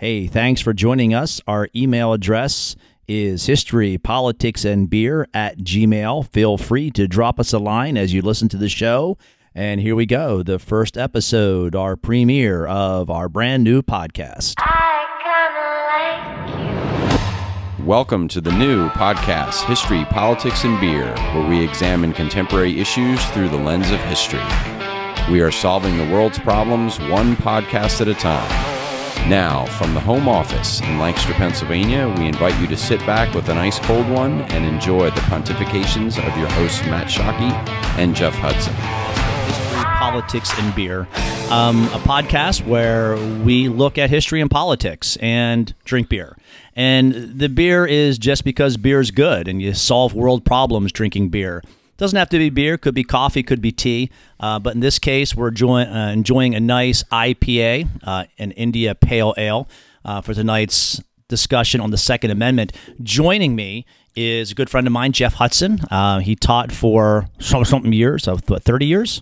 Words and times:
Hey, 0.00 0.28
thanks 0.28 0.62
for 0.62 0.72
joining 0.72 1.12
us. 1.12 1.42
Our 1.46 1.68
email 1.76 2.14
address 2.14 2.74
is 3.06 3.44
history, 3.44 3.98
politics, 3.98 4.64
and 4.64 4.88
beer 4.88 5.28
at 5.34 5.58
gmail. 5.58 6.26
Feel 6.30 6.56
free 6.56 6.90
to 6.92 7.06
drop 7.06 7.38
us 7.38 7.52
a 7.52 7.58
line 7.58 7.98
as 7.98 8.14
you 8.14 8.22
listen 8.22 8.48
to 8.48 8.56
the 8.56 8.70
show. 8.70 9.18
And 9.54 9.78
here 9.78 9.94
we 9.94 10.06
go, 10.06 10.42
the 10.42 10.58
first 10.58 10.96
episode, 10.96 11.76
our 11.76 11.96
premiere 11.96 12.64
of 12.64 13.10
our 13.10 13.28
brand 13.28 13.62
new 13.62 13.82
podcast. 13.82 14.54
Welcome 17.84 18.26
to 18.28 18.40
the 18.40 18.52
new 18.52 18.88
podcast, 18.88 19.66
History, 19.66 20.06
Politics, 20.06 20.64
and 20.64 20.80
Beer, 20.80 21.14
where 21.34 21.46
we 21.46 21.62
examine 21.62 22.14
contemporary 22.14 22.80
issues 22.80 23.22
through 23.32 23.50
the 23.50 23.58
lens 23.58 23.90
of 23.90 24.00
history. 24.04 24.40
We 25.30 25.42
are 25.42 25.52
solving 25.52 25.98
the 25.98 26.10
world's 26.10 26.38
problems 26.38 26.98
one 27.00 27.36
podcast 27.36 28.00
at 28.00 28.08
a 28.08 28.14
time. 28.14 28.79
Now, 29.28 29.66
from 29.78 29.94
the 29.94 30.00
home 30.00 30.28
office 30.28 30.80
in 30.80 30.98
Lancaster, 30.98 31.32
Pennsylvania, 31.34 32.12
we 32.18 32.26
invite 32.26 32.58
you 32.60 32.66
to 32.66 32.76
sit 32.76 32.98
back 33.06 33.32
with 33.34 33.48
an 33.48 33.58
ice 33.58 33.78
cold 33.78 34.08
one 34.10 34.40
and 34.42 34.64
enjoy 34.64 35.10
the 35.10 35.20
pontifications 35.22 36.18
of 36.18 36.36
your 36.36 36.48
hosts, 36.50 36.82
Matt 36.86 37.06
Shockey 37.06 37.52
and 37.98 38.16
Jeff 38.16 38.34
Hudson. 38.34 38.74
History, 39.46 39.84
Politics, 39.84 40.50
and 40.58 40.74
Beer, 40.74 41.06
um, 41.50 41.84
a 41.86 42.00
podcast 42.00 42.66
where 42.66 43.16
we 43.44 43.68
look 43.68 43.98
at 43.98 44.10
history 44.10 44.40
and 44.40 44.50
politics 44.50 45.16
and 45.20 45.74
drink 45.84 46.08
beer. 46.08 46.36
And 46.74 47.38
the 47.38 47.48
beer 47.48 47.86
is 47.86 48.18
just 48.18 48.42
because 48.42 48.76
beer 48.76 49.00
is 49.00 49.10
good 49.12 49.46
and 49.46 49.62
you 49.62 49.74
solve 49.74 50.14
world 50.14 50.44
problems 50.44 50.90
drinking 50.92 51.28
beer. 51.28 51.62
Doesn't 52.00 52.16
have 52.16 52.30
to 52.30 52.38
be 52.38 52.48
beer, 52.48 52.78
could 52.78 52.94
be 52.94 53.04
coffee, 53.04 53.42
could 53.42 53.60
be 53.60 53.72
tea. 53.72 54.10
Uh, 54.40 54.58
but 54.58 54.72
in 54.72 54.80
this 54.80 54.98
case, 54.98 55.36
we're 55.36 55.48
enjoying, 55.48 55.86
uh, 55.86 56.08
enjoying 56.08 56.54
a 56.54 56.60
nice 56.60 57.02
IPA, 57.12 57.88
uh, 58.02 58.24
an 58.38 58.52
India 58.52 58.94
Pale 58.94 59.34
Ale, 59.36 59.68
uh, 60.06 60.22
for 60.22 60.32
tonight's 60.32 61.02
discussion 61.28 61.78
on 61.78 61.90
the 61.90 61.98
Second 61.98 62.30
Amendment. 62.30 62.72
Joining 63.02 63.54
me 63.54 63.84
is 64.16 64.50
a 64.50 64.54
good 64.54 64.70
friend 64.70 64.86
of 64.86 64.94
mine, 64.94 65.12
Jeff 65.12 65.34
Hudson. 65.34 65.78
Uh, 65.90 66.20
he 66.20 66.34
taught 66.34 66.72
for 66.72 67.28
something 67.38 67.92
years, 67.92 68.26
of 68.26 68.48
what, 68.48 68.62
30 68.62 68.86
years? 68.86 69.20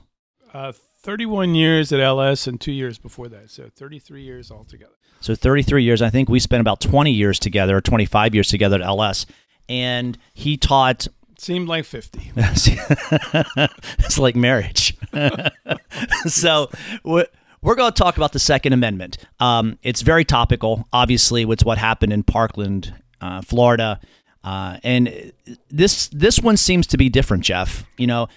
Uh, 0.54 0.70
31 1.00 1.56
years 1.56 1.90
at 1.90 1.98
LS 1.98 2.46
and 2.46 2.60
two 2.60 2.70
years 2.70 2.96
before 2.96 3.26
that. 3.26 3.50
So 3.50 3.68
33 3.74 4.22
years 4.22 4.52
altogether. 4.52 4.92
So 5.20 5.34
33 5.34 5.82
years. 5.82 6.00
I 6.00 6.10
think 6.10 6.28
we 6.28 6.38
spent 6.38 6.60
about 6.60 6.80
20 6.80 7.10
years 7.10 7.40
together, 7.40 7.78
or 7.78 7.80
25 7.80 8.36
years 8.36 8.46
together 8.46 8.76
at 8.76 8.82
LS. 8.82 9.26
And 9.68 10.16
he 10.32 10.56
taught 10.56 11.08
Seemed 11.38 11.68
like 11.68 11.84
50. 11.84 12.32
it's 12.36 14.18
like 14.18 14.34
marriage. 14.34 14.96
so 16.26 16.68
we're 17.04 17.74
going 17.74 17.92
to 17.92 18.02
talk 18.02 18.16
about 18.16 18.32
the 18.32 18.40
Second 18.40 18.72
Amendment. 18.72 19.18
Um, 19.38 19.78
it's 19.84 20.02
very 20.02 20.24
topical. 20.24 20.88
Obviously, 20.92 21.44
with 21.44 21.64
what 21.64 21.78
happened 21.78 22.12
in 22.12 22.24
Parkland, 22.24 22.92
uh, 23.20 23.40
Florida. 23.42 24.00
Uh, 24.42 24.78
and 24.82 25.32
this 25.68 26.08
this 26.08 26.40
one 26.40 26.56
seems 26.56 26.86
to 26.88 26.96
be 26.96 27.08
different, 27.08 27.44
Jeff. 27.44 27.84
You 27.96 28.06
know, 28.08 28.28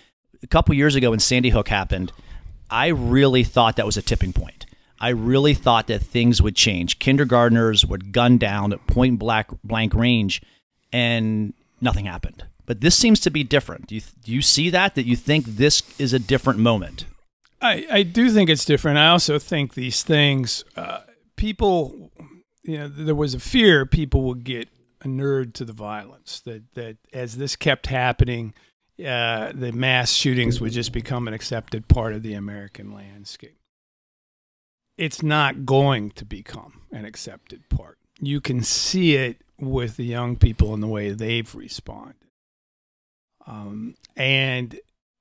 a 0.43 0.47
couple 0.47 0.75
years 0.75 0.95
ago 0.95 1.09
when 1.09 1.19
Sandy 1.19 1.49
Hook 1.49 1.69
happened, 1.69 2.11
I 2.69 2.87
really 2.87 3.43
thought 3.43 3.77
that 3.77 3.85
was 3.85 3.97
a 3.97 4.01
tipping 4.01 4.33
point. 4.33 4.65
I 4.99 5.09
really 5.09 5.55
thought 5.55 5.87
that 5.87 6.03
things 6.03 6.41
would 6.41 6.55
change. 6.55 6.99
Kindergartners 6.99 7.85
would 7.85 8.11
gun 8.11 8.37
down 8.37 8.73
at 8.73 8.85
point 8.85 9.17
blank, 9.17 9.47
blank 9.63 9.95
range, 9.95 10.41
and 10.93 11.53
nothing 11.81 12.05
happened. 12.05 12.45
But 12.65 12.81
this 12.81 12.95
seems 12.95 13.19
to 13.21 13.29
be 13.29 13.43
different. 13.43 13.87
Do 13.87 13.95
you, 13.95 14.01
do 14.23 14.31
you 14.31 14.41
see 14.41 14.69
that? 14.69 14.95
That 14.95 15.05
you 15.05 15.15
think 15.15 15.45
this 15.45 15.83
is 15.99 16.13
a 16.13 16.19
different 16.19 16.59
moment? 16.59 17.05
I, 17.61 17.85
I 17.91 18.03
do 18.03 18.29
think 18.29 18.49
it's 18.49 18.65
different. 18.65 18.97
I 18.97 19.09
also 19.09 19.37
think 19.37 19.73
these 19.73 20.03
things, 20.03 20.63
uh, 20.75 21.01
people, 21.35 22.11
you 22.63 22.77
know, 22.77 22.87
there 22.87 23.15
was 23.15 23.33
a 23.33 23.39
fear 23.39 23.85
people 23.85 24.23
would 24.23 24.43
get 24.43 24.67
inured 25.03 25.53
to 25.55 25.65
the 25.65 25.73
violence. 25.73 26.41
That 26.41 26.63
that 26.73 26.97
as 27.13 27.37
this 27.37 27.55
kept 27.55 27.87
happening, 27.87 28.53
uh, 28.99 29.51
the 29.53 29.71
mass 29.71 30.11
shootings 30.11 30.61
would 30.61 30.71
just 30.71 30.93
become 30.93 31.27
an 31.27 31.33
accepted 31.33 31.87
part 31.87 32.13
of 32.13 32.23
the 32.23 32.33
American 32.33 32.91
landscape. 32.91 33.57
It's 34.97 35.23
not 35.23 35.65
going 35.65 36.11
to 36.11 36.25
become 36.25 36.81
an 36.91 37.05
accepted 37.05 37.67
part. 37.69 37.97
You 38.19 38.41
can 38.41 38.61
see 38.61 39.15
it 39.15 39.41
with 39.59 39.97
the 39.97 40.05
young 40.05 40.35
people 40.35 40.73
and 40.73 40.83
the 40.83 40.87
way 40.87 41.11
they've 41.11 41.53
responded. 41.55 42.15
Um, 43.51 43.95
and 44.15 44.79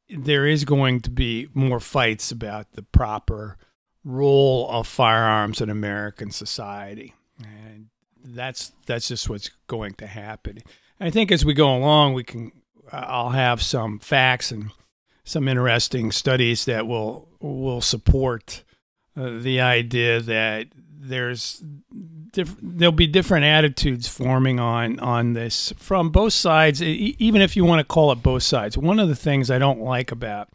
there 0.09 0.47
is 0.47 0.65
going 0.65 1.01
to 1.01 1.11
be 1.11 1.49
more 1.53 1.81
fights 1.81 2.31
about 2.31 2.73
the 2.73 2.83
proper 2.83 3.59
role 4.05 4.71
of 4.71 4.87
firearms 4.87 5.61
in 5.61 5.69
American 5.69 6.31
society. 6.31 7.15
And 7.43 7.89
that's 8.25 8.73
that's 8.87 9.09
just 9.09 9.29
what's 9.29 9.51
going 9.67 9.95
to 9.95 10.07
happen. 10.07 10.59
I 11.01 11.11
think 11.11 11.33
as 11.33 11.45
we 11.45 11.55
go 11.55 11.75
along, 11.75 12.15
we 12.15 12.25
can 12.25 12.53
I'll 12.93 13.31
have 13.31 13.63
some 13.63 13.99
facts 13.99 14.53
and 14.53 14.71
some 15.25 15.49
interesting 15.49 16.13
studies 16.13 16.65
that 16.67 16.87
will 16.87 17.29
will 17.41 17.81
support 17.81 18.63
uh, 19.17 19.39
the 19.39 19.61
idea 19.61 20.21
that 20.21 20.69
there's 20.77 21.63
diff- 22.33 22.57
there'll 22.61 22.93
be 22.93 23.07
different 23.07 23.45
attitudes 23.45 24.09
forming 24.09 24.59
on 24.59 24.99
on 25.01 25.33
this 25.33 25.73
from 25.77 26.11
both 26.11 26.33
sides 26.33 26.83
e- 26.83 27.17
even 27.19 27.43
if 27.43 27.57
you 27.57 27.65
want 27.65 27.81
to 27.81 27.85
call 27.85 28.13
it 28.13 28.23
both 28.23 28.43
sides 28.43 28.77
one 28.77 28.99
of 28.99 29.09
the 29.09 29.17
things 29.17 29.51
i 29.51 29.59
don't 29.59 29.81
like 29.81 30.11
about 30.13 30.49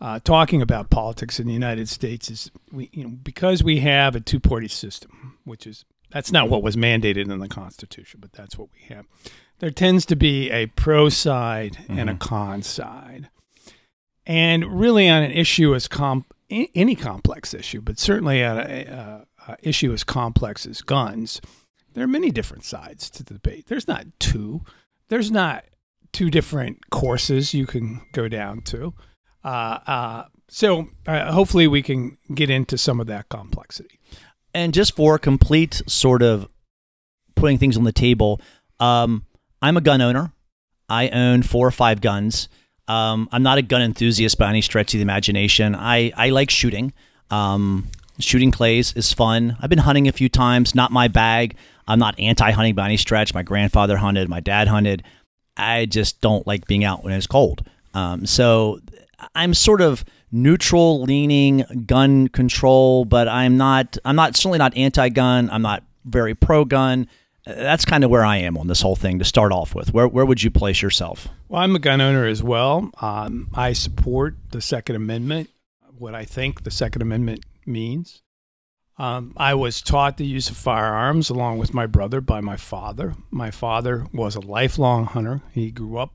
uh, 0.00 0.20
talking 0.20 0.62
about 0.62 0.90
politics 0.90 1.40
in 1.40 1.46
the 1.46 1.52
united 1.52 1.88
states 1.88 2.30
is 2.30 2.50
we 2.70 2.88
you 2.92 3.04
know 3.04 3.10
because 3.10 3.64
we 3.64 3.80
have 3.80 4.14
a 4.14 4.20
two 4.20 4.38
party 4.38 4.68
system 4.68 5.38
which 5.44 5.66
is 5.66 5.84
that's 6.10 6.30
not 6.30 6.48
what 6.48 6.62
was 6.62 6.76
mandated 6.76 7.30
in 7.30 7.38
the 7.38 7.48
constitution 7.48 8.20
but 8.20 8.32
that's 8.32 8.56
what 8.56 8.68
we 8.72 8.94
have 8.94 9.06
there 9.58 9.70
tends 9.70 10.06
to 10.06 10.14
be 10.14 10.50
a 10.50 10.66
pro 10.66 11.08
side 11.08 11.72
mm-hmm. 11.72 11.98
and 11.98 12.08
a 12.08 12.12
mm-hmm. 12.12 12.28
con 12.28 12.62
side 12.62 13.28
and 14.24 14.80
really 14.80 15.08
on 15.08 15.24
an 15.24 15.32
issue 15.32 15.74
as 15.74 15.88
comp 15.88 16.32
any 16.50 16.94
complex 16.94 17.52
issue, 17.52 17.80
but 17.80 17.98
certainly 17.98 18.42
on 18.42 18.58
a, 18.58 18.62
a, 18.62 19.26
uh, 19.48 19.56
issue 19.62 19.92
as 19.92 20.04
complex 20.04 20.66
as 20.66 20.82
guns, 20.82 21.40
there 21.94 22.04
are 22.04 22.08
many 22.08 22.30
different 22.30 22.64
sides 22.64 23.10
to 23.10 23.24
the 23.24 23.34
debate. 23.34 23.66
There's 23.66 23.88
not 23.88 24.06
two. 24.20 24.62
There's 25.08 25.30
not 25.30 25.64
two 26.12 26.30
different 26.30 26.90
courses 26.90 27.54
you 27.54 27.66
can 27.66 28.02
go 28.12 28.28
down 28.28 28.60
to. 28.62 28.94
Uh, 29.42 29.78
uh, 29.86 30.24
so 30.48 30.88
uh, 31.06 31.32
hopefully 31.32 31.66
we 31.66 31.82
can 31.82 32.18
get 32.34 32.50
into 32.50 32.76
some 32.78 33.00
of 33.00 33.06
that 33.06 33.28
complexity. 33.28 33.98
And 34.54 34.74
just 34.74 34.94
for 34.96 35.18
complete 35.18 35.82
sort 35.86 36.22
of 36.22 36.48
putting 37.34 37.58
things 37.58 37.76
on 37.76 37.84
the 37.84 37.92
table, 37.92 38.40
um, 38.80 39.24
I'm 39.62 39.76
a 39.76 39.80
gun 39.80 40.00
owner. 40.00 40.32
I 40.88 41.08
own 41.08 41.42
four 41.42 41.66
or 41.66 41.70
five 41.70 42.00
guns. 42.00 42.48
Um, 42.86 43.28
I'm 43.32 43.42
not 43.42 43.58
a 43.58 43.62
gun 43.62 43.82
enthusiast 43.82 44.38
by 44.38 44.48
any 44.48 44.62
stretch 44.62 44.94
of 44.94 44.98
the 44.98 45.02
imagination. 45.02 45.74
I, 45.74 46.12
I 46.16 46.30
like 46.30 46.48
shooting. 46.48 46.92
Um, 47.30 47.88
Shooting 48.20 48.50
clays 48.50 48.92
is 48.94 49.12
fun. 49.12 49.56
I've 49.60 49.70
been 49.70 49.78
hunting 49.78 50.08
a 50.08 50.12
few 50.12 50.28
times, 50.28 50.74
not 50.74 50.90
my 50.90 51.08
bag. 51.08 51.56
I'm 51.86 51.98
not 51.98 52.18
anti 52.18 52.50
hunting 52.50 52.74
by 52.74 52.86
any 52.86 52.96
stretch. 52.96 53.32
My 53.32 53.42
grandfather 53.42 53.96
hunted, 53.96 54.28
my 54.28 54.40
dad 54.40 54.68
hunted. 54.68 55.04
I 55.56 55.86
just 55.86 56.20
don't 56.20 56.46
like 56.46 56.66
being 56.66 56.84
out 56.84 57.04
when 57.04 57.12
it's 57.12 57.26
cold. 57.26 57.64
Um, 57.94 58.26
so 58.26 58.80
I'm 59.34 59.54
sort 59.54 59.80
of 59.80 60.04
neutral 60.30 61.02
leaning 61.02 61.64
gun 61.86 62.28
control, 62.28 63.04
but 63.04 63.28
I'm 63.28 63.56
not, 63.56 63.96
I'm 64.04 64.16
not, 64.16 64.36
certainly 64.36 64.58
not 64.58 64.76
anti 64.76 65.08
gun. 65.08 65.48
I'm 65.50 65.62
not 65.62 65.82
very 66.04 66.34
pro 66.34 66.64
gun. 66.64 67.08
That's 67.46 67.84
kind 67.84 68.04
of 68.04 68.10
where 68.10 68.24
I 68.24 68.36
am 68.38 68.58
on 68.58 68.66
this 68.66 68.82
whole 68.82 68.96
thing 68.96 69.18
to 69.20 69.24
start 69.24 69.52
off 69.52 69.74
with. 69.74 69.94
Where, 69.94 70.06
where 70.06 70.26
would 70.26 70.42
you 70.42 70.50
place 70.50 70.82
yourself? 70.82 71.28
Well, 71.48 71.62
I'm 71.62 71.74
a 71.74 71.78
gun 71.78 72.00
owner 72.00 72.26
as 72.26 72.42
well. 72.42 72.90
Um, 73.00 73.48
I 73.54 73.72
support 73.72 74.36
the 74.50 74.60
Second 74.60 74.96
Amendment, 74.96 75.48
what 75.96 76.14
I 76.14 76.24
think 76.24 76.64
the 76.64 76.70
Second 76.70 77.00
Amendment 77.00 77.44
means. 77.68 78.22
Um, 78.98 79.32
I 79.36 79.54
was 79.54 79.80
taught 79.80 80.16
the 80.16 80.26
use 80.26 80.50
of 80.50 80.56
firearms 80.56 81.30
along 81.30 81.58
with 81.58 81.72
my 81.72 81.86
brother 81.86 82.20
by 82.20 82.40
my 82.40 82.56
father. 82.56 83.14
My 83.30 83.52
father 83.52 84.06
was 84.12 84.34
a 84.34 84.40
lifelong 84.40 85.04
hunter. 85.04 85.40
He 85.52 85.70
grew 85.70 85.98
up 85.98 86.14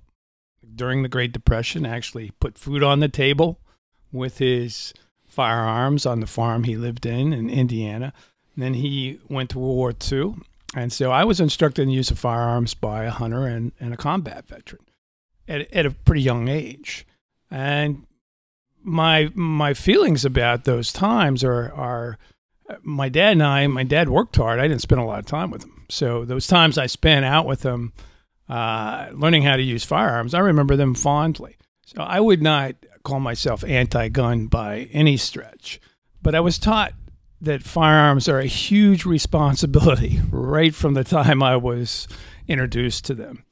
during 0.75 1.01
the 1.01 1.09
Great 1.09 1.31
Depression, 1.31 1.85
actually 1.85 2.31
put 2.39 2.57
food 2.57 2.83
on 2.83 2.99
the 2.99 3.07
table 3.07 3.59
with 4.11 4.39
his 4.39 4.93
firearms 5.25 6.05
on 6.05 6.19
the 6.19 6.27
farm 6.27 6.65
he 6.65 6.75
lived 6.75 7.05
in 7.05 7.31
in 7.31 7.49
Indiana. 7.49 8.13
And 8.55 8.63
then 8.63 8.73
he 8.75 9.19
went 9.29 9.49
to 9.51 9.59
World 9.59 9.75
War 9.75 9.93
II. 10.11 10.35
And 10.75 10.91
so 10.91 11.11
I 11.11 11.23
was 11.23 11.39
instructed 11.39 11.83
in 11.83 11.87
the 11.87 11.93
use 11.93 12.11
of 12.11 12.19
firearms 12.19 12.73
by 12.73 13.05
a 13.05 13.11
hunter 13.11 13.47
and, 13.47 13.71
and 13.79 13.93
a 13.93 13.97
combat 13.97 14.47
veteran 14.47 14.83
at, 15.47 15.71
at 15.73 15.85
a 15.85 15.91
pretty 15.91 16.21
young 16.21 16.49
age. 16.49 17.07
And 17.49 18.05
my 18.83 19.31
my 19.33 19.73
feelings 19.73 20.25
about 20.25 20.65
those 20.65 20.91
times 20.91 21.43
are 21.43 21.71
are 21.73 22.17
my 22.81 23.09
dad 23.09 23.33
and 23.33 23.43
I. 23.43 23.67
My 23.67 23.83
dad 23.83 24.09
worked 24.09 24.35
hard. 24.35 24.59
I 24.59 24.67
didn't 24.67 24.81
spend 24.81 25.01
a 25.01 25.05
lot 25.05 25.19
of 25.19 25.25
time 25.25 25.51
with 25.51 25.63
him, 25.63 25.85
so 25.89 26.25
those 26.25 26.47
times 26.47 26.77
I 26.77 26.87
spent 26.87 27.25
out 27.25 27.45
with 27.45 27.63
him, 27.63 27.93
uh, 28.49 29.09
learning 29.13 29.43
how 29.43 29.55
to 29.55 29.63
use 29.63 29.83
firearms, 29.83 30.33
I 30.33 30.39
remember 30.39 30.75
them 30.75 30.95
fondly. 30.95 31.57
So 31.85 32.01
I 32.01 32.19
would 32.19 32.41
not 32.41 32.75
call 33.03 33.19
myself 33.19 33.63
anti-gun 33.63 34.47
by 34.47 34.89
any 34.91 35.17
stretch, 35.17 35.81
but 36.21 36.33
I 36.35 36.39
was 36.39 36.57
taught 36.57 36.93
that 37.41 37.61
firearms 37.61 38.29
are 38.29 38.39
a 38.39 38.45
huge 38.45 39.05
responsibility 39.05 40.21
right 40.31 40.73
from 40.73 40.93
the 40.93 41.03
time 41.03 41.43
I 41.43 41.57
was 41.57 42.07
introduced 42.47 43.05
to 43.05 43.13
them. 43.13 43.43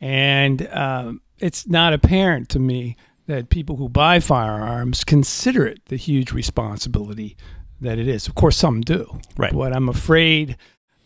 And 0.00 0.68
um, 0.72 1.22
it's 1.38 1.66
not 1.66 1.92
apparent 1.92 2.48
to 2.50 2.60
me 2.60 2.96
that 3.32 3.48
people 3.48 3.76
who 3.76 3.88
buy 3.88 4.20
firearms 4.20 5.04
consider 5.04 5.66
it 5.66 5.80
the 5.86 5.96
huge 5.96 6.32
responsibility 6.32 7.34
that 7.80 7.98
it 7.98 8.06
is. 8.06 8.28
Of 8.28 8.34
course, 8.34 8.58
some 8.58 8.82
do. 8.82 9.20
Right. 9.38 9.52
But 9.52 9.74
I'm 9.74 9.88
afraid 9.88 10.58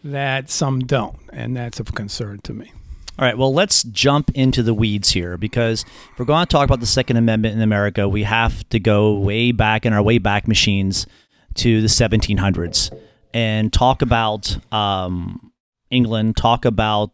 that 0.03 0.51
some 0.51 0.81
don't. 0.81 1.19
And 1.33 1.57
that's 1.57 1.79
of 1.79 1.95
concern 1.95 2.41
to 2.43 2.53
me. 2.53 2.73
All 3.19 3.25
right, 3.25 3.39
well, 3.39 3.55
let's 3.55 3.83
jump 3.85 4.31
into 4.35 4.63
the 4.63 4.75
weeds 4.75 5.11
here 5.11 5.39
because 5.39 5.85
if 6.13 6.19
we're 6.19 6.27
going 6.27 6.45
to 6.45 6.51
talk 6.51 6.65
about 6.65 6.81
the 6.81 6.87
Second 6.87 7.17
Amendment 7.17 7.55
in 7.55 7.63
America, 7.63 8.09
we 8.09 8.25
have 8.25 8.69
to 8.71 8.81
go 8.81 9.15
way 9.15 9.53
back 9.53 9.87
in 9.87 9.93
our 9.93 10.03
way 10.03 10.19
back 10.19 10.47
machines 10.47 11.07
to 11.55 11.81
the 11.81 11.87
1700s 11.87 12.95
and 13.33 13.73
talk 13.73 14.03
about 14.03 14.59
um, 14.71 15.53
England, 15.91 16.37
talk 16.37 16.67
about 16.67 17.13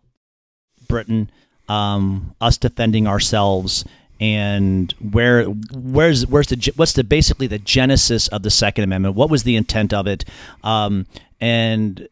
Britain, 0.88 1.30
um, 1.68 2.34
us 2.40 2.58
defending 2.58 3.06
ourselves, 3.06 3.84
and 4.22 4.92
where 5.00 5.46
where's 5.46 6.28
where's 6.28 6.46
the 6.46 6.72
what's 6.76 6.92
the 6.92 7.02
basically 7.02 7.48
the 7.48 7.58
genesis 7.58 8.28
of 8.28 8.44
the 8.44 8.50
Second 8.50 8.84
Amendment? 8.84 9.16
What 9.16 9.28
was 9.28 9.42
the 9.42 9.56
intent 9.56 9.92
of 9.92 10.06
it? 10.06 10.24
Um, 10.62 11.06
and 11.40 12.08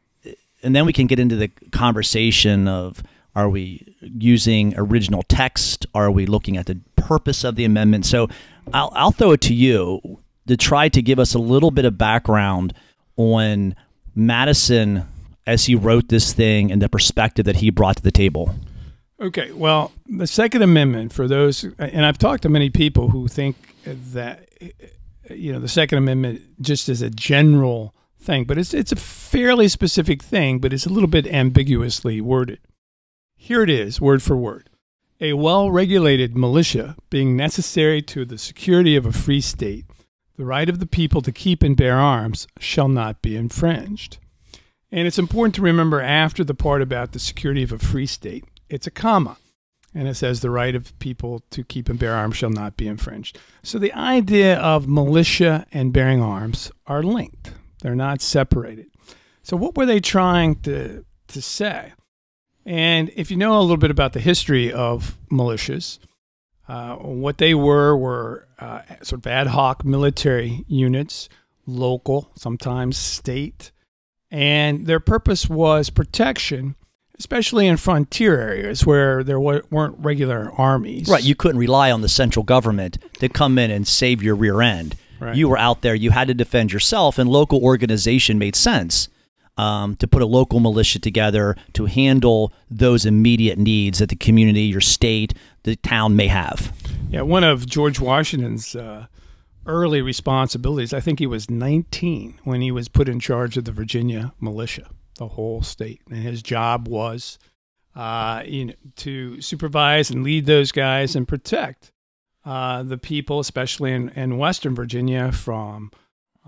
and 0.64 0.74
then 0.74 0.86
we 0.86 0.92
can 0.92 1.06
get 1.06 1.20
into 1.20 1.36
the 1.36 1.46
conversation 1.70 2.66
of 2.66 3.04
are 3.36 3.48
we 3.48 3.94
using 4.00 4.74
original 4.76 5.22
text? 5.22 5.86
Are 5.94 6.10
we 6.10 6.26
looking 6.26 6.56
at 6.56 6.66
the 6.66 6.80
purpose 6.96 7.44
of 7.44 7.54
the 7.54 7.64
amendment? 7.64 8.06
So 8.06 8.28
I'll, 8.74 8.92
I'll 8.96 9.12
throw 9.12 9.30
it 9.30 9.40
to 9.42 9.54
you 9.54 10.18
to 10.48 10.56
try 10.56 10.88
to 10.88 11.00
give 11.00 11.20
us 11.20 11.34
a 11.34 11.38
little 11.38 11.70
bit 11.70 11.84
of 11.84 11.96
background 11.96 12.74
on 13.16 13.76
Madison 14.16 15.06
as 15.46 15.66
he 15.66 15.76
wrote 15.76 16.08
this 16.08 16.32
thing 16.32 16.72
and 16.72 16.82
the 16.82 16.88
perspective 16.88 17.44
that 17.44 17.56
he 17.56 17.70
brought 17.70 17.98
to 17.98 18.02
the 18.02 18.10
table. 18.10 18.52
Okay, 19.20 19.52
well, 19.52 19.92
the 20.06 20.26
Second 20.26 20.62
Amendment, 20.62 21.12
for 21.12 21.28
those, 21.28 21.64
and 21.78 22.06
I've 22.06 22.16
talked 22.16 22.42
to 22.44 22.48
many 22.48 22.70
people 22.70 23.10
who 23.10 23.28
think 23.28 23.56
that, 23.84 24.48
you 25.28 25.52
know, 25.52 25.60
the 25.60 25.68
Second 25.68 25.98
Amendment 25.98 26.40
just 26.62 26.88
as 26.88 27.02
a 27.02 27.10
general 27.10 27.94
thing, 28.18 28.44
but 28.44 28.56
it's, 28.56 28.72
it's 28.72 28.92
a 28.92 28.96
fairly 28.96 29.68
specific 29.68 30.22
thing, 30.22 30.58
but 30.58 30.72
it's 30.72 30.86
a 30.86 30.90
little 30.90 31.08
bit 31.08 31.26
ambiguously 31.26 32.22
worded. 32.22 32.60
Here 33.36 33.62
it 33.62 33.68
is, 33.68 34.00
word 34.00 34.22
for 34.22 34.36
word. 34.36 34.70
A 35.20 35.34
well 35.34 35.70
regulated 35.70 36.34
militia 36.34 36.96
being 37.10 37.36
necessary 37.36 38.00
to 38.02 38.24
the 38.24 38.38
security 38.38 38.96
of 38.96 39.04
a 39.04 39.12
free 39.12 39.42
state, 39.42 39.84
the 40.38 40.46
right 40.46 40.68
of 40.68 40.78
the 40.78 40.86
people 40.86 41.20
to 41.20 41.32
keep 41.32 41.62
and 41.62 41.76
bear 41.76 41.98
arms 41.98 42.46
shall 42.58 42.88
not 42.88 43.20
be 43.20 43.36
infringed. 43.36 44.16
And 44.90 45.06
it's 45.06 45.18
important 45.18 45.54
to 45.56 45.62
remember 45.62 46.00
after 46.00 46.42
the 46.42 46.54
part 46.54 46.80
about 46.80 47.12
the 47.12 47.18
security 47.18 47.62
of 47.62 47.72
a 47.72 47.78
free 47.78 48.06
state, 48.06 48.44
it's 48.70 48.86
a 48.86 48.90
comma. 48.90 49.36
And 49.92 50.06
it 50.06 50.14
says 50.14 50.40
the 50.40 50.50
right 50.50 50.74
of 50.76 50.96
people 51.00 51.42
to 51.50 51.64
keep 51.64 51.88
and 51.88 51.98
bear 51.98 52.14
arms 52.14 52.36
shall 52.36 52.50
not 52.50 52.76
be 52.76 52.86
infringed. 52.86 53.38
So 53.64 53.78
the 53.78 53.92
idea 53.92 54.56
of 54.58 54.86
militia 54.86 55.66
and 55.72 55.92
bearing 55.92 56.22
arms 56.22 56.70
are 56.86 57.02
linked, 57.02 57.52
they're 57.82 57.96
not 57.96 58.22
separated. 58.22 58.86
So, 59.42 59.56
what 59.56 59.76
were 59.76 59.86
they 59.86 60.00
trying 60.00 60.56
to, 60.60 61.04
to 61.28 61.42
say? 61.42 61.92
And 62.64 63.10
if 63.16 63.30
you 63.30 63.36
know 63.36 63.58
a 63.58 63.62
little 63.62 63.78
bit 63.78 63.90
about 63.90 64.12
the 64.12 64.20
history 64.20 64.72
of 64.72 65.16
militias, 65.30 65.98
uh, 66.68 66.94
what 66.96 67.38
they 67.38 67.54
were 67.54 67.96
were 67.96 68.46
uh, 68.60 68.82
sort 69.02 69.20
of 69.20 69.26
ad 69.26 69.48
hoc 69.48 69.84
military 69.84 70.64
units, 70.68 71.28
local, 71.66 72.30
sometimes 72.36 72.96
state, 72.96 73.72
and 74.30 74.86
their 74.86 75.00
purpose 75.00 75.48
was 75.48 75.90
protection, 75.90 76.76
especially 77.20 77.66
in 77.66 77.76
frontier 77.76 78.40
areas 78.40 78.86
where 78.86 79.22
there 79.22 79.38
weren't 79.38 79.94
regular 79.98 80.50
armies. 80.56 81.06
Right, 81.06 81.22
you 81.22 81.34
couldn't 81.34 81.58
rely 81.58 81.90
on 81.90 82.00
the 82.00 82.08
central 82.08 82.42
government 82.42 82.96
to 83.18 83.28
come 83.28 83.58
in 83.58 83.70
and 83.70 83.86
save 83.86 84.22
your 84.22 84.34
rear 84.34 84.62
end. 84.62 84.96
Right. 85.20 85.36
You 85.36 85.50
were 85.50 85.58
out 85.58 85.82
there, 85.82 85.94
you 85.94 86.12
had 86.12 86.28
to 86.28 86.34
defend 86.34 86.72
yourself, 86.72 87.18
and 87.18 87.28
local 87.28 87.62
organization 87.62 88.38
made 88.38 88.56
sense 88.56 89.10
um, 89.58 89.96
to 89.96 90.08
put 90.08 90.22
a 90.22 90.26
local 90.26 90.60
militia 90.60 90.98
together 90.98 91.56
to 91.74 91.84
handle 91.84 92.54
those 92.70 93.04
immediate 93.04 93.58
needs 93.58 93.98
that 93.98 94.08
the 94.08 94.16
community, 94.16 94.62
your 94.62 94.80
state, 94.80 95.34
the 95.64 95.76
town 95.76 96.16
may 96.16 96.28
have. 96.28 96.72
Yeah, 97.10 97.20
one 97.20 97.44
of 97.44 97.66
George 97.66 98.00
Washington's 98.00 98.74
uh, 98.74 99.08
early 99.66 100.00
responsibilities, 100.00 100.94
I 100.94 101.00
think 101.00 101.18
he 101.18 101.26
was 101.26 101.50
19 101.50 102.38
when 102.44 102.62
he 102.62 102.72
was 102.72 102.88
put 102.88 103.10
in 103.10 103.20
charge 103.20 103.58
of 103.58 103.66
the 103.66 103.72
Virginia 103.72 104.32
militia, 104.40 104.88
the 105.20 105.28
whole 105.28 105.62
state. 105.62 106.00
And 106.10 106.16
his 106.20 106.42
job 106.42 106.88
was 106.88 107.38
uh, 107.94 108.42
you 108.46 108.64
know, 108.64 108.74
to 108.96 109.40
supervise 109.40 110.10
and 110.10 110.24
lead 110.24 110.46
those 110.46 110.72
guys 110.72 111.14
and 111.14 111.28
protect 111.28 111.92
uh, 112.44 112.82
the 112.82 112.96
people, 112.96 113.38
especially 113.38 113.92
in, 113.92 114.08
in 114.10 114.38
Western 114.38 114.74
Virginia, 114.74 115.30
from 115.30 115.90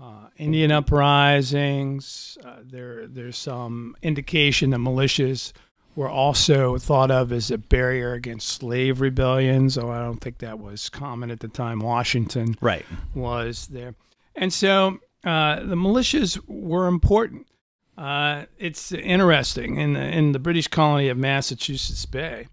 uh, 0.01 0.27
Indian 0.37 0.71
uprisings. 0.71 2.37
Uh, 2.43 2.55
there, 2.63 3.07
there's 3.07 3.37
some 3.37 3.95
indication 4.01 4.71
that 4.71 4.79
militias 4.79 5.53
were 5.95 6.09
also 6.09 6.77
thought 6.79 7.11
of 7.11 7.31
as 7.31 7.51
a 7.51 7.57
barrier 7.59 8.13
against 8.13 8.47
slave 8.47 8.99
rebellions, 9.01 9.75
though 9.75 9.91
I 9.91 9.99
don't 9.99 10.19
think 10.19 10.39
that 10.39 10.57
was 10.57 10.89
common 10.89 11.29
at 11.29 11.39
the 11.41 11.47
time. 11.47 11.79
Washington 11.79 12.55
Right. 12.59 12.85
was 13.13 13.67
there. 13.67 13.93
And 14.35 14.51
so 14.51 14.97
uh, 15.23 15.59
the 15.59 15.75
militias 15.75 16.39
were 16.47 16.87
important. 16.87 17.45
Uh, 17.97 18.45
it's 18.57 18.91
interesting 18.91 19.77
in 19.77 19.93
the, 19.93 20.01
in 20.01 20.31
the 20.31 20.39
British 20.39 20.67
colony 20.67 21.09
of 21.09 21.17
Massachusetts 21.17 22.05
Bay, 22.05 22.47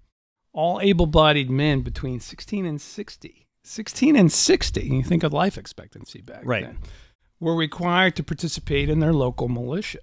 all 0.52 0.80
able-bodied 0.80 1.50
men 1.50 1.80
between 1.80 2.20
16 2.20 2.66
and 2.66 2.80
60, 2.80 3.46
16 3.64 4.16
and 4.16 4.30
60. 4.30 4.80
You 4.82 5.02
think 5.02 5.22
of 5.22 5.32
life 5.32 5.56
expectancy 5.56 6.20
back 6.20 6.42
Right. 6.44 6.64
then, 6.64 6.78
were 7.38 7.56
required 7.56 8.16
to 8.16 8.22
participate 8.22 8.90
in 8.90 9.00
their 9.00 9.14
local 9.14 9.48
militia. 9.48 10.00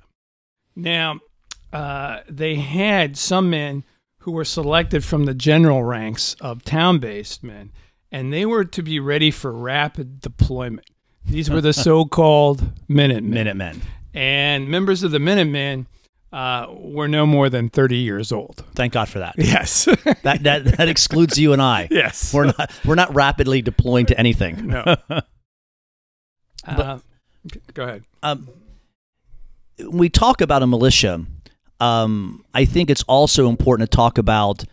Now, 0.76 1.20
uh, 1.72 2.22
they 2.30 2.56
had 2.56 3.18
some 3.18 3.50
men 3.50 3.84
who 4.20 4.32
were 4.32 4.46
selected 4.46 5.04
from 5.04 5.26
the 5.26 5.34
general 5.34 5.84
ranks 5.84 6.36
of 6.42 6.64
town-based 6.64 7.44
men, 7.44 7.72
and 8.12 8.34
they 8.34 8.46
were 8.46 8.66
to 8.66 8.82
be 8.82 9.00
ready 9.00 9.30
for 9.32 9.52
rapid 9.52 10.20
deployment. 10.22 10.90
These 11.26 11.50
were 11.50 11.62
the 11.62 11.74
so-called 11.88 12.72
Minutemen. 12.88 13.32
Minutemen. 13.32 13.82
And 14.14 14.68
members 14.68 15.04
of 15.04 15.12
the 15.12 15.20
Minutemen 15.20 15.88
uh, 16.32 16.68
were 16.70 17.08
no 17.08 17.26
more 17.26 17.50
than 17.50 17.70
30 17.70 17.98
years 17.98 18.32
old. 18.32 18.64
Thank 18.74 18.94
God 18.94 19.10
for 19.10 19.20
that. 19.20 19.36
Yes. 19.38 19.88
That 20.24 20.44
that 20.44 20.66
that 20.66 20.90
excludes 20.90 21.38
you 21.38 21.54
and 21.54 21.62
I. 21.62 21.88
yes. 21.90 22.34
We're 22.34 22.46
not 22.46 22.72
we're 22.84 22.96
not 22.96 23.14
rapidly 23.16 23.62
deploying 23.62 24.06
to 24.08 24.20
anything. 24.20 24.68
no. 24.68 24.96
Uh, 26.66 27.00
go 27.74 27.84
ahead. 27.84 28.04
Um, 28.24 28.50
when 29.78 29.98
we 30.00 30.10
talk 30.10 30.42
about 30.42 30.64
a 30.64 30.68
militia, 30.68 31.26
um, 31.80 32.44
I 32.54 32.66
think 32.66 32.90
it's 32.90 33.04
also 33.04 33.48
important 33.48 33.90
to 33.90 33.96
talk 33.96 34.18
about 34.18 34.66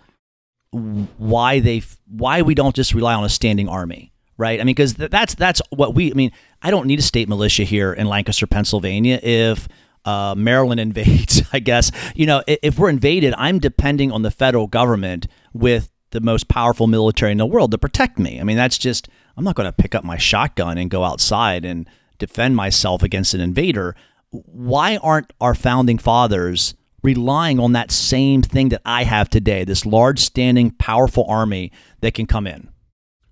why 0.72 1.60
they 1.60 1.82
why 2.08 2.42
we 2.42 2.56
don't 2.56 2.74
just 2.74 2.94
rely 2.94 3.14
on 3.14 3.22
a 3.24 3.28
standing 3.28 3.68
army, 3.68 4.12
right? 4.36 4.60
I 4.60 4.64
mean, 4.64 4.74
because 4.74 4.94
that's 4.94 5.34
that's 5.36 5.62
what 5.70 5.94
we. 5.94 6.10
I 6.10 6.14
mean, 6.14 6.32
I 6.64 6.70
don't 6.70 6.86
need 6.86 6.98
a 6.98 7.02
state 7.02 7.28
militia 7.28 7.62
here 7.64 7.92
in 7.92 8.06
Lancaster, 8.08 8.46
Pennsylvania. 8.46 9.20
If 9.22 9.68
uh, 10.04 10.34
Maryland 10.36 10.80
invades, 10.88 11.42
I 11.52 11.58
guess 11.60 11.92
you 12.16 12.26
know 12.26 12.42
i- 12.48 12.58
if 12.62 12.78
we're 12.78 12.88
invaded, 12.90 13.34
I'm 13.36 13.58
depending 13.58 14.10
on 14.10 14.22
the 14.22 14.30
federal 14.30 14.66
government 14.66 15.26
with 15.52 15.90
the 16.10 16.20
most 16.20 16.48
powerful 16.48 16.86
military 16.86 17.32
in 17.32 17.38
the 17.38 17.46
world 17.46 17.70
to 17.72 17.78
protect 17.78 18.18
me. 18.18 18.40
I 18.40 18.44
mean, 18.44 18.56
that's 18.56 18.78
just 18.78 19.08
I'm 19.36 19.44
not 19.44 19.56
going 19.56 19.66
to 19.66 19.72
pick 19.72 19.94
up 19.94 20.04
my 20.04 20.16
shotgun 20.16 20.78
and 20.78 20.90
go 20.90 21.04
outside 21.04 21.64
and 21.64 21.88
defend 22.18 22.56
myself 22.56 23.02
against 23.02 23.34
an 23.34 23.40
invader. 23.40 23.94
Why 24.30 24.96
aren't 24.98 25.32
our 25.40 25.54
founding 25.54 25.98
fathers 25.98 26.74
relying 27.02 27.58
on 27.60 27.72
that 27.72 27.90
same 27.90 28.42
thing 28.42 28.70
that 28.70 28.80
I 28.84 29.04
have 29.04 29.28
today, 29.28 29.64
this 29.64 29.84
large 29.84 30.20
standing 30.20 30.70
powerful 30.72 31.24
army 31.28 31.72
that 32.00 32.14
can 32.14 32.26
come 32.26 32.46
in? 32.46 32.68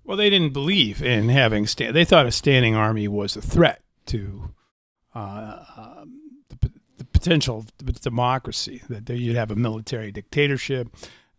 Well, 0.05 0.17
they 0.17 0.29
didn't 0.29 0.53
believe 0.53 1.01
in 1.01 1.29
having 1.29 1.65
stand. 1.67 1.95
They 1.95 2.05
thought 2.05 2.25
a 2.25 2.31
standing 2.31 2.75
army 2.75 3.07
was 3.07 3.35
a 3.35 3.41
threat 3.41 3.81
to 4.07 4.53
uh, 5.15 5.63
um, 5.77 6.19
the, 6.49 6.71
the 6.97 7.05
potential 7.05 7.59
of 7.59 8.01
democracy. 8.01 8.81
That 8.89 9.05
there- 9.05 9.15
you'd 9.15 9.35
have 9.37 9.51
a 9.51 9.55
military 9.55 10.11
dictatorship. 10.11 10.89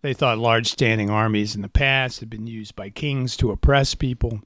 They 0.03 0.15
thought 0.15 0.39
large 0.39 0.69
standing 0.71 1.11
armies 1.11 1.55
in 1.55 1.63
the 1.63 1.69
past 1.69 2.21
had 2.21 2.29
been 2.31 2.47
used 2.47 2.75
by 2.77 2.91
kings 2.91 3.37
to 3.39 3.51
oppress 3.51 3.95
people. 3.95 4.41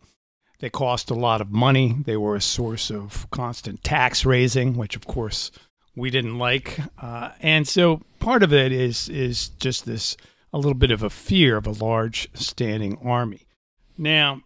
They 0.61 0.71
cost 0.71 1.11
a 1.11 1.15
lot 1.15 1.41
of 1.41 1.51
money. 1.53 1.97
They 2.05 2.17
were 2.17 2.35
a 2.37 2.41
source 2.41 2.91
of 2.91 3.29
constant 3.31 3.83
tax 3.85 4.25
raising, 4.25 4.77
which 4.77 4.97
of 4.97 5.07
course 5.07 5.51
we 5.97 6.11
didn't 6.11 6.39
like. 6.39 6.79
Uh, 7.01 7.31
and 7.41 7.67
so 7.67 8.03
part 8.21 8.43
of 8.43 8.53
it 8.53 8.73
is 8.73 9.09
is 9.09 9.49
just 9.61 9.85
this 9.87 10.17
a 10.53 10.59
little 10.59 10.75
bit 10.75 10.91
of 10.93 11.03
a 11.03 11.11
fear 11.11 11.57
of 11.57 11.67
a 11.67 11.73
large 11.85 12.29
standing 12.35 12.97
army. 13.05 13.47
Now, 13.99 14.43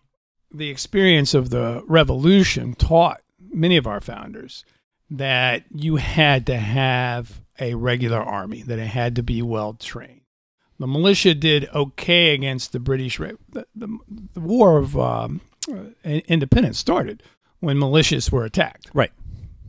the 0.52 0.70
experience 0.70 1.34
of 1.34 1.50
the 1.50 1.84
revolution 1.86 2.74
taught 2.74 3.20
many 3.52 3.76
of 3.76 3.86
our 3.86 4.00
founders 4.00 4.64
that 5.10 5.64
you 5.70 5.96
had 5.96 6.46
to 6.46 6.56
have 6.56 7.42
a 7.60 7.74
regular 7.74 8.20
army, 8.20 8.62
that 8.62 8.78
it 8.78 8.88
had 8.88 9.14
to 9.16 9.22
be 9.22 9.42
well 9.42 9.74
trained. 9.74 10.22
The 10.78 10.86
militia 10.86 11.34
did 11.34 11.68
okay 11.72 12.34
against 12.34 12.72
the 12.72 12.80
British. 12.80 13.18
The, 13.18 13.66
the, 13.74 13.98
the 14.34 14.40
War 14.40 14.78
of 14.78 14.98
um, 14.98 15.40
Independence 16.02 16.78
started 16.78 17.22
when 17.60 17.76
militias 17.76 18.32
were 18.32 18.44
attacked. 18.44 18.90
Right. 18.92 19.12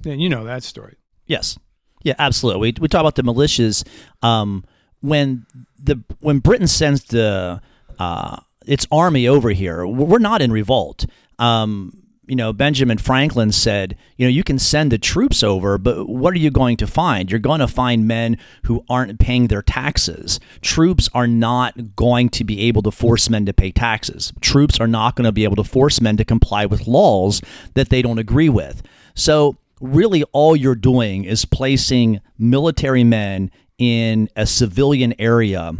And 0.05 0.21
you 0.21 0.29
know 0.29 0.43
that 0.45 0.63
story. 0.63 0.95
Yes. 1.27 1.59
Yeah, 2.01 2.15
absolutely. 2.17 2.61
We, 2.61 2.73
we 2.81 2.87
talk 2.87 3.01
about 3.01 3.15
the 3.15 3.23
militias 3.23 3.87
um, 4.21 4.65
when 5.01 5.45
the 5.77 6.01
when 6.19 6.39
Britain 6.39 6.67
sends 6.67 7.03
the 7.05 7.61
uh, 7.99 8.39
its 8.65 8.87
army 8.91 9.27
over 9.27 9.51
here. 9.51 9.85
We're 9.85 10.19
not 10.19 10.41
in 10.41 10.51
revolt. 10.51 11.05
Um, 11.39 12.03
you 12.25 12.35
know, 12.37 12.53
Benjamin 12.53 12.97
Franklin 12.97 13.51
said, 13.51 13.97
you 14.17 14.25
know, 14.25 14.29
you 14.29 14.43
can 14.43 14.57
send 14.57 14.91
the 14.91 14.97
troops 14.97 15.43
over, 15.43 15.77
but 15.77 16.07
what 16.07 16.33
are 16.33 16.39
you 16.39 16.51
going 16.51 16.77
to 16.77 16.87
find? 16.87 17.29
You're 17.29 17.39
going 17.39 17.59
to 17.59 17.67
find 17.67 18.07
men 18.07 18.37
who 18.63 18.85
aren't 18.89 19.19
paying 19.19 19.47
their 19.47 19.61
taxes. 19.61 20.39
Troops 20.61 21.09
are 21.13 21.27
not 21.27 21.95
going 21.95 22.29
to 22.29 22.43
be 22.45 22.61
able 22.61 22.81
to 22.83 22.91
force 22.91 23.29
men 23.29 23.45
to 23.45 23.53
pay 23.53 23.71
taxes. 23.71 24.31
Troops 24.39 24.79
are 24.79 24.87
not 24.87 25.15
going 25.15 25.25
to 25.25 25.33
be 25.33 25.43
able 25.43 25.57
to 25.57 25.63
force 25.65 25.99
men 25.99 26.15
to 26.17 26.23
comply 26.23 26.65
with 26.65 26.87
laws 26.87 27.41
that 27.73 27.89
they 27.89 28.01
don't 28.01 28.19
agree 28.19 28.49
with. 28.49 28.81
So, 29.15 29.57
really, 29.81 30.23
all 30.31 30.55
you're 30.55 30.75
doing 30.75 31.25
is 31.25 31.43
placing 31.43 32.21
military 32.37 33.03
men 33.03 33.51
in 33.77 34.29
a 34.37 34.45
civilian 34.45 35.13
area 35.19 35.73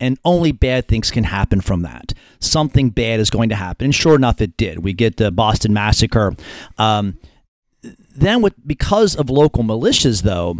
and 0.00 0.18
only 0.24 0.52
bad 0.52 0.88
things 0.88 1.10
can 1.10 1.24
happen 1.24 1.60
from 1.60 1.82
that. 1.82 2.12
Something 2.40 2.90
bad 2.90 3.20
is 3.20 3.30
going 3.30 3.50
to 3.50 3.54
happen, 3.54 3.86
and 3.86 3.94
sure 3.94 4.16
enough, 4.16 4.40
it 4.40 4.56
did. 4.56 4.80
We 4.80 4.92
get 4.92 5.16
the 5.16 5.30
Boston 5.30 5.72
Massacre. 5.72 6.34
Um, 6.78 7.18
then, 8.16 8.42
with 8.42 8.54
because 8.66 9.14
of 9.16 9.30
local 9.30 9.62
militias, 9.62 10.22
though, 10.22 10.56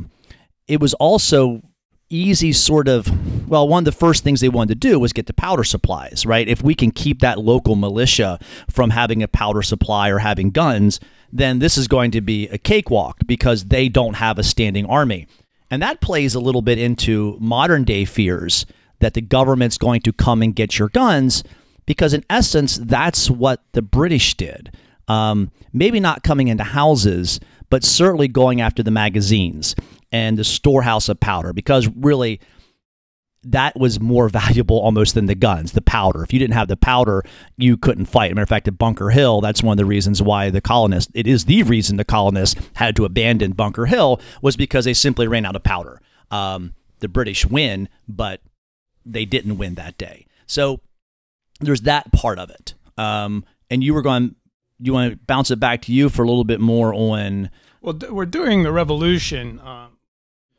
it 0.69 0.81
was 0.81 0.95
also 0.95 1.63
easy 2.11 2.53
sort 2.53 2.89
of 2.89 3.49
well 3.49 3.69
one 3.69 3.83
of 3.83 3.85
the 3.85 3.93
first 3.93 4.25
things 4.25 4.41
they 4.41 4.49
wanted 4.49 4.81
to 4.81 4.89
do 4.89 4.99
was 4.99 5.13
get 5.13 5.27
the 5.27 5.33
powder 5.33 5.63
supplies 5.63 6.27
right 6.27 6.49
if 6.49 6.61
we 6.61 6.75
can 6.75 6.91
keep 6.91 7.21
that 7.21 7.39
local 7.39 7.77
militia 7.77 8.37
from 8.69 8.91
having 8.91 9.23
a 9.23 9.29
powder 9.29 9.63
supply 9.63 10.09
or 10.09 10.19
having 10.19 10.51
guns 10.51 10.99
then 11.33 11.61
this 11.61 11.79
is 11.79 11.87
going 11.87 12.11
to 12.11 12.21
be 12.21 12.49
a 12.49 12.59
cakewalk 12.59 13.19
because 13.27 13.67
they 13.67 13.89
don't 13.89 14.15
have 14.15 14.41
a 14.41 14.43
standing 14.43 14.85
army 14.87 15.29
and 15.71 15.81
that 15.81 16.01
plays 16.01 16.35
a 16.35 16.41
little 16.41 16.63
bit 16.63 16.79
into 16.79 17.37
modern 17.39 17.85
day 17.85 18.05
fears 18.05 18.67
that 19.01 19.15
the 19.15 19.21
government's 19.21 19.79
going 19.79 20.01
to 20.01 20.13
come 20.13 20.43
and 20.43 20.55
get 20.55 20.79
your 20.79 20.89
guns 20.89 21.43
because 21.87 22.15
in 22.15 22.25
essence 22.31 22.77
that's 22.77 23.31
what 23.31 23.63
the 23.73 23.83
british 23.83 24.37
did 24.37 24.75
um, 25.09 25.51
maybe 25.73 25.99
not 25.99 26.23
coming 26.23 26.49
into 26.49 26.65
houses 26.65 27.41
but 27.69 27.85
certainly 27.85 28.29
going 28.29 28.61
after 28.61 28.83
the 28.83 28.91
magazines 28.91 29.75
and 30.13 30.39
the 30.39 30.45
storehouse 30.45 31.09
of 31.09 31.19
powder 31.21 31.53
because 31.53 31.89
really 31.89 32.41
that 33.43 33.79
was 33.79 34.01
more 34.01 34.29
valuable 34.29 34.79
almost 34.79 35.15
than 35.15 35.27
the 35.27 35.35
guns, 35.35 35.73
the 35.73 35.81
powder. 35.81 36.23
If 36.23 36.33
you 36.33 36.39
didn't 36.39 36.55
have 36.55 36.69
the 36.69 36.77
powder, 36.77 37.25
you 37.57 37.77
couldn't 37.77 38.07
fight. 38.07 38.31
matter 38.35 38.43
of 38.43 38.49
fact, 38.49 38.69
at 38.69 38.79
Bunker 38.79 39.11
Hill, 39.11 39.41
that's 39.41 39.63
one 39.63 39.73
of 39.75 39.79
the 39.79 39.85
reasons 39.85 40.23
why 40.23 40.51
the 40.51 40.61
colonists, 40.61 41.11
it 41.15 41.27
is 41.27 41.47
the 41.47 41.63
reason 41.63 41.97
the 41.97 42.05
colonists 42.05 42.61
had 42.75 42.97
to 42.97 43.05
abandon 43.05 43.53
Bunker 43.53 43.87
Hill, 43.87 44.21
was 44.43 44.57
because 44.57 44.85
they 44.85 44.95
simply 44.95 45.27
ran 45.27 45.47
out 45.47 45.57
of 45.57 45.63
powder. 45.63 46.01
Um, 46.31 46.75
the 47.01 47.09
British 47.09 47.47
win, 47.47 47.89
but 48.07 48.41
they 49.13 49.25
didn't 49.25 49.59
win 49.59 49.75
that 49.75 49.99
day. 49.99 50.27
So 50.47 50.81
there's 51.61 51.83
that 51.83 52.13
part 52.13 52.39
of 52.39 52.51
it. 52.51 52.75
Um, 52.97 53.45
and 53.71 53.85
you 53.85 53.95
were 53.95 54.03
going, 54.03 54.35
you 54.79 54.93
want 54.93 55.13
to 55.13 55.17
bounce 55.17 55.51
it 55.51 55.61
back 55.61 55.83
to 55.83 55.93
you 55.93 56.09
for 56.09 56.23
a 56.23 56.27
little 56.27 56.45
bit 56.45 56.61
more 56.61 56.93
on. 56.95 57.51
Well, 57.81 57.99
we're 58.11 58.27
doing 58.27 58.63
the 58.63 58.73
revolution. 58.73 59.61
Um, 59.61 59.99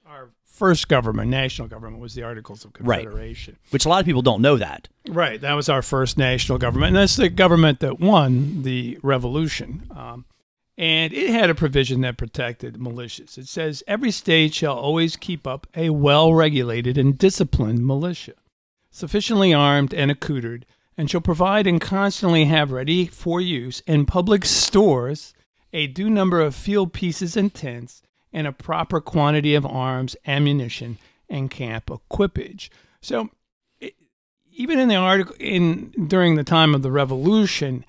our 0.05 0.29
first 0.45 0.87
government, 0.87 1.29
national 1.29 1.67
government, 1.67 2.01
was 2.01 2.13
the 2.13 2.23
Articles 2.23 2.65
of 2.65 2.73
Confederation. 2.73 3.57
Right. 3.63 3.73
Which 3.73 3.85
a 3.85 3.89
lot 3.89 3.99
of 3.99 4.05
people 4.05 4.21
don't 4.21 4.41
know 4.41 4.57
that. 4.57 4.87
Right. 5.07 5.39
That 5.41 5.53
was 5.53 5.69
our 5.69 5.81
first 5.81 6.17
national 6.17 6.57
government. 6.57 6.89
And 6.89 6.97
that's 6.97 7.15
the 7.15 7.29
government 7.29 7.79
that 7.79 7.99
won 7.99 8.63
the 8.63 8.99
revolution. 9.03 9.87
Um, 9.95 10.25
and 10.77 11.13
it 11.13 11.29
had 11.29 11.49
a 11.49 11.55
provision 11.55 12.01
that 12.01 12.17
protected 12.17 12.75
militias. 12.75 13.37
It 13.37 13.47
says 13.47 13.83
every 13.87 14.09
state 14.09 14.53
shall 14.53 14.75
always 14.75 15.15
keep 15.15 15.45
up 15.45 15.67
a 15.75 15.91
well 15.91 16.33
regulated 16.33 16.97
and 16.97 17.17
disciplined 17.17 17.85
militia, 17.85 18.33
sufficiently 18.91 19.53
armed 19.53 19.93
and 19.93 20.11
accoutred, 20.11 20.65
and 20.97 21.09
shall 21.09 21.21
provide 21.21 21.65
and 21.65 21.81
constantly 21.81 22.45
have 22.45 22.71
ready 22.71 23.07
for 23.07 23.41
use 23.41 23.79
in 23.87 24.05
public 24.05 24.45
stores 24.45 25.33
a 25.73 25.87
due 25.87 26.09
number 26.09 26.41
of 26.41 26.53
field 26.53 26.93
pieces 26.93 27.37
and 27.37 27.53
tents, 27.53 28.01
and 28.33 28.45
a 28.45 28.51
proper 28.51 28.99
quantity 28.99 29.55
of 29.55 29.65
arms, 29.65 30.15
ammunition, 30.25 30.97
and 31.29 31.49
camp 31.49 31.89
equipage. 31.89 32.69
So, 33.01 33.29
even 34.53 34.79
in 34.79 34.89
the 34.89 34.95
article, 34.95 35.35
in 35.39 35.91
during 36.07 36.35
the 36.35 36.43
time 36.43 36.75
of 36.75 36.81
the 36.81 36.91
Revolution, 36.91 37.85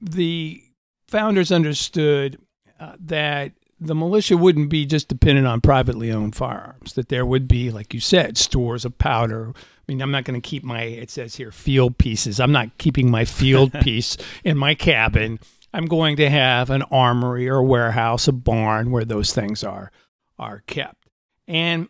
the 0.00 0.62
founders 1.06 1.52
understood 1.52 2.38
uh, 2.78 2.96
that 2.98 3.52
the 3.80 3.94
militia 3.94 4.36
wouldn't 4.36 4.68
be 4.68 4.84
just 4.84 5.08
dependent 5.08 5.46
on 5.46 5.60
privately 5.60 6.12
owned 6.12 6.36
firearms, 6.36 6.92
that 6.94 7.08
there 7.08 7.24
would 7.24 7.48
be, 7.48 7.70
like 7.70 7.94
you 7.94 8.00
said, 8.00 8.36
stores 8.36 8.84
of 8.84 8.98
powder. 8.98 9.54
Mean, 9.90 10.02
I'm 10.02 10.12
not 10.12 10.22
going 10.22 10.40
to 10.40 10.48
keep 10.48 10.62
my, 10.62 10.82
it 10.82 11.10
says 11.10 11.34
here, 11.34 11.50
field 11.50 11.98
pieces. 11.98 12.38
I'm 12.38 12.52
not 12.52 12.78
keeping 12.78 13.10
my 13.10 13.24
field 13.24 13.72
piece 13.80 14.16
in 14.44 14.56
my 14.56 14.76
cabin. 14.76 15.40
I'm 15.74 15.86
going 15.86 16.14
to 16.16 16.30
have 16.30 16.70
an 16.70 16.82
armory 16.82 17.48
or 17.48 17.56
a 17.56 17.64
warehouse, 17.64 18.28
a 18.28 18.32
barn 18.32 18.92
where 18.92 19.04
those 19.04 19.32
things 19.32 19.64
are 19.64 19.90
are 20.38 20.62
kept. 20.68 21.08
And 21.48 21.88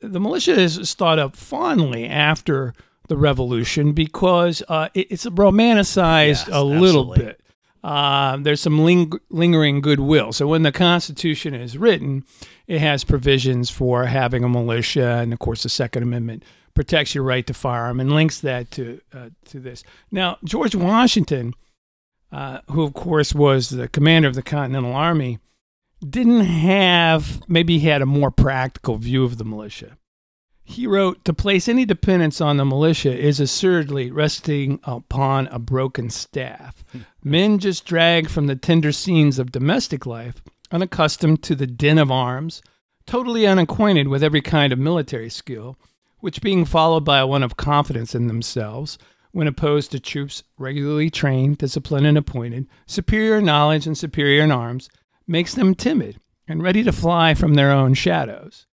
the 0.00 0.18
militia 0.18 0.58
is 0.58 0.92
thought 0.94 1.20
of 1.20 1.36
fondly 1.36 2.08
after 2.08 2.74
the 3.06 3.16
revolution 3.16 3.92
because 3.92 4.64
uh, 4.68 4.88
it, 4.92 5.12
it's 5.12 5.24
romanticized 5.26 6.48
yes, 6.48 6.48
a 6.50 6.64
little 6.64 7.12
absolutely. 7.12 7.24
bit 7.26 7.40
uh, 7.86 8.36
there's 8.38 8.60
some 8.60 8.84
ling- 8.84 9.12
lingering 9.30 9.80
goodwill. 9.80 10.32
So 10.32 10.48
when 10.48 10.64
the 10.64 10.72
Constitution 10.72 11.54
is 11.54 11.78
written, 11.78 12.24
it 12.66 12.80
has 12.80 13.04
provisions 13.04 13.70
for 13.70 14.06
having 14.06 14.42
a 14.42 14.48
militia, 14.48 15.20
and 15.22 15.32
of 15.32 15.38
course, 15.38 15.62
the 15.62 15.68
Second 15.68 16.02
Amendment 16.02 16.42
protects 16.76 17.14
your 17.14 17.24
right 17.24 17.46
to 17.46 17.54
firearm 17.54 17.98
and 17.98 18.12
links 18.12 18.40
that 18.40 18.70
to 18.72 19.00
uh, 19.12 19.30
to 19.46 19.58
this. 19.58 19.82
Now, 20.12 20.38
George 20.44 20.76
Washington, 20.76 21.54
uh, 22.30 22.60
who 22.70 22.84
of 22.84 22.94
course 22.94 23.34
was 23.34 23.70
the 23.70 23.88
commander 23.88 24.28
of 24.28 24.34
the 24.34 24.42
Continental 24.42 24.94
Army, 24.94 25.40
didn't 26.08 26.44
have 26.44 27.42
maybe 27.48 27.78
he 27.78 27.88
had 27.88 28.02
a 28.02 28.06
more 28.06 28.30
practical 28.30 28.96
view 28.96 29.24
of 29.24 29.38
the 29.38 29.44
militia. 29.44 29.96
He 30.68 30.86
wrote, 30.86 31.24
To 31.24 31.32
place 31.32 31.68
any 31.68 31.84
dependence 31.84 32.40
on 32.40 32.56
the 32.56 32.64
militia 32.64 33.16
is 33.16 33.38
assuredly 33.38 34.10
resting 34.10 34.80
upon 34.82 35.46
a 35.46 35.60
broken 35.60 36.10
staff. 36.10 36.84
Men 37.22 37.60
just 37.60 37.86
dragged 37.86 38.30
from 38.30 38.48
the 38.48 38.56
tender 38.56 38.90
scenes 38.90 39.38
of 39.38 39.52
domestic 39.52 40.06
life, 40.06 40.42
unaccustomed 40.72 41.44
to 41.44 41.54
the 41.54 41.68
din 41.68 41.98
of 41.98 42.10
arms, 42.10 42.62
totally 43.06 43.46
unacquainted 43.46 44.08
with 44.08 44.24
every 44.24 44.42
kind 44.42 44.72
of 44.72 44.78
military 44.80 45.30
skill, 45.30 45.76
which 46.20 46.42
being 46.42 46.64
followed 46.64 47.04
by 47.04 47.18
a 47.18 47.26
one 47.26 47.42
of 47.42 47.56
confidence 47.56 48.14
in 48.14 48.26
themselves, 48.26 48.98
when 49.32 49.46
opposed 49.46 49.90
to 49.90 50.00
troops 50.00 50.42
regularly 50.58 51.10
trained, 51.10 51.58
disciplined, 51.58 52.06
and 52.06 52.16
appointed, 52.16 52.66
superior 52.86 53.40
knowledge 53.40 53.86
and 53.86 53.98
superior 53.98 54.42
in 54.42 54.50
arms, 54.50 54.88
makes 55.26 55.54
them 55.54 55.74
timid 55.74 56.18
and 56.48 56.62
ready 56.62 56.82
to 56.82 56.92
fly 56.92 57.34
from 57.34 57.54
their 57.54 57.70
own 57.70 57.92
shadows. 57.94 58.66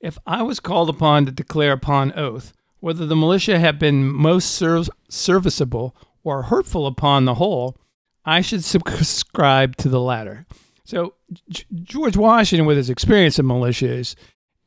If 0.00 0.18
I 0.26 0.42
was 0.42 0.60
called 0.60 0.90
upon 0.90 1.26
to 1.26 1.32
declare 1.32 1.72
upon 1.72 2.12
oath 2.18 2.52
whether 2.80 3.06
the 3.06 3.16
militia 3.16 3.58
have 3.58 3.78
been 3.78 4.12
most 4.12 4.50
serv- 4.52 4.90
serviceable 5.08 5.96
or 6.22 6.42
hurtful 6.42 6.86
upon 6.86 7.24
the 7.24 7.34
whole, 7.34 7.78
I 8.24 8.40
should 8.40 8.64
subscribe 8.64 9.76
to 9.76 9.88
the 9.88 10.00
latter. 10.00 10.46
So 10.84 11.14
G- 11.48 11.64
George 11.82 12.16
Washington, 12.16 12.66
with 12.66 12.76
his 12.76 12.90
experience 12.90 13.38
in 13.38 13.46
militias, 13.46 14.14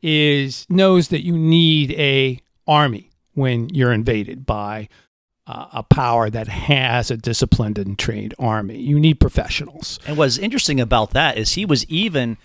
knows 0.02 1.10
that 1.10 1.24
you 1.24 1.38
need 1.38 1.92
a 1.92 2.40
army 2.68 3.10
when 3.34 3.70
you're 3.70 3.92
invaded 3.92 4.46
by 4.46 4.90
uh, 5.48 5.68
a 5.74 5.84
power 5.84 6.30
that 6.30 6.48
has 6.48 7.10
a 7.10 7.18
disciplined 7.18 7.80
and 7.80 7.98
trained 7.98 8.36
army. 8.38 8.78
You 8.78 9.00
need 9.00 9.20
professionals. 9.20 10.00
And 10.06 10.18
what's 10.18 10.38
interesting 10.38 10.80
about 10.80 11.12
that 11.12 11.38
is 11.38 11.54
he 11.54 11.66
was 11.66 11.86
even 11.86 12.38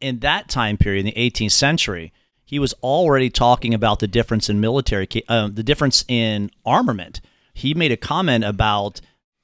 in 0.00 0.20
that 0.20 0.48
time 0.48 0.76
period 0.76 1.06
in 1.06 1.06
the 1.06 1.30
18th 1.30 1.52
century, 1.52 2.12
he 2.44 2.58
was 2.58 2.72
already 2.74 3.30
talking 3.30 3.74
about 3.74 3.98
the 3.98 4.06
difference 4.06 4.48
in 4.48 4.60
military, 4.60 5.08
uh, 5.28 5.48
the 5.48 5.64
difference 5.64 6.04
in 6.06 6.50
armament. 6.64 7.20
He 7.52 7.74
made 7.74 7.90
a 7.90 7.96
comment 7.96 8.44
about 8.44 9.00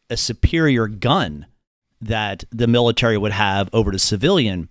a 0.08 0.16
superior 0.16 0.86
gun 0.86 1.46
that 2.00 2.44
the 2.50 2.68
military 2.68 3.18
would 3.18 3.32
have 3.32 3.68
over 3.72 3.90
the 3.90 3.98
civilian. 3.98 4.68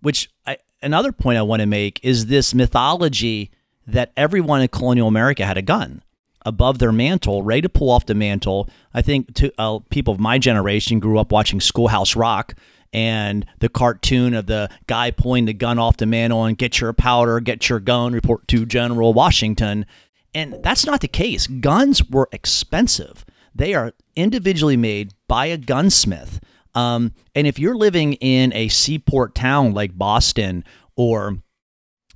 Which 0.00 0.30
I, 0.46 0.58
another 0.84 1.12
point 1.12 1.38
I 1.38 1.42
want 1.42 1.60
to 1.60 1.66
make 1.66 1.98
is 2.04 2.26
this 2.26 2.54
mythology 2.54 3.50
that 3.86 4.12
everyone 4.16 4.60
in 4.60 4.68
colonial 4.68 5.08
America 5.08 5.44
had 5.44 5.58
a 5.58 5.62
gun 5.62 6.02
above 6.46 6.78
their 6.78 6.92
mantle, 6.92 7.42
ready 7.42 7.62
to 7.62 7.68
pull 7.68 7.90
off 7.90 8.06
the 8.06 8.14
mantle. 8.14 8.68
I 8.92 9.02
think 9.02 9.34
to, 9.34 9.52
uh, 9.58 9.80
people 9.90 10.14
of 10.14 10.20
my 10.20 10.38
generation 10.38 11.00
grew 11.00 11.18
up 11.18 11.32
watching 11.32 11.60
Schoolhouse 11.60 12.14
Rock 12.14 12.54
and 12.92 13.44
the 13.58 13.68
cartoon 13.68 14.34
of 14.34 14.46
the 14.46 14.70
guy 14.86 15.10
pulling 15.10 15.46
the 15.46 15.52
gun 15.52 15.78
off 15.78 15.96
the 15.96 16.06
mantle 16.06 16.44
and 16.44 16.56
get 16.56 16.80
your 16.80 16.92
powder, 16.92 17.40
get 17.40 17.68
your 17.68 17.80
gun, 17.80 18.12
report 18.12 18.46
to 18.48 18.66
General 18.66 19.12
Washington. 19.12 19.86
And 20.34 20.62
that's 20.62 20.86
not 20.86 21.00
the 21.00 21.08
case. 21.08 21.46
Guns 21.46 22.08
were 22.08 22.28
expensive. 22.30 23.24
They 23.54 23.74
are 23.74 23.92
individually 24.16 24.76
made 24.76 25.12
by 25.28 25.46
a 25.46 25.56
gunsmith. 25.56 26.40
Um, 26.74 27.12
and 27.34 27.46
if 27.46 27.58
you're 27.58 27.76
living 27.76 28.14
in 28.14 28.52
a 28.52 28.68
seaport 28.68 29.34
town 29.34 29.74
like 29.74 29.96
Boston 29.96 30.64
or 30.96 31.38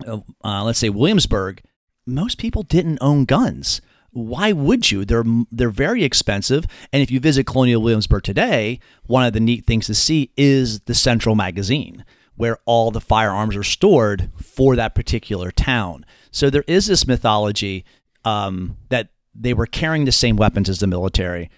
uh, 0.06 0.18
uh 0.44 0.64
let's 0.64 0.78
say 0.78 0.88
Williamsburg, 0.88 1.62
most 2.06 2.38
people 2.38 2.62
didn't 2.62 2.98
own 3.00 3.24
guns 3.24 3.80
why 4.10 4.52
would 4.52 4.90
you? 4.90 5.04
They're 5.04 5.24
they're 5.50 5.70
very 5.70 6.04
expensive, 6.04 6.66
and 6.92 7.02
if 7.02 7.10
you 7.10 7.20
visit 7.20 7.46
Colonial 7.46 7.82
Williamsburg 7.82 8.22
today, 8.22 8.80
one 9.06 9.24
of 9.24 9.32
the 9.32 9.40
neat 9.40 9.66
things 9.66 9.86
to 9.86 9.94
see 9.94 10.32
is 10.36 10.80
the 10.80 10.94
central 10.94 11.34
magazine 11.34 12.04
where 12.34 12.58
all 12.66 12.90
the 12.90 13.00
firearms 13.00 13.56
are 13.56 13.64
stored 13.64 14.30
for 14.40 14.76
that 14.76 14.94
particular 14.94 15.50
town. 15.50 16.06
So 16.30 16.50
there 16.50 16.64
is 16.68 16.86
this 16.86 17.06
mythology 17.06 17.84
um, 18.24 18.76
that 18.90 19.08
they 19.34 19.52
were 19.52 19.66
carrying 19.66 20.04
the 20.04 20.12
same 20.12 20.36
weapons 20.36 20.68
as 20.68 20.78
the 20.78 20.86
military. 20.86 21.50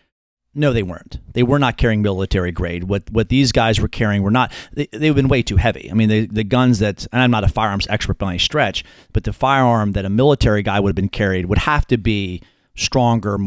No, 0.53 0.73
they 0.73 0.83
weren't. 0.83 1.21
They 1.33 1.45
were 1.45 1.61
not 1.61 1.77
carrying 1.77 2.03
military 2.03 2.51
grade. 2.51 2.85
What 2.85 3.09
what 3.11 3.29
these 3.29 3.53
guys 3.53 3.81
were 3.81 3.89
carrying 3.89 4.23
were 4.23 4.33
not. 4.33 4.53
They, 4.73 4.89
they've 4.93 5.15
been 5.15 5.29
way 5.29 5.43
too 5.43 5.57
heavy. 5.57 5.89
I 5.91 5.95
mean, 5.95 6.09
the 6.09 6.27
the 6.27 6.45
guns 6.45 6.81
that, 6.81 7.07
and 7.13 7.23
I'm 7.23 7.31
not 7.31 7.45
a 7.45 7.49
firearms 7.49 7.87
expert 7.89 8.19
by 8.19 8.31
any 8.31 8.39
stretch, 8.39 8.85
but 9.13 9.25
the 9.25 9.33
firearm 9.33 9.93
that 9.93 10.05
a 10.05 10.11
military 10.11 10.63
guy 10.63 10.81
would 10.81 10.91
have 10.91 10.97
been 10.97 11.09
carried 11.09 11.47
would 11.47 11.59
have 11.59 11.87
to 11.89 11.97
be 11.97 12.43
stronger 12.75 13.39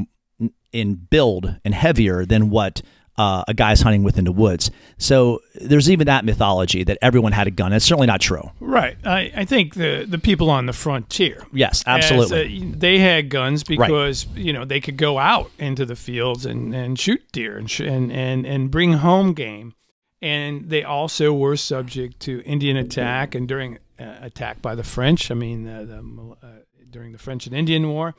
in 0.71 0.95
build 0.95 1.55
and 1.65 1.73
heavier 1.73 2.25
than 2.25 2.49
what 2.49 2.81
uh, 3.17 3.43
a 3.47 3.53
guy's 3.53 3.81
hunting 3.81 4.03
within 4.03 4.25
the 4.25 4.31
woods. 4.31 4.71
So 4.97 5.41
there's 5.55 5.89
even 5.89 6.07
that 6.07 6.25
mythology 6.25 6.83
that 6.83 6.97
everyone 7.01 7.31
had 7.31 7.47
a 7.47 7.51
gun. 7.51 7.73
It's 7.73 7.85
certainly 7.85 8.07
not 8.07 8.21
true. 8.21 8.49
Right. 8.59 8.97
I, 9.05 9.31
I 9.35 9.45
think 9.45 9.75
the 9.75 10.05
the 10.07 10.17
people 10.17 10.49
on 10.49 10.65
the 10.65 10.73
frontier. 10.73 11.45
Yes, 11.51 11.83
absolutely. 11.85 12.57
As, 12.57 12.73
uh, 12.73 12.75
they 12.77 12.99
had 12.99 13.29
guns 13.29 13.63
because 13.63 14.25
right. 14.27 14.37
you 14.37 14.53
know 14.53 14.65
they 14.65 14.79
could 14.79 14.97
go 14.97 15.19
out 15.19 15.51
into 15.59 15.85
the 15.85 15.95
fields 15.95 16.45
and, 16.45 16.73
and 16.73 16.99
shoot 16.99 17.21
deer 17.31 17.57
and, 17.57 17.69
sh- 17.69 17.81
and 17.81 18.11
and 18.11 18.45
and 18.45 18.71
bring 18.71 18.93
home 18.93 19.33
game. 19.33 19.73
And 20.21 20.69
they 20.69 20.83
also 20.83 21.33
were 21.33 21.57
subject 21.57 22.21
to 22.21 22.41
Indian 22.43 22.77
attack 22.77 23.35
and 23.35 23.45
during 23.45 23.77
uh, 23.99 24.15
attack 24.21 24.61
by 24.61 24.73
the 24.73 24.83
French. 24.83 25.29
I 25.29 25.33
mean, 25.33 25.65
the, 25.65 26.37
uh, 26.41 26.47
during 26.89 27.11
the 27.11 27.17
French 27.17 27.45
and 27.45 27.55
Indian 27.55 27.89
War. 27.89 28.15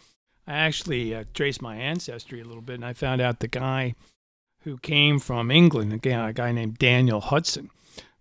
I 0.46 0.52
actually 0.52 1.14
uh, 1.14 1.24
traced 1.32 1.62
my 1.62 1.76
ancestry 1.76 2.42
a 2.42 2.44
little 2.44 2.60
bit, 2.60 2.74
and 2.74 2.84
I 2.84 2.92
found 2.92 3.22
out 3.22 3.40
the 3.40 3.48
guy 3.48 3.94
who 4.64 4.78
came 4.78 5.18
from 5.18 5.50
England, 5.50 5.92
again, 5.92 6.24
a 6.24 6.32
guy 6.32 6.52
named 6.52 6.78
Daniel 6.78 7.20
Hudson, 7.20 7.70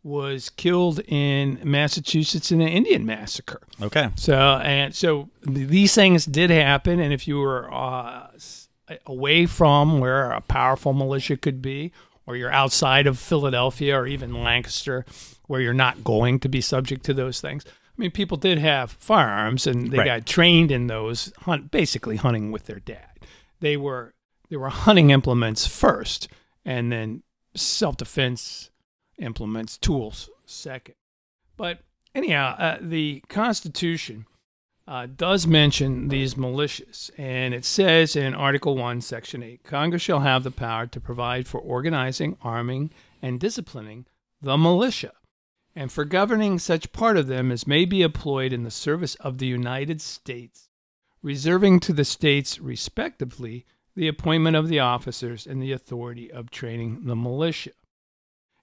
was 0.04 0.50
killed 0.50 1.00
in 1.08 1.60
Massachusetts 1.64 2.52
in 2.52 2.60
an 2.60 2.68
Indian 2.68 3.06
massacre. 3.06 3.62
Okay. 3.82 4.10
So 4.16 4.36
and 4.36 4.94
so 4.94 5.30
these 5.42 5.96
things 5.96 6.26
did 6.26 6.50
happen, 6.50 7.00
and 7.00 7.14
if 7.14 7.28
you 7.28 7.40
were 7.40 7.74
uh, 7.74 8.28
away 9.06 9.46
from 9.46 10.00
where 10.00 10.32
a 10.32 10.42
powerful 10.42 10.92
militia 10.92 11.38
could 11.38 11.62
be, 11.62 11.94
or 12.26 12.36
you're 12.36 12.52
outside 12.52 13.08
of 13.08 13.18
Philadelphia 13.18 13.98
or 13.98 14.06
even 14.06 14.44
Lancaster, 14.44 15.06
where 15.48 15.62
you're 15.62 15.74
not 15.74 16.04
going 16.04 16.40
to 16.40 16.50
be 16.50 16.62
subject 16.62 17.06
to 17.06 17.14
those 17.14 17.40
things. 17.40 17.64
I 17.66 18.02
mean, 18.02 18.12
people 18.12 18.38
did 18.38 18.58
have 18.58 18.92
firearms, 18.92 19.68
and 19.68 19.92
they 19.92 20.00
right. 20.00 20.06
got 20.06 20.26
trained 20.26 20.72
in 20.72 20.88
those, 20.88 21.32
hunt, 21.42 21.70
basically 21.70 22.16
hunting 22.16 22.52
with 22.52 22.66
their 22.66 22.80
dad. 22.80 23.20
They 23.60 23.78
were 23.78 24.14
they 24.54 24.58
were 24.58 24.70
hunting 24.70 25.10
implements 25.10 25.66
first, 25.66 26.28
and 26.64 26.92
then 26.92 27.24
self 27.56 27.98
defense 27.98 28.70
implements, 29.18 29.80
tools 29.80 30.30
second. 30.46 30.94
But 31.58 31.80
anyhow, 32.14 32.56
uh, 32.60 32.78
the 32.80 33.24
Constitution 33.30 34.28
uh, 34.88 35.08
does 35.08 35.48
mention 35.48 36.10
these 36.10 36.36
militias, 36.36 37.10
and 37.18 37.56
it 37.56 37.66
says 37.66 38.16
in 38.16 38.36
Article 38.36 38.78
1, 38.78 39.02
Section 39.02 39.42
8 39.42 39.64
Congress 39.64 40.04
shall 40.04 40.20
have 40.20 40.44
the 40.44 40.52
power 40.52 40.86
to 40.86 41.02
provide 41.02 41.48
for 41.48 41.60
organizing, 41.60 42.38
arming, 42.44 42.92
and 43.24 43.40
disciplining 43.40 44.06
the 44.40 44.56
militia, 44.56 45.14
and 45.76 45.92
for 45.92 46.06
governing 46.06 46.60
such 46.60 46.92
part 46.92 47.18
of 47.18 47.26
them 47.26 47.52
as 47.52 47.66
may 47.66 47.86
be 47.86 48.04
employed 48.04 48.54
in 48.54 48.62
the 48.62 48.70
service 48.70 49.16
of 49.16 49.40
the 49.40 49.48
United 49.48 50.00
States, 50.00 50.70
reserving 51.24 51.80
to 51.80 51.92
the 51.92 52.06
States, 52.06 52.60
respectively, 52.60 53.66
the 53.96 54.08
appointment 54.08 54.56
of 54.56 54.68
the 54.68 54.80
officers 54.80 55.46
and 55.46 55.62
the 55.62 55.72
authority 55.72 56.32
of 56.32 56.50
training 56.50 57.06
the 57.06 57.16
militia. 57.16 57.72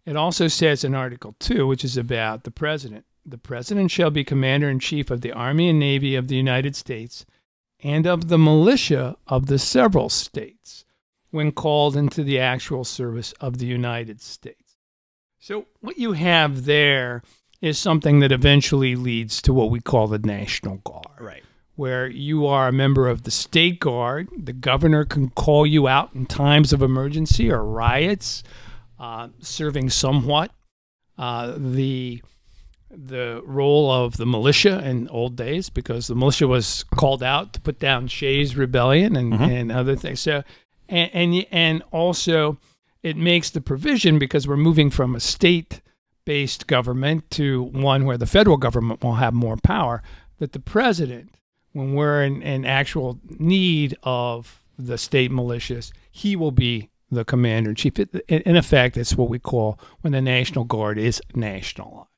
It 0.05 0.16
also 0.16 0.49
says 0.49 0.83
in 0.83 0.95
Article 0.95 1.37
2, 1.38 1.66
which 1.66 1.85
is 1.85 1.97
about 1.97 2.45
the 2.45 2.51
President 2.51 3.05
the 3.25 3.38
President 3.38 3.90
shall 3.90 4.11
be 4.11 4.25
Commander 4.25 4.69
in 4.71 4.81
Chief 4.81 5.11
of 5.11 5.21
the 5.21 5.33
Army 5.33 5.69
and 5.69 5.79
Navy 5.79 6.16
of 6.16 6.29
the 6.29 6.37
United 6.37 6.75
States 6.75 7.27
and 7.83 8.07
of 8.07 8.29
the 8.29 8.38
militia 8.38 9.16
of 9.27 9.47
the 9.47 9.59
several 9.59 10.09
states 10.09 10.85
when 11.31 11.53
called 11.53 11.97
into 11.97 12.25
the 12.25 12.38
actual 12.38 12.83
service 12.83 13.33
of 13.33 13.59
the 13.59 13.66
United 13.66 14.21
States. 14.21 14.77
So, 15.38 15.66
what 15.81 15.99
you 15.99 16.12
have 16.12 16.64
there 16.64 17.23
is 17.61 17.79
something 17.79 18.21
that 18.21 18.33
eventually 18.33 18.97
leads 18.97 19.40
to 19.43 19.53
what 19.53 19.71
we 19.71 19.81
call 19.81 20.07
the 20.07 20.19
National 20.19 20.79
Guard. 20.79 21.21
Right 21.21 21.45
where 21.81 22.07
you 22.09 22.47
are 22.47 22.69
a 22.69 22.73
member 22.73 23.09
of 23.09 23.23
the 23.23 23.31
state 23.31 23.81
guard. 23.81 24.29
The 24.37 24.53
governor 24.53 25.07
can 25.07 25.31
call 25.31 25.66
you 25.66 25.88
out 25.88 26.11
in 26.14 26.27
times 26.27 26.75
of 26.75 26.83
emergency 26.83 27.51
or 27.51 27.64
riots, 27.64 28.43
uh, 28.99 29.29
serving 29.40 29.88
somewhat 29.88 30.51
uh, 31.16 31.55
the 31.57 32.23
the 32.90 33.40
role 33.47 33.90
of 33.90 34.19
the 34.19 34.27
militia 34.27 34.87
in 34.87 35.09
old 35.09 35.37
days 35.37 35.71
because 35.71 36.07
the 36.07 36.14
militia 36.14 36.47
was 36.47 36.85
called 36.97 37.23
out 37.23 37.55
to 37.55 37.61
put 37.62 37.79
down 37.79 38.09
Shays' 38.09 38.57
rebellion 38.57 39.16
and, 39.16 39.33
mm-hmm. 39.33 39.43
and 39.43 39.73
other 39.73 39.97
things. 39.97 40.21
So, 40.21 40.43
and, 40.87 41.11
and 41.14 41.47
and 41.51 41.83
also 41.93 42.59
it 43.03 43.16
makes 43.16 43.49
the 43.49 43.62
provision 43.62 44.19
because 44.19 44.47
we're 44.47 44.59
moving 44.59 44.90
from 44.90 45.14
a 45.16 45.21
state 45.21 45.81
based 46.27 46.66
government 46.66 47.31
to 47.31 47.62
one 47.62 48.05
where 48.05 48.19
the 48.19 48.27
federal 48.27 48.59
government 48.59 49.03
will 49.03 49.14
have 49.14 49.33
more 49.33 49.57
power 49.57 50.03
that 50.40 50.53
the 50.53 50.61
president 50.61 51.31
when 51.72 51.94
we're 51.94 52.22
in, 52.24 52.42
in 52.42 52.64
actual 52.64 53.20
need 53.38 53.96
of 54.02 54.62
the 54.78 54.98
state 54.98 55.30
militias, 55.30 55.92
he 56.11 56.37
will 56.37 56.50
be 56.52 56.90
the 57.11 57.24
commander 57.24 57.70
in 57.70 57.76
chief. 57.76 57.98
In 57.98 58.56
effect, 58.56 58.96
it's 58.96 59.16
what 59.16 59.28
we 59.28 59.38
call 59.38 59.78
when 60.00 60.12
the 60.12 60.20
National 60.20 60.64
Guard 60.64 60.98
is 60.98 61.20
nationalized. 61.35 62.09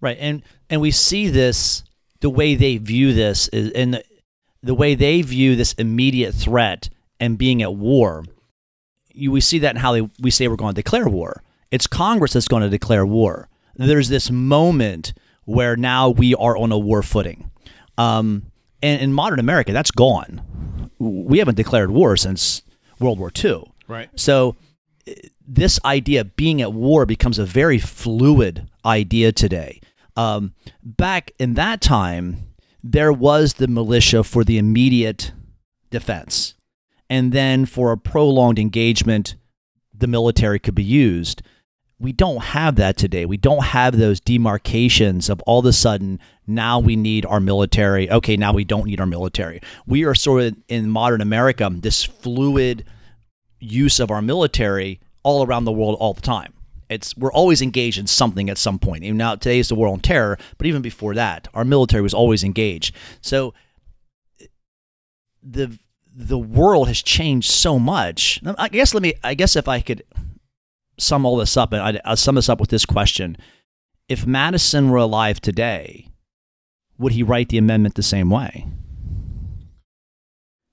Right, 0.00 0.18
and 0.20 0.42
and 0.68 0.80
we 0.80 0.90
see 0.90 1.28
this 1.28 1.82
the 2.20 2.28
way 2.28 2.54
they 2.54 2.76
view 2.76 3.14
this 3.14 3.48
is 3.48 3.72
and 3.72 3.94
the, 3.94 4.04
the 4.62 4.74
way 4.74 4.94
they 4.94 5.22
view 5.22 5.56
this 5.56 5.72
immediate 5.74 6.34
threat 6.34 6.90
and 7.18 7.38
being 7.38 7.62
at 7.62 7.74
war. 7.74 8.24
You, 9.12 9.32
we 9.32 9.40
see 9.40 9.58
that 9.60 9.76
in 9.76 9.80
how 9.80 9.92
they, 9.92 10.10
we 10.20 10.30
say 10.30 10.48
we're 10.48 10.56
going 10.56 10.74
to 10.74 10.82
declare 10.82 11.08
war. 11.08 11.42
It's 11.70 11.86
Congress 11.86 12.34
that's 12.34 12.48
going 12.48 12.62
to 12.62 12.68
declare 12.68 13.06
war. 13.06 13.48
There's 13.74 14.08
this 14.08 14.30
moment 14.30 15.14
where 15.44 15.76
now 15.76 16.10
we 16.10 16.34
are 16.34 16.56
on 16.56 16.72
a 16.72 16.78
war 16.78 17.02
footing. 17.02 17.50
Um, 17.96 18.50
and 18.82 19.00
in 19.00 19.12
modern 19.12 19.38
America, 19.38 19.72
that's 19.72 19.90
gone. 19.90 20.90
We 20.98 21.38
haven't 21.38 21.56
declared 21.56 21.90
war 21.90 22.16
since 22.16 22.62
World 22.98 23.18
War 23.18 23.30
II. 23.44 23.64
Right. 23.88 24.08
So 24.16 24.56
this 25.46 25.78
idea 25.84 26.22
of 26.22 26.36
being 26.36 26.60
at 26.60 26.72
war 26.72 27.06
becomes 27.06 27.38
a 27.38 27.44
very 27.44 27.78
fluid 27.78 28.68
idea 28.84 29.32
today. 29.32 29.80
Um, 30.16 30.54
back 30.82 31.32
in 31.38 31.54
that 31.54 31.80
time, 31.80 32.48
there 32.82 33.12
was 33.12 33.54
the 33.54 33.68
militia 33.68 34.24
for 34.24 34.44
the 34.44 34.58
immediate 34.58 35.32
defense. 35.90 36.54
And 37.08 37.32
then 37.32 37.66
for 37.66 37.92
a 37.92 37.98
prolonged 37.98 38.58
engagement, 38.58 39.36
the 39.96 40.06
military 40.06 40.58
could 40.58 40.74
be 40.74 40.84
used. 40.84 41.42
We 41.98 42.12
don't 42.12 42.42
have 42.42 42.76
that 42.76 42.98
today. 42.98 43.24
We 43.24 43.38
don't 43.38 43.64
have 43.64 43.96
those 43.96 44.20
demarcations 44.20 45.30
of 45.30 45.40
all 45.42 45.60
of 45.60 45.66
a 45.66 45.72
sudden 45.72 46.20
now 46.46 46.78
we 46.78 46.94
need 46.94 47.24
our 47.24 47.40
military. 47.40 48.10
Okay, 48.10 48.36
now 48.36 48.52
we 48.52 48.64
don't 48.64 48.86
need 48.86 49.00
our 49.00 49.06
military. 49.06 49.60
We 49.86 50.04
are 50.04 50.14
sort 50.14 50.42
of 50.42 50.56
in 50.68 50.90
modern 50.90 51.22
America 51.22 51.68
this 51.72 52.04
fluid 52.04 52.84
use 53.58 53.98
of 53.98 54.10
our 54.10 54.20
military 54.20 55.00
all 55.22 55.44
around 55.44 55.64
the 55.64 55.72
world 55.72 55.96
all 55.98 56.12
the 56.12 56.20
time. 56.20 56.52
It's 56.88 57.16
we're 57.16 57.32
always 57.32 57.62
engaged 57.62 57.98
in 57.98 58.06
something 58.06 58.48
at 58.48 58.58
some 58.58 58.78
point. 58.78 59.02
Even 59.02 59.16
now 59.16 59.34
today 59.34 59.58
is 59.58 59.68
the 59.68 59.74
war 59.74 59.88
on 59.88 60.00
terror, 60.00 60.38
but 60.58 60.66
even 60.66 60.82
before 60.82 61.14
that, 61.14 61.48
our 61.54 61.64
military 61.64 62.02
was 62.02 62.14
always 62.14 62.44
engaged. 62.44 62.94
So 63.22 63.54
the 65.42 65.78
the 66.14 66.38
world 66.38 66.88
has 66.88 67.02
changed 67.02 67.50
so 67.50 67.78
much. 67.78 68.40
I 68.58 68.68
guess 68.68 68.94
let 68.94 69.02
me. 69.02 69.14
I 69.24 69.34
guess 69.34 69.56
if 69.56 69.66
I 69.66 69.80
could 69.80 70.02
sum 70.98 71.24
all 71.24 71.36
this 71.36 71.56
up, 71.56 71.72
and 71.72 71.82
I'd, 71.82 72.00
I'll 72.04 72.16
sum 72.16 72.36
this 72.36 72.48
up 72.48 72.60
with 72.60 72.70
this 72.70 72.84
question: 72.84 73.36
If 74.08 74.26
Madison 74.26 74.90
were 74.90 74.98
alive 74.98 75.40
today, 75.40 76.08
would 76.98 77.12
he 77.12 77.22
write 77.22 77.48
the 77.48 77.58
amendment 77.58 77.94
the 77.94 78.02
same 78.02 78.30
way? 78.30 78.66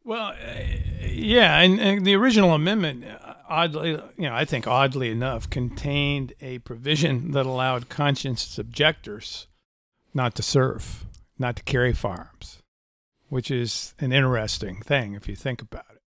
Well, 0.06 0.34
uh, 0.34 0.64
yeah, 1.02 1.60
and, 1.60 1.80
and, 1.80 2.06
the 2.06 2.16
original 2.16 2.54
amendment, 2.54 3.06
uh, 3.06 3.36
oddly, 3.48 3.92
you 3.92 4.02
know, 4.18 4.34
I 4.34 4.44
think 4.44 4.68
oddly 4.68 5.10
enough, 5.10 5.50
contained 5.50 6.34
a 6.42 6.60
provision 6.60 7.32
that 7.32 7.46
allowed 7.46 7.88
conscientious 7.88 8.58
objectors 8.58 9.48
not 10.14 10.36
to 10.36 10.44
serve, 10.44 11.06
not 11.40 11.56
to 11.56 11.64
carry 11.64 11.94
firearms, 11.94 12.62
which 13.30 13.50
is 13.50 13.94
an 14.00 14.12
interesting 14.12 14.82
thing 14.82 15.14
if 15.14 15.28
you 15.30 15.36
think 15.36 15.62
about 15.62 15.86
it 15.90 16.02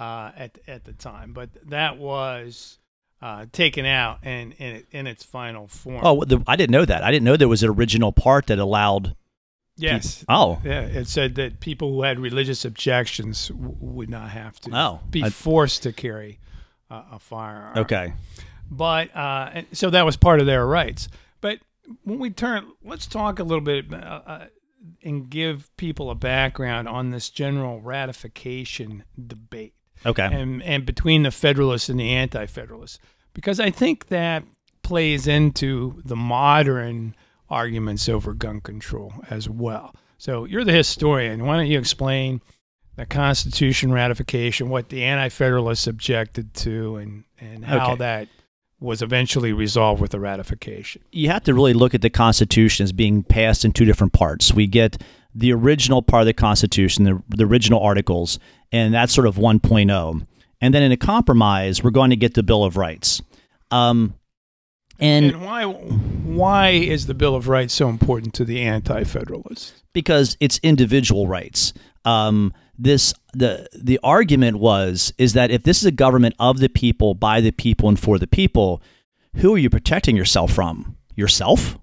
uh, 0.00 0.32
at 0.36 0.58
at 0.66 0.84
the 0.84 0.94
time. 0.94 1.32
But 1.32 1.50
that 1.68 1.98
was 1.98 2.78
uh, 3.22 3.46
taken 3.52 3.86
out 3.86 4.24
in 4.24 4.52
in, 4.52 4.84
in 4.90 5.06
its 5.06 5.24
final 5.24 5.66
form. 5.66 6.00
Oh, 6.04 6.24
the, 6.24 6.42
I 6.46 6.56
didn't 6.56 6.72
know 6.72 6.84
that. 6.84 7.02
I 7.02 7.10
didn't 7.10 7.24
know 7.24 7.36
there 7.36 7.48
was 7.48 7.62
an 7.62 7.70
original 7.70 8.12
part 8.12 8.46
that 8.46 8.58
allowed. 8.58 9.16
yes. 9.76 10.24
Oh, 10.28 10.58
Yeah, 10.64 10.80
it 10.82 11.08
said 11.08 11.34
that 11.36 11.60
people 11.60 11.92
who 11.92 12.02
had 12.02 12.18
religious 12.18 12.64
objections 12.64 13.48
w- 13.48 13.74
would 13.80 14.10
not 14.10 14.30
have 14.30 14.58
to 14.60 14.70
Oh, 14.76 15.00
be 15.10 15.22
I- 15.24 15.30
forced 15.30 15.82
to 15.84 15.92
carry 15.92 16.38
uh, 16.90 17.02
a 17.12 17.18
firearm. 17.18 17.78
okay. 17.78 18.12
But 18.70 19.14
uh, 19.16 19.62
so 19.72 19.90
that 19.90 20.04
was 20.04 20.16
part 20.16 20.40
of 20.40 20.46
their 20.46 20.66
rights. 20.66 21.08
But 21.40 21.60
when 22.04 22.18
we 22.18 22.30
turn, 22.30 22.66
let's 22.84 23.06
talk 23.06 23.38
a 23.38 23.44
little 23.44 23.60
bit 23.64 23.92
uh, 23.92 23.96
uh, 23.96 24.46
and 25.04 25.30
give 25.30 25.70
people 25.76 26.10
a 26.10 26.14
background 26.16 26.88
on 26.88 27.10
this 27.10 27.28
general 27.30 27.80
ratification 27.80 29.04
debate 29.26 29.74
Okay. 30.04 30.24
and 30.30 30.62
and 30.62 30.84
between 30.84 31.22
the 31.22 31.30
Federalists 31.30 31.88
and 31.88 31.98
the 31.98 32.10
Anti-Federalists, 32.10 32.98
because 33.34 33.58
I 33.60 33.70
think 33.70 34.08
that 34.08 34.44
plays 34.82 35.26
into 35.26 36.00
the 36.04 36.16
modern 36.16 37.14
arguments 37.48 38.08
over 38.08 38.34
gun 38.34 38.60
control 38.60 39.12
as 39.30 39.48
well. 39.48 39.94
So 40.18 40.44
you're 40.44 40.64
the 40.64 40.72
historian. 40.72 41.44
Why 41.44 41.56
don't 41.56 41.66
you 41.66 41.78
explain 41.78 42.40
the 42.96 43.04
Constitution 43.06 43.92
ratification, 43.92 44.68
what 44.70 44.88
the 44.88 45.04
Anti-Federalists 45.04 45.86
objected 45.86 46.54
to, 46.54 46.96
and 46.96 47.24
and 47.38 47.64
how 47.64 47.92
Okay. 47.92 47.96
that 47.96 48.28
was 48.78 49.00
eventually 49.02 49.52
resolved 49.52 50.00
with 50.02 50.10
the 50.10 50.20
ratification? 50.20 51.02
you 51.12 51.28
have 51.30 51.42
to 51.44 51.54
really 51.54 51.72
look 51.74 51.94
at 51.94 52.02
the 52.02 52.10
Constitution 52.10 52.84
as 52.84 52.92
being 52.92 53.22
passed 53.22 53.64
in 53.64 53.72
two 53.72 53.84
different 53.86 54.12
parts. 54.12 54.52
We 54.52 54.66
get 54.66 55.02
the 55.36 55.52
original 55.52 56.02
part 56.02 56.22
of 56.22 56.26
the 56.26 56.32
Constitution, 56.32 57.04
the, 57.04 57.22
the 57.28 57.44
original 57.44 57.80
articles, 57.80 58.38
and 58.72 58.94
that's 58.94 59.12
sort 59.14 59.26
of 59.26 59.36
1.0. 59.36 60.26
And 60.60 60.74
then 60.74 60.82
in 60.82 60.92
a 60.92 60.96
compromise, 60.96 61.84
we're 61.84 61.90
going 61.90 62.10
to 62.10 62.16
get 62.16 62.34
the 62.34 62.42
Bill 62.42 62.64
of 62.64 62.76
Rights. 62.76 63.20
Um, 63.70 64.14
and 64.98 65.32
And 65.32 65.44
why 65.44 65.64
why 65.64 66.68
is 66.70 67.06
the 67.06 67.14
Bill 67.14 67.34
of 67.34 67.48
Rights 67.48 67.74
so 67.74 67.88
important 67.88 68.32
to 68.34 68.44
the 68.44 68.62
Anti-Federalists? 68.62 69.82
because 69.92 70.36
it's 70.40 70.60
individual 70.62 71.26
rights. 71.26 71.72
Um, 72.04 72.52
this 72.78 73.14
the 73.32 73.66
the 73.72 73.98
argument 74.02 74.58
was 74.58 75.12
is 75.16 75.32
that 75.32 75.50
if 75.50 75.62
this 75.62 75.78
is 75.78 75.86
a 75.86 75.90
government 75.90 76.34
of 76.38 76.58
the 76.58 76.68
people, 76.68 77.14
by 77.14 77.40
the 77.40 77.50
people, 77.50 77.88
and 77.88 77.98
for 77.98 78.18
the 78.18 78.26
people, 78.26 78.82
who 79.36 79.54
are 79.54 79.58
you 79.58 79.70
protecting 79.70 80.14
yourself 80.16 80.52
from? 80.52 80.96
Yourself? 81.14 81.78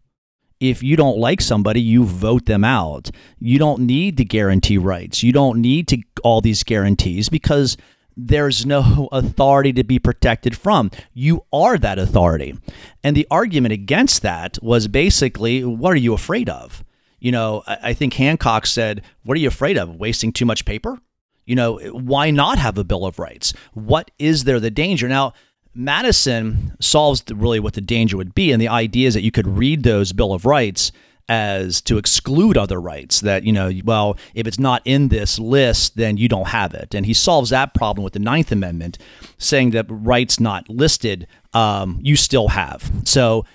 If 0.63 0.82
you 0.82 0.95
don't 0.95 1.17
like 1.17 1.41
somebody, 1.41 1.82
you 1.82 2.06
vote 2.06 2.45
them 2.45 2.63
out. 2.63 3.12
You 3.38 3.60
don't 3.60 3.82
need 3.82 4.15
to 4.15 4.23
guarantee 4.23 4.78
rights. 4.78 5.21
You 5.21 5.34
don't 5.34 5.60
need 5.60 5.89
to 5.89 5.97
all 6.23 6.39
these 6.39 6.63
guarantees 6.63 7.28
because 7.28 7.76
there's 8.15 8.65
no 8.65 9.10
authority 9.12 9.73
to 9.73 9.84
be 9.84 9.99
protected 9.99 10.56
from. 10.56 10.89
You 11.13 11.43
are 11.52 11.78
that 11.80 11.99
authority. 11.99 12.58
And 13.04 13.13
the 13.13 13.28
argument 13.30 13.73
against 13.73 14.21
that 14.21 14.58
was 14.62 14.88
basically, 14.88 15.65
what 15.65 15.91
are 15.91 15.97
you 15.97 16.13
afraid 16.13 16.47
of? 16.47 16.86
You 17.19 17.34
know, 17.34 17.63
I 17.67 17.78
I 17.89 17.93
think 17.93 18.13
Hancock 18.13 18.65
said, 18.65 19.02
What 19.23 19.36
are 19.36 19.41
you 19.41 19.49
afraid 19.49 19.78
of? 19.78 19.97
Wasting 19.97 20.32
too 20.32 20.45
much 20.45 20.63
paper? 20.63 20.97
You 21.45 21.56
know, 21.56 21.78
why 21.91 22.32
not 22.32 22.58
have 22.58 22.78
a 22.78 22.86
Bill 22.86 23.06
of 23.06 23.19
Rights? 23.19 23.54
What 23.73 24.12
is 24.17 24.45
there 24.45 24.62
the 24.62 24.71
danger? 24.71 25.10
Now, 25.10 25.34
Madison 25.76 26.76
solves 26.80 27.22
the, 27.24 27.36
really 27.36 27.60
what 27.60 27.74
the 27.74 27.82
danger 27.82 28.18
would 28.18 28.36
be. 28.36 28.52
And 28.52 28.62
the 28.62 28.68
idea 28.68 29.08
is 29.08 29.14
that 29.14 29.24
you 29.24 29.32
could 29.32 29.48
read 29.48 29.84
those 29.84 30.14
Bill 30.14 30.34
of 30.34 30.46
Rights 30.46 30.92
as 31.30 31.82
to 31.82 31.98
exclude 31.98 32.58
other 32.58 32.82
rights 32.82 33.22
that, 33.22 33.44
you 33.44 33.52
know, 33.52 33.72
well, 33.86 34.18
if 34.36 34.46
it's 34.46 34.60
not 34.60 34.82
in 34.84 35.08
this 35.08 35.40
list, 35.40 35.96
then 35.96 36.18
you 36.18 36.28
don't 36.28 36.50
have 36.50 36.74
it. 36.74 36.94
And 36.94 37.06
he 37.06 37.14
solves 37.14 37.50
that 37.50 37.74
problem 37.74 38.04
with 38.04 38.14
the 38.14 38.20
Ninth 38.20 38.52
Amendment, 38.52 38.98
saying 39.38 39.72
that 39.72 39.86
rights 39.90 40.40
not 40.40 40.68
listed, 40.70 41.28
um, 41.54 42.00
you 42.02 42.16
still 42.16 42.50
have. 42.50 42.92
So 43.06 43.46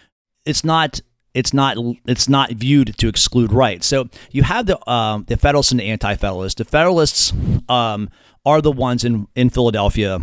it's 0.45 0.65
not 0.65 1.01
it's 1.35 1.53
not 1.53 1.77
it's 2.07 2.29
not 2.29 2.51
viewed 2.53 2.97
to 2.99 3.07
exclude 3.07 3.53
rights. 3.53 3.87
So 3.87 4.09
you 4.31 4.43
have 4.45 4.67
the 4.67 4.91
um, 4.91 5.25
the 5.29 5.37
Federalists 5.37 5.71
and 5.71 5.81
the 5.81 5.85
Anti-Federalists. 5.85 6.55
The 6.55 6.65
Federalists 6.65 7.33
um, 7.69 8.09
are 8.47 8.63
the 8.63 8.73
ones 8.73 9.05
in 9.05 9.29
in 9.37 9.51
Philadelphia 9.51 10.21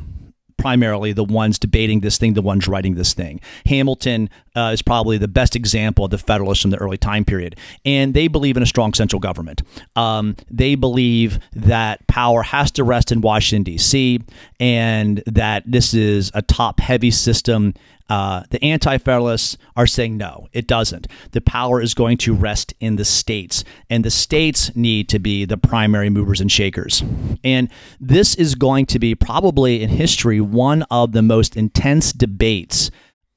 primarily 0.57 1.13
the 1.13 1.23
ones 1.23 1.59
debating 1.59 1.99
this 1.99 2.17
thing, 2.17 2.33
the 2.33 2.41
ones 2.41 2.67
writing 2.67 2.95
this 2.95 3.13
thing. 3.13 3.39
Hamilton 3.65 4.29
uh, 4.55 4.71
is 4.73 4.81
probably 4.81 5.17
the 5.17 5.27
best 5.27 5.55
example 5.55 6.05
of 6.05 6.11
the 6.11 6.17
Federalists 6.17 6.61
from 6.61 6.71
the 6.71 6.77
early 6.77 6.97
time 6.97 7.25
period. 7.25 7.55
And 7.83 8.13
they 8.13 8.27
believe 8.27 8.57
in 8.57 8.63
a 8.63 8.65
strong 8.65 8.93
central 8.93 9.19
government. 9.19 9.61
Um, 9.95 10.35
they 10.49 10.75
believe 10.75 11.39
that 11.53 12.05
power 12.07 12.41
has 12.41 12.71
to 12.71 12.83
rest 12.83 13.11
in 13.11 13.21
Washington, 13.21 13.63
D.C., 13.63 14.21
and 14.59 15.21
that 15.27 15.63
this 15.65 15.93
is 15.93 16.31
a 16.33 16.41
top 16.41 16.79
heavy 16.79 17.11
system. 17.11 17.73
Uh, 18.09 18.43
the 18.51 18.63
anti 18.63 18.97
federalists 18.97 19.57
are 19.75 19.87
saying 19.87 20.17
no, 20.17 20.47
it 20.53 20.67
doesn't. 20.67 21.07
The 21.31 21.41
power 21.41 21.81
is 21.81 21.93
going 21.93 22.17
to 22.19 22.35
rest 22.35 22.73
in 22.79 22.97
the 22.97 23.05
states, 23.05 23.63
and 23.89 24.05
the 24.05 24.11
states 24.11 24.75
need 24.75 25.09
to 25.09 25.19
be 25.19 25.45
the 25.45 25.57
primary 25.57 26.09
movers 26.09 26.39
and 26.39 26.51
shakers. 26.51 27.03
And 27.43 27.69
this 27.99 28.35
is 28.35 28.55
going 28.55 28.85
to 28.87 28.99
be 28.99 29.15
probably 29.15 29.81
in 29.81 29.89
history 29.89 30.39
one 30.39 30.83
of 30.91 31.13
the 31.13 31.23
most 31.23 31.57
intense 31.57 32.13
debates 32.13 32.91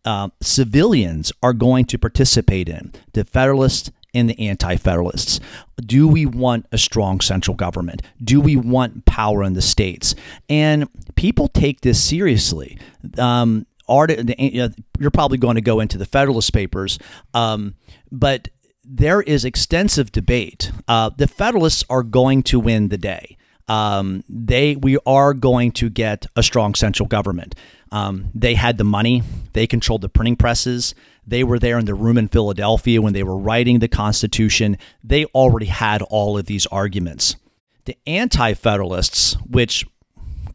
uh, 0.04 0.28
civilians 0.40 1.33
are 1.42 1.52
going 1.52 1.85
to 1.85 1.98
participate 1.98 2.68
in 2.68 2.92
the 3.12 3.24
Federalists 3.24 3.90
and 4.14 4.31
the 4.31 4.48
Anti 4.48 4.76
Federalists. 4.76 5.38
Do 5.81 6.09
we 6.09 6.24
want 6.24 6.66
a 6.72 6.78
strong 6.78 7.20
central 7.20 7.54
government? 7.54 8.02
Do 8.22 8.40
we 8.40 8.57
want 8.57 9.04
power 9.04 9.42
in 9.42 9.52
the 9.52 9.62
states? 9.62 10.14
And 10.48 10.88
people 11.14 11.48
take 11.48 11.83
this 11.83 12.02
seriously. 12.02 12.78
Um, 13.18 13.66
art, 13.88 14.11
you're 14.11 15.11
probably 15.11 15.38
going 15.38 15.57
to 15.57 15.61
go 15.61 15.81
into 15.81 15.98
the 15.98 16.07
Federalist 16.07 16.53
Papers, 16.53 16.98
um, 17.35 17.74
but 18.11 18.48
there 18.85 19.20
is 19.20 19.44
extensive 19.44 20.11
debate. 20.12 20.70
Uh, 20.88 21.11
the 21.11 21.27
Federalists 21.27 21.85
are 21.90 22.03
going 22.03 22.42
to 22.44 22.59
win 22.59 22.88
the 22.88 22.98
day. 22.98 23.37
Um, 23.68 24.24
they 24.31 24.77
we 24.77 24.96
are 25.05 25.35
going 25.35 25.72
to 25.72 25.90
get 25.90 26.27
a 26.37 26.42
strong 26.42 26.74
central 26.74 27.07
government. 27.07 27.55
Um, 27.92 28.31
they 28.35 28.55
had 28.55 28.79
the 28.79 28.85
money. 28.85 29.22
They 29.53 29.66
controlled 29.66 30.01
the 30.01 30.09
printing 30.09 30.37
presses. 30.37 30.94
They 31.27 31.44
were 31.44 31.59
there 31.59 31.79
in 31.79 31.85
the 31.85 31.94
room 31.94 32.16
in 32.16 32.29
Philadelphia 32.29 33.03
when 33.03 33.12
they 33.12 33.22
were 33.22 33.37
writing 33.37 33.79
the 33.79 33.88
Constitution. 33.88 34.79
They 35.05 35.27
already 35.27 35.66
had 35.66 36.01
all 36.03 36.38
of 36.38 36.46
these 36.46 36.66
arguments. 36.66 37.37
The 37.85 37.98
Anti 38.07 38.55
Federalists, 38.55 39.35
which 39.46 39.87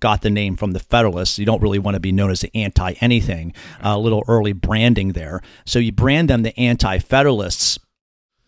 got 0.04 0.22
the 0.22 0.30
name 0.30 0.58
from 0.58 0.74
the 0.74 0.82
Federalists. 0.82 1.40
You 1.40 1.46
don't 1.46 1.62
really 1.62 1.80
want 1.80 1.96
to 1.96 2.00
be 2.02 2.12
known 2.12 2.30
as 2.30 2.42
the 2.42 2.54
anti 2.54 2.92
anything. 3.00 3.54
A 3.80 3.98
little 3.98 4.22
early 4.28 4.52
branding 4.52 5.14
there. 5.14 5.42
So 5.66 5.80
you 5.80 5.94
brand 5.94 6.30
them 6.30 6.44
the 6.44 6.60
Anti 6.60 7.00
Federalists, 7.00 7.80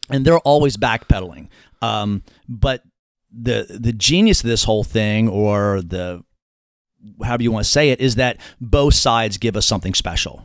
and 0.10 0.26
they're 0.26 0.38
always 0.40 0.76
backpedaling. 0.76 1.48
Um, 1.82 2.24
but 2.50 2.84
the 3.32 3.66
the 3.70 3.94
genius 3.94 4.44
of 4.44 4.50
this 4.50 4.66
whole 4.66 4.84
thing, 4.84 5.30
or 5.30 5.82
the 5.82 6.26
however 7.24 7.44
you 7.44 7.54
want 7.54 7.64
to 7.64 7.72
say 7.72 7.90
it, 7.90 8.02
is 8.02 8.16
that 8.16 8.38
both 8.60 8.94
sides 8.94 9.38
give 9.38 9.56
us 9.56 9.66
something 9.66 9.94
special. 9.94 10.44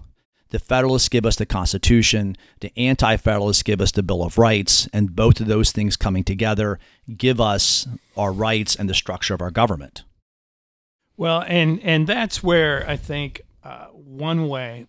The 0.50 0.60
Federalists 0.60 1.08
give 1.08 1.26
us 1.26 1.34
the 1.34 1.46
Constitution, 1.46 2.36
the 2.60 2.72
Anti 2.76 3.16
Federalists 3.16 3.64
give 3.64 3.80
us 3.80 3.90
the 3.90 4.04
Bill 4.04 4.22
of 4.22 4.38
Rights, 4.38 4.88
and 4.92 5.16
both 5.16 5.40
of 5.40 5.48
those 5.48 5.72
things 5.72 5.96
coming 5.96 6.22
together 6.22 6.78
give 7.16 7.40
us 7.40 7.88
our 8.16 8.32
rights 8.32 8.76
and 8.76 8.88
the 8.88 8.94
structure 8.94 9.34
of 9.34 9.42
our 9.42 9.50
government. 9.50 10.04
Well, 11.20 11.44
and 11.46 11.80
and 11.82 12.06
that's 12.06 12.42
where 12.42 12.82
I 12.88 12.96
think 12.96 13.42
uh, 13.62 13.88
one 13.88 14.48
way 14.48 14.86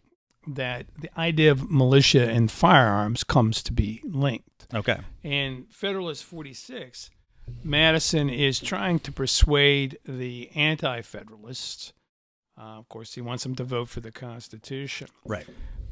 that 0.48 0.86
the 0.98 1.10
idea 1.20 1.52
of 1.52 1.70
militia 1.70 2.30
and 2.30 2.50
firearms 2.50 3.26
comes 3.26 3.62
to 3.64 3.74
be 3.74 4.02
linked. 4.06 4.66
Okay. 4.74 5.00
In 5.24 5.66
Federalist 5.70 6.24
46, 6.24 7.10
Madison 7.66 8.30
is 8.30 8.62
trying 8.62 9.00
to 9.00 9.12
persuade 9.12 10.00
the 10.06 10.50
anti-federalists. 10.56 11.92
Uh, 12.58 12.80
of 12.80 12.88
course, 12.88 13.14
he 13.14 13.20
wants 13.20 13.44
them 13.44 13.56
to 13.56 13.66
vote 13.66 13.90
for 13.90 14.00
the 14.00 14.12
Constitution. 14.12 15.10
Right. 15.26 15.46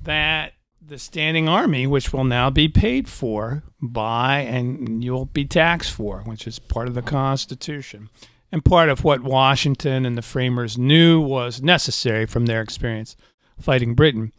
That 0.03 0.53
the 0.81 0.99
standing 0.99 1.49
army, 1.49 1.85
which 1.85 2.13
will 2.13 2.23
now 2.23 2.49
be 2.49 2.69
paid 2.69 3.09
for 3.09 3.63
by 3.81 4.39
and 4.39 5.03
you'll 5.03 5.25
be 5.25 5.43
taxed 5.43 5.91
for, 5.91 6.21
which 6.21 6.47
is 6.47 6.59
part 6.59 6.87
of 6.87 6.93
the 6.93 7.01
Constitution 7.01 8.07
and 8.51 8.65
part 8.65 8.89
of 8.89 9.03
what 9.03 9.21
Washington 9.21 10.05
and 10.05 10.17
the 10.17 10.21
framers 10.21 10.77
knew 10.77 11.19
was 11.19 11.61
necessary 11.61 12.25
from 12.25 12.45
their 12.45 12.61
experience 12.61 13.15
fighting 13.59 13.93
Britain. 13.93 14.31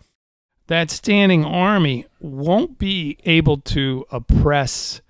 That 0.66 0.90
standing 0.90 1.44
army 1.44 2.06
won't 2.20 2.78
be 2.78 3.18
able 3.24 3.58
to 3.58 4.06
oppress 4.10 5.00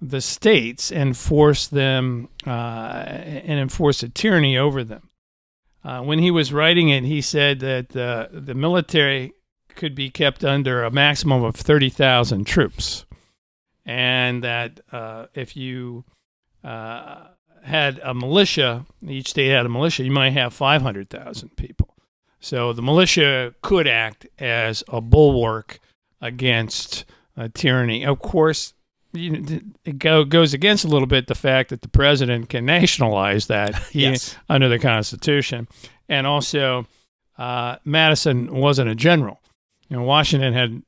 the 0.00 0.20
states 0.20 0.90
and 0.90 1.16
force 1.16 1.66
them 1.66 2.28
uh, 2.46 2.50
and 2.50 3.58
enforce 3.60 4.02
a 4.02 4.08
tyranny 4.08 4.56
over 4.56 4.82
them. 4.82 5.10
Uh, 5.82 6.02
when 6.02 6.18
he 6.18 6.30
was 6.30 6.52
writing 6.52 6.90
it, 6.90 7.04
he 7.04 7.20
said 7.20 7.60
that 7.60 7.96
uh, 7.96 8.28
the 8.30 8.54
military 8.54 9.32
could 9.74 9.94
be 9.94 10.10
kept 10.10 10.44
under 10.44 10.82
a 10.82 10.90
maximum 10.90 11.42
of 11.42 11.54
30,000 11.56 12.46
troops. 12.46 13.04
And 13.84 14.44
that 14.44 14.80
uh, 14.92 15.26
if 15.34 15.56
you 15.56 16.04
uh, 16.62 17.28
had 17.70 17.98
a 18.02 18.12
militia, 18.14 18.84
each 19.06 19.30
state 19.30 19.48
had 19.50 19.64
a 19.66 19.68
militia, 19.70 20.04
you 20.04 20.10
might 20.10 20.30
have 20.32 20.52
500,000 20.52 21.56
people. 21.56 21.96
So 22.40 22.72
the 22.72 22.82
militia 22.82 23.54
could 23.62 23.86
act 23.86 24.26
as 24.38 24.82
a 24.88 25.00
bulwark 25.00 25.78
against 26.20 27.04
uh, 27.36 27.48
tyranny. 27.54 28.04
Of 28.04 28.18
course, 28.20 28.74
you 29.12 29.30
know, 29.30 29.60
it 29.84 29.98
go, 29.98 30.24
goes 30.24 30.54
against 30.54 30.84
a 30.84 30.88
little 30.88 31.06
bit 31.06 31.26
the 31.26 31.34
fact 31.34 31.70
that 31.70 31.82
the 31.82 31.88
president 31.88 32.48
can 32.48 32.64
nationalize 32.64 33.46
that 33.48 33.74
he, 33.90 34.02
Yes. 34.02 34.36
under 34.48 34.68
the 34.68 34.78
Constitution. 34.78 35.66
And 36.08 36.26
also, 36.26 36.86
uh, 37.38 37.76
Madison 37.84 38.54
wasn't 38.54 38.90
a 38.90 38.94
general. 38.94 39.40
You 39.88 39.96
know, 39.96 40.02
Washington 40.02 40.52
had 40.52 40.82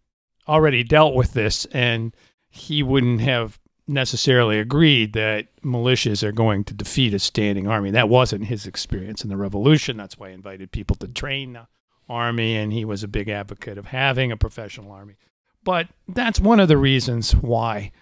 already 0.49 0.85
dealt 0.85 1.15
with 1.15 1.33
this, 1.33 1.67
and 1.67 2.15
he 2.49 2.83
wouldn't 2.83 3.21
have 3.21 3.59
necessarily 3.93 4.59
agreed 4.59 5.13
that 5.13 5.47
militias 5.63 6.23
are 6.23 6.33
going 6.33 6.65
to 6.65 6.75
defeat 6.75 7.15
a 7.15 7.19
standing 7.19 7.69
army. 7.69 7.91
That 7.91 8.09
wasn't 8.09 8.47
his 8.47 8.67
experience 8.67 9.23
in 9.23 9.31
the 9.31 9.37
Revolution. 9.37 9.97
That's 9.97 10.19
why 10.19 10.29
he 10.29 10.35
invited 10.35 10.73
people 10.73 10.97
to 10.97 11.09
train 11.09 11.53
the 11.53 11.69
army, 12.09 12.57
and 12.57 12.73
he 12.73 12.85
was 12.85 13.03
a 13.03 13.09
big 13.09 13.29
advocate 13.29 13.79
of 13.79 13.87
having 13.87 14.33
a 14.33 14.37
professional 14.37 14.93
army. 14.93 15.17
But 15.65 15.89
that's 16.09 16.41
one 16.41 16.61
of 16.61 16.69
the 16.69 16.77
reasons 16.77 17.33
why 17.33 17.93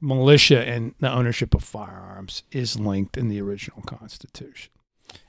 militia 0.00 0.66
and 0.66 0.94
the 1.00 1.12
ownership 1.12 1.54
of 1.54 1.62
firearms 1.62 2.42
is 2.50 2.80
linked 2.80 3.16
in 3.16 3.28
the 3.28 3.40
original 3.40 3.82
Constitution. 3.82 4.72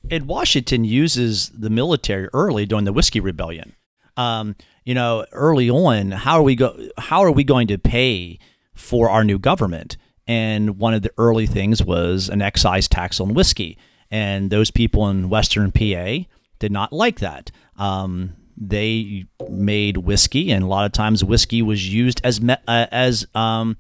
And 0.10 0.28
Washington 0.28 0.86
uses 0.86 1.50
the 1.50 1.70
military 1.70 2.30
early 2.34 2.66
during 2.66 2.86
the 2.86 2.94
Whiskey 2.94 3.20
Rebellion. 3.20 3.76
Um, 4.16 4.56
you 4.86 4.94
know, 4.94 5.26
early 5.32 5.70
on, 5.70 6.12
how 6.12 6.38
are 6.40 6.44
we 6.44 6.56
go? 6.56 6.90
How 6.98 7.24
are 7.24 7.32
we 7.32 7.44
going 7.44 7.68
to 7.68 7.78
pay 7.78 8.40
for 8.74 9.10
our 9.10 9.24
new 9.24 9.40
government? 9.40 9.98
And 10.28 10.78
one 10.78 10.94
of 10.94 11.02
the 11.02 11.12
early 11.18 11.48
things 11.48 11.84
was 11.84 12.30
an 12.30 12.42
excise 12.42 12.88
tax 12.88 13.20
on 13.20 13.34
whiskey, 13.34 13.78
and 14.10 14.50
those 14.50 14.72
people 14.72 15.08
in 15.10 15.30
Western 15.30 15.72
PA 15.72 16.26
did 16.60 16.72
not 16.72 16.94
like 16.94 17.20
that. 17.20 17.52
Um, 17.78 18.34
they 18.56 19.26
made 19.50 19.98
whiskey, 19.98 20.52
and 20.52 20.64
a 20.64 20.68
lot 20.68 20.86
of 20.86 20.92
times 20.92 21.24
whiskey 21.24 21.62
was 21.62 21.92
used 21.92 22.22
as 22.24 22.40
me- 22.40 22.56
uh, 22.68 22.88
as 22.92 23.26
um, 23.34 23.78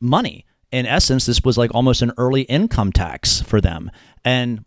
money. 0.00 0.44
In 0.70 0.84
essence, 0.84 1.24
this 1.24 1.42
was 1.42 1.56
like 1.56 1.74
almost 1.74 2.02
an 2.02 2.12
early 2.18 2.42
income 2.42 2.92
tax 2.92 3.40
for 3.40 3.60
them, 3.60 3.90
and 4.24 4.64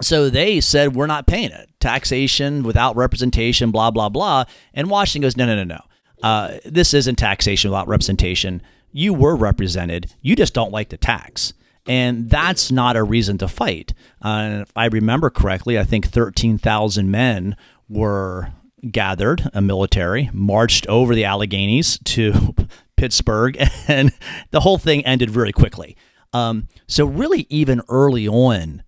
so 0.00 0.30
they 0.30 0.60
said, 0.60 0.94
we're 0.94 1.06
not 1.06 1.26
paying 1.26 1.50
it. 1.50 1.68
Taxation 1.80 2.62
without 2.62 2.96
representation, 2.96 3.70
blah, 3.70 3.90
blah, 3.90 4.08
blah. 4.08 4.44
And 4.72 4.88
Washington 4.88 5.22
goes, 5.22 5.36
no, 5.36 5.46
no, 5.46 5.56
no, 5.56 5.64
no. 5.64 5.80
Uh, 6.22 6.58
this 6.64 6.94
isn't 6.94 7.16
taxation 7.16 7.70
without 7.70 7.88
representation. 7.88 8.62
You 8.92 9.14
were 9.14 9.36
represented. 9.36 10.12
You 10.20 10.36
just 10.36 10.54
don't 10.54 10.72
like 10.72 10.88
the 10.88 10.96
tax. 10.96 11.52
And 11.86 12.28
that's 12.28 12.70
not 12.70 12.96
a 12.96 13.02
reason 13.02 13.38
to 13.38 13.48
fight. 13.48 13.94
Uh, 14.22 14.60
if 14.62 14.72
I 14.76 14.86
remember 14.86 15.30
correctly, 15.30 15.78
I 15.78 15.84
think 15.84 16.06
13,000 16.06 17.10
men 17.10 17.56
were 17.88 18.52
gathered, 18.90 19.48
a 19.52 19.60
military, 19.60 20.30
marched 20.32 20.86
over 20.86 21.14
the 21.14 21.24
Alleghenies 21.24 22.02
to 22.04 22.54
Pittsburgh, 22.96 23.58
and 23.88 24.12
the 24.50 24.60
whole 24.60 24.78
thing 24.78 25.04
ended 25.06 25.30
very 25.30 25.52
quickly. 25.52 25.96
Um, 26.32 26.68
so, 26.86 27.06
really, 27.06 27.46
even 27.48 27.82
early 27.88 28.28
on, 28.28 28.84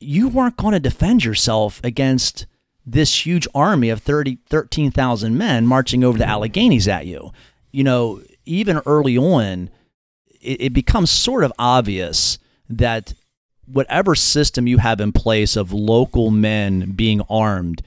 you 0.00 0.28
weren't 0.28 0.56
going 0.56 0.72
to 0.72 0.80
defend 0.80 1.24
yourself 1.24 1.80
against 1.84 2.46
this 2.86 3.26
huge 3.26 3.48
army 3.54 3.90
of 3.90 4.00
30, 4.00 4.38
13,000 4.48 5.36
men 5.36 5.66
marching 5.66 6.04
over 6.04 6.16
the 6.16 6.24
Alleghenies 6.24 6.88
at 6.88 7.06
you. 7.06 7.32
You 7.72 7.84
know, 7.84 8.22
even 8.46 8.80
early 8.86 9.18
on, 9.18 9.70
it, 10.40 10.60
it 10.62 10.72
becomes 10.72 11.10
sort 11.10 11.44
of 11.44 11.52
obvious 11.58 12.38
that 12.68 13.14
whatever 13.66 14.14
system 14.14 14.66
you 14.66 14.78
have 14.78 15.00
in 15.00 15.12
place 15.12 15.56
of 15.56 15.72
local 15.72 16.30
men 16.30 16.92
being 16.92 17.20
armed, 17.28 17.82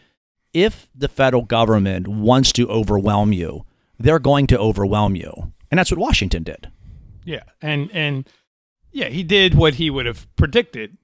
if 0.53 0.87
the 0.95 1.07
federal 1.07 1.43
government 1.43 2.07
wants 2.07 2.51
to 2.53 2.67
overwhelm 2.69 3.31
you, 3.33 3.65
they're 3.97 4.19
going 4.19 4.47
to 4.47 4.57
overwhelm 4.59 5.15
you. 5.15 5.53
And 5.71 5.77
that's 5.77 5.91
what 5.91 5.99
Washington 5.99 6.43
did. 6.43 6.69
Yeah, 7.25 7.43
and 7.61 7.89
and 7.93 8.27
yeah, 8.91 9.09
he 9.09 9.23
did 9.23 9.53
what 9.53 9.75
he 9.75 9.89
would 9.89 10.05
have 10.07 10.27
predicted 10.35 10.97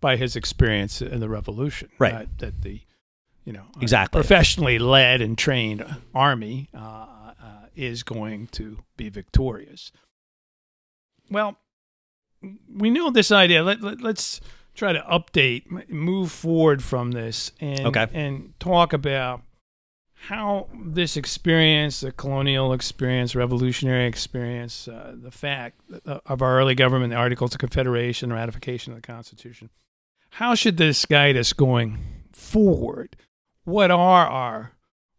by 0.00 0.16
his 0.16 0.36
experience 0.36 1.02
in 1.02 1.18
the 1.20 1.28
Revolution. 1.28 1.88
Right. 1.98 2.14
uh, 2.14 2.24
that 2.38 2.62
the 2.62 2.80
you 3.44 3.52
know 3.52 3.64
Exactly. 3.80 4.20
professionally 4.20 4.78
led 4.78 5.20
and 5.20 5.36
trained 5.36 5.84
army 6.14 6.68
uh, 6.74 6.78
uh, 6.78 7.06
is 7.76 8.02
going 8.02 8.48
to 8.48 8.78
be 8.96 9.08
victorious. 9.08 9.92
Well, 11.30 11.56
we 12.72 12.90
know 12.90 13.10
this 13.10 13.30
idea. 13.32 13.62
Let, 13.62 13.80
let, 13.82 14.00
let's 14.00 14.40
try 14.74 14.92
to 14.92 15.00
update, 15.00 15.88
move 15.90 16.30
forward 16.30 16.82
from 16.82 17.12
this, 17.12 17.52
and 17.60 17.86
Okay. 17.86 18.06
and 18.12 18.52
talk 18.60 18.92
about 18.92 19.42
how 20.28 20.68
this 20.84 21.16
experience, 21.16 22.00
the 22.00 22.12
colonial 22.12 22.72
experience, 22.72 23.34
revolutionary 23.34 24.06
experience, 24.06 24.88
uh, 24.88 25.14
the 25.16 25.30
fact 25.30 25.80
of 26.04 26.42
our 26.42 26.58
early 26.58 26.74
government, 26.74 27.10
the 27.10 27.16
Articles 27.16 27.54
of 27.54 27.60
Confederation, 27.60 28.32
ratification 28.32 28.92
of 28.92 29.02
the 29.02 29.06
Constitution, 29.06 29.70
how 30.30 30.54
should 30.54 30.76
this 30.76 31.04
guide 31.04 31.36
us 31.36 31.52
going 31.52 31.98
forward? 32.32 33.16
What 33.64 33.90
are 33.90 34.26
our 34.26 34.72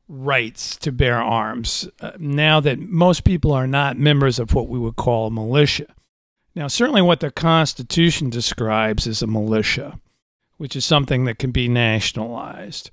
rights 0.08 0.76
to 0.78 0.92
bear 0.92 1.22
arms 1.22 1.88
uh, 2.00 2.12
now 2.18 2.60
that 2.60 2.80
most 2.80 3.24
people 3.24 3.52
are 3.52 3.68
not 3.68 3.98
members 3.98 4.40
of 4.40 4.54
what 4.54 4.68
we 4.68 4.80
would 4.80 4.96
call 4.96 5.28
a 5.28 5.32
militia? 5.32 5.94
Now, 6.56 6.68
certainly 6.68 7.02
what 7.02 7.20
the 7.20 7.30
Constitution 7.30 8.30
describes 8.30 9.06
is 9.06 9.22
a 9.22 9.28
militia, 9.28 10.00
which 10.58 10.76
is 10.76 10.86
something 10.86 11.26
that 11.26 11.38
can 11.38 11.52
be 11.52 11.68
nationalized. 11.68 12.90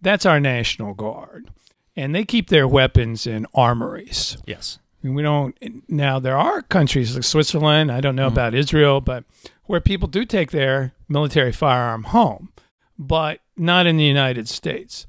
That's 0.00 0.26
our 0.26 0.40
National 0.40 0.92
Guard. 0.92 1.50
And 1.94 2.14
they 2.14 2.24
keep 2.24 2.48
their 2.48 2.68
weapons 2.68 3.26
in 3.26 3.46
armories. 3.54 4.36
Yes. 4.44 4.78
I 5.02 5.06
mean, 5.06 5.14
we 5.14 5.22
don't 5.22 5.56
now. 5.88 6.18
There 6.18 6.36
are 6.36 6.62
countries 6.62 7.14
like 7.14 7.24
Switzerland. 7.24 7.92
I 7.92 8.00
don't 8.00 8.16
know 8.16 8.26
about 8.26 8.54
Israel, 8.54 9.00
but 9.00 9.24
where 9.64 9.80
people 9.80 10.08
do 10.08 10.24
take 10.24 10.50
their 10.50 10.92
military 11.08 11.52
firearm 11.52 12.04
home, 12.04 12.52
but 12.98 13.40
not 13.56 13.86
in 13.86 13.96
the 13.96 14.04
United 14.04 14.48
States. 14.48 15.06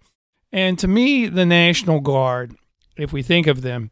And 0.51 0.79
to 0.79 0.87
me, 0.87 1.27
the 1.27 1.45
National 1.45 1.99
Guard, 1.99 2.55
if 2.95 3.11
we 3.13 3.21
think 3.21 3.47
of 3.47 3.61
them, 3.61 3.91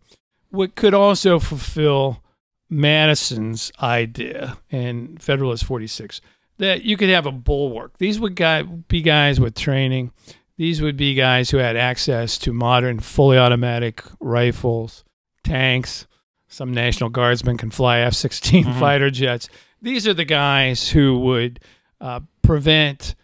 what 0.49 0.75
could 0.75 0.93
also 0.93 1.37
fulfill 1.39 2.23
Madison's 2.69 3.71
idea 3.81 4.57
in 4.69 5.17
Federalist 5.17 5.65
46 5.65 6.21
that 6.57 6.83
you 6.83 6.97
could 6.97 7.09
have 7.09 7.25
a 7.25 7.31
bulwark. 7.31 7.97
These 7.97 8.19
would 8.19 8.35
guy, 8.35 8.63
be 8.63 9.01
guys 9.01 9.39
with 9.39 9.55
training. 9.55 10.11
These 10.57 10.81
would 10.81 10.95
be 10.97 11.13
guys 11.13 11.49
who 11.49 11.57
had 11.57 11.75
access 11.75 12.37
to 12.39 12.53
modern, 12.53 12.99
fully 13.01 13.37
automatic 13.37 14.01
rifles, 14.21 15.03
tanks. 15.43 16.07
Some 16.47 16.73
National 16.73 17.09
Guardsmen 17.09 17.57
can 17.57 17.71
fly 17.71 17.99
F 17.99 18.13
16 18.13 18.63
Mhm. 18.65 18.79
fighter 18.79 19.09
jets. 19.11 19.49
These 19.81 20.07
are 20.07 20.13
the 20.13 20.25
guys 20.25 20.89
who 20.89 21.19
would 21.19 21.59
uh, 22.01 22.21
prevent 22.41 23.15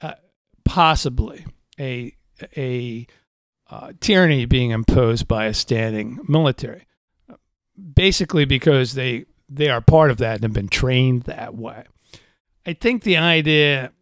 uh, 0.00 0.14
possibly 0.64 1.44
a, 1.78 2.14
a 2.56 3.06
uh, 3.70 3.92
tyranny 4.00 4.44
being 4.44 4.70
imposed 4.70 5.26
by 5.26 5.46
a 5.46 5.54
standing 5.54 6.20
military. 6.28 6.86
Basically, 7.94 8.44
because 8.44 8.94
they, 8.94 9.24
they 9.48 9.68
are 9.68 9.80
part 9.80 10.10
of 10.10 10.18
that 10.18 10.36
and 10.36 10.42
have 10.44 10.52
been 10.52 10.68
trained 10.68 11.22
that 11.22 11.54
way. 11.54 11.84
I 12.66 12.74
think 12.74 13.02
the 13.02 13.16
idea 13.16 13.92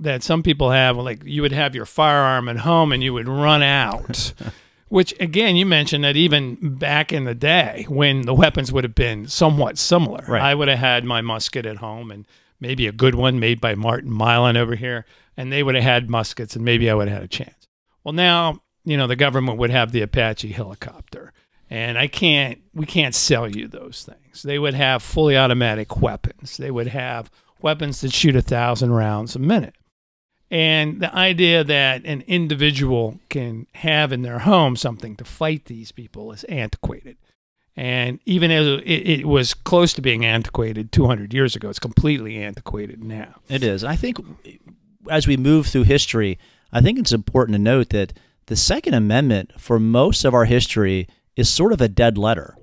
that 0.00 0.22
some 0.22 0.42
people 0.42 0.70
have, 0.70 0.96
like 0.96 1.24
you 1.24 1.42
would 1.42 1.52
have 1.52 1.74
your 1.74 1.86
firearm 1.86 2.48
at 2.48 2.58
home 2.58 2.92
and 2.92 3.02
you 3.02 3.12
would 3.12 3.28
run 3.28 3.62
out, 3.62 4.32
which 4.88 5.14
again, 5.20 5.56
you 5.56 5.66
mentioned 5.66 6.04
that 6.04 6.16
even 6.16 6.56
back 6.76 7.12
in 7.12 7.24
the 7.24 7.34
day 7.34 7.86
when 7.88 8.22
the 8.22 8.34
weapons 8.34 8.72
would 8.72 8.84
have 8.84 8.94
been 8.94 9.28
somewhat 9.28 9.78
similar. 9.78 10.24
Right. 10.26 10.42
I 10.42 10.54
would 10.54 10.68
have 10.68 10.78
had 10.78 11.04
my 11.04 11.20
musket 11.20 11.66
at 11.66 11.76
home 11.76 12.10
and 12.10 12.26
maybe 12.58 12.86
a 12.86 12.92
good 12.92 13.14
one 13.14 13.38
made 13.38 13.60
by 13.60 13.74
Martin 13.74 14.10
Meylin 14.10 14.56
over 14.56 14.74
here, 14.74 15.06
and 15.36 15.52
they 15.52 15.62
would 15.62 15.74
have 15.74 15.84
had 15.84 16.10
muskets 16.10 16.56
and 16.56 16.64
maybe 16.64 16.90
I 16.90 16.94
would 16.94 17.08
have 17.08 17.18
had 17.18 17.24
a 17.24 17.28
chance. 17.28 17.59
Well, 18.04 18.14
now, 18.14 18.62
you 18.84 18.96
know, 18.96 19.06
the 19.06 19.16
government 19.16 19.58
would 19.58 19.70
have 19.70 19.92
the 19.92 20.02
Apache 20.02 20.52
helicopter. 20.52 21.32
And 21.68 21.96
I 21.96 22.08
can't, 22.08 22.60
we 22.74 22.84
can't 22.84 23.14
sell 23.14 23.48
you 23.48 23.68
those 23.68 24.04
things. 24.04 24.42
They 24.42 24.58
would 24.58 24.74
have 24.74 25.02
fully 25.02 25.36
automatic 25.36 26.00
weapons. 26.00 26.56
They 26.56 26.70
would 26.70 26.88
have 26.88 27.30
weapons 27.62 28.00
that 28.00 28.12
shoot 28.12 28.34
a 28.34 28.42
thousand 28.42 28.92
rounds 28.92 29.36
a 29.36 29.38
minute. 29.38 29.76
And 30.50 31.00
the 31.00 31.14
idea 31.14 31.62
that 31.62 32.04
an 32.04 32.22
individual 32.22 33.20
can 33.28 33.68
have 33.74 34.12
in 34.12 34.22
their 34.22 34.40
home 34.40 34.74
something 34.74 35.14
to 35.16 35.24
fight 35.24 35.66
these 35.66 35.92
people 35.92 36.32
is 36.32 36.42
antiquated. 36.44 37.18
And 37.76 38.18
even 38.26 38.50
as 38.50 38.66
it, 38.66 38.82
it 38.82 39.26
was 39.26 39.54
close 39.54 39.92
to 39.94 40.02
being 40.02 40.24
antiquated 40.24 40.90
200 40.90 41.32
years 41.32 41.54
ago, 41.54 41.70
it's 41.70 41.78
completely 41.78 42.42
antiquated 42.42 43.04
now. 43.04 43.36
It 43.48 43.62
is. 43.62 43.84
I 43.84 43.94
think 43.94 44.18
as 45.08 45.28
we 45.28 45.36
move 45.36 45.68
through 45.68 45.84
history, 45.84 46.36
I 46.72 46.80
think 46.80 46.98
it's 46.98 47.12
important 47.12 47.54
to 47.54 47.58
note 47.60 47.90
that 47.90 48.12
the 48.46 48.56
Second 48.56 48.94
Amendment, 48.94 49.52
for 49.58 49.78
most 49.78 50.24
of 50.24 50.34
our 50.34 50.44
history, 50.44 51.06
is 51.36 51.48
sort 51.48 51.72
of 51.72 51.80
a 51.80 51.88
dead 51.88 52.18
letter. 52.18 52.56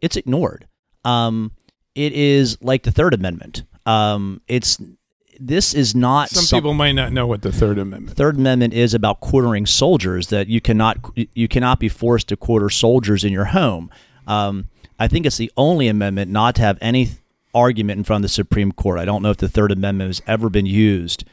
It's 0.00 0.16
ignored. 0.16 0.66
Um, 1.04 1.52
it 1.94 2.12
is 2.12 2.58
like 2.62 2.82
the 2.82 2.90
Third 2.90 3.14
Amendment. 3.14 3.64
Um, 3.86 4.40
it's 4.48 4.78
this 5.38 5.74
is 5.74 5.94
not 5.94 6.30
Some 6.30 6.58
people 6.58 6.74
might 6.74 6.92
not 6.92 7.12
know 7.12 7.26
what 7.26 7.42
the 7.42 7.52
Third 7.52 7.78
Amendment. 7.78 8.16
Third 8.16 8.36
Amendment 8.36 8.72
is 8.72 8.94
about 8.94 9.20
quartering 9.20 9.66
soldiers. 9.66 10.28
That 10.28 10.48
you 10.48 10.60
cannot 10.60 10.98
you 11.14 11.48
cannot 11.48 11.78
be 11.78 11.88
forced 11.88 12.28
to 12.28 12.36
quarter 12.36 12.70
soldiers 12.70 13.24
in 13.24 13.32
your 13.32 13.46
home. 13.46 13.90
Um, 14.26 14.66
I 14.98 15.08
think 15.08 15.26
it's 15.26 15.36
the 15.36 15.52
only 15.56 15.88
amendment 15.88 16.30
not 16.30 16.54
to 16.56 16.62
have 16.62 16.78
any 16.80 17.10
argument 17.54 17.98
in 17.98 18.04
front 18.04 18.24
of 18.24 18.30
the 18.30 18.32
Supreme 18.32 18.72
Court. 18.72 18.98
I 18.98 19.04
don't 19.04 19.22
know 19.22 19.30
if 19.30 19.36
the 19.36 19.48
Third 19.48 19.72
Amendment 19.72 20.08
has 20.08 20.22
ever 20.26 20.48
been 20.48 20.66
used 20.66 21.24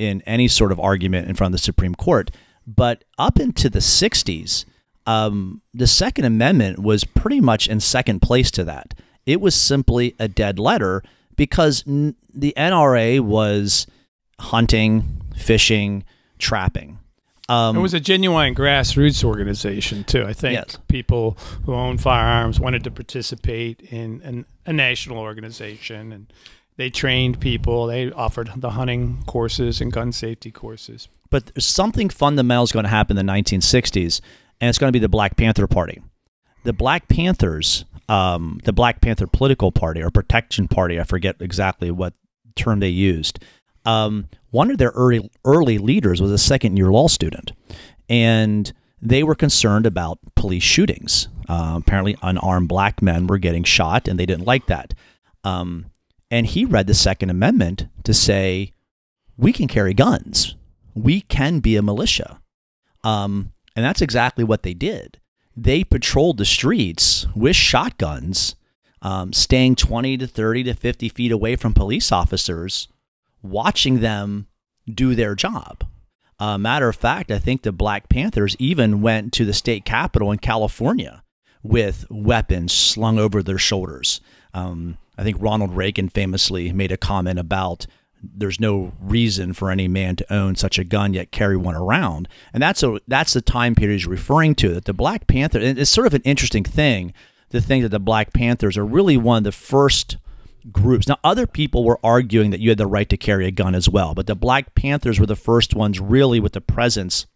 in 0.00 0.22
any 0.22 0.48
sort 0.48 0.72
of 0.72 0.80
argument 0.80 1.28
in 1.28 1.34
front 1.34 1.54
of 1.54 1.60
the 1.60 1.62
Supreme 1.62 1.94
Court. 1.94 2.30
But 2.66 3.04
up 3.18 3.38
into 3.38 3.68
the 3.68 3.80
60s, 3.80 4.64
um, 5.06 5.60
the 5.74 5.86
Second 5.86 6.24
Amendment 6.24 6.78
was 6.78 7.04
pretty 7.04 7.40
much 7.40 7.68
in 7.68 7.80
second 7.80 8.20
place 8.20 8.50
to 8.52 8.64
that. 8.64 8.94
It 9.26 9.40
was 9.40 9.54
simply 9.54 10.14
a 10.18 10.28
dead 10.28 10.58
letter 10.58 11.02
because 11.36 11.84
n- 11.86 12.14
the 12.34 12.54
NRA 12.56 13.20
was 13.20 13.86
hunting, 14.38 15.20
fishing, 15.36 16.04
trapping. 16.38 16.98
Um, 17.48 17.76
It 17.76 17.80
was 17.80 17.94
a 17.94 18.00
genuine 18.00 18.54
grassroots 18.54 19.24
organization 19.24 20.04
too. 20.04 20.24
I 20.24 20.32
think 20.32 20.54
Yes. 20.54 20.78
people 20.88 21.36
who 21.64 21.74
own 21.74 21.98
firearms 21.98 22.60
wanted 22.60 22.84
to 22.84 22.90
participate 22.90 23.80
in 23.80 24.20
an, 24.22 24.44
a 24.66 24.72
national 24.72 25.18
organization, 25.18 26.12
and 26.12 26.32
they 26.80 26.88
trained 26.88 27.38
people. 27.40 27.86
They 27.86 28.10
offered 28.10 28.50
the 28.56 28.70
hunting 28.70 29.22
courses 29.26 29.82
and 29.82 29.92
gun 29.92 30.12
safety 30.12 30.50
courses. 30.50 31.08
but 31.28 31.52
something 31.62 32.08
fundamental 32.08 32.64
is 32.64 32.72
going 32.72 32.84
to 32.84 32.88
happen 32.88 33.18
in 33.18 33.26
the 33.26 33.32
1960s, 33.32 34.22
and 34.60 34.68
it's 34.70 34.78
going 34.78 34.88
to 34.88 34.92
be 34.92 34.98
the 34.98 35.08
Black 35.08 35.36
Panther 35.36 35.66
Party. 35.66 36.00
The 36.64 36.72
Black 36.72 37.06
Panthers, 37.08 37.84
um, 38.08 38.60
the 38.64 38.72
Black 38.72 39.02
Panther 39.02 39.26
Political 39.26 39.72
Party 39.72 40.02
or 40.02 40.10
Protection 40.10 40.68
Party, 40.68 40.98
I 40.98 41.04
forget 41.04 41.36
exactly 41.40 41.90
what 41.90 42.14
term 42.56 42.80
they 42.80 42.88
used. 42.88 43.38
Um, 43.84 44.28
one 44.50 44.70
of 44.70 44.78
their 44.78 44.90
early 44.90 45.30
early 45.44 45.76
leaders 45.76 46.22
was 46.22 46.30
a 46.30 46.38
second 46.38 46.78
year 46.78 46.90
law 46.90 47.08
student, 47.08 47.52
and 48.08 48.72
they 49.02 49.22
were 49.22 49.34
concerned 49.34 49.84
about 49.84 50.18
police 50.34 50.62
shootings. 50.62 51.28
Uh, 51.46 51.74
apparently, 51.76 52.16
unarmed 52.22 52.68
black 52.68 53.02
men 53.02 53.26
were 53.26 53.38
getting 53.38 53.64
shot, 53.64 54.08
and 54.08 54.18
they 54.18 54.26
didn't 54.26 54.46
like 54.46 54.66
that. 54.66 54.94
Um, 55.44 55.89
and 56.30 56.46
he 56.46 56.64
read 56.64 56.86
the 56.86 56.94
Second 56.94 57.30
Amendment 57.30 57.86
to 58.04 58.14
say, 58.14 58.72
we 59.36 59.52
can 59.52 59.68
carry 59.68 59.94
guns. 59.94 60.54
We 60.94 61.22
can 61.22 61.60
be 61.60 61.76
a 61.76 61.82
militia. 61.82 62.40
Um, 63.02 63.52
and 63.74 63.84
that's 63.84 64.02
exactly 64.02 64.44
what 64.44 64.62
they 64.62 64.74
did. 64.74 65.18
They 65.56 65.84
patrolled 65.84 66.38
the 66.38 66.44
streets 66.44 67.26
with 67.34 67.56
shotguns, 67.56 68.54
um, 69.02 69.32
staying 69.32 69.76
20 69.76 70.18
to 70.18 70.26
30 70.26 70.64
to 70.64 70.74
50 70.74 71.08
feet 71.08 71.32
away 71.32 71.56
from 71.56 71.72
police 71.72 72.12
officers, 72.12 72.88
watching 73.42 74.00
them 74.00 74.46
do 74.92 75.14
their 75.14 75.34
job. 75.34 75.84
Uh, 76.38 76.56
matter 76.56 76.88
of 76.88 76.96
fact, 76.96 77.30
I 77.30 77.38
think 77.38 77.62
the 77.62 77.72
Black 77.72 78.08
Panthers 78.08 78.56
even 78.58 79.02
went 79.02 79.32
to 79.34 79.44
the 79.44 79.52
state 79.52 79.84
capitol 79.84 80.32
in 80.32 80.38
California 80.38 81.22
with 81.62 82.06
weapons 82.10 82.72
slung 82.72 83.18
over 83.18 83.42
their 83.42 83.58
shoulders. 83.58 84.20
Um, 84.54 84.96
I 85.20 85.22
think 85.22 85.36
Ronald 85.38 85.76
Reagan 85.76 86.08
famously 86.08 86.72
made 86.72 86.90
a 86.90 86.96
comment 86.96 87.38
about 87.38 87.86
there's 88.22 88.58
no 88.58 88.94
reason 88.98 89.52
for 89.52 89.70
any 89.70 89.86
man 89.86 90.16
to 90.16 90.32
own 90.32 90.56
such 90.56 90.78
a 90.78 90.84
gun 90.84 91.12
yet 91.12 91.30
carry 91.30 91.58
one 91.58 91.74
around, 91.74 92.26
and 92.54 92.62
that's 92.62 92.82
a 92.82 92.98
that's 93.06 93.34
the 93.34 93.42
time 93.42 93.74
period 93.74 93.96
he's 93.96 94.06
referring 94.06 94.54
to. 94.56 94.72
That 94.72 94.86
the 94.86 94.94
Black 94.94 95.26
Panther 95.26 95.58
and 95.58 95.78
it's 95.78 95.90
sort 95.90 96.06
of 96.06 96.14
an 96.14 96.22
interesting 96.22 96.64
thing 96.64 97.12
to 97.50 97.60
think 97.60 97.82
that 97.82 97.90
the 97.90 98.00
Black 98.00 98.32
Panthers 98.32 98.78
are 98.78 98.84
really 98.84 99.18
one 99.18 99.38
of 99.38 99.44
the 99.44 99.52
first 99.52 100.16
groups. 100.72 101.06
Now, 101.06 101.18
other 101.22 101.46
people 101.46 101.84
were 101.84 102.00
arguing 102.02 102.50
that 102.50 102.60
you 102.60 102.70
had 102.70 102.78
the 102.78 102.86
right 102.86 103.08
to 103.10 103.18
carry 103.18 103.46
a 103.46 103.50
gun 103.50 103.74
as 103.74 103.90
well, 103.90 104.14
but 104.14 104.26
the 104.26 104.34
Black 104.34 104.74
Panthers 104.74 105.20
were 105.20 105.26
the 105.26 105.36
first 105.36 105.74
ones 105.74 106.00
really 106.00 106.40
with 106.40 106.54
the 106.54 106.62
presence 106.62 107.26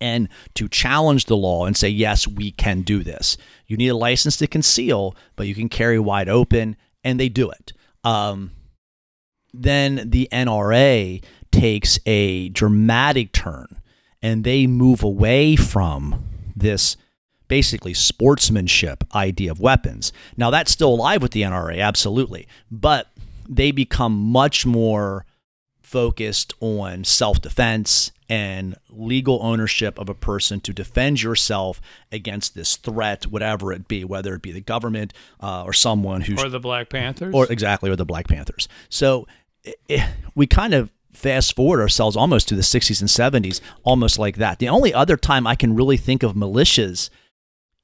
and 0.00 0.28
to 0.54 0.68
challenge 0.68 1.26
the 1.26 1.36
law 1.36 1.66
and 1.66 1.76
say, 1.76 1.88
yes, 1.88 2.26
we 2.26 2.50
can 2.50 2.82
do 2.82 3.02
this. 3.02 3.36
You 3.66 3.76
need 3.76 3.88
a 3.88 3.96
license 3.96 4.36
to 4.38 4.46
conceal, 4.46 5.16
but 5.36 5.46
you 5.46 5.54
can 5.54 5.68
carry 5.68 5.98
wide 5.98 6.28
open, 6.28 6.76
and 7.06 7.20
they 7.20 7.28
do 7.28 7.50
it. 7.50 7.72
Um, 8.02 8.50
then 9.54 10.10
the 10.10 10.28
NRA 10.32 11.22
takes 11.52 12.00
a 12.04 12.48
dramatic 12.48 13.32
turn 13.32 13.80
and 14.20 14.42
they 14.42 14.66
move 14.66 15.04
away 15.04 15.54
from 15.54 16.24
this 16.56 16.96
basically 17.46 17.94
sportsmanship 17.94 19.04
idea 19.14 19.52
of 19.52 19.60
weapons. 19.60 20.12
Now, 20.36 20.50
that's 20.50 20.72
still 20.72 20.92
alive 20.92 21.22
with 21.22 21.30
the 21.30 21.42
NRA, 21.42 21.80
absolutely, 21.80 22.48
but 22.72 23.06
they 23.48 23.70
become 23.70 24.12
much 24.12 24.66
more 24.66 25.24
focused 25.86 26.52
on 26.60 27.04
self 27.04 27.40
defense 27.40 28.10
and 28.28 28.74
legal 28.90 29.38
ownership 29.40 30.00
of 30.00 30.08
a 30.08 30.14
person 30.14 30.58
to 30.60 30.72
defend 30.72 31.22
yourself 31.22 31.80
against 32.10 32.56
this 32.56 32.74
threat, 32.76 33.24
whatever 33.26 33.72
it 33.72 33.86
be, 33.86 34.04
whether 34.04 34.34
it 34.34 34.42
be 34.42 34.50
the 34.50 34.60
government 34.60 35.12
uh, 35.40 35.62
or 35.62 35.72
someone 35.72 36.22
who's 36.22 36.42
Or 36.42 36.48
the 36.48 36.58
Black 36.58 36.88
Panthers. 36.88 37.32
or 37.32 37.46
exactly 37.52 37.88
or 37.88 37.94
the 37.94 38.04
Black 38.04 38.26
Panthers. 38.26 38.66
So 38.88 39.26
i 39.64 39.74
i 39.90 40.08
we 40.34 40.46
kind 40.48 40.74
of 40.74 40.90
fast 41.12 41.54
forward 41.54 41.80
ourselves 41.80 42.16
almost 42.16 42.48
to 42.48 42.56
the 42.56 42.62
60s 42.62 43.00
and 43.00 43.08
70s, 43.44 43.60
almost 43.84 44.18
like 44.18 44.36
that. 44.36 44.58
The 44.58 44.68
only 44.68 44.92
other 44.92 45.16
time 45.16 45.46
I 45.46 45.54
can 45.54 45.74
really 45.74 45.96
think 45.96 46.22
of 46.24 46.34
militias, 46.34 47.10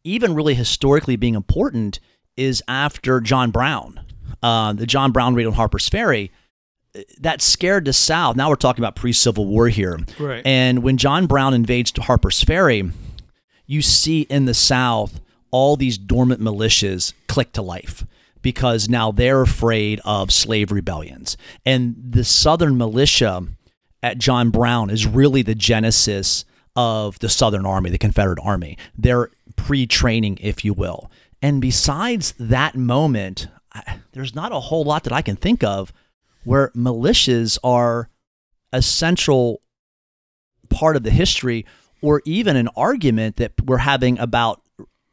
even 0.04 0.34
really 0.34 0.54
historically 0.54 1.16
being 1.16 1.34
important, 1.36 2.00
is 2.36 2.62
after 2.66 3.20
John 3.20 3.50
Brown, 3.52 4.00
uh, 4.42 4.72
the 4.72 4.86
John 4.86 5.12
Brown 5.12 5.34
raid 5.36 5.46
on 5.46 5.52
Harper's 5.54 5.88
Ferry. 5.88 6.32
That 7.20 7.40
scared 7.40 7.86
the 7.86 7.92
South. 7.92 8.36
Now 8.36 8.50
we're 8.50 8.56
talking 8.56 8.82
about 8.82 8.96
pre-Civil 8.96 9.46
War 9.46 9.68
here, 9.68 9.98
Right. 10.18 10.42
And 10.44 10.82
when 10.82 10.98
John 10.98 11.26
Brown 11.26 11.54
invades 11.54 11.92
Harper's 11.98 12.42
Ferry, 12.42 12.90
you 13.66 13.80
see 13.82 14.22
in 14.22 14.44
the 14.44 14.54
South 14.54 15.20
all 15.50 15.76
these 15.76 15.96
dormant 15.96 16.40
militias 16.40 17.12
click 17.28 17.52
to 17.52 17.62
life 17.62 18.04
because 18.42 18.88
now 18.88 19.12
they're 19.12 19.42
afraid 19.42 20.00
of 20.04 20.32
slave 20.32 20.72
rebellions. 20.72 21.36
And 21.64 21.94
the 21.96 22.24
Southern 22.24 22.76
militia 22.76 23.46
at 24.02 24.18
John 24.18 24.50
Brown 24.50 24.90
is 24.90 25.06
really 25.06 25.42
the 25.42 25.54
genesis 25.54 26.44
of 26.74 27.18
the 27.20 27.28
Southern 27.28 27.64
Army, 27.64 27.90
the 27.90 27.98
Confederate 27.98 28.40
Army. 28.42 28.76
They're 28.96 29.30
pre 29.56 29.86
training, 29.86 30.38
if 30.40 30.64
you 30.64 30.74
will. 30.74 31.10
And 31.40 31.60
besides 31.60 32.34
that 32.38 32.74
moment, 32.74 33.48
I, 33.72 33.98
there's 34.12 34.34
not 34.34 34.52
a 34.52 34.60
whole 34.60 34.84
lot 34.84 35.04
that 35.04 35.12
I 35.12 35.22
can 35.22 35.36
think 35.36 35.62
of 35.62 35.92
where 36.44 36.70
militias 36.70 37.58
are 37.62 38.08
a 38.72 38.82
central 38.82 39.60
part 40.70 40.96
of 40.96 41.02
the 41.02 41.10
history 41.10 41.66
or 42.00 42.22
even 42.24 42.56
an 42.56 42.68
argument 42.76 43.36
that 43.36 43.52
we're 43.64 43.78
having 43.78 44.18
about 44.18 44.62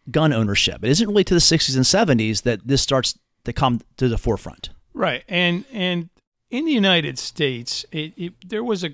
gun 0.10 0.34
ownership. 0.34 0.84
It 0.84 0.90
isn't 0.90 1.08
really 1.08 1.24
to 1.26 1.34
the 1.34 1.40
60s 1.40 1.76
and 1.76 1.86
70s 1.86 2.44
that 2.44 2.68
this 2.68 2.82
starts 2.82 3.18
to 3.44 3.54
come 3.54 3.82
to 3.98 4.08
the 4.08 4.18
forefront. 4.18 4.70
Right, 4.94 5.24
and 5.30 5.66
and 5.72 6.10
in 6.50 6.66
the 6.66 6.72
United 6.72 7.20
States, 7.20 7.86
it, 7.92 8.14
it, 8.18 8.34
there 8.50 8.64
was 8.64 8.84
a 8.84 8.90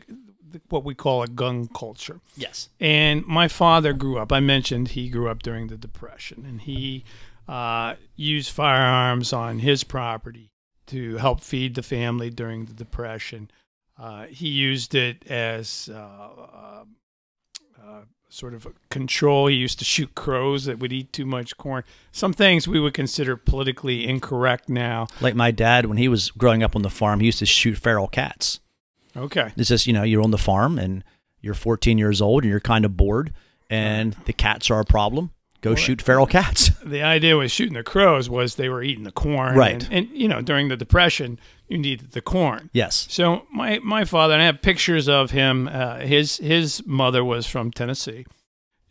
what 0.69 0.83
we 0.83 0.93
call 0.93 1.23
a 1.23 1.27
gun 1.27 1.67
culture. 1.67 2.19
Yes. 2.37 2.69
And 2.79 3.25
my 3.25 3.47
father 3.47 3.93
grew 3.93 4.17
up. 4.17 4.31
I 4.31 4.39
mentioned 4.39 4.89
he 4.89 5.09
grew 5.09 5.29
up 5.29 5.41
during 5.43 5.67
the 5.67 5.77
Depression, 5.77 6.45
and 6.47 6.61
he 6.61 7.03
uh, 7.47 7.95
used 8.15 8.51
firearms 8.51 9.33
on 9.33 9.59
his 9.59 9.83
property 9.83 10.51
to 10.87 11.17
help 11.17 11.41
feed 11.41 11.75
the 11.75 11.83
family 11.83 12.29
during 12.29 12.65
the 12.65 12.73
Depression. 12.73 13.49
Uh, 13.97 14.25
he 14.25 14.49
used 14.49 14.93
it 14.93 15.25
as 15.27 15.89
uh, 15.91 15.97
uh, 15.97 16.83
uh, 17.81 18.01
sort 18.29 18.53
of 18.53 18.65
a 18.65 18.71
control. 18.89 19.47
He 19.47 19.55
used 19.55 19.79
to 19.79 19.85
shoot 19.85 20.15
crows 20.15 20.65
that 20.65 20.79
would 20.79 20.91
eat 20.91 21.13
too 21.13 21.25
much 21.25 21.57
corn. 21.57 21.83
Some 22.11 22.33
things 22.33 22.67
we 22.67 22.79
would 22.79 22.93
consider 22.93 23.37
politically 23.37 24.07
incorrect 24.07 24.67
now. 24.67 25.07
Like 25.21 25.35
my 25.35 25.51
dad, 25.51 25.85
when 25.85 25.97
he 25.97 26.07
was 26.07 26.31
growing 26.31 26.61
up 26.61 26.75
on 26.75 26.81
the 26.81 26.89
farm, 26.89 27.21
he 27.21 27.27
used 27.27 27.39
to 27.39 27.45
shoot 27.45 27.77
feral 27.77 28.07
cats. 28.07 28.59
Okay. 29.15 29.51
It's 29.55 29.69
just, 29.69 29.87
you 29.87 29.93
know, 29.93 30.03
you're 30.03 30.23
on 30.23 30.31
the 30.31 30.37
farm 30.37 30.77
and 30.77 31.03
you're 31.39 31.53
14 31.53 31.97
years 31.97 32.21
old 32.21 32.43
and 32.43 32.51
you're 32.51 32.59
kind 32.59 32.83
of 32.83 32.97
bored 32.97 33.33
and 33.69 34.13
the 34.25 34.33
cats 34.33 34.69
are 34.69 34.79
a 34.79 34.85
problem. 34.85 35.31
Go 35.61 35.73
shoot 35.75 36.01
feral 36.01 36.27
cats. 36.27 36.69
the 36.85 37.01
idea 37.01 37.37
with 37.37 37.51
shooting 37.51 37.73
the 37.73 37.83
crows 37.83 38.29
was 38.29 38.55
they 38.55 38.69
were 38.69 38.83
eating 38.83 39.03
the 39.03 39.11
corn. 39.11 39.55
Right. 39.55 39.83
And, 39.89 39.93
and, 40.07 40.09
you 40.17 40.27
know, 40.27 40.41
during 40.41 40.67
the 40.67 40.77
Depression, 40.77 41.39
you 41.67 41.77
needed 41.79 42.11
the 42.11 42.21
corn. 42.21 42.69
yes. 42.73 43.07
So 43.09 43.47
my, 43.51 43.79
my 43.79 44.05
father, 44.05 44.33
and 44.35 44.43
I 44.43 44.45
have 44.45 44.61
pictures 44.61 45.09
of 45.09 45.31
him. 45.31 45.67
Uh, 45.67 45.99
his 45.99 46.37
his 46.37 46.85
mother 46.85 47.23
was 47.25 47.47
from 47.47 47.71
Tennessee, 47.71 48.25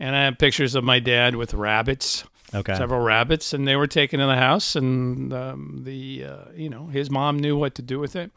and 0.01 0.17
I 0.17 0.25
have 0.25 0.39
pictures 0.39 0.75
of 0.75 0.83
my 0.83 0.99
dad 0.99 1.37
with 1.37 1.55
rabbits, 1.55 2.25
Okay. 2.53 2.75
several 2.75 3.01
rabbits, 3.01 3.53
and 3.53 3.69
they 3.69 3.77
were 3.77 3.87
taken 3.87 4.19
in 4.19 4.29
the 4.29 4.35
house, 4.37 4.75
and 4.75 5.33
um, 5.33 5.83
the 5.85 6.25
uh, 6.25 6.45
you 6.57 6.69
know 6.69 6.87
his 6.89 7.09
mom 7.11 7.39
knew 7.39 7.57
what 7.57 7.77
to 7.77 7.83
do 7.83 8.01
with 8.01 8.17
it. 8.17 8.33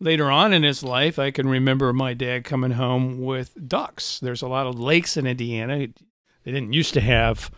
later 0.00 0.30
on 0.30 0.54
in 0.54 0.62
his 0.62 0.82
life, 0.82 1.18
I 1.18 1.30
can 1.30 1.46
remember 1.46 1.92
my 1.92 2.14
dad 2.14 2.44
coming 2.44 2.72
home 2.72 3.20
with 3.20 3.52
ducks. 3.68 4.18
There's 4.20 4.40
a 4.42 4.48
lot 4.48 4.66
of 4.66 4.80
lakes 4.80 5.18
in 5.18 5.26
Indiana. 5.26 5.88
They 6.44 6.50
didn't 6.52 6.72
used 6.72 6.94
to 6.94 7.00
have 7.02 7.50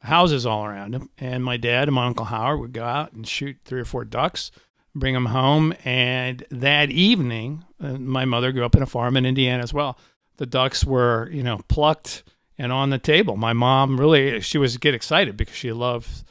houses 0.00 0.46
all 0.46 0.64
around 0.64 0.94
them. 0.94 1.10
And 1.18 1.44
my 1.44 1.56
dad 1.56 1.88
and 1.88 1.94
my 1.94 2.06
Uncle 2.06 2.26
Howard 2.26 2.60
would 2.60 2.72
go 2.72 2.84
out 2.84 3.12
and 3.12 3.26
shoot 3.26 3.56
three 3.64 3.80
or 3.80 3.84
four 3.84 4.04
ducks, 4.04 4.50
bring 4.94 5.14
them 5.14 5.26
home. 5.26 5.74
And 5.84 6.44
that 6.50 6.90
evening, 6.90 7.64
uh, 7.80 7.94
my 7.94 8.24
mother 8.24 8.52
grew 8.52 8.64
up 8.64 8.76
in 8.76 8.82
a 8.82 8.86
farm 8.86 9.16
in 9.16 9.26
Indiana 9.26 9.62
as 9.62 9.74
well. 9.74 9.98
The 10.36 10.46
ducks 10.46 10.84
were, 10.84 11.28
you 11.32 11.42
know, 11.42 11.60
plucked 11.68 12.24
and 12.56 12.72
on 12.72 12.90
the 12.90 12.98
table. 12.98 13.36
My 13.36 13.52
mom 13.52 13.98
really, 13.98 14.40
she 14.40 14.58
was 14.58 14.76
get 14.76 14.94
excited 14.94 15.36
because 15.36 15.56
she 15.56 15.72
loved 15.72 16.24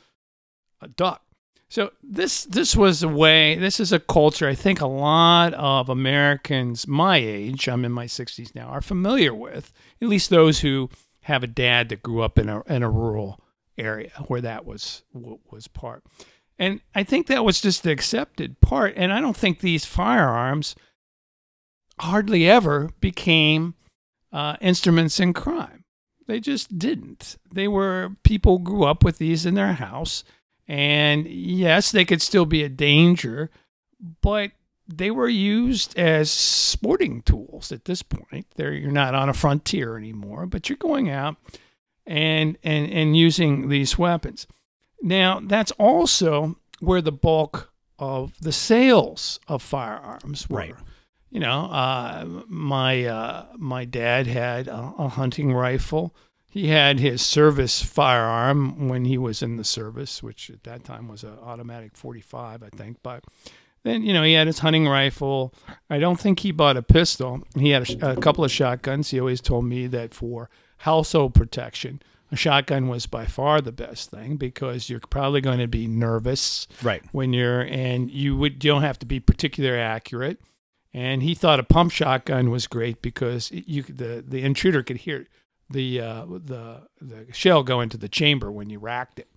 a 0.81 0.87
duck. 0.87 1.23
So 1.69 1.91
this 2.01 2.45
this 2.45 2.77
was 2.77 3.03
a 3.03 3.09
way. 3.09 3.55
This 3.55 3.81
is 3.81 3.91
a 3.91 3.99
culture 3.99 4.47
I 4.47 4.55
think 4.55 4.79
a 4.79 4.87
lot 4.87 5.53
of 5.53 5.89
Americans 5.89 6.87
my 6.87 7.17
age, 7.17 7.67
I'm 7.67 7.83
in 7.83 7.91
my 7.91 8.05
60s 8.05 8.55
now, 8.55 8.67
are 8.67 8.81
familiar 8.81 9.33
with. 9.33 9.73
At 10.01 10.07
least 10.07 10.29
those 10.29 10.61
who 10.61 10.89
have 11.23 11.43
a 11.43 11.47
dad 11.47 11.89
that 11.89 12.03
grew 12.03 12.21
up 12.21 12.39
in 12.39 12.47
a 12.47 12.63
in 12.63 12.83
a 12.83 12.89
rural 12.89 13.41
area 13.77 14.11
where 14.27 14.41
that 14.41 14.65
was 14.65 15.03
was 15.13 15.67
part. 15.67 16.03
And 16.59 16.81
I 16.95 17.03
think 17.03 17.27
that 17.27 17.45
was 17.45 17.61
just 17.61 17.83
the 17.83 17.91
accepted 17.91 18.59
part. 18.61 18.93
And 18.95 19.13
I 19.13 19.21
don't 19.21 19.37
think 19.37 19.59
these 19.59 19.85
firearms 19.85 20.75
hardly 21.99 22.49
ever 22.49 22.89
became 22.99 23.75
uh, 24.31 24.57
instruments 24.59 25.19
in 25.19 25.33
crime. 25.33 25.83
They 26.25 26.39
just 26.39 26.77
didn't. 26.77 27.37
They 27.53 27.67
were 27.67 28.15
people 28.23 28.59
grew 28.59 28.83
up 28.83 29.03
with 29.03 29.17
these 29.17 29.45
in 29.45 29.53
their 29.53 29.73
house 29.73 30.23
and 30.67 31.25
yes, 31.27 31.91
they 31.91 32.03
could 32.03 32.21
still 32.21 32.45
be 32.45 32.63
a 32.63 32.69
danger, 32.69 33.49
but 34.21 34.51
they 34.87 35.11
were 35.11 35.29
used 35.29 35.97
as 35.97 36.29
sporting 36.29 37.21
tools 37.21 37.71
at 37.71 37.85
this 37.85 38.01
point. 38.01 38.47
They're, 38.55 38.73
you're 38.73 38.91
not 38.91 39.15
on 39.15 39.29
a 39.29 39.33
frontier 39.33 39.97
anymore, 39.97 40.45
but 40.45 40.67
you're 40.69 40.77
going 40.77 41.09
out 41.09 41.37
and, 42.07 42.57
and, 42.63 42.91
and 42.91 43.17
using 43.17 43.69
these 43.69 43.97
weapons. 43.97 44.47
Now, 45.01 45.41
that's 45.43 45.71
also 45.73 46.57
where 46.79 47.01
the 47.01 47.11
bulk 47.11 47.71
of 47.99 48.33
the 48.41 48.51
sales 48.51 49.39
of 49.47 49.61
firearms 49.61 50.49
were. 50.49 50.57
Right. 50.57 50.75
You 51.29 51.41
know, 51.41 51.65
uh, 51.65 52.25
my 52.47 53.05
uh, 53.05 53.45
my 53.57 53.83
dad 53.83 54.27
had 54.27 54.69
a, 54.69 54.93
a 54.97 55.07
hunting 55.09 55.53
rifle 55.53 56.15
he 56.57 56.69
had 56.69 56.99
his 56.99 57.21
service 57.21 57.83
firearm 57.83 58.87
when 58.87 59.05
he 59.05 59.17
was 59.17 59.43
in 59.43 59.57
the 59.57 59.63
service, 59.63 60.23
which 60.23 60.49
at 60.49 60.63
that 60.63 60.83
time 60.83 61.07
was 61.07 61.23
an 61.23 61.37
automatic 61.43 61.95
45, 61.95 62.63
I 62.63 62.69
think. 62.69 62.97
But 63.03 63.23
then, 63.83 64.01
you 64.01 64.11
know, 64.11 64.23
he 64.23 64.33
had 64.33 64.47
his 64.47 64.57
hunting 64.57 64.87
rifle. 64.87 65.53
I 65.89 65.99
don't 65.99 66.19
think 66.19 66.39
he 66.39 66.51
bought 66.51 66.75
a 66.75 66.81
pistol. 66.81 67.43
He 67.55 67.69
had 67.69 67.87
a, 68.01 68.13
a 68.13 68.15
couple 68.15 68.43
of 68.43 68.51
shotguns. 68.51 69.11
He 69.11 69.19
always 69.19 69.39
told 69.39 69.65
me 69.65 69.85
that 69.85 70.15
for 70.15 70.49
household 70.79 71.33
protection, 71.33 72.01
a 72.31 72.35
shotgun 72.35 72.87
was 72.87 73.05
by 73.05 73.25
far 73.25 73.61
the 73.61 73.71
best 73.71 74.09
thing 74.11 74.35
because 74.37 74.89
you're 74.89 74.99
probably 74.99 75.41
going 75.41 75.59
to 75.59 75.67
be 75.67 75.87
nervous 75.87 76.67
Right. 76.83 77.01
when 77.11 77.33
you're 77.33 77.61
and 77.61 78.11
you 78.11 78.35
would 78.37 78.63
you 78.63 78.71
don't 78.71 78.81
have 78.81 78.99
to 78.99 79.05
be 79.05 79.19
particularly 79.19 79.79
accurate. 79.81 80.39
And 80.93 81.21
he 81.23 81.35
thought 81.35 81.59
a 81.59 81.63
pump 81.63 81.91
shotgun 81.91 82.49
was 82.49 82.65
great 82.67 83.01
because 83.01 83.51
it, 83.51 83.67
you 83.67 83.83
the 83.83 84.23
the 84.27 84.41
intruder 84.41 84.83
could 84.83 84.97
hear 84.97 85.27
the 85.69 86.01
uh, 86.01 86.25
the 86.25 86.81
the 87.01 87.27
shell 87.33 87.63
go 87.63 87.81
into 87.81 87.97
the 87.97 88.09
chamber 88.09 88.51
when 88.51 88.69
you 88.69 88.79
racked 88.79 89.19
it. 89.19 89.27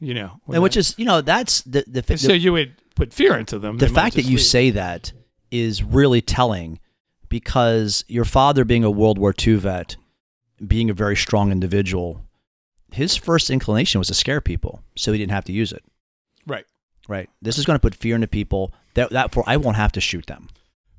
You 0.00 0.14
know, 0.14 0.40
And 0.52 0.62
which 0.62 0.74
that- 0.74 0.80
is, 0.80 0.94
you 0.98 1.04
know, 1.04 1.20
that's 1.20 1.62
the 1.62 1.84
the, 1.86 2.02
the, 2.02 2.18
so 2.18 2.32
you 2.32 2.52
would 2.52 2.74
put 2.96 3.12
fear 3.12 3.36
into 3.36 3.58
them. 3.58 3.78
the 3.78 3.88
fact 3.88 4.16
that 4.16 4.22
you 4.22 4.36
leave. 4.36 4.42
say 4.42 4.70
that 4.70 5.12
is 5.50 5.82
really 5.82 6.20
telling 6.20 6.78
because 7.28 8.04
your 8.08 8.24
father 8.24 8.64
being 8.64 8.84
a 8.84 8.90
World 8.90 9.18
War 9.18 9.34
II 9.46 9.54
vet, 9.56 9.96
being 10.66 10.90
a 10.90 10.94
very 10.94 11.16
strong 11.16 11.50
individual, 11.52 12.22
his 12.92 13.16
first 13.16 13.50
inclination 13.50 13.98
was 13.98 14.08
to 14.08 14.14
scare 14.14 14.40
people 14.40 14.82
so 14.96 15.12
he 15.12 15.18
didn't 15.18 15.32
have 15.32 15.44
to 15.46 15.52
use 15.52 15.72
it. 15.72 15.82
right. 16.46 16.64
Right. 17.08 17.28
This 17.42 17.58
is 17.58 17.64
going 17.66 17.74
to 17.74 17.80
put 17.80 17.96
fear 17.96 18.14
into 18.14 18.28
people 18.28 18.72
that 18.94 19.10
that 19.10 19.32
for 19.32 19.42
I 19.44 19.56
won't 19.56 19.76
have 19.76 19.90
to 19.92 20.00
shoot 20.00 20.26
them. 20.26 20.48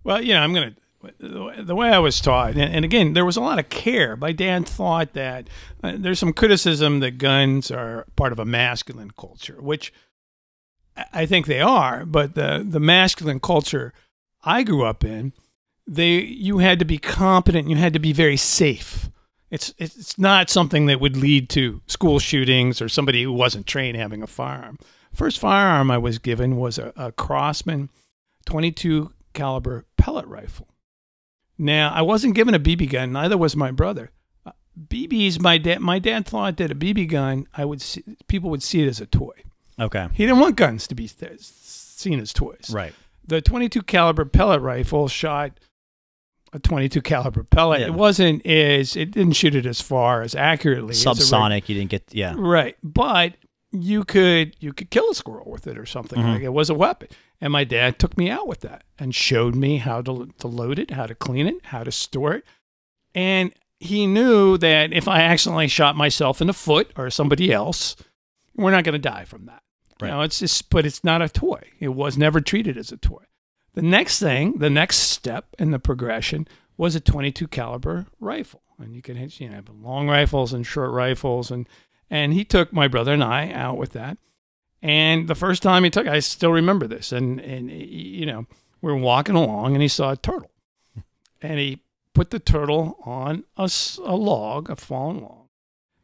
Well, 0.03 0.21
you 0.21 0.33
know, 0.33 0.41
I'm 0.41 0.53
going 0.53 0.75
to. 1.19 1.53
The 1.63 1.75
way 1.75 1.89
I 1.89 1.99
was 1.99 2.19
taught, 2.21 2.55
and, 2.55 2.85
again, 2.85 3.11
there 3.13 3.25
was 3.25 3.35
a 3.37 3.41
lot 3.41 3.59
of 3.59 3.67
care. 3.69 4.15
My 4.15 4.31
dad 4.31 4.65
thought 4.67 5.11
that 5.13 5.49
uh, 5.83 5.93
there's 5.97 6.19
some 6.19 6.31
criticism 6.33 6.99
that 7.01 7.17
guns 7.17 7.71
are 7.71 8.05
part 8.15 8.31
of 8.31 8.39
a 8.39 8.45
masculine 8.45 9.11
culture, 9.17 9.57
which 9.61 9.91
I- 10.97 11.05
I 11.13 11.25
think 11.25 11.45
they 11.45 11.59
are. 11.61 12.05
But 12.05 12.35
the 12.35 12.65
the 12.69 12.79
masculine 12.81 13.39
culture 13.39 13.93
I 14.43 14.63
grew 14.63 14.83
up 14.85 15.03
in, 15.05 15.31
they 15.87 16.19
you 16.19 16.57
had 16.59 16.79
to 16.79 16.85
be 16.85 16.97
competent, 16.97 17.69
you 17.69 17.75
had 17.77 17.93
to 17.93 17.99
be 17.99 18.11
very 18.13 18.37
safe. 18.37 19.09
It's 19.53 19.71
it's 19.77 20.17
not 20.17 20.49
something 20.49 20.87
that 20.87 20.99
would 20.99 21.15
lead 21.15 21.47
to 21.49 21.79
school 21.85 22.17
shootings 22.17 22.81
or 22.81 22.89
somebody 22.89 23.21
who 23.21 23.31
wasn't 23.31 23.67
trained 23.67 23.95
having 23.95 24.23
a 24.23 24.27
firearm. 24.27 24.79
First 25.13 25.37
firearm 25.37 25.91
I 25.91 25.99
was 25.99 26.17
given 26.17 26.57
was 26.57 26.79
a, 26.79 26.91
a 26.95 27.11
Crosman 27.11 27.89
22 28.47 29.13
caliber 29.33 29.85
pellet 29.95 30.25
rifle. 30.25 30.69
Now, 31.55 31.93
I 31.93 32.01
wasn't 32.01 32.33
given 32.33 32.55
a 32.55 32.59
BB 32.59 32.89
gun, 32.89 33.11
neither 33.11 33.37
was 33.37 33.55
my 33.55 33.69
brother. 33.69 34.09
Uh, 34.43 34.53
BBs, 34.87 35.39
my 35.39 35.59
dad, 35.59 35.81
my 35.81 35.99
dad 35.99 36.25
thought 36.25 36.57
that 36.57 36.71
a 36.71 36.75
BB 36.75 37.07
gun, 37.07 37.47
I 37.55 37.63
would 37.63 37.79
see, 37.79 38.03
people 38.25 38.49
would 38.49 38.63
see 38.63 38.81
it 38.81 38.87
as 38.87 38.99
a 38.99 39.05
toy. 39.05 39.43
Okay. 39.79 40.07
He 40.13 40.25
didn't 40.25 40.39
want 40.39 40.55
guns 40.55 40.87
to 40.87 40.95
be 40.95 41.07
th- 41.07 41.39
seen 41.41 42.19
as 42.19 42.33
toys. 42.33 42.71
Right. 42.73 42.95
The 43.23 43.39
22 43.39 43.83
caliber 43.83 44.25
pellet 44.25 44.61
rifle 44.61 45.07
shot 45.07 45.59
a 46.53 46.59
22 46.59 47.01
caliber 47.01 47.43
pellet. 47.43 47.81
Yeah. 47.81 47.87
It 47.87 47.93
wasn't 47.93 48.45
as 48.45 48.95
it 48.95 49.11
didn't 49.11 49.33
shoot 49.33 49.55
it 49.55 49.65
as 49.65 49.81
far 49.81 50.21
as 50.21 50.35
accurately. 50.35 50.91
as 50.91 51.03
Subsonic, 51.03 51.67
you 51.67 51.75
didn't 51.75 51.89
get 51.91 52.03
yeah. 52.13 52.35
Right. 52.37 52.77
But 52.83 53.33
you 53.71 54.03
could 54.03 54.55
you 54.59 54.71
could 54.71 54.91
kill 54.91 55.09
a 55.09 55.15
squirrel 55.15 55.49
with 55.49 55.65
it 55.67 55.77
or 55.79 55.85
something 55.85 56.19
Mhm. 56.19 56.33
like 56.33 56.43
it 56.43 56.53
was 56.53 56.69
a 56.69 56.75
weapon. 56.75 57.07
And 57.41 57.51
my 57.51 57.63
dad 57.63 57.97
took 57.99 58.17
me 58.17 58.29
out 58.29 58.47
with 58.47 58.61
that 58.61 58.83
and 58.99 59.13
showed 59.15 59.55
me 59.55 59.77
how 59.77 60.01
to 60.03 60.29
to 60.39 60.47
load 60.47 60.77
it, 60.79 60.91
how 60.91 61.07
to 61.07 61.15
clean 61.15 61.47
it, 61.47 61.55
how 61.65 61.83
to 61.83 61.91
store 61.91 62.35
it. 62.35 62.45
And 63.15 63.51
he 63.79 64.05
knew 64.07 64.57
that 64.59 64.93
if 64.93 65.07
I 65.07 65.21
accidentally 65.21 65.67
shot 65.67 65.95
myself 65.95 66.39
in 66.39 66.47
the 66.47 66.53
foot 66.53 66.91
or 66.95 67.09
somebody 67.09 67.51
else, 67.51 67.95
we're 68.55 68.71
not 68.71 68.83
going 68.85 68.93
to 68.93 68.99
die 69.09 69.25
from 69.25 69.45
that. 69.47 69.61
Right. 70.01 70.09
You 70.09 70.13
know, 70.15 70.21
it's 70.21 70.39
just 70.39 70.69
but 70.69 70.85
it's 70.85 71.03
not 71.03 71.21
a 71.21 71.27
toy. 71.29 71.61
It 71.79 71.89
was 71.89 72.17
never 72.17 72.39
treated 72.41 72.77
as 72.77 72.91
a 72.91 72.97
toy. 72.97 73.23
The 73.73 73.81
next 73.81 74.19
thing, 74.19 74.59
the 74.59 74.69
next 74.69 74.97
step 74.97 75.47
in 75.57 75.71
the 75.71 75.79
progression 75.79 76.47
was 76.77 76.95
a 76.95 76.99
22 76.99 77.47
caliber 77.47 78.07
rifle. 78.19 78.61
And 78.79 78.95
you 78.95 79.01
can 79.01 79.15
hit, 79.15 79.39
you 79.39 79.49
know, 79.49 79.61
long 79.81 80.09
rifles 80.09 80.53
and 80.53 80.65
short 80.65 80.91
rifles 80.91 81.51
and 81.51 81.67
and 82.09 82.33
he 82.33 82.45
took 82.45 82.71
my 82.71 82.87
brother 82.87 83.13
and 83.13 83.23
I 83.23 83.51
out 83.51 83.77
with 83.77 83.93
that. 83.93 84.17
And 84.83 85.27
the 85.27 85.35
first 85.35 85.63
time 85.63 85.83
he 85.83 85.89
took, 85.89 86.07
I 86.07 86.19
still 86.19 86.51
remember 86.51 86.87
this. 86.87 87.11
And 87.11 87.39
and 87.39 87.71
you 87.71 88.25
know, 88.25 88.45
we 88.81 88.91
were 88.91 88.97
walking 88.97 89.35
along, 89.35 89.73
and 89.73 89.81
he 89.81 89.87
saw 89.87 90.11
a 90.11 90.17
turtle, 90.17 90.51
and 91.41 91.57
he 91.57 91.81
put 92.13 92.31
the 92.31 92.39
turtle 92.39 92.97
on 93.05 93.45
a, 93.57 93.71
a 94.03 94.15
log, 94.15 94.69
a 94.69 94.75
fallen 94.75 95.21
log, 95.21 95.47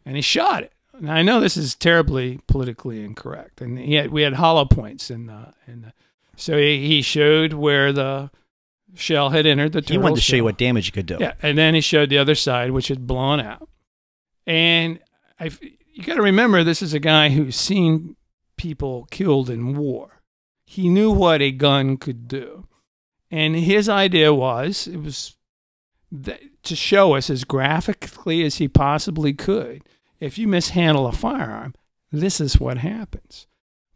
and 0.05 0.15
he 0.15 0.21
shot 0.21 0.63
it. 0.63 0.71
Now 0.99 1.13
I 1.13 1.21
know 1.21 1.39
this 1.39 1.57
is 1.57 1.75
terribly 1.75 2.39
politically 2.47 3.03
incorrect, 3.03 3.59
and 3.59 3.77
he 3.77 3.95
had, 3.95 4.11
we 4.11 4.21
had 4.21 4.33
hollow 4.33 4.65
points 4.65 5.11
in 5.11 5.27
the 5.27 5.53
in 5.67 5.81
the, 5.81 5.93
so 6.39 6.57
he, 6.57 6.87
he 6.87 7.01
showed 7.01 7.53
where 7.53 7.91
the 7.91 8.31
shell 8.95 9.29
had 9.29 9.45
entered 9.45 9.73
the 9.73 9.81
tunnel. 9.81 10.01
He 10.01 10.03
wanted 10.03 10.15
to 10.15 10.21
show 10.21 10.37
you 10.37 10.43
what 10.43 10.57
damage 10.57 10.87
you 10.87 10.91
could 10.93 11.05
do. 11.05 11.17
Yeah, 11.19 11.33
and 11.41 11.57
then 11.57 11.73
he 11.75 11.81
showed 11.81 12.09
the 12.09 12.17
other 12.17 12.35
side, 12.35 12.71
which 12.71 12.87
had 12.87 13.05
blown 13.05 13.39
out. 13.39 13.67
And 14.47 14.99
I, 15.39 15.51
you 15.93 16.03
got 16.03 16.15
to 16.15 16.21
remember, 16.21 16.63
this 16.63 16.81
is 16.81 16.93
a 16.93 16.99
guy 16.99 17.29
who's 17.29 17.55
seen 17.55 18.15
people 18.57 19.07
killed 19.11 19.49
in 19.49 19.75
war. 19.75 20.21
He 20.65 20.87
knew 20.87 21.11
what 21.11 21.41
a 21.41 21.51
gun 21.51 21.97
could 21.97 22.27
do, 22.27 22.67
and 23.29 23.55
his 23.55 23.89
idea 23.89 24.33
was 24.33 24.87
it 24.87 25.01
was 25.01 25.35
that, 26.11 26.39
to 26.63 26.75
show 26.75 27.15
us 27.15 27.29
as 27.29 27.43
graphically 27.43 28.43
as 28.43 28.57
he 28.57 28.67
possibly 28.67 29.33
could. 29.33 29.83
If 30.19 30.37
you 30.37 30.47
mishandle 30.47 31.07
a 31.07 31.11
firearm, 31.11 31.73
this 32.11 32.39
is 32.39 32.59
what 32.59 32.79
happens. 32.79 33.47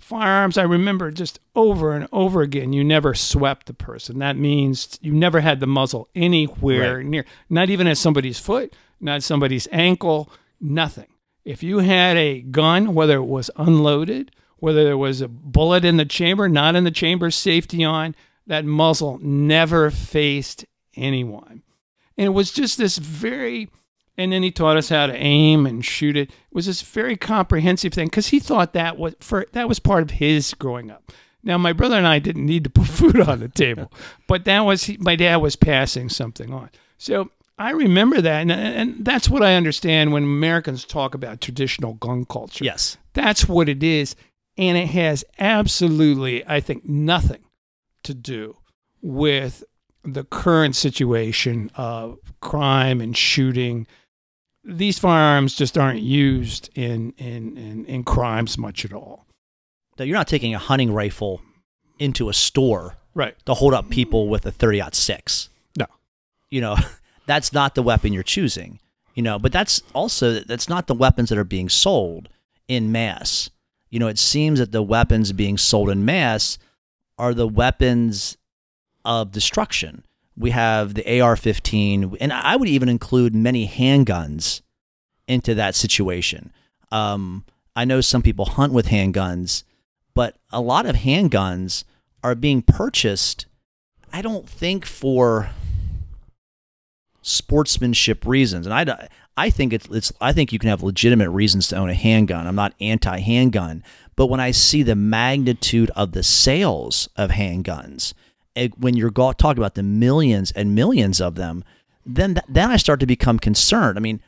Firearms, 0.04 0.58
I 0.58 0.64
remember 0.64 1.12
just 1.12 1.40
over 1.56 1.94
and 1.94 2.08
over 2.12 2.42
again, 2.42 2.74
you 2.74 2.84
never 2.84 3.14
swept 3.14 3.68
the 3.68 3.74
person. 3.74 4.20
That 4.20 4.36
means 4.38 5.00
you 5.02 5.14
never 5.14 5.40
had 5.40 5.60
the 5.60 5.68
muzzle 5.68 6.10
anywhere 6.14 6.98
Right. 6.98 7.06
near, 7.06 7.26
not 7.50 7.70
even 7.70 7.88
at 7.88 7.98
somebody's 7.98 8.38
foot, 8.38 8.76
not 9.00 9.24
somebody's 9.24 9.68
ankle, 9.72 10.30
nothing. 10.60 11.08
If 11.46 11.64
you 11.64 11.80
had 11.80 12.18
a 12.18 12.42
gun, 12.42 12.94
whether 12.94 13.16
it 13.18 13.26
was 13.26 13.50
unloaded, 13.56 14.32
whether 14.58 14.84
there 14.84 14.98
was 14.98 15.22
a 15.22 15.28
bullet 15.28 15.84
in 15.86 15.98
the 15.98 16.06
chamber, 16.06 16.48
not 16.50 16.76
in 16.76 16.84
the 16.84 16.92
chamber, 16.92 17.32
safety 17.32 17.84
on, 17.84 18.16
that 18.46 18.66
muzzle 18.66 19.20
never 19.22 19.90
faced 19.90 20.66
anyone. 20.96 21.64
And 22.18 22.26
it 22.28 22.30
was 22.30 22.52
just 22.52 22.78
this 22.78 22.98
very, 22.98 23.70
and 24.18 24.32
then 24.32 24.44
he 24.44 24.52
taught 24.52 24.78
us 24.78 24.90
how 24.90 25.08
to 25.08 25.16
aim 25.16 25.66
and 25.66 25.84
shoot 25.84 26.16
it. 26.16 26.30
It 26.30 26.54
was 26.54 26.66
this 26.68 26.82
very 26.82 27.18
comprehensive 27.18 27.94
thing 27.94 28.08
because 28.08 28.28
he 28.28 28.40
thought 28.40 28.74
that 28.74 28.98
was 28.98 29.16
for 29.20 29.46
that 29.54 29.68
was 29.68 29.80
part 29.80 30.04
of 30.04 30.12
his 30.12 30.54
growing 30.54 30.92
up. 30.92 31.12
Now, 31.46 31.58
my 31.58 31.74
brother 31.74 31.98
and 31.98 32.08
I 32.08 32.20
didn't 32.20 32.46
need 32.46 32.64
to 32.64 32.70
put 32.70 32.88
food 32.88 33.20
on 33.20 33.40
the 33.40 33.50
table, 33.50 33.92
but 34.28 34.46
that 34.46 34.62
was 34.62 34.90
my 35.00 35.16
dad 35.16 35.38
was 35.38 35.56
passing 35.56 36.10
something 36.10 36.54
on. 36.54 36.70
So 36.98 37.32
I 37.58 37.72
remember 37.72 38.22
that, 38.22 38.42
and, 38.42 38.52
and 38.52 39.06
that's 39.06 39.30
what 39.30 39.44
I 39.44 39.56
understand 39.56 40.12
when 40.12 40.24
Americans 40.24 40.86
talk 40.86 41.14
about 41.14 41.42
traditional 41.42 41.94
gun 41.94 42.26
culture. 42.26 42.64
Yes. 42.64 42.98
That's 43.14 43.48
what 43.48 43.70
it 43.70 43.84
is. 43.84 44.16
And 44.58 44.78
it 44.78 44.88
has 44.88 45.24
absolutely, 45.40 46.46
I 46.48 46.60
think, 46.60 46.86
nothing 46.86 47.44
to 48.04 48.14
do 48.14 48.58
with 49.02 49.64
the 50.04 50.24
current 50.24 50.76
situation 50.76 51.72
of 51.76 52.20
crime 52.42 53.02
and 53.02 53.16
shooting. 53.16 53.88
These 54.64 55.00
firearms 55.00 55.56
just 55.56 55.78
aren't 55.78 56.02
used 56.02 56.70
in, 56.76 57.14
in, 57.18 57.58
in, 57.58 57.86
in 57.86 58.04
crimes 58.04 58.58
much 58.58 58.86
at 58.86 58.94
all. 58.94 59.26
That 59.98 60.08
you're 60.08 60.18
not 60.18 60.28
taking 60.28 60.56
a 60.56 60.60
hunting 60.60 60.92
rifle 60.92 61.42
into 62.00 62.30
a 62.30 62.34
store 62.34 62.96
Right. 63.16 63.36
to 63.46 63.54
hold 63.54 63.74
up 63.74 63.90
people 63.90 64.28
with 64.28 64.46
a 64.46 64.52
30 64.52 64.82
six. 64.94 65.50
No. 65.78 65.86
You 66.50 66.62
know, 66.62 66.78
that's 67.28 67.54
not 67.54 67.76
the 67.76 67.84
weapon 67.84 68.14
you're 68.14 68.24
choosing. 68.24 68.80
You 69.14 69.22
know, 69.22 69.38
but 69.38 69.52
that's 69.52 69.84
also 69.94 70.40
that's 70.40 70.68
not 70.68 70.88
the 70.88 70.96
weapons 70.96 71.30
that 71.30 71.38
are 71.38 71.44
being 71.44 71.70
sold 71.70 72.30
in 72.68 72.92
mass. 72.92 73.52
You 73.92 74.00
know, 74.00 74.08
it 74.08 74.18
seems 74.18 74.58
that 74.58 74.72
the 74.72 74.82
weapons 74.82 75.32
being 75.34 75.58
sold 75.60 75.92
in 75.92 76.04
mass 76.04 76.58
are 77.20 77.36
the 77.36 77.48
weapons 77.48 78.38
of 79.06 79.32
destruction. 79.32 80.04
We 80.36 80.50
have 80.50 80.96
the 80.96 81.22
AR-15, 81.22 82.18
and 82.20 82.34
I 82.34 82.56
would 82.56 82.70
even 82.70 82.90
include 82.90 83.36
many 83.36 83.68
handguns 83.68 84.62
into 85.28 85.54
that 85.56 85.76
situation. 85.76 86.52
Um, 86.92 87.46
I 87.76 87.86
know 87.86 88.02
some 88.02 88.22
people 88.22 88.46
hunt 88.46 88.74
with 88.74 88.88
handguns, 88.88 89.64
but 90.14 90.38
a 90.52 90.62
lot 90.62 90.86
of 90.86 90.98
handguns 90.98 91.84
are 92.24 92.36
being 92.36 92.62
purchased. 92.62 93.46
I 94.12 94.22
don't 94.22 94.48
think 94.48 94.86
for 94.86 95.50
sportsmanship 97.22 98.26
reasons, 98.26 98.68
and 98.68 98.74
I, 98.74 99.08
I 99.36 99.50
think 99.50 99.74
it's, 99.74 99.88
it's 99.90 100.12
I 100.22 100.34
think 100.34 100.52
you 100.52 100.60
can 100.60 100.70
have 100.70 100.84
legitimate 100.84 101.30
reasons 101.30 101.68
to 101.70 101.78
own 101.78 101.90
a 101.90 101.96
handgun. 101.96 102.46
I'm 102.48 102.56
not 102.56 102.76
anti-handgun, 102.80 103.84
but 104.16 104.28
when 104.28 104.40
I 104.40 104.52
see 104.52 104.84
the 104.84 104.96
magnitude 104.96 105.90
of 105.96 106.12
the 106.12 106.24
sales 106.24 107.10
of 107.16 107.32
handguns, 107.32 108.14
Eh, 108.56 108.70
when 108.78 108.96
you're 108.96 109.12
talking 109.12 109.58
about 109.58 109.76
the 109.76 109.84
millions 109.84 110.52
and 110.52 110.76
millions 110.76 111.20
of 111.20 111.36
them, 111.36 111.64
then 112.06 112.36
th- 112.36 112.46
then 112.48 112.70
I 112.70 112.78
start 112.78 113.00
to 113.00 113.06
become 113.06 113.40
concerned. 113.40 113.98
I 113.98 114.02
mean, 114.02 114.22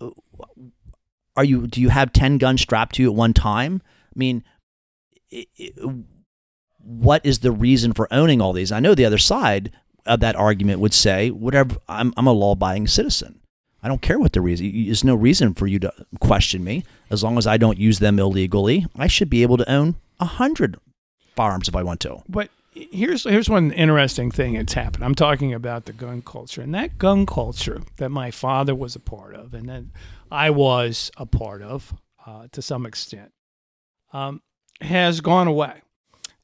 uh, 0.00 0.10
are 1.36 1.44
you 1.44 1.66
do 1.66 1.80
you 1.80 1.90
have 1.90 2.12
10 2.12 2.38
guns 2.38 2.62
strapped 2.62 2.94
to 2.96 3.02
you 3.02 3.10
at 3.10 3.14
one 3.14 3.34
time? 3.34 3.82
I 3.84 4.18
mean, 4.18 4.42
it, 5.30 5.48
it, 5.56 5.74
what 6.78 7.24
is 7.24 7.40
the 7.40 7.52
reason 7.52 7.92
for 7.92 8.12
owning 8.12 8.40
all 8.40 8.52
these? 8.52 8.72
I 8.72 8.80
know 8.80 8.94
the 8.94 9.04
other 9.04 9.18
side 9.18 9.72
of 10.06 10.20
that 10.20 10.36
argument 10.36 10.80
would 10.80 10.94
say, 10.94 11.30
whatever, 11.30 11.76
I'm, 11.88 12.14
I'm 12.16 12.26
a 12.26 12.32
law 12.32 12.52
abiding 12.52 12.86
citizen. 12.86 13.40
I 13.82 13.88
don't 13.88 14.02
care 14.02 14.18
what 14.18 14.32
the 14.32 14.40
reason. 14.40 14.72
There's 14.86 15.04
no 15.04 15.14
reason 15.14 15.54
for 15.54 15.66
you 15.66 15.78
to 15.80 15.92
question 16.20 16.64
me. 16.64 16.84
As 17.10 17.22
long 17.22 17.38
as 17.38 17.46
I 17.46 17.58
don't 17.58 17.78
use 17.78 18.00
them 18.00 18.18
illegally, 18.18 18.86
I 18.96 19.06
should 19.06 19.30
be 19.30 19.42
able 19.42 19.56
to 19.58 19.70
own 19.70 19.96
a 20.18 20.24
hundred 20.24 20.78
firearms 21.36 21.68
if 21.68 21.76
I 21.76 21.84
want 21.84 22.00
to. 22.00 22.22
But 22.28 22.50
here's 22.90 23.24
here's 23.24 23.48
one 23.48 23.72
interesting 23.72 24.30
thing 24.30 24.54
that's 24.54 24.74
happened. 24.74 25.04
I'm 25.04 25.14
talking 25.14 25.54
about 25.54 25.86
the 25.86 25.92
gun 25.92 26.22
culture, 26.22 26.62
and 26.62 26.74
that 26.74 26.98
gun 26.98 27.26
culture 27.26 27.82
that 27.96 28.10
my 28.10 28.30
father 28.30 28.74
was 28.74 28.96
a 28.96 29.00
part 29.00 29.34
of, 29.34 29.54
and 29.54 29.68
that 29.68 29.84
I 30.30 30.50
was 30.50 31.10
a 31.16 31.26
part 31.26 31.62
of 31.62 31.94
uh, 32.26 32.48
to 32.52 32.62
some 32.62 32.86
extent, 32.86 33.32
um, 34.12 34.42
has 34.80 35.20
gone 35.20 35.46
away. 35.46 35.82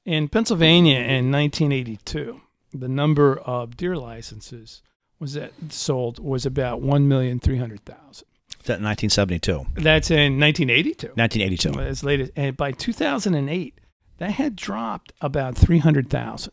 In 0.04 0.28
Pennsylvania 0.28 0.98
in 0.98 1.30
1982, 1.30 2.40
the 2.72 2.88
number 2.88 3.38
of 3.38 3.76
deer 3.76 3.96
licenses 3.96 4.82
was 5.18 5.34
that 5.34 5.52
sold 5.70 6.18
was 6.18 6.44
about 6.44 6.80
one 6.80 7.08
million 7.08 7.40
three 7.40 7.58
hundred 7.58 7.84
thousand. 7.84 8.26
That 8.64 8.80
1972, 8.80 9.66
That's 9.74 10.10
in 10.10 10.40
1982. 10.40 11.08
1982. 11.16 11.80
As 11.80 12.02
late 12.02 12.20
as, 12.20 12.30
and 12.34 12.56
by 12.56 12.72
2008, 12.72 13.78
that 14.18 14.32
had 14.32 14.56
dropped 14.56 15.12
about 15.20 15.56
300,000. 15.56 16.52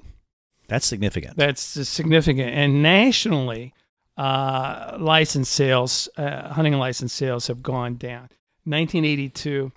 That's 0.68 0.86
significant. 0.86 1.38
That's 1.38 1.62
significant. 1.62 2.50
And 2.54 2.82
nationally, 2.82 3.74
uh, 4.18 4.98
license 5.00 5.50
sales, 5.50 6.08
uh, 6.18 6.54
hunting 6.54 6.74
license 6.74 7.14
sales 7.14 7.48
have 7.48 7.62
gone 7.62 7.96
down. 7.96 8.30
1982, 8.64 9.72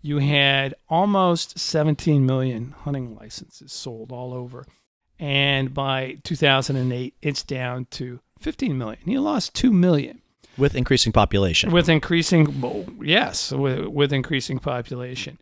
you 0.00 0.18
had 0.18 0.74
almost 0.88 1.58
17 1.58 2.24
million 2.24 2.74
hunting 2.84 3.16
licenses 3.16 3.72
sold 3.72 4.12
all 4.12 4.32
over. 4.32 4.64
And 5.18 5.74
by 5.74 6.18
2008, 6.22 7.14
it's 7.20 7.42
down 7.42 7.86
to 7.90 8.20
15 8.38 8.78
million. 8.78 9.00
You 9.04 9.20
lost 9.20 9.54
2 9.54 9.72
million 9.72 10.22
with 10.56 10.74
increasing 10.74 11.12
population. 11.12 11.70
with 11.70 11.88
increasing 11.88 12.60
well, 12.60 12.84
yes 13.00 13.52
with, 13.52 13.86
with 13.86 14.12
increasing 14.12 14.58
population 14.58 15.38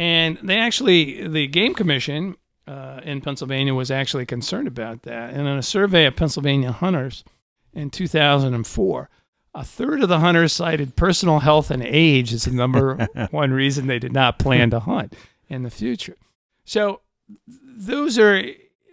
and 0.00 0.38
they 0.42 0.58
actually 0.58 1.26
the 1.28 1.46
game 1.46 1.74
commission 1.74 2.36
uh, 2.66 3.00
in 3.04 3.20
pennsylvania 3.20 3.74
was 3.74 3.90
actually 3.90 4.26
concerned 4.26 4.68
about 4.68 5.02
that. 5.02 5.30
And 5.30 5.46
in 5.46 5.56
a 5.58 5.62
survey 5.62 6.06
of 6.06 6.16
pennsylvania 6.16 6.72
hunters 6.72 7.24
in 7.72 7.90
2004 7.90 9.10
a 9.54 9.64
third 9.64 10.02
of 10.02 10.08
the 10.08 10.20
hunters 10.20 10.52
cited 10.52 10.96
personal 10.96 11.40
health 11.40 11.70
and 11.70 11.82
age 11.82 12.32
as 12.32 12.44
the 12.44 12.52
number 12.52 13.08
one 13.30 13.52
reason 13.52 13.86
they 13.86 13.98
did 13.98 14.12
not 14.12 14.38
plan 14.38 14.70
to 14.70 14.80
hunt 14.80 15.14
in 15.48 15.62
the 15.62 15.70
future. 15.70 16.16
So 16.64 17.00
those 17.48 18.18
are 18.18 18.42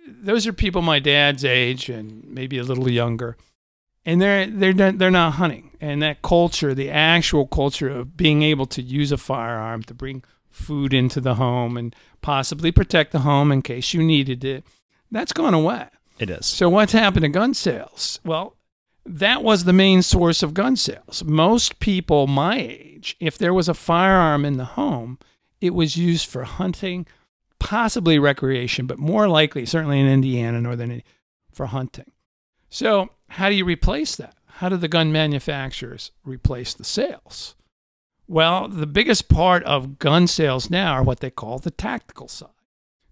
those 0.07 0.47
are 0.47 0.53
people 0.53 0.81
my 0.81 0.99
dad's 0.99 1.45
age 1.45 1.89
and 1.89 2.23
maybe 2.25 2.57
a 2.57 2.63
little 2.63 2.89
younger. 2.89 3.37
And 4.05 4.21
they're 4.21 4.47
they're 4.47 4.73
they're 4.73 5.11
not 5.11 5.33
hunting. 5.33 5.71
And 5.79 6.01
that 6.01 6.23
culture 6.23 6.73
the 6.73 6.89
actual 6.89 7.45
culture 7.45 7.89
of 7.89 8.17
being 8.17 8.41
able 8.41 8.65
to 8.67 8.81
use 8.81 9.11
a 9.11 9.17
firearm 9.17 9.83
to 9.83 9.93
bring 9.93 10.23
food 10.57 10.93
into 10.93 11.21
the 11.21 11.35
home 11.35 11.77
and 11.77 11.95
possibly 12.21 12.71
protect 12.71 13.11
the 13.11 13.19
home 13.19 13.51
in 13.51 13.61
case 13.61 13.93
you 13.93 14.03
needed 14.03 14.43
it 14.43 14.65
that's 15.11 15.33
gone 15.33 15.53
away 15.53 15.87
it 16.19 16.29
is. 16.29 16.45
so 16.45 16.67
what's 16.67 16.93
happened 16.93 17.23
to 17.23 17.29
gun 17.29 17.53
sales 17.53 18.19
well 18.25 18.55
that 19.05 19.43
was 19.43 19.63
the 19.63 19.73
main 19.73 20.01
source 20.01 20.43
of 20.43 20.53
gun 20.53 20.75
sales 20.75 21.23
most 21.23 21.79
people 21.79 22.27
my 22.27 22.57
age 22.57 23.15
if 23.19 23.37
there 23.37 23.53
was 23.53 23.69
a 23.69 23.73
firearm 23.73 24.43
in 24.43 24.57
the 24.57 24.65
home 24.65 25.17
it 25.61 25.73
was 25.73 25.95
used 25.95 26.27
for 26.27 26.43
hunting 26.43 27.05
possibly 27.59 28.19
recreation 28.19 28.85
but 28.87 28.99
more 28.99 29.27
likely 29.27 29.65
certainly 29.65 29.99
in 29.99 30.07
indiana 30.07 30.59
northern 30.59 30.91
Indiana, 30.91 31.03
for 31.51 31.67
hunting 31.67 32.11
so, 32.69 33.09
how 33.29 33.49
do 33.49 33.55
you 33.55 33.65
replace 33.65 34.15
that? 34.15 34.35
How 34.45 34.69
do 34.69 34.77
the 34.77 34.87
gun 34.87 35.11
manufacturers 35.11 36.11
replace 36.23 36.73
the 36.73 36.83
sales? 36.83 37.55
Well, 38.27 38.67
the 38.67 38.87
biggest 38.87 39.29
part 39.29 39.63
of 39.63 39.99
gun 39.99 40.27
sales 40.27 40.69
now 40.69 40.93
are 40.93 41.03
what 41.03 41.21
they 41.21 41.29
call 41.29 41.59
the 41.59 41.71
tactical 41.71 42.27
side, 42.27 42.49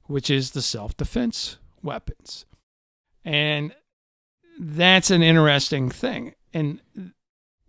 which 0.05 0.29
is 0.29 0.51
the 0.51 0.61
self 0.61 0.95
defense 0.97 1.57
weapons. 1.81 2.45
And 3.23 3.73
that's 4.59 5.11
an 5.11 5.23
interesting 5.23 5.89
thing. 5.89 6.35
And 6.53 6.81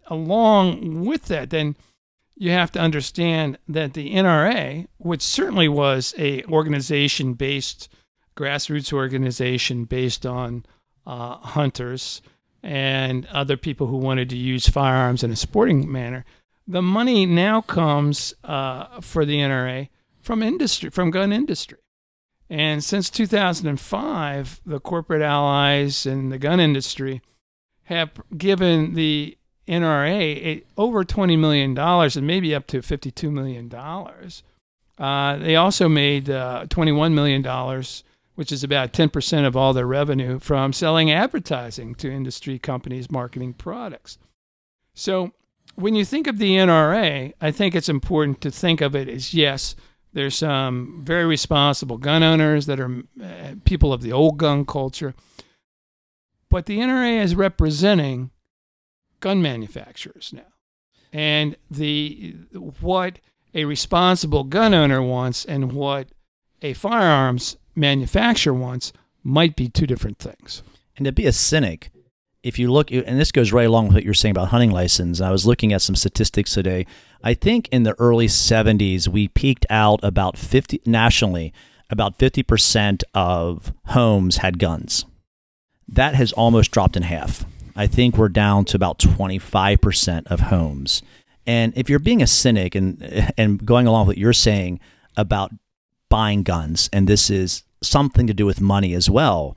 along 0.07 1.05
with 1.05 1.27
that, 1.27 1.51
then 1.51 1.77
you 2.37 2.51
have 2.51 2.71
to 2.73 2.81
understand 2.81 3.59
that 3.69 3.95
the 3.95 4.15
NRA, 4.15 4.87
which 4.99 5.23
certainly 5.23 5.69
was 5.69 6.15
a 6.19 6.45
organization 6.45 7.35
based, 7.35 7.89
grassroots 8.37 8.93
organization 8.93 9.85
based 9.85 10.27
on 10.27 10.67
uh, 11.07 11.37
hunters 11.39 12.21
and 12.63 13.25
other 13.27 13.57
people 13.57 13.87
who 13.87 13.97
wanted 13.97 14.29
to 14.31 14.37
use 14.37 14.69
firearms 14.69 15.23
in 15.23 15.31
a 15.31 15.37
sporting 15.37 15.91
manner. 15.91 16.25
The 16.67 16.83
money 16.83 17.27
now 17.27 17.61
comes 17.61 18.35
uh, 18.43 19.01
for 19.01 19.25
the 19.25 19.37
NRA 19.37 19.89
from 20.21 20.43
industry, 20.43 20.91
from 20.91 21.11
gun 21.11 21.33
industry. 21.33 21.79
And 22.51 22.83
since 22.83 23.11
2005, 23.11 24.61
the 24.65 24.81
corporate 24.81 25.23
allies 25.23 26.07
and 26.07 26.31
the 26.31 26.39
gun 26.39 26.61
industry 26.61 27.23
have 27.85 28.11
given 28.37 28.95
the 28.95 29.37
NRA 29.69 30.63
over 30.77 31.05
$20 31.05 31.39
million 31.39 31.77
and 31.79 32.27
maybe 32.27 32.55
up 32.55 32.67
to 32.69 32.79
$52 32.79 33.31
million. 33.31 33.73
Uh, 34.99 35.37
they 35.39 35.57
also 35.57 35.89
made 35.89 36.31
uh, 36.31 36.67
$21 36.69 37.13
million 37.13 37.45
which 38.37 38.53
is 38.53 38.63
about 38.63 38.93
10% 38.93 39.47
of 39.47 39.57
all 39.57 39.73
their 39.73 39.87
revenue 39.87 40.39
from 40.39 40.73
selling 40.73 41.11
advertising 41.11 41.95
to 41.97 42.13
industry 42.13 42.59
companies 42.59 43.11
marketing 43.11 43.55
products. 43.55 44.19
So 44.95 45.33
when 45.77 45.95
you 45.95 46.05
think 46.05 46.27
of 46.27 46.39
the 46.39 46.57
NRA, 46.57 47.33
I 47.41 47.51
think 47.51 47.75
it's 47.75 47.89
important 47.89 48.41
to 48.41 48.51
think 48.51 48.81
of 48.81 48.97
it 48.97 49.09
as 49.09 49.33
yes, 49.33 49.77
there's 50.13 50.39
some 50.39 51.03
very 51.05 51.27
responsible 51.27 51.99
gun 51.99 52.23
owners 52.23 52.67
that 52.67 52.81
are 52.81 53.03
uh, 53.23 53.55
people 53.65 53.93
of 53.93 54.01
the 54.01 54.13
old 54.13 54.39
gun 54.39 54.65
culture, 54.65 55.15
but 56.49 56.67
the 56.67 56.79
NRA 56.79 57.23
is 57.23 57.35
representing 57.35 58.31
gun 59.21 59.43
manufacturers 59.43 60.33
now. 60.33 60.53
And 61.13 61.57
the 61.71 62.37
what 62.81 63.19
a 63.55 63.65
responsible 63.65 64.45
gun 64.45 64.75
owner 64.75 65.03
wants 65.03 65.45
and 65.45 65.73
what 65.73 66.09
a 66.63 66.73
firearms 66.73 67.57
manufacturer 67.75 68.55
wants 68.55 68.93
might 69.23 69.57
be 69.57 69.69
two 69.69 69.87
different 69.87 70.19
things. 70.19 70.63
And 70.97 71.05
to 71.05 71.13
be 71.13 71.27
a 71.27 71.33
cynic, 71.33 71.91
if 72.47 72.61
you 72.61 72.71
look, 72.71 72.93
and 72.93 73.19
this 73.19 73.33
goes 73.33 73.53
right 73.53 73.67
along 73.67 73.89
with 73.89 73.95
what 73.95 74.05
you're 74.05 74.15
saying 74.15 74.31
about 74.31 74.49
hunting 74.49 74.71
license. 74.71 75.21
I 75.21 75.33
was 75.33 75.47
looking 75.47 75.73
at 75.73 75.83
some 75.83 75.97
statistics 75.97 76.55
today. 76.55 76.87
I 77.25 77.35
think 77.35 77.69
in 77.73 77.83
the 77.83 77.97
early 77.99 78.29
70s, 78.29 79.09
we 79.09 79.27
peaked 79.27 79.67
out 79.69 79.99
about 80.05 80.39
50 80.39 80.81
nationally, 80.87 81.53
about 81.91 82.19
50% 82.19 83.03
of 83.15 83.73
homes 83.87 84.37
had 84.37 84.61
guns. 84.61 85.05
That 85.89 86.15
has 86.15 86.33
almost 86.33 86.71
dropped 86.71 86.97
in 86.97 87.03
half. 87.03 87.45
I 87.75 87.89
think 87.89 88.17
we're 88.17 88.29
down 88.29 88.65
to 88.67 88.77
about 88.77 89.01
25% 89.01 90.29
of 90.29 90.39
homes. 90.39 91.03
And 91.49 91.73
if 91.77 91.91
you're 91.91 91.99
being 91.99 92.23
a 92.23 92.29
cynic 92.29 92.77
and 92.77 93.33
and 93.37 93.65
going 93.67 93.89
along 93.89 94.07
with 94.07 94.17
what 94.17 94.19
you're 94.19 94.33
saying 94.33 94.79
about 95.17 95.53
buying 96.09 96.45
guns, 96.45 96.89
and 96.93 97.09
this 97.09 97.29
is 97.29 97.65
something 97.83 98.29
to 98.29 98.35
do 98.35 98.47
with 98.47 98.61
money 98.61 98.95
as 98.95 99.11
well, 99.11 99.57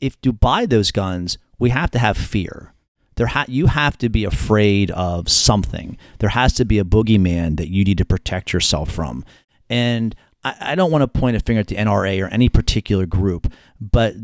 if 0.00 0.16
you 0.22 0.32
buy 0.32 0.64
those 0.64 0.90
guns, 0.90 1.36
we 1.58 1.70
have 1.70 1.90
to 1.92 1.98
have 1.98 2.16
fear. 2.16 2.72
There 3.16 3.26
ha- 3.26 3.46
you 3.48 3.66
have 3.66 3.96
to 3.98 4.08
be 4.08 4.24
afraid 4.24 4.90
of 4.90 5.28
something. 5.28 5.96
There 6.18 6.30
has 6.30 6.52
to 6.54 6.64
be 6.64 6.78
a 6.78 6.84
boogeyman 6.84 7.56
that 7.56 7.70
you 7.70 7.84
need 7.84 7.98
to 7.98 8.04
protect 8.04 8.52
yourself 8.52 8.90
from. 8.90 9.24
And 9.70 10.14
I, 10.44 10.54
I 10.60 10.74
don't 10.74 10.90
want 10.90 11.02
to 11.02 11.20
point 11.20 11.36
a 11.36 11.40
finger 11.40 11.60
at 11.60 11.68
the 11.68 11.76
NRA 11.76 12.22
or 12.22 12.28
any 12.28 12.48
particular 12.48 13.06
group, 13.06 13.50
but 13.80 14.14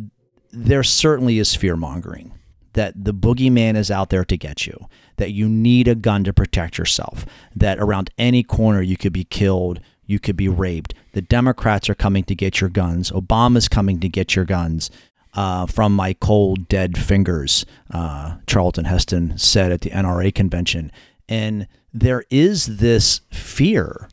there 0.53 0.83
certainly 0.83 1.39
is 1.39 1.55
fear 1.55 1.77
mongering 1.77 2.39
that 2.75 3.05
the 3.05 3.15
boogeyman 3.15 3.77
is 3.77 3.91
out 3.91 4.11
there 4.11 4.25
to 4.25 4.37
get 4.37 4.67
you, 4.67 4.87
that 5.17 5.33
you 5.33 5.49
need 5.49 5.89
a 5.89 5.95
gun 5.95 6.25
to 6.25 6.33
protect 6.33 6.79
yourself, 6.79 7.27
that 7.55 7.79
around 7.79 8.11
any 8.19 8.43
corner 8.43 8.81
you 8.81 8.97
could 8.97 9.13
be 9.13 9.25
killed, 9.25 9.81
you 10.07 10.19
could 10.19 10.37
be 10.37 10.49
raped. 10.49 10.95
The 11.13 11.23
Democrats 11.23 11.89
are 11.91 11.95
coming 11.95 12.25
to 12.25 12.35
get 12.35 12.61
your 12.61 12.71
guns. 12.71 13.11
Obama's 13.11 13.69
coming 13.69 14.01
to 14.01 14.09
get 14.09 14.35
your 14.35 14.45
guns. 14.45 14.91
Uh, 15.35 15.65
from 15.65 15.97
my 15.97 16.13
cold, 16.13 16.69
dead 16.69 16.99
fingers, 16.99 17.65
uh, 17.91 18.37
Charlton 18.47 18.85
Heston 18.85 19.39
said 19.39 19.73
at 19.73 19.81
the 19.81 19.89
NRA 19.91 20.35
convention. 20.35 20.93
And 21.27 21.67
there 21.93 22.25
is 22.31 22.79
this 22.79 23.23
fear, 23.31 24.11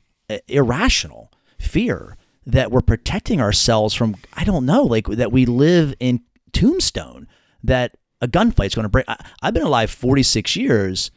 irrational 0.48 1.30
fear, 1.60 2.16
that 2.46 2.72
we're 2.72 2.82
protecting 2.82 3.42
ourselves 3.42 3.94
from, 3.94 4.16
I 4.34 4.44
don't 4.44 4.66
know, 4.66 4.84
like 4.84 5.08
that 5.08 5.32
we 5.32 5.46
live 5.46 5.94
in 6.00 6.22
Tombstone, 6.54 7.28
that 7.64 7.98
a 8.22 8.28
gunfight's 8.28 8.76
going 8.76 8.84
to 8.84 8.90
break. 8.90 9.06
I, 9.08 9.24
I've 9.42 9.54
been 9.54 9.64
alive 9.64 9.92
46 9.92 10.56
years, 10.56 11.12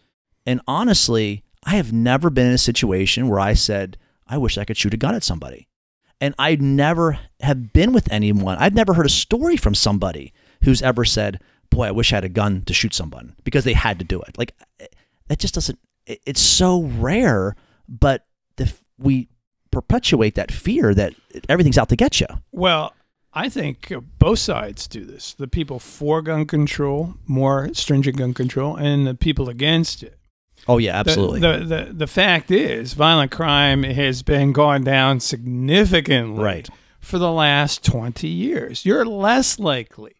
and 0.47 0.61
honestly, 0.67 1.45
I 1.65 1.77
have 1.77 1.93
never 1.93 2.29
been 2.31 2.47
in 2.49 2.53
a 2.53 2.59
situation 2.59 3.29
where 3.29 3.41
I 3.41 3.55
said, 3.55 3.97
I 4.27 4.39
wish 4.39 4.59
I 4.59 4.65
could 4.65 4.77
shoot 4.77 4.95
a 4.95 4.99
gun 4.99 5.15
at 5.15 5.23
somebody. 5.23 5.69
And 6.23 6.37
I 6.39 6.55
never 6.55 7.19
have 7.41 7.73
been 7.73 7.93
with 7.93 8.11
anyone. 8.13 8.57
I've 8.59 8.75
never 8.75 8.95
heard 8.95 9.07
a 9.07 9.11
story 9.11 9.57
from 9.57 9.75
somebody 9.75 10.33
who's 10.63 10.81
ever 10.81 11.05
said, 11.05 11.41
Boy, 11.69 11.89
I 11.89 11.91
wish 11.91 12.13
I 12.13 12.17
had 12.19 12.25
a 12.25 12.29
gun 12.29 12.63
to 12.67 12.73
shoot 12.73 12.95
someone 12.95 13.35
because 13.43 13.65
they 13.65 13.73
had 13.73 13.99
to 13.99 14.05
do 14.05 14.21
it. 14.21 14.39
Like, 14.39 14.55
eh, 14.79 14.87
that 15.27 15.41
just 15.41 15.55
doesn't, 15.55 15.81
it's 16.07 16.41
so 16.41 16.83
rare, 16.83 17.57
but 17.89 18.25
the, 18.55 18.73
we 18.99 19.31
perpetuate 19.73 20.37
that 20.37 20.53
fear 20.53 20.95
that 20.95 21.15
everything's 21.49 21.79
out 21.79 21.89
to 21.89 21.97
get 21.97 22.21
you. 22.21 22.29
Well, 22.53 22.95
I 23.33 23.49
think 23.49 23.93
both 24.21 24.39
sides 24.39 24.87
do 24.87 25.05
this. 25.05 25.35
The 25.35 25.49
people 25.49 25.81
for 25.81 26.23
gun 26.23 26.47
control, 26.47 27.15
more 27.27 27.75
stringent 27.75 28.19
gun 28.19 28.33
control, 28.33 28.77
and 28.77 29.09
the 29.09 29.15
people 29.17 29.49
against 29.49 30.05
it. 30.05 30.21
Oh 30.69 30.79
yeah, 30.79 30.99
absolutely. 30.99 31.41
The, 31.41 31.59
the 31.59 31.65
the, 31.65 31.93
the 31.93 32.07
fact 32.07 32.51
is, 32.51 32.95
violent 32.95 33.33
crime 33.33 33.83
has 33.83 34.23
been 34.23 34.53
going 34.53 34.85
down 34.85 35.21
significantly 35.21 36.43
right. 36.43 36.69
for 37.01 37.19
the 37.19 37.33
last 37.33 37.85
twenty 37.85 38.29
years. 38.29 38.85
You're 38.85 39.05
less 39.05 39.59
likely 39.59 40.15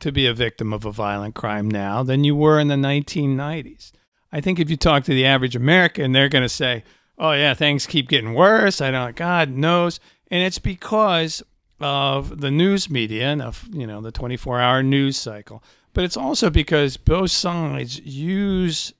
to 0.00 0.12
be 0.12 0.26
a 0.26 0.34
victim 0.34 0.72
of 0.72 0.84
a 0.84 0.92
violent 0.92 1.34
crime 1.34 1.70
now 1.70 2.02
than 2.02 2.24
you 2.24 2.36
were 2.36 2.60
in 2.60 2.68
the 2.68 2.74
1990s. 2.74 3.92
I 4.30 4.40
think 4.40 4.58
if 4.58 4.68
you 4.68 4.76
talk 4.76 5.04
to 5.04 5.14
the 5.14 5.24
average 5.24 5.56
American, 5.56 6.12
they're 6.12 6.28
going 6.28 6.42
to 6.42 6.48
say, 6.48 6.84
"Oh 7.18 7.32
yeah, 7.32 7.54
things 7.54 7.86
keep 7.86 8.08
getting 8.08 8.34
worse." 8.34 8.80
I 8.80 8.90
don't. 8.90 9.16
God 9.16 9.50
knows, 9.50 10.00
and 10.30 10.42
it's 10.42 10.58
because 10.58 11.42
of 11.80 12.40
the 12.40 12.50
news 12.50 12.90
media 12.90 13.26
and 13.26 13.42
of 13.42 13.68
you 13.72 13.86
know 13.86 14.00
the 14.00 14.12
24-hour 14.12 14.82
news 14.82 15.16
cycle. 15.16 15.62
But 15.92 16.04
it's 16.04 16.16
also 16.16 16.50
because 16.50 16.98
both 16.98 17.30
sides 17.30 18.00
use 18.00 18.92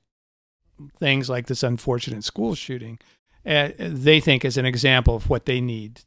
things 0.99 1.29
like 1.29 1.47
this 1.47 1.63
unfortunate 1.63 2.23
school 2.23 2.55
shooting, 2.55 2.99
uh, 3.45 3.69
they 3.77 4.19
think 4.19 4.43
as 4.43 4.57
an 4.57 4.65
example 4.65 5.15
of 5.15 5.29
what 5.29 5.45
they 5.45 5.61
need, 5.61 6.01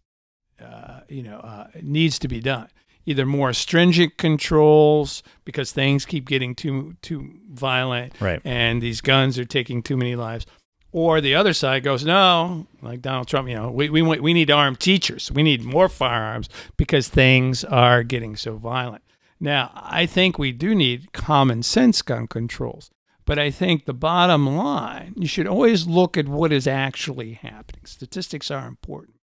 uh, 0.63 1.01
you 1.09 1.23
know, 1.23 1.39
uh, 1.39 1.69
needs 1.83 2.19
to 2.19 2.29
be 2.29 2.41
done. 2.41 2.69
Either 3.07 3.25
more 3.25 3.53
stringent 3.53 4.19
controls 4.19 5.23
because 5.45 5.73
things 5.73 6.05
keep 6.05 6.29
getting 6.29 6.55
too 6.55 6.95
too 7.01 7.33
violent, 7.51 8.13
right. 8.21 8.43
and 8.45 8.83
these 8.83 9.01
guns 9.01 9.39
are 9.39 9.47
taking 9.47 9.83
too 9.83 9.97
many 9.97 10.15
lives, 10.15 10.45
or 10.93 11.21
the 11.21 11.35
other 11.35 11.55
side 11.55 11.83
goes, 11.83 12.05
no, 12.05 12.67
like 12.83 13.01
Donald 13.01 13.27
Trump, 13.27 13.49
you 13.49 13.55
know, 13.55 13.71
we 13.71 13.89
we 13.89 14.03
we 14.03 14.35
need 14.35 14.51
armed 14.51 14.81
teachers, 14.81 15.33
we 15.33 15.43
need 15.43 15.65
more 15.65 15.89
firearms 15.89 16.49
because 16.77 17.09
things 17.09 17.65
are 17.65 18.03
getting 18.03 18.37
so 18.37 18.57
violent. 18.57 19.03
Now, 19.41 19.71
I 19.75 20.05
think 20.05 20.39
we 20.39 20.53
do 20.53 20.75
need 20.75 21.13
common 21.13 21.63
sense 21.63 22.03
gun 22.03 22.27
controls. 22.27 22.91
But 23.31 23.39
I 23.39 23.53
think 23.53 23.85
the 23.85 23.95
bottom 23.95 24.57
line, 24.57 25.15
you 25.17 25.29
should 25.29 25.47
always 25.47 25.87
look 25.87 26.17
at 26.17 26.27
what 26.27 26.53
is 26.53 26.67
actually 26.67 27.35
happening. 27.35 27.85
Statistics 27.85 28.51
are 28.51 28.67
important. 28.67 29.21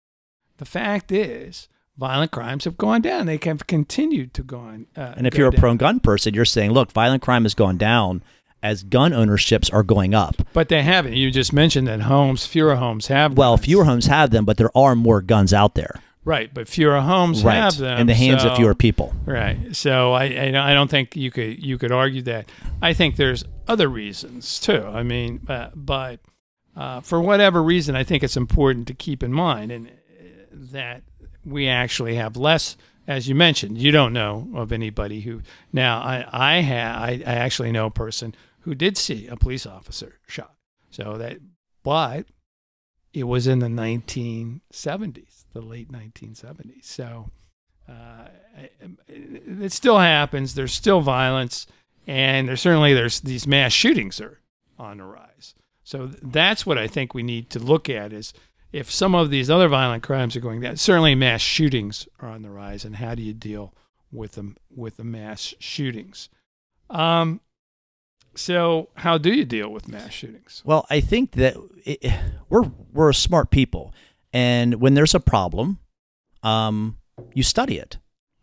The 0.57 0.65
fact 0.65 1.11
is, 1.11 1.67
violent 1.99 2.31
crimes 2.31 2.63
have 2.63 2.79
gone 2.79 3.03
down. 3.03 3.27
They 3.27 3.37
have 3.43 3.67
continued 3.67 4.33
to 4.33 4.41
go 4.41 4.57
on. 4.57 4.87
Uh, 4.97 5.13
and 5.17 5.27
if 5.27 5.35
you're 5.35 5.49
a 5.49 5.51
pro 5.51 5.75
gun 5.75 5.99
person, 5.99 6.33
you're 6.33 6.45
saying, 6.45 6.71
look, 6.71 6.91
violent 6.91 7.21
crime 7.21 7.43
has 7.43 7.53
gone 7.53 7.77
down 7.77 8.23
as 8.63 8.81
gun 8.81 9.13
ownerships 9.13 9.69
are 9.69 9.83
going 9.83 10.15
up. 10.15 10.47
But 10.51 10.69
they 10.69 10.81
haven't. 10.81 11.13
You 11.13 11.29
just 11.29 11.53
mentioned 11.53 11.87
that 11.87 12.01
homes, 12.01 12.47
fewer 12.47 12.77
homes 12.77 13.05
have. 13.05 13.37
Well, 13.37 13.55
guns. 13.55 13.65
fewer 13.65 13.85
homes 13.85 14.07
have 14.07 14.31
them, 14.31 14.45
but 14.45 14.57
there 14.57 14.75
are 14.75 14.95
more 14.95 15.21
guns 15.21 15.53
out 15.53 15.75
there. 15.75 16.01
Right, 16.23 16.53
but 16.53 16.67
fewer 16.67 16.99
homes 16.99 17.43
right. 17.43 17.55
have 17.55 17.77
them 17.77 17.99
in 17.99 18.07
the 18.07 18.13
hands 18.13 18.43
so, 18.43 18.49
of 18.49 18.57
fewer 18.57 18.75
people. 18.75 19.13
Right. 19.25 19.75
So 19.75 20.13
I, 20.13 20.25
I 20.25 20.71
I 20.71 20.73
don't 20.73 20.89
think 20.89 21.15
you 21.15 21.31
could 21.31 21.63
you 21.63 21.79
could 21.79 21.91
argue 21.91 22.21
that. 22.23 22.47
I 22.81 22.93
think 22.93 23.15
there's 23.15 23.43
other 23.67 23.87
reasons 23.87 24.59
too. 24.59 24.85
I 24.85 25.01
mean, 25.01 25.41
uh, 25.47 25.69
but 25.73 26.19
uh, 26.75 27.01
for 27.01 27.19
whatever 27.19 27.63
reason, 27.63 27.95
I 27.95 28.03
think 28.03 28.23
it's 28.23 28.37
important 28.37 28.87
to 28.87 28.93
keep 28.93 29.23
in 29.23 29.33
mind 29.33 29.71
and 29.71 29.87
uh, 29.87 29.91
that 30.51 31.01
we 31.43 31.67
actually 31.67 32.15
have 32.15 32.37
less. 32.37 32.77
As 33.07 33.27
you 33.27 33.33
mentioned, 33.33 33.79
you 33.79 33.91
don't 33.91 34.13
know 34.13 34.47
of 34.53 34.71
anybody 34.71 35.21
who 35.21 35.41
now 35.73 36.01
I 36.01 36.25
I 36.31 36.61
have 36.61 37.01
I, 37.01 37.09
I 37.25 37.33
actually 37.33 37.71
know 37.71 37.87
a 37.87 37.91
person 37.91 38.35
who 38.59 38.75
did 38.75 38.95
see 38.95 39.27
a 39.27 39.35
police 39.35 39.65
officer 39.65 40.19
shot. 40.27 40.53
So 40.91 41.17
that, 41.17 41.39
but 41.83 42.27
it 43.13 43.23
was 43.23 43.47
in 43.47 43.59
the 43.59 43.67
1970s, 43.67 45.30
the 45.53 45.61
late 45.61 45.91
1970s. 45.91 46.85
So 46.85 47.29
uh, 47.89 48.27
it 49.07 49.71
still 49.71 49.99
happens. 49.99 50.55
There's 50.55 50.73
still 50.73 51.01
violence, 51.01 51.67
and 52.07 52.47
there's 52.47 52.61
certainly 52.61 52.93
there's 52.93 53.19
these 53.21 53.47
mass 53.47 53.73
shootings 53.73 54.21
are 54.21 54.39
on 54.77 54.97
the 54.97 55.05
rise. 55.05 55.55
So 55.83 56.07
that's 56.21 56.65
what 56.65 56.77
I 56.77 56.87
think 56.87 57.13
we 57.13 57.23
need 57.23 57.49
to 57.51 57.59
look 57.59 57.89
at 57.89 58.13
is 58.13 58.33
if 58.71 58.89
some 58.89 59.13
of 59.15 59.29
these 59.29 59.49
other 59.49 59.67
violent 59.67 60.03
crimes 60.03 60.35
are 60.35 60.41
going 60.41 60.61
down. 60.61 60.77
Certainly, 60.77 61.15
mass 61.15 61.41
shootings 61.41 62.07
are 62.19 62.29
on 62.29 62.41
the 62.41 62.49
rise, 62.49 62.85
and 62.85 62.95
how 62.95 63.15
do 63.15 63.21
you 63.21 63.33
deal 63.33 63.73
with 64.11 64.33
them 64.33 64.57
with 64.73 64.97
the 64.97 65.03
mass 65.03 65.53
shootings? 65.59 66.29
Um, 66.89 67.41
so, 68.33 68.89
how 68.95 69.17
do 69.17 69.33
you 69.33 69.45
deal 69.45 69.69
with 69.69 69.87
mass 69.87 70.11
shootings? 70.11 70.61
Well, 70.65 70.85
I 70.89 71.01
think 71.01 71.31
that 71.31 71.57
it, 71.83 72.13
we're 72.49 72.71
we're 72.93 73.13
smart 73.13 73.51
people, 73.51 73.93
and 74.33 74.75
when 74.75 74.93
there's 74.93 75.15
a 75.15 75.19
problem, 75.19 75.79
um, 76.43 76.97
you 77.33 77.43
study 77.43 77.77
it. 77.77 77.97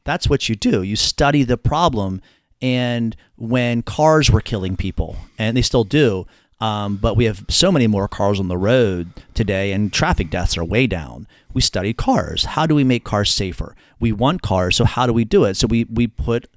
That's 0.05 0.29
what 0.29 0.49
you 0.49 0.57
do. 0.57 0.83
You 0.83 0.97
study 0.97 1.43
the 1.43 1.59
problem. 1.59 2.23
And 2.61 3.15
when 3.37 3.83
cars 3.83 4.31
were 4.31 4.41
killing 4.41 4.77
people, 4.77 5.17
and 5.39 5.57
they 5.57 5.63
still 5.63 5.85
do, 5.85 6.27
um, 6.61 6.97
but 6.97 7.17
we 7.17 7.25
have 7.27 7.45
so 7.49 7.71
many 7.71 7.87
more 7.87 8.09
cars 8.09 8.41
on 8.41 8.49
the 8.49 8.57
road 8.57 9.13
today, 9.35 9.73
and 9.73 9.93
traffic 9.93 10.31
deaths 10.31 10.57
are 10.57 10.65
way 10.65 10.87
down. 10.87 11.29
We 11.55 11.61
studied 11.61 11.97
cars. 11.99 12.45
How 12.45 12.67
do 12.67 12.75
we 12.75 12.85
make 12.85 13.05
cars 13.05 13.31
safer? 13.31 13.77
We 14.01 14.13
want 14.13 14.43
cars, 14.43 14.77
so 14.77 14.85
how 14.85 15.07
do 15.07 15.13
we 15.13 15.25
do 15.25 15.45
it? 15.45 15.57
So 15.57 15.69
we 15.69 15.85
we 15.85 16.09
put 16.09 16.49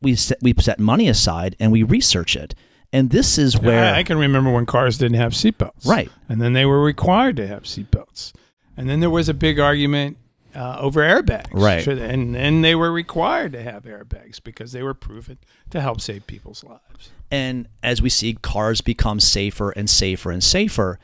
we 0.00 0.14
set 0.14 0.38
we 0.42 0.54
set 0.60 0.78
money 0.78 1.08
aside 1.08 1.56
and 1.58 1.72
we 1.72 1.82
research 1.82 2.36
it. 2.36 2.54
And 2.92 3.10
this 3.10 3.36
is 3.38 3.58
where 3.58 3.94
I, 3.94 3.98
I 3.98 4.02
can 4.02 4.18
remember 4.18 4.50
when 4.50 4.64
cars 4.66 4.96
didn't 4.98 5.18
have 5.18 5.32
seatbelts, 5.32 5.86
right? 5.86 6.10
And 6.28 6.40
then 6.40 6.52
they 6.54 6.64
were 6.64 6.82
required 6.82 7.36
to 7.36 7.46
have 7.46 7.64
seatbelts, 7.64 8.32
and 8.76 8.88
then 8.88 9.00
there 9.00 9.10
was 9.10 9.28
a 9.28 9.34
big 9.34 9.58
argument 9.58 10.16
uh, 10.54 10.78
over 10.80 11.00
airbags, 11.02 11.48
Right. 11.52 11.86
And 11.86 12.34
then 12.34 12.62
they 12.62 12.74
were 12.74 12.90
required 12.90 13.52
to 13.52 13.62
have 13.62 13.84
airbags 13.84 14.42
because 14.42 14.72
they 14.72 14.82
were 14.82 14.94
proven 14.94 15.38
to 15.70 15.80
help 15.80 16.00
save 16.00 16.26
people's 16.26 16.64
lives. 16.64 17.10
And 17.30 17.68
as 17.82 18.00
we 18.00 18.08
see 18.08 18.34
cars 18.34 18.80
become 18.80 19.20
safer 19.20 19.70
and 19.70 19.88
safer 19.88 20.30
and 20.30 20.42
safer, 20.42 20.98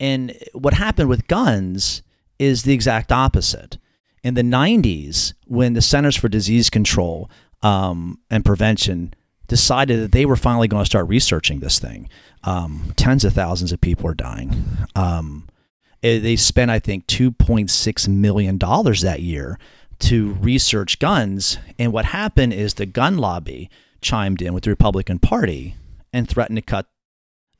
and 0.00 0.36
what 0.52 0.74
happened 0.74 1.08
with 1.08 1.28
guns 1.28 2.02
is 2.38 2.64
the 2.64 2.72
exact 2.72 3.12
opposite. 3.12 3.78
in 4.24 4.34
the 4.34 4.42
90s 4.42 5.34
when 5.46 5.74
the 5.74 5.80
Centers 5.80 6.16
for 6.16 6.28
Disease 6.28 6.68
Control 6.70 7.30
um, 7.62 8.18
and 8.30 8.44
Prevention 8.44 9.14
decided 9.48 10.00
that 10.00 10.12
they 10.12 10.26
were 10.26 10.36
finally 10.36 10.68
going 10.68 10.82
to 10.82 10.86
start 10.86 11.08
researching 11.08 11.60
this 11.60 11.78
thing. 11.78 12.08
Um, 12.44 12.92
tens 12.96 13.24
of 13.24 13.32
thousands 13.32 13.72
of 13.72 13.80
people 13.80 14.08
are 14.08 14.14
dying. 14.14 14.64
Um, 14.94 15.48
it, 16.02 16.20
they 16.20 16.36
spent, 16.36 16.70
I 16.70 16.78
think, 16.78 17.06
$2.6 17.06 18.08
million 18.08 18.58
that 18.58 19.20
year 19.20 19.58
to 20.00 20.34
research 20.34 20.98
guns. 20.98 21.58
And 21.78 21.92
what 21.92 22.06
happened 22.06 22.52
is 22.52 22.74
the 22.74 22.86
gun 22.86 23.18
lobby 23.18 23.68
chimed 24.00 24.40
in 24.40 24.54
with 24.54 24.64
the 24.64 24.70
Republican 24.70 25.18
Party 25.18 25.74
and 26.12 26.28
threatened 26.28 26.58
to 26.58 26.62
cut 26.62 26.86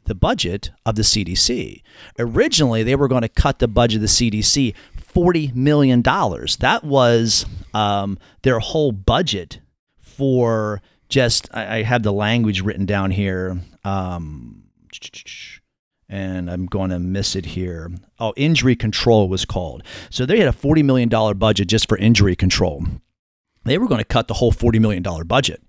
the 0.05 0.15
budget 0.15 0.71
of 0.87 0.95
the 0.95 1.03
CDC. 1.03 1.83
Originally, 2.19 2.83
they 2.83 2.97
were 2.97 3.09
going 3.09 3.23
to 3.23 3.29
cut 3.29 3.59
the 3.59 3.69
budget 3.69 3.97
of 3.97 4.03
the 4.03 4.07
CDC 4.09 4.75
$40 5.15 5.55
million. 5.55 6.03
That 6.03 6.81
was 6.85 7.45
um, 7.75 8.19
their 8.43 8.59
whole 8.61 8.93
budget 8.93 9.61
for 10.01 10.81
just, 11.09 11.49
I, 11.53 11.79
I, 11.79 11.83
have 11.83 12.03
the 12.03 12.13
language 12.13 12.61
written 12.63 12.87
down 12.87 13.11
here. 13.11 13.59
Um, 13.85 14.65
and 16.09 16.51
I'm 16.51 16.67
going 16.67 16.91
to 16.91 16.99
miss 16.99 17.37
it 17.37 17.45
here. 17.45 17.91
Oh, 18.19 18.33
injury 18.37 18.77
control 18.77 19.29
was 19.29 19.45
called. 19.45 19.83
So 20.11 20.25
they 20.25 20.39
had 20.39 20.49
a 20.49 20.57
$40 20.57 20.85
million 20.85 21.09
budget 21.39 21.69
just 21.69 21.89
for 21.89 21.99
injury 21.99 22.35
control. 22.35 22.85
They 23.65 23.79
were 23.79 23.89
going 23.89 24.01
to 24.01 24.05
cut 24.05 24.29
the 24.29 24.35
whole 24.35 24.53
$40 24.53 24.81
million 24.81 25.03
budget. 25.27 25.63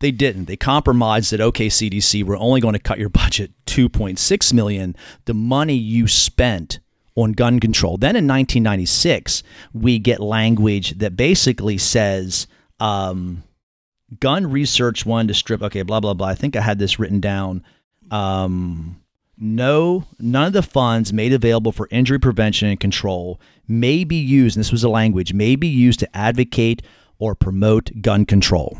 They 0.00 0.10
didn't. 0.10 0.46
They 0.46 0.56
compromised 0.56 1.32
that 1.32 1.40
okay, 1.40 1.68
CDC, 1.68 2.24
we're 2.24 2.38
only 2.38 2.60
going 2.60 2.74
to 2.74 2.78
cut 2.78 2.98
your 2.98 3.08
budget 3.10 3.52
2.6 3.66 4.52
million, 4.52 4.96
the 5.26 5.34
money 5.34 5.74
you 5.74 6.08
spent 6.08 6.80
on 7.14 7.32
gun 7.32 7.60
control. 7.60 7.98
Then 7.98 8.16
in 8.16 8.26
1996, 8.26 9.42
we 9.74 9.98
get 9.98 10.20
language 10.20 10.98
that 10.98 11.16
basically 11.16 11.76
says 11.76 12.46
um, 12.80 13.42
gun 14.20 14.50
research 14.50 15.06
one 15.06 15.28
to 15.28 15.34
strip. 15.34 15.62
Okay, 15.62 15.82
blah 15.82 16.00
blah 16.00 16.14
blah. 16.14 16.28
I 16.28 16.34
think 16.34 16.56
I 16.56 16.60
had 16.60 16.78
this 16.78 16.98
written 16.98 17.20
down. 17.20 17.64
Um, 18.10 19.02
no, 19.38 20.04
none 20.18 20.46
of 20.46 20.52
the 20.52 20.62
funds 20.62 21.12
made 21.12 21.32
available 21.32 21.72
for 21.72 21.88
injury 21.90 22.20
prevention 22.20 22.68
and 22.68 22.78
control 22.78 23.40
may 23.66 24.04
be 24.04 24.16
used. 24.16 24.56
And 24.56 24.60
this 24.60 24.70
was 24.70 24.82
the 24.82 24.88
language 24.88 25.32
may 25.32 25.56
be 25.56 25.68
used 25.68 26.00
to 26.00 26.16
advocate 26.16 26.82
or 27.18 27.34
promote 27.34 27.90
gun 28.00 28.26
control. 28.26 28.78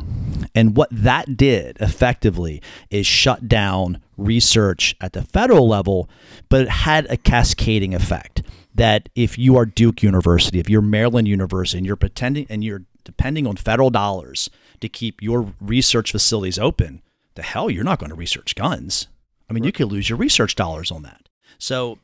And 0.54 0.76
what 0.76 0.88
that 0.90 1.36
did 1.36 1.76
effectively 1.80 2.60
is 2.90 3.06
shut 3.06 3.48
down 3.48 4.00
research 4.16 4.94
at 5.00 5.12
the 5.12 5.22
federal 5.22 5.68
level, 5.68 6.10
but 6.48 6.62
it 6.62 6.68
had 6.68 7.10
a 7.10 7.16
cascading 7.16 7.94
effect 7.94 8.42
that 8.74 9.08
if 9.14 9.38
you 9.38 9.56
are 9.56 9.66
Duke 9.66 10.02
University, 10.02 10.58
if 10.58 10.68
you're 10.68 10.82
Maryland 10.82 11.28
University, 11.28 11.78
and 11.78 11.86
you're 11.86 11.96
pretending 11.96 12.46
and 12.48 12.64
you're 12.64 12.82
depending 13.04 13.46
on 13.46 13.56
federal 13.56 13.90
dollars 13.90 14.48
to 14.82 14.88
keep 14.88 15.22
your 15.22 15.54
research 15.60 16.12
facilities 16.12 16.58
open, 16.58 17.02
the 17.34 17.42
hell 17.42 17.70
you're 17.70 17.84
not 17.84 17.98
going 17.98 18.10
to 18.10 18.16
research 18.16 18.54
guns. 18.54 19.08
I 19.48 19.52
mean, 19.52 19.62
right. 19.62 19.68
you 19.68 19.72
could 19.72 19.90
lose 19.90 20.08
your 20.08 20.18
research 20.18 20.54
dollars 20.54 20.90
on 20.90 21.02
that. 21.02 21.28
So 21.58 21.98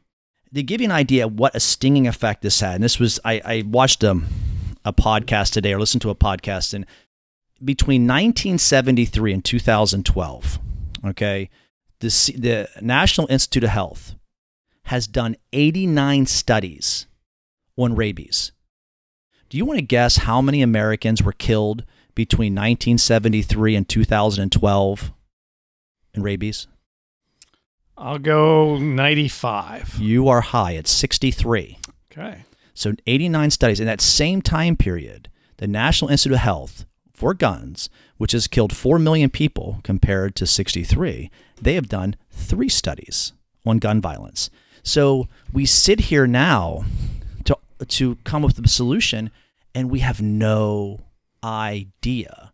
to 0.54 0.62
give 0.62 0.80
you 0.80 0.86
an 0.86 0.92
idea 0.92 1.28
what 1.28 1.54
a 1.54 1.60
stinging 1.60 2.06
effect 2.06 2.42
this 2.42 2.60
had, 2.60 2.76
and 2.76 2.84
this 2.84 2.98
was 2.98 3.20
I, 3.24 3.40
I 3.44 3.62
watched 3.66 4.02
a, 4.02 4.20
a 4.84 4.92
podcast 4.92 5.52
today 5.52 5.72
or 5.72 5.80
listened 5.80 6.02
to 6.02 6.10
a 6.10 6.14
podcast, 6.14 6.74
and 6.74 6.86
between 7.64 8.02
1973 8.02 9.34
and 9.34 9.44
2012, 9.44 10.58
okay, 11.06 11.50
the, 12.00 12.08
the 12.36 12.68
National 12.80 13.26
Institute 13.30 13.64
of 13.64 13.70
Health 13.70 14.14
has 14.84 15.06
done 15.06 15.36
89 15.52 16.26
studies 16.26 17.06
on 17.76 17.94
rabies. 17.94 18.52
Do 19.48 19.56
you 19.56 19.64
want 19.64 19.78
to 19.78 19.84
guess 19.84 20.18
how 20.18 20.40
many 20.40 20.62
Americans 20.62 21.22
were 21.22 21.32
killed 21.32 21.84
between 22.18 22.52
1973 22.52 23.76
and 23.76 23.88
2012 23.88 25.12
in 26.14 26.22
rabies? 26.24 26.66
I'll 27.96 28.18
go 28.18 28.76
95. 28.76 29.98
You 30.00 30.26
are 30.26 30.40
high. 30.40 30.72
It's 30.72 30.90
63. 30.90 31.78
Okay. 32.10 32.44
So 32.74 32.94
89 33.06 33.52
studies 33.52 33.78
in 33.78 33.86
that 33.86 34.00
same 34.00 34.42
time 34.42 34.74
period, 34.74 35.30
the 35.58 35.68
National 35.68 36.10
Institute 36.10 36.34
of 36.34 36.40
Health 36.40 36.86
for 37.12 37.34
guns, 37.34 37.88
which 38.16 38.32
has 38.32 38.48
killed 38.48 38.74
4 38.74 38.98
million 38.98 39.30
people 39.30 39.78
compared 39.84 40.34
to 40.34 40.46
63, 40.46 41.30
they 41.62 41.74
have 41.74 41.88
done 41.88 42.16
3 42.32 42.68
studies 42.68 43.32
on 43.64 43.78
gun 43.78 44.00
violence. 44.00 44.50
So 44.82 45.28
we 45.52 45.66
sit 45.66 46.00
here 46.00 46.26
now 46.26 46.84
to 47.44 47.56
to 47.86 48.16
come 48.24 48.44
up 48.44 48.56
with 48.56 48.64
a 48.64 48.68
solution 48.68 49.30
and 49.72 49.88
we 49.88 50.00
have 50.00 50.20
no 50.20 51.00
idea 51.42 52.52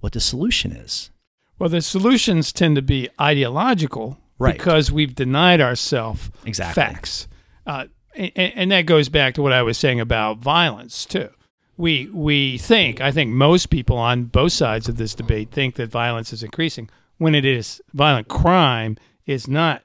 what 0.00 0.12
the 0.12 0.20
solution 0.20 0.72
is. 0.72 1.10
Well, 1.58 1.68
the 1.68 1.80
solutions 1.80 2.52
tend 2.52 2.76
to 2.76 2.82
be 2.82 3.08
ideological 3.20 4.18
right. 4.38 4.56
because 4.56 4.90
we've 4.90 5.14
denied 5.14 5.60
ourselves 5.60 6.30
exactly. 6.44 6.82
facts. 6.82 7.28
Uh, 7.66 7.86
and, 8.14 8.32
and, 8.36 8.72
that 8.72 8.86
goes 8.86 9.08
back 9.08 9.34
to 9.34 9.42
what 9.42 9.52
I 9.52 9.62
was 9.62 9.78
saying 9.78 10.00
about 10.00 10.38
violence 10.38 11.06
too. 11.06 11.30
We 11.76 12.08
we 12.12 12.58
think 12.58 13.00
I 13.00 13.12
think 13.12 13.30
most 13.30 13.70
people 13.70 13.96
on 13.96 14.24
both 14.24 14.52
sides 14.52 14.88
of 14.88 14.96
this 14.96 15.14
debate 15.14 15.50
think 15.50 15.76
that 15.76 15.90
violence 15.90 16.32
is 16.32 16.42
increasing 16.42 16.90
when 17.18 17.34
it 17.34 17.44
is 17.44 17.80
violent 17.94 18.28
crime 18.28 18.98
is 19.24 19.48
not 19.48 19.82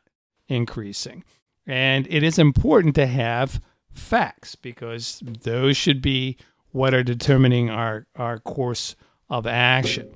increasing, 0.50 1.24
and 1.66 2.08
it 2.10 2.24
is 2.24 2.40
important 2.40 2.96
to 2.96 3.06
have 3.06 3.62
facts 3.92 4.56
because 4.56 5.22
those 5.44 5.78
should 5.78 6.02
be 6.02 6.38
what 6.72 6.94
are 6.94 7.04
determining 7.04 7.70
our 7.70 8.06
our 8.16 8.40
course 8.40 8.96
of 9.30 9.48
action. 9.48 10.10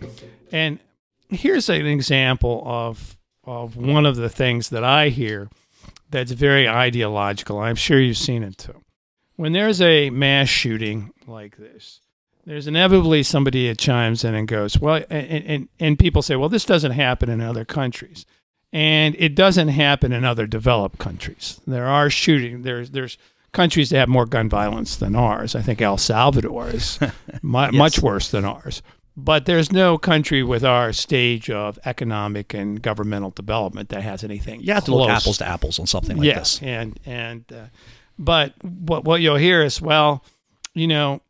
And 0.52 0.80
here's 1.30 1.70
an 1.70 1.86
example 1.86 2.64
of 2.66 3.18
of 3.44 3.76
one 3.76 4.06
of 4.06 4.16
the 4.16 4.30
things 4.30 4.70
that 4.70 4.84
I 4.84 5.10
hear 5.10 5.50
that's 6.10 6.32
very 6.32 6.68
ideological. 6.68 7.60
I'm 7.60 7.76
sure 7.76 8.00
you've 8.00 8.18
seen 8.18 8.44
it 8.44 8.58
too. 8.58 8.82
When 9.36 9.54
there's 9.54 9.82
a 9.82 10.10
mass 10.12 10.50
shooting 10.50 11.12
like 11.26 11.58
this, 11.58 12.02
there's 12.46 12.68
inevitably 12.68 13.24
somebody 13.24 13.68
that 13.68 13.78
chimes 13.78 14.24
in 14.24 14.36
and 14.36 14.48
goes, 14.48 14.80
well, 14.80 15.04
and, 15.10 15.46
and, 15.46 15.70
and 15.80 16.00
people 16.00 16.22
say, 16.22 16.36
well, 16.36 16.50
this 16.50 16.66
doesn't 16.66 16.92
happen 16.92 17.30
in 17.30 17.42
other 17.42 17.66
countries. 17.66 18.26
And 18.74 19.16
it 19.18 19.36
doesn't 19.36 19.70
happen 19.70 20.12
in 20.12 20.24
other 20.24 20.48
developed 20.48 20.98
countries. 20.98 21.60
There 21.68 21.88
are 21.88 22.10
shooting, 22.10 22.62
there's, 22.62 22.92
there's 22.92 23.18
countries 23.54 23.90
that 23.90 24.00
have 24.00 24.10
more 24.10 24.26
gun 24.26 24.50
violence 24.50 24.96
than 24.96 25.16
ours. 25.16 25.56
I 25.56 25.62
think 25.62 25.82
El 25.82 25.98
Salvador 25.98 26.70
is 26.70 27.00
mu- 27.42 27.60
yes. 27.60 27.74
much 27.74 28.00
worse 28.00 28.32
than 28.32 28.46
ours. 28.46 28.82
But 29.18 29.46
there's 29.46 29.72
no 29.72 29.98
country 29.98 30.42
with 30.42 30.64
our 30.64 30.94
stage 30.94 31.50
of 31.50 31.78
economic 31.86 32.54
and 32.54 32.82
governmental 32.82 33.32
development 33.32 33.90
that 33.90 34.04
has 34.04 34.24
anything. 34.24 34.62
You 34.62 34.74
have 34.74 34.86
close. 34.86 34.96
to 34.96 35.02
look 35.02 35.10
apples 35.10 35.38
to 35.40 35.48
apples 35.48 35.80
on 35.80 35.88
something 35.88 36.18
like 36.18 36.28
yeah, 36.28 36.40
this. 36.40 36.62
and 36.62 36.98
and 37.06 37.44
uh, 37.52 37.66
but 38.18 38.54
what 38.64 39.04
what 39.04 39.20
you'll 39.20 39.36
hear 39.36 39.64
is 39.64 39.82
well, 39.82 40.24
you 40.74 40.88
know, 40.88 41.22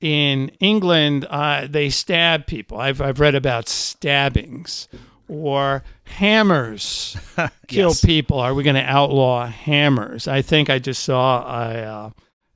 in 0.00 0.48
England 0.60 1.26
uh, 1.30 1.68
they 1.70 1.90
stab 1.90 2.46
people. 2.46 2.78
I've 2.78 3.00
I've 3.00 3.20
read 3.20 3.36
about 3.36 3.68
stabbings 3.68 4.88
or 5.28 5.82
hammers 6.04 7.16
kill 7.68 7.90
yes. 7.90 8.04
people. 8.04 8.38
Are 8.40 8.54
we 8.54 8.62
going 8.62 8.76
to 8.76 8.82
outlaw 8.82 9.46
hammers? 9.46 10.26
I 10.26 10.42
think 10.42 10.70
I 10.70 10.78
just 10.78 11.04
saw 11.04 11.42
a 11.42 11.74
uh, 11.82 12.10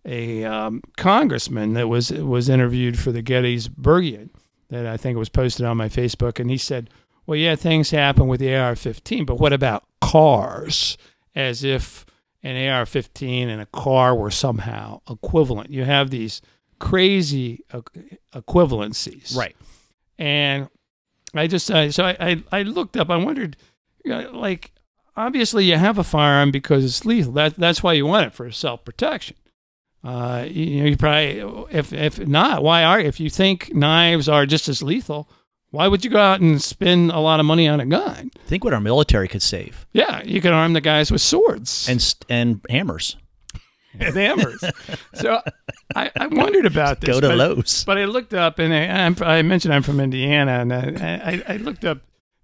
a 0.04 0.44
um, 0.44 0.82
congressman 0.96 1.74
that 1.74 1.88
was 1.88 2.10
was 2.10 2.48
interviewed 2.48 2.98
for 2.98 3.12
the 3.12 3.22
Gettysburgian 3.22 4.30
that 4.70 4.86
I 4.86 4.96
think 4.96 5.18
was 5.18 5.28
posted 5.28 5.66
on 5.66 5.76
my 5.76 5.88
Facebook, 5.88 6.40
and 6.40 6.50
he 6.50 6.58
said, 6.58 6.90
"Well, 7.26 7.36
yeah, 7.36 7.54
things 7.54 7.90
happen 7.90 8.26
with 8.26 8.40
the 8.40 8.54
AR-15, 8.54 9.26
but 9.26 9.38
what 9.38 9.52
about 9.52 9.84
cars?" 10.00 10.96
As 11.34 11.64
if 11.64 12.04
an 12.42 12.56
AR-15 12.68 13.46
and 13.48 13.62
a 13.62 13.66
car 13.66 14.14
were 14.14 14.30
somehow 14.30 15.00
equivalent. 15.08 15.70
You 15.70 15.84
have 15.84 16.10
these 16.10 16.42
crazy 16.78 17.64
equivalencies, 18.34 19.36
right? 19.36 19.56
And 20.18 20.68
I 21.34 21.46
just 21.46 21.70
uh, 21.70 21.90
so 21.90 22.04
I, 22.04 22.16
I, 22.20 22.42
I 22.52 22.62
looked 22.62 22.96
up. 22.96 23.10
I 23.10 23.16
wondered, 23.16 23.56
you 24.04 24.10
know, 24.12 24.30
like 24.32 24.72
obviously 25.16 25.64
you 25.64 25.76
have 25.76 25.98
a 25.98 26.04
firearm 26.04 26.50
because 26.50 26.84
it's 26.84 27.04
lethal. 27.04 27.32
That 27.32 27.56
that's 27.56 27.82
why 27.82 27.94
you 27.94 28.06
want 28.06 28.26
it 28.26 28.32
for 28.32 28.50
self 28.50 28.84
protection. 28.84 29.36
Uh, 30.04 30.46
you 30.48 30.80
know, 30.80 30.86
you 30.88 30.96
probably 30.96 31.66
if 31.70 31.92
if 31.92 32.18
not, 32.26 32.62
why 32.62 32.82
are 32.84 32.98
if 33.00 33.20
you 33.20 33.30
think 33.30 33.72
knives 33.74 34.28
are 34.28 34.46
just 34.46 34.68
as 34.68 34.82
lethal, 34.82 35.28
why 35.70 35.88
would 35.88 36.04
you 36.04 36.10
go 36.10 36.20
out 36.20 36.40
and 36.40 36.60
spend 36.60 37.10
a 37.12 37.20
lot 37.20 37.40
of 37.40 37.46
money 37.46 37.68
on 37.68 37.80
a 37.80 37.86
gun? 37.86 38.30
Think 38.46 38.64
what 38.64 38.74
our 38.74 38.80
military 38.80 39.28
could 39.28 39.42
save. 39.42 39.86
Yeah, 39.92 40.22
you 40.22 40.40
could 40.40 40.52
arm 40.52 40.72
the 40.72 40.80
guys 40.80 41.10
with 41.10 41.22
swords 41.22 41.88
and 41.88 42.14
and 42.28 42.60
hammers. 42.68 43.16
and 44.00 44.14
hammers. 44.14 44.62
so 45.14 45.40
I, 45.94 46.10
I, 46.18 46.26
wondered 46.28 46.66
about 46.66 47.00
this. 47.00 47.10
Go 47.10 47.20
to 47.20 47.28
but, 47.28 47.36
Lowe's. 47.36 47.84
But 47.84 47.98
I 47.98 48.06
looked 48.06 48.34
up, 48.34 48.58
and 48.58 48.72
I, 48.72 49.36
I, 49.38 49.42
mentioned 49.42 49.74
I'm 49.74 49.82
from 49.82 50.00
Indiana, 50.00 50.60
and 50.60 50.72
I, 50.72 51.42
I, 51.46 51.56
looked 51.58 51.84
up 51.84 51.98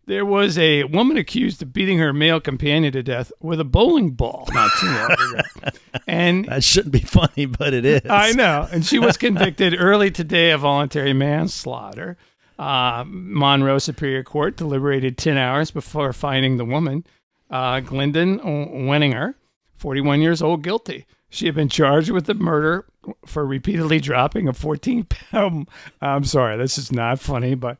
there 0.08 0.24
was 0.24 0.58
a 0.58 0.84
woman 0.84 1.18
accused 1.18 1.62
of 1.62 1.72
beating 1.72 1.98
her 1.98 2.12
male 2.12 2.40
companion 2.40 2.92
to 2.94 3.02
death 3.02 3.30
with 3.40 3.60
a 3.60 3.64
bowling 3.64 4.12
ball 4.12 4.48
not 4.52 4.70
too 4.80 4.86
long 4.86 5.12
ago. 5.12 5.70
And 6.06 6.46
That 6.46 6.64
shouldn't 6.64 6.92
be 6.92 7.00
funny, 7.00 7.44
but 7.44 7.74
it 7.74 7.84
is. 7.84 8.00
I 8.08 8.32
know. 8.32 8.66
And 8.72 8.84
she 8.84 8.98
was 8.98 9.16
convicted 9.18 9.74
early 9.78 10.10
today 10.10 10.50
of 10.52 10.62
voluntary 10.62 11.12
manslaughter. 11.12 12.16
Uh, 12.58 13.04
Monroe 13.06 13.78
Superior 13.78 14.24
Court 14.24 14.56
deliberated 14.56 15.18
10 15.18 15.36
hours 15.36 15.70
before 15.70 16.12
finding 16.14 16.56
the 16.56 16.64
woman, 16.64 17.06
uh, 17.50 17.80
Glendon 17.80 18.40
Wenninger, 18.40 19.34
41 19.76 20.22
years 20.22 20.40
old, 20.40 20.62
guilty. 20.62 21.04
She 21.30 21.46
had 21.46 21.54
been 21.54 21.68
charged 21.68 22.10
with 22.10 22.26
the 22.26 22.34
murder 22.34 22.86
for 23.26 23.46
repeatedly 23.46 24.00
dropping 24.00 24.48
a 24.48 24.52
14 24.52 25.04
pound, 25.04 25.68
I'm 26.00 26.24
sorry, 26.24 26.56
this 26.56 26.78
is 26.78 26.90
not 26.90 27.20
funny, 27.20 27.54
but 27.54 27.78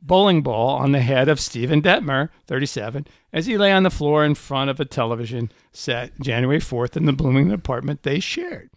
bowling 0.00 0.42
ball 0.42 0.76
on 0.76 0.92
the 0.92 1.00
head 1.00 1.28
of 1.28 1.40
Stephen 1.40 1.82
Detmer, 1.82 2.30
37, 2.46 3.06
as 3.32 3.46
he 3.46 3.58
lay 3.58 3.72
on 3.72 3.82
the 3.82 3.90
floor 3.90 4.24
in 4.24 4.34
front 4.34 4.70
of 4.70 4.80
a 4.80 4.84
television 4.84 5.50
set 5.72 6.18
January 6.20 6.60
4th 6.60 6.96
in 6.96 7.06
the 7.06 7.12
Bloomington 7.12 7.54
apartment 7.54 8.02
they 8.02 8.20
shared. 8.20 8.70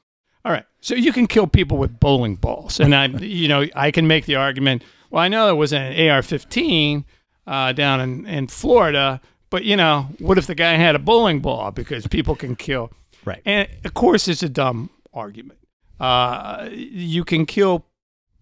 All 0.43 0.51
right, 0.51 0.65
so 0.79 0.95
you 0.95 1.13
can 1.13 1.27
kill 1.27 1.47
people 1.47 1.77
with 1.77 1.99
bowling 1.99 2.35
balls, 2.35 2.79
and 2.79 2.95
I, 2.95 3.05
you 3.19 3.47
know, 3.47 3.67
I 3.75 3.91
can 3.91 4.07
make 4.07 4.25
the 4.25 4.35
argument. 4.35 4.83
Well, 5.09 5.23
I 5.23 5.27
know 5.27 5.45
there 5.45 5.55
was 5.55 5.73
an 5.73 6.09
AR-15 6.09 7.05
uh, 7.45 7.73
down 7.73 7.99
in, 8.01 8.25
in 8.27 8.47
Florida, 8.47 9.21
but 9.49 9.63
you 9.63 9.75
know, 9.75 10.07
what 10.19 10.37
if 10.37 10.47
the 10.47 10.55
guy 10.55 10.73
had 10.73 10.95
a 10.95 10.99
bowling 10.99 11.41
ball? 11.41 11.71
Because 11.71 12.07
people 12.07 12.35
can 12.35 12.55
kill. 12.55 12.91
Right. 13.25 13.41
And 13.45 13.67
of 13.83 13.93
course, 13.93 14.27
it's 14.27 14.43
a 14.43 14.49
dumb 14.49 14.89
argument. 15.13 15.59
Uh, 15.99 16.69
you 16.71 17.23
can 17.23 17.45
kill 17.45 17.85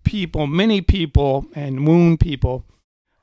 people, 0.04 0.48
many 0.48 0.82
people, 0.82 1.46
and 1.54 1.86
wound 1.86 2.20
people 2.20 2.66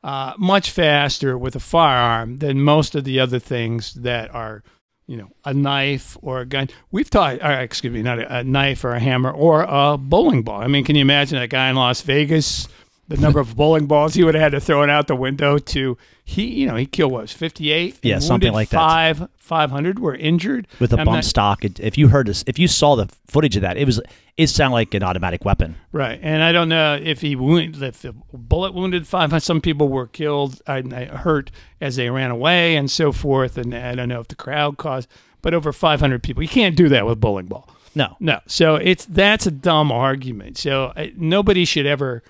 uh, 0.05 0.35
much 0.39 0.71
faster 0.71 1.37
with 1.37 1.57
a 1.57 1.61
firearm 1.61 2.37
than 2.37 2.61
most 2.61 2.95
of 2.95 3.05
the 3.05 3.19
other 3.19 3.41
things 3.41 3.95
that 3.95 4.33
are, 4.33 4.63
you 5.09 5.17
know, 5.17 5.31
a 5.45 5.53
knife 5.53 6.17
or 6.23 6.41
a 6.41 6.47
gun. 6.47 6.69
We've 6.93 7.11
taught, 7.11 7.43
uh, 7.43 7.59
excuse 7.61 7.93
me, 7.93 8.03
not 8.03 8.21
a, 8.21 8.39
a 8.39 8.45
knife 8.45 8.85
or 8.85 8.93
a 8.93 9.01
hammer 9.01 9.33
or 9.33 9.67
a 9.69 9.99
bowling 9.99 10.43
ball. 10.43 10.61
I 10.61 10.69
mean, 10.69 10.85
can 10.85 10.95
you 10.95 11.03
imagine 11.03 11.39
a 11.39 11.49
guy 11.49 11.71
in 11.71 11.77
Las 11.77 12.03
Vegas? 12.03 12.69
The 13.09 13.17
number 13.19 13.39
of 13.39 13.55
bowling 13.55 13.87
balls 13.87 14.15
he 14.15 14.25
would 14.25 14.35
have 14.35 14.43
had 14.43 14.53
to 14.53 14.61
throw 14.61 14.83
it 14.83 14.91
out 14.91 15.07
the 15.07 15.15
window 15.15 15.59
to 15.59 15.97
he, 16.25 16.45
you 16.47 16.67
know, 16.67 16.75
he 16.75 16.87
killed 16.87 17.13
what 17.13 17.23
was 17.23 17.33
fifty 17.33 17.71
eight. 17.71 17.99
Yeah, 18.03 18.19
something 18.19 18.53
like 18.53 18.71
that. 18.71 18.77
Five 18.79 19.29
five 19.37 19.71
hundred 19.71 20.01
were 20.01 20.15
injured 20.17 20.67
with 20.81 20.93
a 20.93 20.99
I'm 20.99 21.05
bump 21.05 21.17
not- 21.19 21.25
stock. 21.25 21.65
If 21.65 21.97
you 21.97 22.09
heard 22.09 22.27
this, 22.27 22.43
if 22.49 22.59
you 22.59 22.67
saw 22.67 22.97
the 22.97 23.09
footage 23.29 23.55
of 23.55 23.63
that, 23.63 23.77
it 23.77 23.85
was 23.85 24.01
it 24.37 24.49
sounded 24.49 24.75
like 24.75 24.93
an 24.95 25.03
automatic 25.05 25.45
weapon. 25.45 25.77
Right, 25.93 26.19
and 26.21 26.43
I 26.43 26.51
don't 26.53 26.69
know 26.69 26.99
if 27.01 27.21
he 27.21 27.37
wound, 27.37 27.81
if 27.83 28.03
the 28.03 28.13
bullet 28.33 28.75
wounded 28.75 29.07
five. 29.07 29.41
Some 29.43 29.61
people 29.61 29.89
were 29.89 30.09
killed, 30.09 30.61
I, 30.67 30.79
I 30.79 31.05
hurt 31.05 31.51
as 31.81 31.95
they 31.97 32.11
ran 32.11 32.31
away, 32.33 32.75
and 32.77 32.91
so 32.91 33.13
forth. 33.13 33.57
And 33.57 33.73
I 33.73 33.95
don't 33.95 34.09
know 34.09 34.21
if 34.21 34.29
the 34.29 34.35
crowd 34.35 34.79
caused, 34.79 35.09
but 35.43 35.55
over 35.55 35.73
500 35.73 36.23
people. 36.25 36.43
You 36.43 36.49
can't 36.49 36.77
do 36.77 36.89
that 36.89 37.07
with 37.07 37.21
bowling 37.21 37.47
ball. 37.47 37.71
No, 37.95 38.17
No, 38.21 38.41
so 38.47 38.75
it's 38.75 39.07
that's 39.07 39.47
a 39.47 39.51
dumb 39.51 39.91
argument. 39.91 40.59
So 40.59 40.93
uh, 40.97 41.07
nobody 41.17 41.65
should 41.65 41.87
ever 41.87 42.23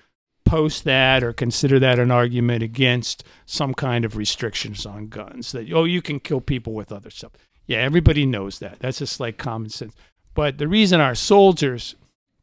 post 0.47 0.83
that 0.85 1.23
or 1.23 1.33
consider 1.33 1.79
that 1.79 1.99
an 1.99 2.11
argument 2.11 2.63
against 2.63 3.23
some 3.45 3.73
kind 3.73 4.05
of 4.05 4.15
restrictions 4.15 4.85
on 4.85 5.07
guns. 5.07 5.51
That 5.51 5.71
oh, 5.73 5.83
you 5.83 6.01
can 6.01 6.19
kill 6.19 6.41
people 6.41 6.73
with 6.73 6.91
other 6.91 7.09
stuff. 7.09 7.33
Yeah, 7.65 7.79
everybody 7.79 8.25
knows 8.25 8.59
that. 8.59 8.79
That's 8.79 8.99
just 8.99 9.19
like 9.19 9.37
common 9.37 9.69
sense. 9.69 9.93
But 10.33 10.57
the 10.57 10.67
reason 10.67 11.01
our 11.01 11.15
soldiers 11.15 11.95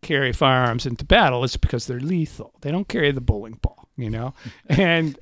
carry 0.02 0.32
firearms 0.32 0.84
into 0.86 1.04
battle 1.04 1.42
is 1.44 1.56
because 1.56 1.86
they're 1.86 1.98
lethal. 1.98 2.52
They 2.60 2.70
don't 2.70 2.88
carry 2.88 3.10
the 3.10 3.20
bowling 3.20 3.58
ball, 3.60 3.88
you 3.96 4.10
know. 4.10 4.34
And 4.68 5.18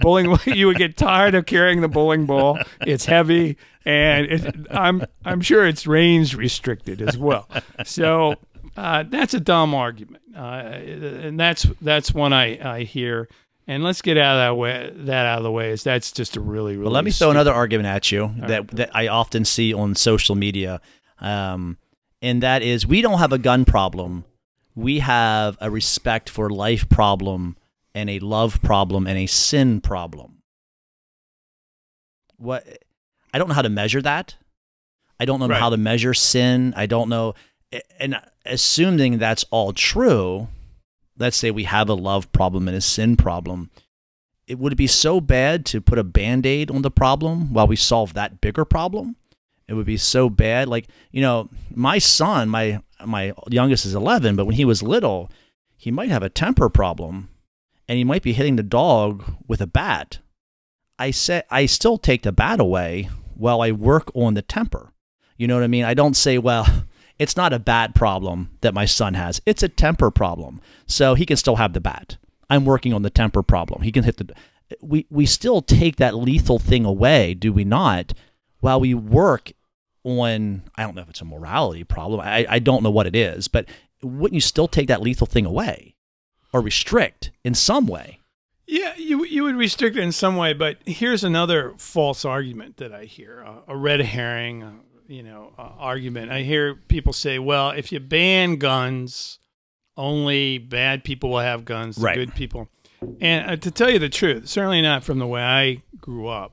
bowling, 0.00 0.36
you 0.46 0.66
would 0.66 0.78
get 0.78 0.96
tired 0.96 1.34
of 1.34 1.46
carrying 1.46 1.82
the 1.82 1.88
bowling 1.88 2.26
ball. 2.26 2.58
It's 2.80 3.04
heavy, 3.04 3.58
and 3.84 4.26
it, 4.26 4.56
I'm 4.70 5.04
I'm 5.24 5.40
sure 5.40 5.66
it's 5.66 5.86
range 5.86 6.34
restricted 6.34 7.02
as 7.02 7.18
well. 7.18 7.48
So 7.84 8.36
uh, 8.76 9.04
that's 9.08 9.34
a 9.34 9.40
dumb 9.40 9.74
argument, 9.74 10.22
uh, 10.36 10.40
and 10.40 11.38
that's 11.40 11.66
that's 11.80 12.12
one 12.14 12.32
I 12.32 12.76
I 12.78 12.82
hear. 12.84 13.28
And 13.68 13.82
let's 13.82 14.00
get 14.00 14.16
out 14.16 14.36
of 14.36 14.40
that 14.40 14.56
way. 14.60 14.92
That 14.94 15.26
out 15.26 15.38
of 15.38 15.44
the 15.44 15.50
way 15.50 15.70
is 15.70 15.82
that's 15.82 16.12
just 16.12 16.36
a 16.36 16.40
really 16.40 16.74
really. 16.76 16.84
But 16.84 16.92
let 16.92 17.04
me 17.04 17.10
throw 17.10 17.30
another 17.30 17.52
argument 17.52 17.88
at 17.88 18.12
you 18.12 18.32
that 18.38 18.68
that 18.68 18.90
I 18.94 19.08
often 19.08 19.44
see 19.44 19.74
on 19.74 19.94
social 19.96 20.34
media, 20.36 20.80
um, 21.20 21.76
and 22.22 22.42
that 22.42 22.62
is 22.62 22.86
we 22.86 23.00
don't 23.02 23.18
have 23.18 23.32
a 23.32 23.38
gun 23.38 23.64
problem. 23.64 24.24
We 24.76 25.00
have 25.00 25.56
a 25.60 25.70
respect 25.70 26.28
for 26.30 26.48
life 26.50 26.88
problem 26.88 27.56
and 27.94 28.08
a 28.10 28.18
love 28.20 28.60
problem 28.62 29.06
and 29.06 29.18
a 29.18 29.26
sin 29.26 29.80
problem. 29.80 30.42
What 32.36 32.66
I 33.32 33.38
don't 33.38 33.48
know 33.48 33.54
how 33.54 33.62
to 33.62 33.68
measure 33.68 34.02
that. 34.02 34.36
I 35.18 35.24
don't 35.24 35.40
know 35.40 35.48
Right. 35.48 35.58
how 35.58 35.70
to 35.70 35.76
measure 35.76 36.12
sin. 36.14 36.74
I 36.76 36.86
don't 36.86 37.08
know, 37.08 37.34
and 37.98 38.20
assuming 38.44 39.18
that's 39.18 39.44
all 39.50 39.72
true, 39.72 40.48
let's 41.18 41.36
say 41.36 41.50
we 41.50 41.64
have 41.64 41.88
a 41.88 41.94
love 41.94 42.30
problem 42.32 42.68
and 42.68 42.76
a 42.76 42.80
sin 42.80 43.16
problem 43.16 43.70
it 44.46 44.58
would 44.58 44.76
be 44.76 44.86
so 44.86 45.20
bad 45.20 45.66
to 45.66 45.80
put 45.80 45.98
a 45.98 46.04
band-aid 46.04 46.70
on 46.70 46.82
the 46.82 46.90
problem 46.90 47.52
while 47.52 47.66
we 47.66 47.76
solve 47.76 48.14
that 48.14 48.40
bigger 48.40 48.64
problem? 48.64 49.16
It 49.68 49.74
would 49.74 49.86
be 49.86 49.96
so 49.96 50.30
bad 50.30 50.68
like 50.68 50.86
you 51.10 51.20
know 51.20 51.48
my 51.74 51.98
son 51.98 52.48
my 52.48 52.80
my 53.04 53.32
youngest 53.48 53.84
is 53.84 53.96
11 53.96 54.36
but 54.36 54.46
when 54.46 54.54
he 54.54 54.64
was 54.64 54.82
little 54.82 55.28
he 55.76 55.90
might 55.90 56.08
have 56.08 56.22
a 56.22 56.28
temper 56.28 56.68
problem 56.68 57.28
and 57.88 57.98
he 57.98 58.04
might 58.04 58.22
be 58.22 58.32
hitting 58.32 58.56
the 58.56 58.62
dog 58.62 59.24
with 59.48 59.60
a 59.60 59.66
bat. 59.66 60.20
I 61.00 61.10
say 61.10 61.42
i 61.50 61.66
still 61.66 61.98
take 61.98 62.22
the 62.22 62.30
bat 62.30 62.60
away 62.60 63.10
while 63.34 63.60
i 63.60 63.72
work 63.72 64.12
on 64.14 64.34
the 64.34 64.42
temper. 64.42 64.92
You 65.36 65.48
know 65.48 65.56
what 65.56 65.64
i 65.64 65.68
mean? 65.68 65.84
I 65.84 65.94
don't 65.94 66.16
say 66.16 66.38
well 66.38 66.84
it's 67.18 67.36
not 67.36 67.52
a 67.52 67.58
bat 67.58 67.94
problem 67.94 68.50
that 68.60 68.74
my 68.74 68.84
son 68.84 69.14
has. 69.14 69.40
It's 69.46 69.62
a 69.62 69.68
temper 69.68 70.10
problem. 70.10 70.60
So 70.86 71.14
he 71.14 71.26
can 71.26 71.36
still 71.36 71.56
have 71.56 71.72
the 71.72 71.80
bat. 71.80 72.16
I'm 72.48 72.64
working 72.64 72.92
on 72.92 73.02
the 73.02 73.10
temper 73.10 73.42
problem. 73.42 73.82
He 73.82 73.92
can 73.92 74.04
hit 74.04 74.18
the 74.18 74.34
we 74.80 75.06
we 75.10 75.26
still 75.26 75.62
take 75.62 75.96
that 75.96 76.16
lethal 76.16 76.58
thing 76.58 76.84
away 76.84 77.34
do 77.34 77.52
we 77.52 77.62
not 77.62 78.12
while 78.58 78.80
we 78.80 78.94
work 78.94 79.52
on 80.02 80.60
i 80.74 80.82
don't 80.82 80.96
know 80.96 81.02
if 81.02 81.08
it's 81.08 81.20
a 81.20 81.24
morality 81.24 81.84
problem. 81.84 82.20
I, 82.20 82.44
I 82.48 82.58
don't 82.58 82.82
know 82.82 82.90
what 82.90 83.06
it 83.06 83.14
is 83.14 83.46
but 83.46 83.66
wouldn't 84.02 84.34
you 84.34 84.40
still 84.40 84.68
take 84.68 84.88
that 84.88 85.02
lethal 85.02 85.26
thing 85.26 85.46
away? 85.46 85.94
Or 86.52 86.60
restrict 86.60 87.32
in 87.44 87.54
some 87.54 87.86
way? 87.86 88.20
Yeah, 88.66 88.94
you 88.96 89.24
you 89.24 89.44
would 89.44 89.56
restrict 89.56 89.96
it 89.96 90.02
in 90.02 90.12
some 90.12 90.36
way, 90.36 90.52
but 90.52 90.78
here's 90.86 91.22
another 91.22 91.74
false 91.76 92.24
argument 92.24 92.78
that 92.78 92.92
I 92.92 93.04
hear: 93.04 93.46
a, 93.68 93.76
red 93.76 94.00
herring, 94.00 94.80
you 95.08 95.22
know, 95.22 95.52
uh, 95.58 95.62
argument. 95.78 96.30
I 96.32 96.42
hear 96.42 96.74
people 96.74 97.12
say, 97.12 97.38
"Well, 97.38 97.70
if 97.70 97.92
you 97.92 98.00
ban 98.00 98.56
guns, 98.56 99.38
only 99.96 100.58
bad 100.58 101.04
people 101.04 101.30
will 101.30 101.38
have 101.40 101.64
guns, 101.64 101.98
Right. 101.98 102.14
good 102.16 102.34
people." 102.34 102.68
And 103.20 103.50
uh, 103.50 103.56
to 103.56 103.70
tell 103.70 103.90
you 103.90 103.98
the 103.98 104.08
truth, 104.08 104.48
certainly 104.48 104.82
not 104.82 105.04
from 105.04 105.18
the 105.18 105.26
way 105.26 105.42
I 105.42 105.82
grew 106.00 106.28
up. 106.28 106.52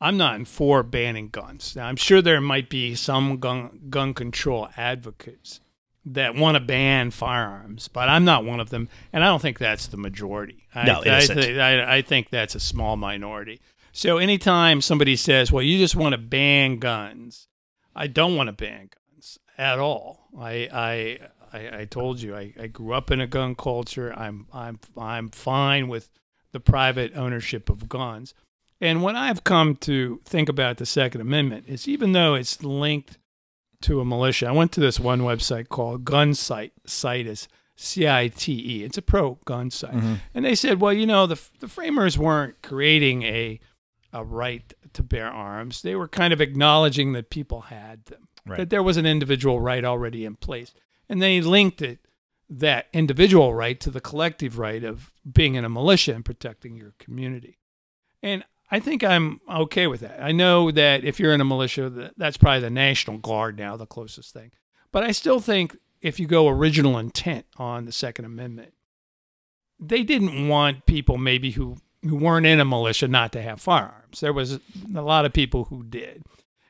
I'm 0.00 0.16
not 0.16 0.36
in 0.36 0.44
for 0.46 0.82
banning 0.82 1.28
guns. 1.28 1.76
Now, 1.76 1.86
I'm 1.86 1.96
sure 1.96 2.22
there 2.22 2.40
might 2.40 2.70
be 2.70 2.94
some 2.94 3.38
gun 3.38 3.80
gun 3.90 4.14
control 4.14 4.68
advocates 4.76 5.60
that 6.06 6.34
want 6.34 6.54
to 6.56 6.60
ban 6.60 7.10
firearms, 7.10 7.86
but 7.88 8.08
I'm 8.08 8.24
not 8.24 8.44
one 8.46 8.60
of 8.60 8.70
them, 8.70 8.88
and 9.12 9.22
I 9.22 9.26
don't 9.26 9.42
think 9.42 9.58
that's 9.58 9.88
the 9.88 9.98
majority. 9.98 10.66
No, 10.74 11.02
it 11.02 11.08
I, 11.10 11.18
isn't. 11.18 11.42
thi- 11.42 11.60
I, 11.60 11.96
I 11.96 12.02
think 12.02 12.30
that's 12.30 12.54
a 12.54 12.60
small 12.60 12.96
minority. 12.96 13.60
So 13.92 14.16
anytime 14.16 14.80
somebody 14.80 15.16
says, 15.16 15.52
"Well, 15.52 15.62
you 15.62 15.76
just 15.76 15.96
want 15.96 16.12
to 16.14 16.18
ban 16.18 16.78
guns," 16.78 17.48
I 18.00 18.06
don't 18.06 18.34
want 18.34 18.48
to 18.48 18.52
ban 18.52 18.88
guns 18.88 19.38
at 19.58 19.78
all. 19.78 20.26
I 20.38 20.68
I 20.72 21.18
I, 21.52 21.80
I 21.80 21.84
told 21.84 22.22
you 22.22 22.34
I, 22.34 22.54
I 22.58 22.66
grew 22.66 22.94
up 22.94 23.10
in 23.10 23.20
a 23.20 23.26
gun 23.26 23.54
culture. 23.54 24.12
I'm 24.16 24.46
I'm 24.52 24.80
I'm 24.96 25.28
fine 25.28 25.88
with 25.88 26.08
the 26.52 26.60
private 26.60 27.14
ownership 27.14 27.68
of 27.68 27.88
guns. 27.88 28.32
And 28.80 29.02
what 29.02 29.16
I've 29.16 29.44
come 29.44 29.76
to 29.76 30.20
think 30.24 30.48
about 30.48 30.78
the 30.78 30.86
Second 30.86 31.20
Amendment 31.20 31.66
is 31.68 31.86
even 31.86 32.12
though 32.12 32.34
it's 32.34 32.62
linked 32.62 33.18
to 33.82 34.00
a 34.00 34.04
militia, 34.04 34.48
I 34.48 34.52
went 34.52 34.72
to 34.72 34.80
this 34.80 34.98
one 34.98 35.20
website 35.20 35.68
called 35.68 36.06
Gun 36.06 36.32
Site. 36.32 36.72
Cite 36.86 37.26
is 37.26 37.48
C 37.76 38.08
I 38.08 38.28
T 38.28 38.52
E. 38.52 38.84
It's 38.84 38.98
a 38.98 39.02
pro 39.02 39.38
gun 39.44 39.70
site, 39.70 39.92
mm-hmm. 39.92 40.14
and 40.34 40.44
they 40.44 40.54
said, 40.54 40.80
well, 40.80 40.92
you 40.92 41.06
know, 41.06 41.26
the 41.26 41.40
the 41.60 41.68
framers 41.68 42.18
weren't 42.18 42.62
creating 42.62 43.22
a 43.24 43.60
a 44.12 44.24
right 44.24 44.72
to 44.92 45.02
bear 45.02 45.28
arms. 45.30 45.82
They 45.82 45.94
were 45.94 46.08
kind 46.08 46.32
of 46.32 46.40
acknowledging 46.40 47.12
that 47.12 47.30
people 47.30 47.62
had 47.62 48.04
them, 48.06 48.28
Right. 48.46 48.58
that 48.58 48.70
there 48.70 48.82
was 48.82 48.96
an 48.96 49.06
individual 49.06 49.60
right 49.60 49.84
already 49.84 50.24
in 50.24 50.36
place, 50.36 50.72
and 51.08 51.20
they 51.22 51.40
linked 51.40 51.82
it 51.82 52.00
that 52.48 52.88
individual 52.92 53.54
right 53.54 53.78
to 53.80 53.90
the 53.90 54.00
collective 54.00 54.58
right 54.58 54.82
of 54.82 55.12
being 55.30 55.54
in 55.54 55.64
a 55.64 55.68
militia 55.68 56.14
and 56.14 56.24
protecting 56.24 56.74
your 56.76 56.94
community. 56.98 57.58
And 58.22 58.44
I 58.72 58.80
think 58.80 59.04
I'm 59.04 59.40
okay 59.48 59.86
with 59.86 60.00
that. 60.00 60.20
I 60.22 60.32
know 60.32 60.70
that 60.72 61.04
if 61.04 61.20
you're 61.20 61.32
in 61.32 61.40
a 61.40 61.44
militia, 61.44 62.12
that's 62.16 62.36
probably 62.36 62.60
the 62.60 62.70
National 62.70 63.18
Guard 63.18 63.56
now, 63.58 63.76
the 63.76 63.86
closest 63.86 64.32
thing. 64.32 64.50
But 64.92 65.04
I 65.04 65.12
still 65.12 65.38
think 65.40 65.76
if 66.00 66.18
you 66.18 66.26
go 66.26 66.48
original 66.48 66.98
intent 66.98 67.46
on 67.56 67.84
the 67.84 67.92
Second 67.92 68.24
Amendment, 68.24 68.72
they 69.78 70.02
didn't 70.02 70.48
want 70.48 70.86
people 70.86 71.18
maybe 71.18 71.52
who 71.52 71.76
who 72.02 72.16
weren't 72.16 72.46
in 72.46 72.60
a 72.60 72.64
militia 72.64 73.08
not 73.08 73.32
to 73.32 73.42
have 73.42 73.60
firearms. 73.60 74.20
There 74.20 74.32
was 74.32 74.58
a 74.94 75.02
lot 75.02 75.24
of 75.24 75.32
people 75.32 75.64
who 75.64 75.82
did. 75.82 76.24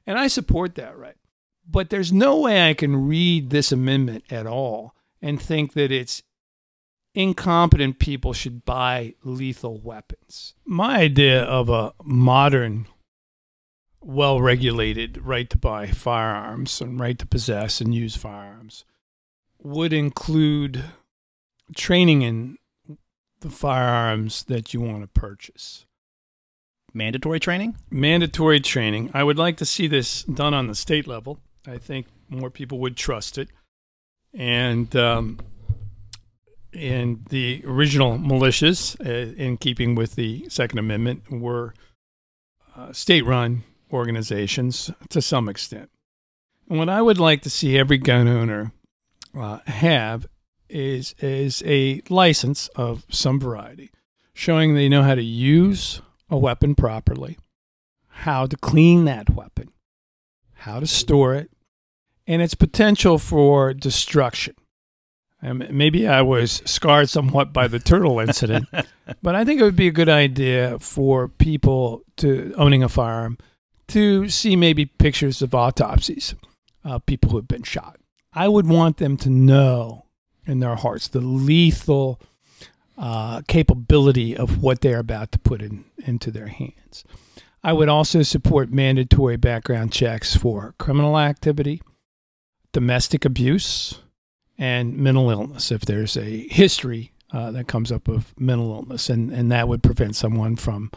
And 0.07 0.19
I 0.19 0.29
support 0.29 0.75
that 0.75 0.99
right. 0.99 1.17
But 1.69 1.91
there's 1.91 2.13
no 2.13 2.41
way 2.41 2.69
I 2.69 2.75
can 2.75 3.07
read 3.07 3.51
this 3.51 3.71
amendment 3.71 4.25
at 4.31 4.47
all 4.47 4.95
and 5.23 5.41
think 5.41 5.75
that 5.75 5.93
it's 5.93 6.23
incompetent 7.15 7.99
people 7.99 8.33
should 8.33 8.65
buy 8.65 9.15
lethal 9.23 9.79
weapons. 9.79 10.55
My 10.65 10.99
idea 11.01 11.43
of 11.43 11.69
a 11.69 11.93
modern, 12.03 12.87
well 14.01 14.41
regulated 14.41 15.25
right 15.25 15.49
to 15.51 15.59
buy 15.59 15.87
firearms 15.89 16.81
and 16.81 16.99
right 16.99 17.19
to 17.19 17.27
possess 17.27 17.81
and 17.81 17.95
use 17.95 18.17
firearms 18.17 18.85
would 19.63 19.93
include 19.93 20.85
training 21.77 22.23
in 22.23 22.57
the 23.41 23.51
firearms 23.51 24.45
that 24.45 24.73
you 24.73 24.81
want 24.81 25.03
to 25.03 25.09
purchase. 25.09 25.87
Mandatory 26.93 27.41
training? 27.41 27.77
Mandatory 27.91 28.61
training. 28.61 29.11
I 29.15 29.23
would 29.23 29.39
like 29.39 29.57
to 29.59 29.65
see 29.65 29.87
this 29.87 30.23
done 30.25 30.55
on 30.55 30.67
the 30.67 30.75
state 30.75 31.07
level. 31.07 31.39
I 31.67 31.79
think 31.79 32.07
more 32.29 32.51
people 32.51 32.79
would 32.81 32.97
trust 32.97 33.39
it. 33.39 33.49
And 34.35 34.95
um, 34.97 35.39
and 36.73 37.25
the 37.27 37.63
original 37.67 38.17
militias, 38.19 38.95
uh, 39.05 39.35
in 39.37 39.57
keeping 39.57 39.95
with 39.95 40.15
the 40.15 40.49
Second 40.49 40.79
Amendment, 40.79 41.31
were 41.31 41.75
uh, 42.77 42.93
state-run 42.93 43.65
organizations 43.93 44.91
to 45.09 45.21
some 45.21 45.49
extent. 45.49 45.91
And 46.69 46.79
what 46.79 46.89
I 46.89 47.03
would 47.03 47.19
like 47.19 47.43
to 47.43 47.51
see 47.51 47.77
every 47.77 47.99
gun 47.99 48.29
owner 48.29 48.73
uh, 49.37 49.59
have 49.67 50.29
is 50.71 51.15
is 51.21 51.63
a 51.67 52.03
license 52.09 52.69
of 52.77 53.05
some 53.11 53.41
variety, 53.41 53.91
showing 54.33 54.75
they 54.75 54.89
know 54.89 55.03
how 55.03 55.15
to 55.15 55.23
use 55.23 56.01
a 56.29 56.39
weapon 56.39 56.75
properly, 56.75 57.39
how 58.09 58.47
to 58.47 58.57
clean 58.57 59.05
that 59.05 59.31
weapon, 59.31 59.71
how 60.55 60.81
to 60.81 60.87
store 60.87 61.35
it, 61.35 61.51
and 62.27 62.41
its 62.41 62.55
potential 62.55 63.19
for 63.19 63.75
destruction. 63.75 64.55
Um, 65.43 65.65
maybe 65.71 66.07
I 66.07 66.21
was 66.21 66.63
scarred 66.67 67.09
somewhat 67.09 67.53
by 67.53 67.67
the 67.67 67.79
turtle 67.79 68.21
incident, 68.21 68.69
but 69.23 69.35
I 69.35 69.45
think 69.45 69.61
it 69.61 69.65
would 69.65 69.77
be 69.77 69.89
a 69.89 69.93
good 69.93 70.09
idea 70.09 70.79
for 70.79 71.29
people 71.29 72.03
to 72.19 72.55
owning 72.57 72.83
a 72.83 72.89
firearm 72.89 73.39
to 73.89 74.29
see 74.29 74.55
maybe 74.55 74.87
pictures 74.87 75.43
of 75.43 75.55
autopsies 75.55 76.35
of 76.85 77.05
people 77.07 77.31
who 77.31 77.37
have 77.37 77.49
been 77.49 77.63
shot. 77.63 77.99
I 78.33 78.49
would 78.49 78.69
want 78.69 78.99
them 78.99 79.17
to 79.19 79.31
know 79.31 80.05
in 80.51 80.61
their 80.61 80.75
hearts 80.75 81.09
the 81.09 81.21
lethal 81.21 82.21
uh, 82.99 83.41
capability 83.49 84.37
of 84.37 84.63
what 84.63 84.83
they're 84.83 84.99
about 84.99 85.33
to 85.33 85.39
put 85.39 85.63
in, 85.63 85.85
into 86.07 86.31
their 86.31 86.49
hands. 86.49 87.05
I 87.63 87.73
would 87.73 87.89
also 87.89 88.23
support 88.23 88.73
mandatory 88.73 89.37
background 89.37 89.93
checks 89.93 90.37
for 90.37 90.75
criminal 90.79 91.19
activity, 91.19 91.83
domestic 92.73 93.25
abuse, 93.25 94.01
and 94.59 94.97
mental 94.97 95.31
illness 95.31 95.71
if 95.71 95.83
there's 95.83 96.17
a 96.17 96.47
history 96.49 97.13
uh, 97.33 97.51
that 97.53 97.69
comes 97.69 97.93
up 97.93 98.09
of 98.09 98.39
mental 98.39 98.71
illness, 98.73 99.09
and, 99.09 99.31
and 99.33 99.51
that 99.53 99.69
would 99.69 99.83
prevent 99.83 100.17
someone 100.17 100.57
from 100.57 100.91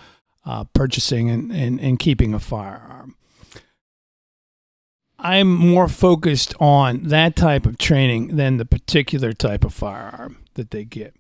uh, 0.46 0.64
purchasing 0.74 1.30
and, 1.30 1.52
and, 1.52 1.80
and 1.80 2.00
keeping 2.00 2.34
a 2.34 2.40
firearm. 2.40 3.16
I'm 5.24 5.48
more 5.48 5.88
focused 5.88 6.54
on 6.60 7.04
that 7.04 7.36
type 7.36 7.66
of 7.66 7.78
training 7.78 8.36
than 8.36 8.58
the 8.58 8.66
particular 8.66 9.32
type 9.32 9.64
of 9.64 9.74
firearm 9.74 10.44
that 10.56 10.72
they 10.72 10.84
get. 10.84 11.16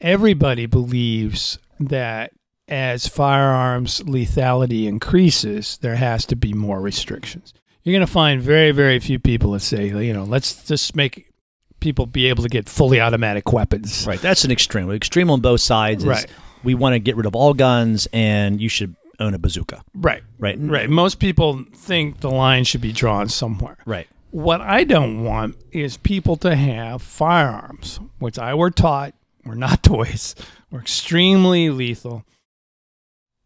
Everybody 0.00 0.66
believes 0.66 1.58
that 1.78 2.32
as 2.68 3.08
firearms 3.08 4.00
lethality 4.00 4.86
increases, 4.86 5.78
there 5.78 5.96
has 5.96 6.26
to 6.26 6.36
be 6.36 6.52
more 6.52 6.80
restrictions. 6.80 7.54
You're 7.82 7.94
going 7.94 8.06
to 8.06 8.12
find 8.12 8.42
very, 8.42 8.72
very 8.72 9.00
few 9.00 9.18
people 9.18 9.52
that 9.52 9.60
say, 9.60 9.86
you 9.86 10.12
know, 10.12 10.24
let's 10.24 10.64
just 10.66 10.94
make 10.94 11.32
people 11.80 12.04
be 12.04 12.26
able 12.26 12.42
to 12.42 12.48
get 12.48 12.68
fully 12.68 13.00
automatic 13.00 13.52
weapons. 13.52 14.06
Right. 14.06 14.20
That's 14.20 14.44
an 14.44 14.50
extreme. 14.50 14.90
Extreme 14.90 15.30
on 15.30 15.40
both 15.40 15.62
sides. 15.62 16.04
Is 16.04 16.08
Right. 16.08 16.26
We 16.62 16.74
want 16.74 16.92
to 16.92 16.98
get 16.98 17.16
rid 17.16 17.24
of 17.24 17.34
all 17.34 17.54
guns, 17.54 18.06
and 18.12 18.60
you 18.60 18.68
should 18.68 18.94
own 19.20 19.34
a 19.34 19.38
bazooka. 19.38 19.84
Right. 19.94 20.22
Right. 20.38 20.56
Right. 20.58 20.90
Most 20.90 21.18
people 21.18 21.64
think 21.74 22.20
the 22.20 22.30
line 22.30 22.64
should 22.64 22.80
be 22.80 22.92
drawn 22.92 23.28
somewhere. 23.28 23.76
Right. 23.84 24.08
What 24.30 24.60
I 24.60 24.84
don't 24.84 25.24
want 25.24 25.56
is 25.72 25.96
people 25.96 26.36
to 26.38 26.54
have 26.54 27.02
firearms, 27.02 28.00
which 28.18 28.38
I 28.38 28.54
were 28.54 28.70
taught 28.70 29.14
were 29.44 29.56
not 29.56 29.82
toys, 29.82 30.34
were 30.70 30.80
extremely 30.80 31.70
lethal, 31.70 32.24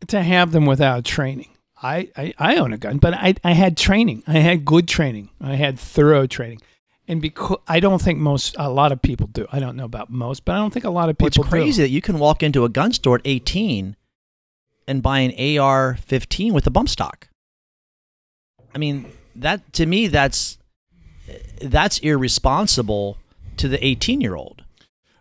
to 0.07 0.22
have 0.22 0.53
them 0.53 0.66
without 0.66 1.05
training. 1.05 1.49
I, 1.83 2.09
I, 2.16 2.35
I 2.39 2.57
own 2.57 2.72
a 2.72 2.79
gun, 2.79 2.99
but 2.99 3.14
I, 3.14 3.35
I 3.45 3.53
had 3.53 3.77
training. 3.77 4.22
I 4.27 4.39
had 4.39 4.64
good 4.64 4.89
training. 4.89 5.31
I 5.41 5.55
had 5.57 5.79
thorough 5.79 6.27
training. 6.27 6.61
And 7.07 7.20
because 7.20 7.59
I 7.68 7.81
don't 7.81 8.01
think 8.01 8.18
most, 8.18 8.57
a 8.59 8.70
lot 8.70 8.91
of 8.91 9.03
people 9.03 9.27
do. 9.27 9.47
I 9.53 9.61
don't 9.61 9.77
know 9.77 9.85
about 9.85 10.11
most, 10.11 10.47
but 10.47 10.55
I 10.55 10.57
don't 10.57 10.72
think 10.72 10.87
a 10.87 10.91
lot 10.91 11.11
of 11.11 11.18
people. 11.18 11.43
Well, 11.43 11.45
it's 11.45 11.51
crazy 11.51 11.77
do. 11.77 11.83
that 11.83 11.91
you 11.91 12.01
can 12.01 12.18
walk 12.18 12.43
into 12.43 12.64
a 12.64 12.70
gun 12.70 12.93
store 12.93 13.16
at 13.16 13.22
18 13.27 13.97
and 14.87 15.03
buy 15.03 15.20
an 15.20 15.30
AR-15 15.32 16.53
with 16.53 16.66
a 16.66 16.70
bump 16.70 16.89
stock. 16.89 17.28
I 18.74 18.78
mean, 18.78 19.07
that 19.37 19.72
to 19.74 19.87
me, 19.87 20.09
that's 20.09 20.59
that's 21.62 21.99
irresponsible 21.99 23.18
to 23.57 23.68
the 23.68 23.78
18-year-old. 23.78 24.64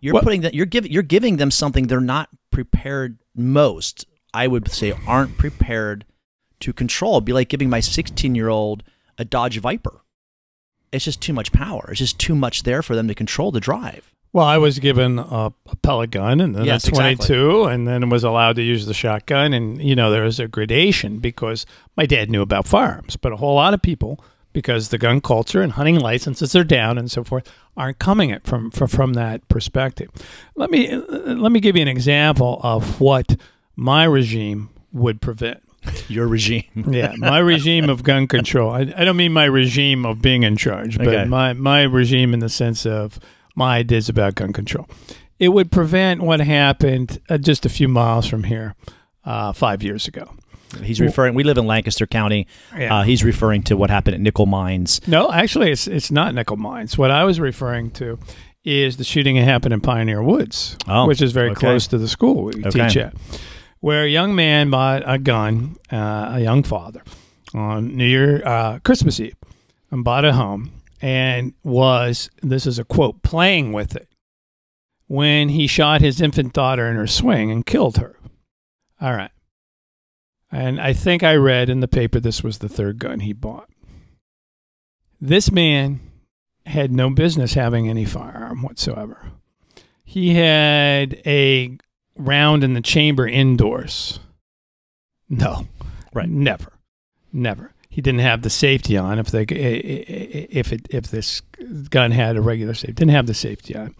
You're 0.01 0.15
Well- 0.15 0.23
putting 0.23 0.41
that 0.41 0.53
you're 0.53 0.65
giving 0.65 0.91
you're 0.91 1.03
giving 1.03 1.37
them 1.37 1.51
something 1.51 1.87
they're 1.87 2.01
not 2.01 2.29
prepared. 2.51 3.17
Most, 3.35 4.05
I 4.33 4.47
would 4.47 4.69
say, 4.71 4.93
aren't 5.07 5.37
prepared 5.37 6.05
to 6.59 6.71
control. 6.73 7.15
It'd 7.15 7.25
be 7.25 7.33
like 7.33 7.49
giving 7.49 7.69
my 7.69 7.79
16-year-old 7.79 8.83
a 9.17 9.25
Dodge 9.25 9.59
Viper. 9.59 10.01
It's 10.91 11.05
just 11.05 11.19
too 11.21 11.33
much 11.33 11.51
power. 11.51 11.87
It's 11.89 11.99
just 11.99 12.19
too 12.19 12.35
much 12.35 12.61
there 12.63 12.83
for 12.83 12.95
them 12.95 13.07
to 13.07 13.15
control 13.15 13.51
to 13.51 13.59
drive. 13.59 14.12
Well, 14.33 14.45
I 14.45 14.57
was 14.57 14.79
given 14.79 15.19
a, 15.19 15.53
a 15.67 15.75
pellet 15.83 16.09
gun 16.11 16.41
and 16.41 16.55
then 16.55 16.65
Yes, 16.65 16.87
a 16.87 16.91
22 16.91 17.65
and 17.65 17.87
then 17.87 18.09
was 18.09 18.23
allowed 18.23 18.55
to 18.55 18.63
use 18.63 18.87
the 18.87 18.93
shotgun. 18.93 19.53
And, 19.53 19.81
you 19.81 19.95
know, 19.95 20.09
there 20.09 20.23
was 20.23 20.39
a 20.39 20.47
gradation 20.47 21.19
because 21.19 21.65
my 21.95 22.05
dad 22.07 22.31
knew 22.31 22.41
about 22.41 22.65
firearms, 22.67 23.15
but 23.15 23.31
a 23.31 23.35
whole 23.35 23.53
lot 23.55 23.75
of 23.75 23.81
people, 23.83 24.19
because 24.51 24.89
the 24.89 24.97
gun 24.97 25.21
culture 25.21 25.61
and 25.61 25.73
hunting 25.73 25.99
licenses 25.99 26.55
are 26.55 26.63
down 26.63 26.97
and 26.97 27.11
so 27.11 27.23
forth, 27.23 27.47
aren't 27.77 27.99
coming 27.99 28.31
at 28.31 28.45
from, 28.45 28.71
from, 28.71 28.87
from 28.87 29.13
that 29.13 29.47
perspective. 29.49 30.09
Let 30.55 30.71
me, 30.71 30.89
uh, 30.91 30.99
let 31.35 31.51
me 31.51 31.59
give 31.59 31.75
you 31.75 31.83
an 31.83 31.87
example 31.87 32.59
of 32.63 32.99
what 32.99 33.35
my 33.75 34.03
regime 34.03 34.69
would 34.91 35.21
prevent. 35.21 35.61
Your 36.07 36.27
regime. 36.27 36.63
Yeah, 36.89 37.13
my 37.17 37.37
regime 37.39 37.89
of 37.89 38.03
gun 38.03 38.27
control. 38.27 38.71
I, 38.71 38.81
I 38.95 39.03
don't 39.05 39.17
mean 39.17 39.33
my 39.33 39.45
regime 39.45 40.05
of 40.05 40.21
being 40.21 40.41
in 40.43 40.55
charge, 40.57 40.97
but 40.97 41.07
Okay. 41.09 41.25
my, 41.25 41.53
my 41.53 41.83
regime 41.83 42.33
in 42.33 42.39
the 42.39 42.49
sense 42.49 42.85
of 42.85 43.19
my 43.55 43.77
ideas 43.77 44.09
about 44.09 44.35
gun 44.35 44.53
control. 44.53 44.87
It 45.39 45.49
would 45.49 45.71
prevent 45.71 46.21
what 46.21 46.39
happened 46.39 47.19
uh, 47.29 47.37
just 47.37 47.65
a 47.65 47.69
few 47.69 47.87
miles 47.87 48.25
from 48.27 48.43
here 48.45 48.75
uh, 49.25 49.51
five 49.53 49.83
years 49.83 50.07
ago. 50.07 50.31
He's 50.81 50.99
referring. 50.99 51.35
We 51.35 51.43
live 51.43 51.57
in 51.59 51.67
Lancaster 51.67 52.07
County. 52.07 52.47
Yeah. 52.75 52.95
Uh, 52.99 53.03
he's 53.03 53.23
referring 53.23 53.61
to 53.63 53.77
what 53.77 53.91
happened 53.91 54.15
at 54.15 54.21
Nickel 54.21 54.47
Mines. 54.47 55.01
No, 55.07 55.31
actually, 55.31 55.69
it's 55.71 55.87
it's 55.87 56.09
not 56.09 56.33
nickel 56.33 56.57
mines. 56.57 56.97
What 56.97 57.11
I 57.11 57.25
was 57.25 57.39
referring 57.39 57.91
to 57.91 58.17
is 58.63 58.97
the 58.97 59.03
shooting 59.03 59.35
that 59.35 59.43
happened 59.43 59.73
in 59.73 59.81
Pioneer 59.81 60.23
Woods, 60.23 60.75
Oh, 60.87 61.05
which 61.05 61.21
is 61.21 61.31
very 61.31 61.51
okay. 61.51 61.59
close 61.59 61.85
to 61.87 61.97
the 61.99 62.07
school 62.07 62.45
we 62.45 62.53
Okay. 62.65 62.87
teach 62.87 62.97
at, 62.97 63.13
where 63.81 64.03
a 64.05 64.09
young 64.09 64.33
man 64.33 64.69
bought 64.71 65.03
a 65.05 65.19
gun, 65.19 65.75
uh, 65.91 66.31
a 66.35 66.39
young 66.39 66.63
father, 66.63 67.03
on 67.53 67.95
New 67.95 68.07
Year, 68.07 68.41
uh, 68.43 68.79
Christmas 68.79 69.19
Eve, 69.19 69.35
and 69.91 70.03
bought 70.03 70.25
a 70.25 70.33
home, 70.33 70.71
and 71.03 71.53
was 71.65 72.29
this 72.41 72.65
is 72.65 72.79
a 72.79 72.85
quote 72.85 73.21
playing 73.23 73.73
with 73.73 73.93
it 73.93 74.07
when 75.07 75.49
he 75.49 75.67
shot 75.67 75.99
his 75.99 76.21
infant 76.21 76.53
daughter 76.53 76.87
in 76.87 76.95
her 76.95 77.05
swing 77.05 77.51
and 77.51 77.65
killed 77.65 77.97
her. 77.97 78.17
All 79.01 79.13
right. 79.13 79.31
And 80.49 80.79
I 80.79 80.93
think 80.93 81.21
I 81.21 81.35
read 81.35 81.69
in 81.69 81.81
the 81.81 81.89
paper 81.89 82.21
this 82.21 82.41
was 82.41 82.59
the 82.59 82.69
third 82.69 82.99
gun 82.99 83.19
he 83.19 83.33
bought. 83.33 83.69
This 85.19 85.51
man 85.51 85.99
had 86.65 86.93
no 86.93 87.09
business 87.09 87.55
having 87.55 87.89
any 87.89 88.05
firearm 88.05 88.61
whatsoever. 88.61 89.31
He 90.05 90.35
had 90.35 91.21
a 91.25 91.77
round 92.15 92.63
in 92.63 92.75
the 92.75 92.81
chamber 92.81 93.27
indoors. 93.27 94.21
No, 95.27 95.67
Right. 96.13 96.29
Never, 96.29 96.73
never. 97.31 97.73
He 97.93 98.01
didn't 98.01 98.21
have 98.21 98.41
the 98.41 98.49
safety 98.49 98.97
on. 98.97 99.19
If 99.19 99.29
they, 99.29 99.43
if 99.43 100.73
it, 100.73 100.87
if 100.89 101.11
this 101.11 101.43
gun 101.91 102.09
had 102.09 102.35
a 102.35 102.41
regular 102.41 102.73
safety, 102.73 102.93
didn't 102.93 103.11
have 103.11 103.27
the 103.27 103.35
safety 103.35 103.75
on, 103.75 103.93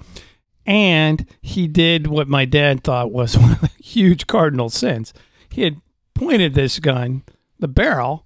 and 0.66 1.28
he 1.44 1.68
did 1.68 2.08
what 2.08 2.28
my 2.28 2.46
dad 2.46 2.84
thought 2.84 3.12
was 3.12 3.38
one 3.38 3.52
of 3.52 3.62
the 3.62 3.70
huge 3.78 4.26
cardinal 4.26 4.72
sins. 4.72 5.14
He 5.48 5.62
had 5.62 5.80
pointed 6.16 6.56
this 6.56 6.80
gun. 6.80 7.22
The 7.60 7.68
barrel 7.68 8.26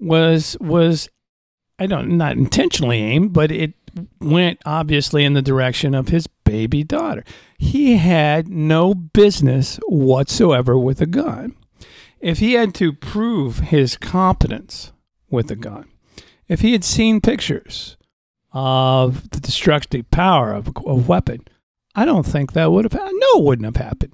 was 0.00 0.56
was 0.60 1.08
I 1.78 1.86
don't 1.86 2.18
not 2.18 2.36
intentionally 2.36 3.00
aimed, 3.00 3.32
but 3.32 3.52
it 3.52 3.74
went 4.20 4.60
obviously 4.66 5.24
in 5.24 5.34
the 5.34 5.42
direction 5.42 5.94
of 5.94 6.08
his 6.08 6.26
baby 6.26 6.82
daughter. 6.82 7.22
He 7.56 7.98
had 7.98 8.48
no 8.48 8.94
business 8.94 9.78
whatsoever 9.86 10.76
with 10.76 11.00
a 11.00 11.06
gun. 11.06 11.54
If 12.20 12.38
he 12.38 12.54
had 12.54 12.74
to 12.76 12.92
prove 12.92 13.58
his 13.58 13.96
competence 13.96 14.92
with 15.30 15.50
a 15.50 15.56
gun, 15.56 15.88
if 16.48 16.60
he 16.60 16.72
had 16.72 16.84
seen 16.84 17.20
pictures 17.20 17.96
of 18.52 19.30
the 19.30 19.40
destructive 19.40 20.10
power 20.10 20.52
of 20.52 20.72
a 20.84 20.94
weapon, 20.94 21.46
I 21.94 22.04
don't 22.04 22.26
think 22.26 22.52
that 22.52 22.72
would 22.72 22.84
have 22.84 22.92
happened. 22.92 23.20
No, 23.20 23.40
it 23.40 23.44
wouldn't 23.44 23.76
have 23.76 23.84
happened. 23.84 24.12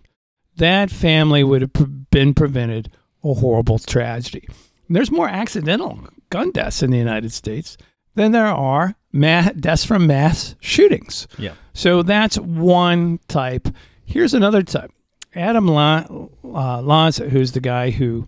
That 0.57 0.90
family 0.90 1.42
would 1.44 1.62
have 1.62 2.11
been 2.11 2.34
prevented 2.34 2.90
a 3.22 3.34
horrible 3.34 3.78
tragedy. 3.78 4.48
There's 4.88 5.11
more 5.11 5.28
accidental 5.28 6.00
gun 6.30 6.50
deaths 6.50 6.82
in 6.82 6.90
the 6.90 6.98
United 6.98 7.32
States 7.32 7.76
than 8.14 8.32
there 8.32 8.46
are 8.46 8.94
ma- 9.12 9.50
deaths 9.50 9.84
from 9.84 10.07
mass 10.07 10.55
shootings. 10.61 11.26
Yeah. 11.38 11.55
So 11.72 12.02
that's 12.02 12.38
one 12.38 13.18
type. 13.28 13.68
Here's 14.05 14.34
another 14.34 14.62
type. 14.62 14.90
Adam 15.35 15.66
La- 15.66 16.07
uh, 16.45 16.80
Lanza, 16.82 17.28
who's 17.28 17.53
the 17.53 17.61
guy 17.61 17.91
who 17.91 18.26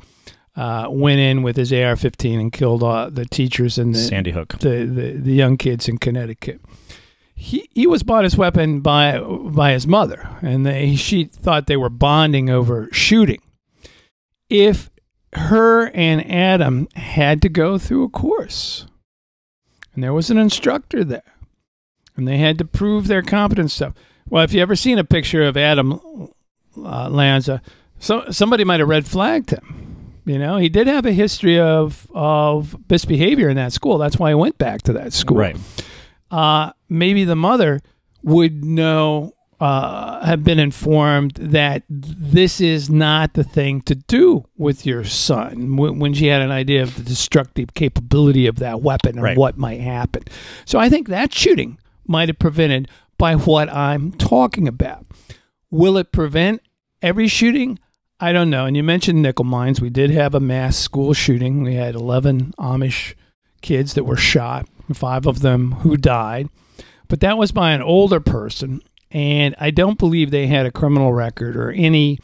uh, 0.57 0.87
went 0.89 1.21
in 1.21 1.43
with 1.43 1.57
his 1.57 1.73
AR-15 1.73 2.41
and 2.41 2.53
killed 2.53 2.83
uh, 2.83 3.11
the 3.11 3.27
teachers 3.27 3.79
and 3.79 3.95
the, 3.95 3.99
Sandy 3.99 4.31
Hook. 4.31 4.59
the, 4.59 4.85
the, 4.85 5.13
the 5.13 5.33
young 5.33 5.57
kids 5.57 5.89
in 5.89 5.99
Connecticut. 5.99 6.61
He 7.39 7.69
he 7.75 7.87
was 7.87 8.03
bought 8.03 8.25
his 8.25 8.39
weapon 8.39 8.81
by 8.81 9.21
by 9.21 9.73
his 9.73 9.87
mother, 9.87 10.27
and 10.41 10.65
they, 10.65 10.97
she 10.97 11.25
thought 11.25 11.67
they 11.67 11.77
were 11.77 11.91
bonding 11.91 12.49
over 12.49 12.89
shooting. 12.93 13.43
If 14.49 14.89
her 15.35 15.91
and 15.91 16.31
Adam 16.31 16.89
had 16.97 17.43
to 17.43 17.51
go 17.51 17.77
through 17.77 18.05
a 18.05 18.09
course, 18.09 18.87
and 19.95 20.03
there 20.03 20.15
was 20.15 20.31
an 20.31 20.39
instructor 20.39 21.05
there, 21.05 21.35
and 22.17 22.27
they 22.27 22.39
had 22.39 22.57
to 22.57 22.65
prove 22.65 23.07
their 23.07 23.21
competence 23.21 23.75
stuff. 23.75 23.93
Well, 24.31 24.43
if 24.43 24.55
you 24.55 24.63
ever 24.63 24.75
seen 24.75 24.99
a 24.99 25.05
picture 25.05 25.43
of 25.43 25.59
Adam 25.59 26.01
uh, 26.85 27.09
Lanza, 27.11 27.61
so 27.99 28.25
somebody 28.31 28.65
might 28.65 28.81
have 28.81 28.89
red 28.89 29.07
flagged 29.07 29.51
him. 29.51 30.13
You 30.25 30.39
know, 30.39 30.57
he 30.57 30.69
did 30.69 30.87
have 30.89 31.07
a 31.07 31.13
history 31.13 31.59
of 31.59 32.07
of 32.15 32.77
misbehavior 32.91 33.49
in 33.49 33.57
that 33.57 33.73
school. 33.73 33.97
That's 33.99 34.19
why 34.19 34.31
he 34.31 34.35
went 34.35 34.59
back 34.59 34.83
to 34.83 34.93
that 34.95 35.13
school. 35.13 35.37
Right. 35.39 35.57
Uh, 36.31 36.73
maybe 36.89 37.25
the 37.25 37.37
mother 37.37 37.81
would 38.25 38.65
know, 38.65 39.35
uh, 39.61 40.25
have 40.27 40.43
been 40.43 40.59
informed 40.59 41.35
that 41.35 41.85
this 41.89 42.61
is 42.61 42.91
not 42.91 43.35
the 43.35 43.45
thing 43.45 43.81
to 43.83 43.95
do 43.95 44.45
with 44.57 44.85
your 44.85 45.05
son 45.05 45.77
when, 45.77 46.01
when 46.01 46.13
she 46.13 46.27
had 46.27 46.43
an 46.43 46.51
idea 46.51 46.83
of 46.83 46.97
the 46.97 47.03
destructive 47.05 47.73
capability 47.75 48.49
of 48.49 48.57
that 48.57 48.83
weapon 48.83 49.13
and 49.13 49.23
Right. 49.23 49.39
what 49.39 49.57
might 49.57 49.81
happen. 49.81 50.25
So 50.65 50.81
I 50.81 50.89
think 50.89 51.07
that 51.09 51.33
shooting 51.33 51.79
might 52.09 52.29
have 52.29 52.41
prevented 52.41 52.89
by 53.17 53.37
what 53.37 53.73
I'm 53.73 54.11
talking 54.13 54.67
about. 54.67 55.07
Will 55.71 55.97
it 55.97 56.11
prevent 56.11 56.61
every 57.03 57.29
shooting? 57.29 57.79
I 58.19 58.33
don't 58.33 58.51
know. 58.51 58.65
And 58.65 58.77
you 58.77 58.83
mentioned 58.83 59.21
nickel 59.21 59.45
mines. 59.45 59.81
We 59.81 59.91
did 59.91 60.11
have 60.11 60.35
a 60.35 60.41
mass 60.41 60.77
school 60.77 61.13
shooting. 61.13 61.63
We 61.63 61.75
had 61.75 61.95
11 61.95 62.55
Amish 62.59 63.15
kids 63.61 63.95
that 63.95 64.05
were 64.05 64.17
shot, 64.17 64.69
five 64.95 65.27
of 65.27 65.41
them 65.41 65.73
who 65.73 65.97
died. 65.97 66.49
But 67.09 67.21
that 67.21 67.37
was 67.39 67.53
by 67.53 67.73
an 67.73 67.83
older 67.83 68.21
person. 68.21 68.81
And 69.11 69.55
I 69.59 69.71
don't 69.71 69.99
believe 69.99 70.31
they 70.31 70.47
had 70.47 70.67
a 70.67 70.71
criminal 70.71 71.13
record 71.13 71.57
or 71.57 71.71
any 71.71 72.19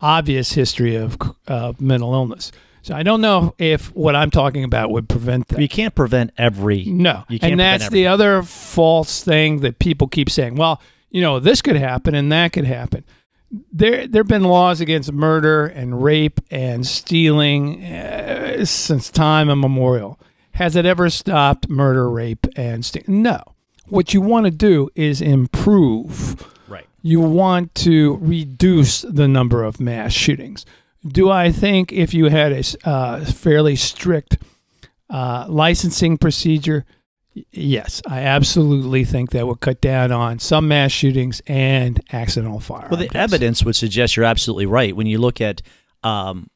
obvious 0.00 0.52
history 0.52 0.96
of, 0.96 1.18
of 1.46 1.80
mental 1.80 2.12
illness. 2.14 2.52
So 2.82 2.94
I 2.94 3.02
don't 3.02 3.22
know 3.22 3.54
if 3.58 3.94
what 3.94 4.14
I'm 4.14 4.30
talking 4.30 4.62
about 4.62 4.90
would 4.90 5.08
prevent 5.08 5.48
that. 5.48 5.60
You 5.60 5.68
can't 5.68 5.94
prevent 5.94 6.32
every. 6.36 6.84
No. 6.84 7.24
You 7.30 7.38
can't 7.38 7.52
and 7.52 7.60
that's 7.60 7.88
the 7.88 8.06
other 8.06 8.42
false 8.42 9.24
thing 9.24 9.60
that 9.60 9.78
people 9.78 10.06
keep 10.06 10.28
saying. 10.28 10.56
Well, 10.56 10.82
you 11.10 11.22
know, 11.22 11.40
this 11.40 11.62
could 11.62 11.76
happen 11.76 12.14
and 12.14 12.30
that 12.30 12.52
could 12.52 12.66
happen. 12.66 13.04
There 13.72 14.06
there 14.06 14.20
have 14.20 14.28
been 14.28 14.44
laws 14.44 14.80
against 14.80 15.12
murder 15.12 15.66
and 15.66 16.02
rape 16.02 16.40
and 16.50 16.86
stealing 16.86 17.84
uh, 17.84 18.64
since 18.64 19.10
time 19.10 19.48
immemorial. 19.50 20.18
Has 20.52 20.76
it 20.76 20.86
ever 20.86 21.10
stopped 21.10 21.68
murder, 21.68 22.10
rape, 22.10 22.46
and 22.56 22.84
stealing? 22.84 23.22
No. 23.22 23.42
What 23.88 24.14
you 24.14 24.20
want 24.20 24.46
to 24.46 24.50
do 24.50 24.88
is 24.94 25.20
improve 25.20 26.50
Right. 26.68 26.86
you 27.02 27.20
want 27.20 27.74
to 27.76 28.18
reduce 28.20 29.02
the 29.02 29.28
number 29.28 29.62
of 29.62 29.78
mass 29.80 30.12
shootings. 30.12 30.64
Do 31.06 31.30
I 31.30 31.52
think 31.52 31.92
if 31.92 32.14
you 32.14 32.26
had 32.26 32.52
a 32.52 32.88
uh, 32.88 33.24
fairly 33.26 33.76
strict 33.76 34.38
uh, 35.10 35.44
licensing 35.48 36.16
procedure, 36.16 36.84
yes, 37.50 38.00
I 38.06 38.20
absolutely 38.20 39.04
think 39.04 39.30
that 39.30 39.46
would 39.46 39.60
cut 39.60 39.80
down 39.80 40.12
on 40.12 40.38
some 40.38 40.68
mass 40.68 40.92
shootings 40.92 41.42
and 41.46 42.00
accidental 42.12 42.60
firearm. 42.60 42.90
Well, 42.90 43.00
the 43.00 43.16
evidence 43.16 43.64
would 43.64 43.76
suggest 43.76 44.16
you're 44.16 44.24
absolutely 44.24 44.66
right. 44.66 44.94
When 44.94 45.06
you 45.06 45.18
look 45.18 45.40
at 45.40 45.62
um, 46.02 46.48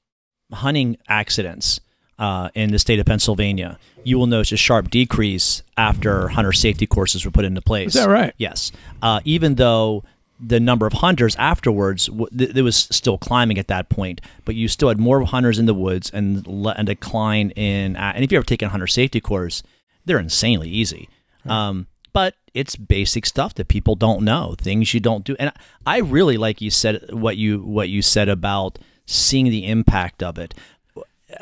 hunting 0.52 0.96
accidents 1.08 1.80
uh, 2.18 2.50
in 2.54 2.70
the 2.70 2.78
state 2.78 2.98
of 2.98 3.06
Pennsylvania, 3.06 3.78
you 4.04 4.18
will 4.18 4.26
notice 4.26 4.52
a 4.52 4.56
sharp 4.56 4.90
decrease 4.90 5.62
after 5.76 6.28
hunter 6.28 6.52
safety 6.52 6.86
courses 6.86 7.24
were 7.24 7.30
put 7.30 7.44
into 7.44 7.60
place. 7.60 7.88
Is 7.88 7.94
that 7.94 8.08
right? 8.08 8.34
Yes. 8.38 8.72
Uh, 9.02 9.20
even 9.24 9.56
though 9.56 10.04
the 10.40 10.60
number 10.60 10.86
of 10.86 10.92
hunters 10.92 11.34
afterwards, 11.36 12.06
w- 12.06 12.28
th- 12.36 12.54
it 12.54 12.62
was 12.62 12.76
still 12.76 13.18
climbing 13.18 13.58
at 13.58 13.68
that 13.68 13.88
point, 13.88 14.20
but 14.44 14.54
you 14.54 14.68
still 14.68 14.88
had 14.88 14.98
more 14.98 15.22
hunters 15.24 15.58
in 15.58 15.66
the 15.66 15.74
woods 15.74 16.10
and 16.10 16.46
le- 16.46 16.74
a 16.76 16.84
decline 16.84 17.50
in. 17.50 17.96
Uh, 17.96 18.12
and 18.14 18.24
if 18.24 18.30
you 18.30 18.38
ever 18.38 18.46
taken 18.46 18.66
a 18.66 18.70
hunter 18.70 18.86
safety 18.86 19.20
course, 19.20 19.62
they're 20.08 20.18
insanely 20.18 20.68
easy. 20.68 21.08
Um, 21.46 21.86
but 22.12 22.34
it's 22.52 22.76
basic 22.76 23.26
stuff 23.26 23.54
that 23.54 23.68
people 23.68 23.94
don't 23.94 24.22
know, 24.22 24.54
things 24.58 24.92
you 24.92 25.00
don't 25.00 25.24
do. 25.24 25.36
And 25.38 25.50
I 25.86 25.96
I 25.96 25.98
really 26.00 26.36
like 26.36 26.60
you 26.60 26.70
said 26.70 27.12
what 27.12 27.36
you 27.36 27.62
what 27.62 27.88
you 27.88 28.02
said 28.02 28.28
about 28.28 28.78
seeing 29.06 29.46
the 29.46 29.66
impact 29.66 30.22
of 30.22 30.38
it. 30.38 30.54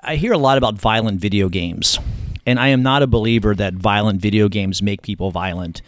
I 0.03 0.17
hear 0.17 0.33
a 0.33 0.39
lot 0.39 0.59
about 0.59 0.75
violent 0.75 1.21
video 1.21 1.49
games, 1.49 1.99
and 2.47 2.61
I 2.61 2.69
am 2.69 2.83
not 2.83 3.03
a 3.03 3.07
believer 3.07 3.55
that 3.55 3.75
violent 3.75 4.21
video 4.21 4.49
games 4.49 4.83
make 4.83 5.03
people 5.03 5.31
violent. 5.31 5.83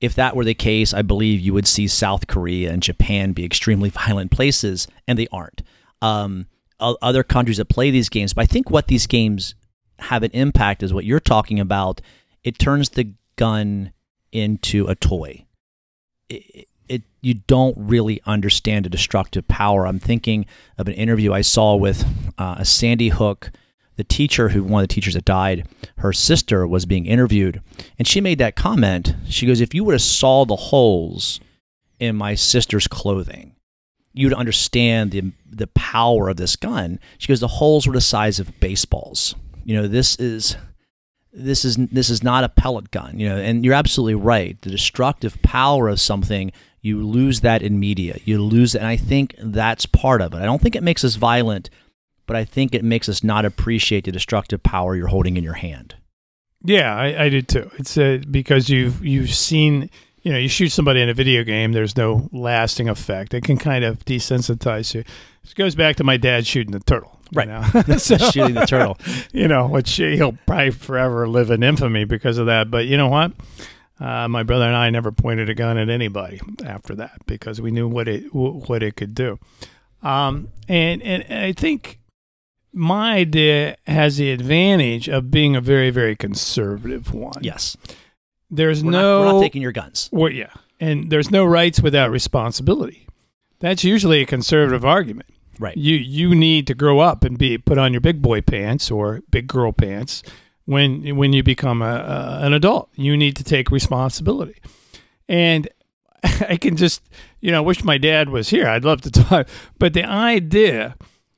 If 0.00 0.14
that 0.16 0.34
were 0.34 0.44
the 0.44 0.54
case, 0.54 0.92
I 0.92 1.02
believe 1.02 1.40
you 1.40 1.54
would 1.54 1.68
see 1.68 1.86
South 1.86 2.26
Korea 2.26 2.72
and 2.72 2.82
Japan 2.82 3.32
be 3.32 3.44
extremely 3.44 3.90
violent 4.04 4.30
places, 4.30 4.88
and 5.06 5.18
they 5.18 5.28
aren't. 5.30 5.62
Um, 6.00 6.46
other 6.80 7.22
countries 7.22 7.58
that 7.58 7.66
play 7.66 7.92
these 7.92 8.08
games, 8.08 8.34
but 8.34 8.42
I 8.42 8.46
think 8.46 8.70
what 8.70 8.88
these 8.88 9.06
games 9.06 9.54
have 10.00 10.24
an 10.24 10.32
impact 10.32 10.82
is 10.82 10.92
what 10.92 11.04
you're 11.04 11.20
talking 11.20 11.60
about. 11.60 12.00
It 12.44 12.58
turns 12.58 12.90
the 12.90 13.14
gun 13.36 13.92
into 14.32 14.86
a 14.86 14.94
toy. 14.94 15.46
It, 16.28 16.68
it 16.88 17.02
you 17.20 17.34
don't 17.34 17.76
really 17.78 18.20
understand 18.26 18.84
the 18.84 18.90
destructive 18.90 19.46
power. 19.46 19.86
I'm 19.86 20.00
thinking 20.00 20.46
of 20.76 20.88
an 20.88 20.94
interview 20.94 21.32
I 21.32 21.42
saw 21.42 21.76
with 21.76 22.04
uh, 22.38 22.56
a 22.58 22.64
Sandy 22.64 23.10
Hook, 23.10 23.50
the 23.96 24.04
teacher 24.04 24.48
who 24.48 24.64
one 24.64 24.82
of 24.82 24.88
the 24.88 24.94
teachers 24.94 25.14
that 25.14 25.24
died. 25.24 25.68
Her 25.98 26.12
sister 26.12 26.66
was 26.66 26.86
being 26.86 27.06
interviewed, 27.06 27.62
and 27.98 28.08
she 28.08 28.20
made 28.20 28.38
that 28.38 28.56
comment. 28.56 29.14
She 29.28 29.46
goes, 29.46 29.60
"If 29.60 29.74
you 29.74 29.84
would 29.84 29.94
have 29.94 30.02
saw 30.02 30.44
the 30.44 30.56
holes 30.56 31.38
in 32.00 32.16
my 32.16 32.34
sister's 32.34 32.88
clothing, 32.88 33.54
you'd 34.12 34.34
understand 34.34 35.12
the 35.12 35.32
the 35.48 35.68
power 35.68 36.28
of 36.28 36.38
this 36.38 36.56
gun." 36.56 36.98
She 37.18 37.28
goes, 37.28 37.40
"The 37.40 37.48
holes 37.48 37.86
were 37.86 37.94
the 37.94 38.00
size 38.00 38.40
of 38.40 38.58
baseballs. 38.58 39.36
You 39.64 39.76
know, 39.76 39.86
this 39.86 40.16
is." 40.16 40.56
This 41.32 41.64
is 41.64 41.76
this 41.76 42.10
is 42.10 42.22
not 42.22 42.44
a 42.44 42.48
pellet 42.48 42.90
gun, 42.90 43.18
you 43.18 43.28
know, 43.28 43.38
and 43.38 43.64
you're 43.64 43.74
absolutely 43.74 44.14
right. 44.14 44.60
The 44.60 44.70
destructive 44.70 45.40
power 45.42 45.88
of 45.88 46.00
something, 46.00 46.52
you 46.80 47.02
lose 47.06 47.40
that 47.40 47.62
in 47.62 47.80
media. 47.80 48.18
You 48.24 48.42
lose 48.42 48.74
and 48.74 48.86
I 48.86 48.96
think 48.96 49.34
that's 49.38 49.86
part 49.86 50.20
of 50.20 50.34
it. 50.34 50.38
I 50.38 50.44
don't 50.44 50.60
think 50.60 50.76
it 50.76 50.82
makes 50.82 51.04
us 51.04 51.14
violent, 51.14 51.70
but 52.26 52.36
I 52.36 52.44
think 52.44 52.74
it 52.74 52.84
makes 52.84 53.08
us 53.08 53.24
not 53.24 53.44
appreciate 53.44 54.04
the 54.04 54.12
destructive 54.12 54.62
power 54.62 54.94
you're 54.94 55.08
holding 55.08 55.36
in 55.36 55.44
your 55.44 55.54
hand. 55.54 55.94
Yeah, 56.64 56.94
I, 56.94 57.24
I 57.24 57.28
did 57.28 57.48
too. 57.48 57.70
It's 57.78 57.96
uh, 57.96 58.20
because 58.30 58.68
you've 58.68 59.04
you've 59.04 59.34
seen 59.34 59.90
you 60.22 60.32
know 60.32 60.38
you 60.38 60.48
shoot 60.48 60.68
somebody 60.68 61.00
in 61.00 61.08
a 61.08 61.14
video 61.14 61.44
game. 61.44 61.72
There's 61.72 61.96
no 61.96 62.28
lasting 62.30 62.88
effect. 62.88 63.32
It 63.32 63.42
can 63.42 63.56
kind 63.56 63.84
of 63.84 64.04
desensitize 64.04 64.94
you. 64.94 65.04
This 65.42 65.54
goes 65.54 65.74
back 65.74 65.96
to 65.96 66.04
my 66.04 66.18
dad 66.18 66.46
shooting 66.46 66.72
the 66.72 66.80
turtle. 66.80 67.18
You 67.32 67.38
Right. 67.38 67.48
know? 67.48 67.96
So- 67.98 68.18
Shooting 68.18 68.54
the 68.54 68.66
turtle. 68.66 68.98
you 69.32 69.48
know, 69.48 69.66
which 69.66 69.96
he'll 69.96 70.38
probably 70.46 70.70
forever 70.70 71.26
live 71.28 71.50
in 71.50 71.62
infamy 71.62 72.04
because 72.04 72.38
of 72.38 72.46
that. 72.46 72.70
But 72.70 72.86
you 72.86 72.96
know 72.96 73.08
what? 73.08 73.32
Uh, 74.00 74.26
my 74.28 74.42
brother 74.42 74.64
and 74.66 74.76
I 74.76 74.90
never 74.90 75.12
pointed 75.12 75.48
a 75.48 75.54
gun 75.54 75.78
at 75.78 75.88
anybody 75.88 76.40
after 76.64 76.94
that 76.96 77.24
because 77.26 77.60
we 77.60 77.70
knew 77.70 77.86
what 77.88 78.08
it 78.08 78.24
wh- 78.30 78.68
what 78.68 78.82
it 78.82 78.96
could 78.96 79.14
do. 79.14 79.38
Um, 80.02 80.48
and 80.68 81.00
and 81.02 81.24
I 81.32 81.52
think 81.52 82.00
my 82.72 83.14
idea 83.16 83.76
has 83.86 84.16
the 84.16 84.32
advantage 84.32 85.08
of 85.08 85.30
being 85.30 85.54
a 85.54 85.60
very 85.60 85.90
very 85.90 86.16
conservative 86.16 87.14
one. 87.14 87.38
Yes, 87.42 87.76
there's 88.50 88.82
we're, 88.82 88.90
no 88.90 89.18
not, 89.22 89.26
we're 89.26 89.32
not 89.34 89.40
taking 89.42 89.62
your 89.62 89.72
guns. 89.72 90.08
well, 90.10 90.32
yeah, 90.32 90.50
and 90.80 91.08
there's 91.10 91.30
no 91.30 91.44
rights 91.44 91.80
without 91.80 92.10
responsibility. 92.10 93.06
That's 93.60 93.84
usually 93.84 94.20
a 94.22 94.26
conservative 94.26 94.84
argument. 94.84 95.28
Right. 95.62 95.76
You 95.76 95.94
you 95.94 96.34
need 96.34 96.66
to 96.66 96.74
grow 96.74 96.98
up 96.98 97.22
and 97.22 97.38
be 97.38 97.56
put 97.56 97.78
on 97.78 97.92
your 97.92 98.00
big 98.00 98.20
boy 98.20 98.40
pants 98.40 98.90
or 98.90 99.20
big 99.30 99.46
girl 99.46 99.70
pants 99.70 100.24
when 100.64 101.14
when 101.14 101.32
you 101.32 101.44
become 101.44 101.82
a, 101.82 101.84
a 101.84 102.38
an 102.46 102.52
adult. 102.52 102.90
You 102.96 103.16
need 103.16 103.36
to 103.36 103.44
take 103.44 103.70
responsibility, 103.70 104.56
and 105.28 105.68
I 106.24 106.56
can 106.56 106.74
just 106.74 107.08
you 107.40 107.52
know 107.52 107.62
wish 107.62 107.84
my 107.84 107.96
dad 107.96 108.28
was 108.28 108.48
here. 108.48 108.66
I'd 108.66 108.84
love 108.84 109.02
to 109.02 109.10
talk, 109.12 109.46
but 109.78 109.94
the 109.94 110.02
idea 110.02 110.96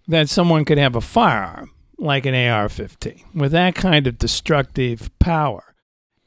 that 0.08 0.30
someone 0.30 0.64
could 0.64 0.78
have 0.78 0.96
a 0.96 1.02
firearm 1.02 1.72
like 1.98 2.24
an 2.24 2.34
AR-15 2.34 3.34
with 3.34 3.52
that 3.52 3.74
kind 3.74 4.06
of 4.06 4.16
destructive 4.16 5.10
power 5.18 5.74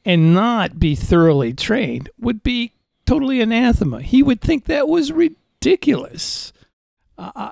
and 0.04 0.32
not 0.32 0.78
be 0.78 0.94
thoroughly 0.94 1.52
trained 1.52 2.10
would 2.16 2.44
be 2.44 2.74
totally 3.06 3.40
anathema. 3.40 4.02
He 4.02 4.22
would 4.22 4.40
think 4.40 4.66
that 4.66 4.86
was 4.86 5.10
ridiculous. 5.10 6.52
Uh, 7.18 7.50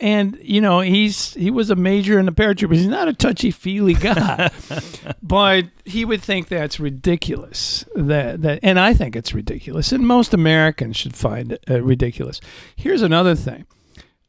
and 0.00 0.38
you 0.42 0.60
know 0.60 0.80
he's 0.80 1.34
he 1.34 1.50
was 1.50 1.70
a 1.70 1.76
major 1.76 2.18
in 2.18 2.26
the 2.26 2.32
paratroopers. 2.32 2.76
He's 2.76 2.86
not 2.86 3.08
a 3.08 3.12
touchy 3.12 3.50
feely 3.50 3.94
guy, 3.94 4.50
but 5.22 5.66
he 5.84 6.04
would 6.04 6.22
think 6.22 6.48
that's 6.48 6.80
ridiculous. 6.80 7.84
That 7.94 8.42
that, 8.42 8.60
and 8.62 8.78
I 8.78 8.94
think 8.94 9.16
it's 9.16 9.34
ridiculous, 9.34 9.92
and 9.92 10.06
most 10.06 10.34
Americans 10.34 10.96
should 10.96 11.16
find 11.16 11.52
it 11.52 11.64
uh, 11.70 11.82
ridiculous. 11.82 12.40
Here's 12.76 13.02
another 13.02 13.34
thing. 13.34 13.66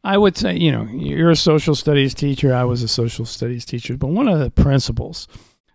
I 0.03 0.19
would 0.19 0.37
say, 0.37 0.55
you 0.55 0.71
know, 0.71 0.83
you're 0.83 1.31
a 1.31 1.35
social 1.35 1.73
studies 1.73 2.13
teacher. 2.13 2.53
I 2.53 2.63
was 2.63 2.83
a 2.83 2.87
social 2.87 3.25
studies 3.25 3.65
teacher, 3.65 3.97
but 3.97 4.07
one 4.07 4.27
of 4.27 4.39
the 4.39 4.51
principles 4.51 5.27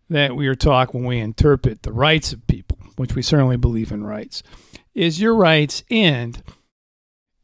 that 0.08 0.36
we 0.36 0.46
are 0.46 0.54
taught 0.54 0.94
when 0.94 1.04
we 1.04 1.18
interpret 1.18 1.82
the 1.82 1.92
rights 1.92 2.32
of 2.32 2.46
people, 2.46 2.78
which 2.96 3.16
we 3.16 3.22
certainly 3.22 3.56
believe 3.56 3.90
in 3.90 4.04
rights, 4.04 4.44
is 4.94 5.20
your 5.20 5.34
rights 5.34 5.82
end 5.90 6.44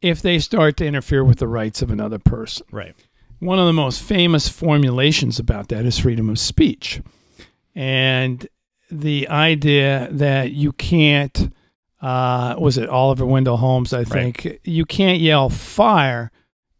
if 0.01 0.21
they 0.21 0.39
start 0.39 0.77
to 0.77 0.85
interfere 0.85 1.23
with 1.23 1.39
the 1.39 1.47
rights 1.47 1.81
of 1.81 1.91
another 1.91 2.19
person. 2.19 2.65
Right. 2.71 2.95
One 3.39 3.59
of 3.59 3.65
the 3.65 3.73
most 3.73 4.01
famous 4.01 4.49
formulations 4.49 5.39
about 5.39 5.69
that 5.69 5.85
is 5.85 5.99
freedom 5.99 6.29
of 6.29 6.39
speech. 6.39 7.01
And 7.75 8.47
the 8.89 9.27
idea 9.27 10.07
that 10.11 10.51
you 10.51 10.71
can't, 10.71 11.53
uh, 12.01 12.55
was 12.57 12.77
it 12.77 12.89
Oliver 12.89 13.25
Wendell 13.25 13.57
Holmes, 13.57 13.93
I 13.93 14.03
think, 14.03 14.59
you 14.63 14.85
can't 14.85 15.19
yell 15.19 15.49
fire 15.49 16.31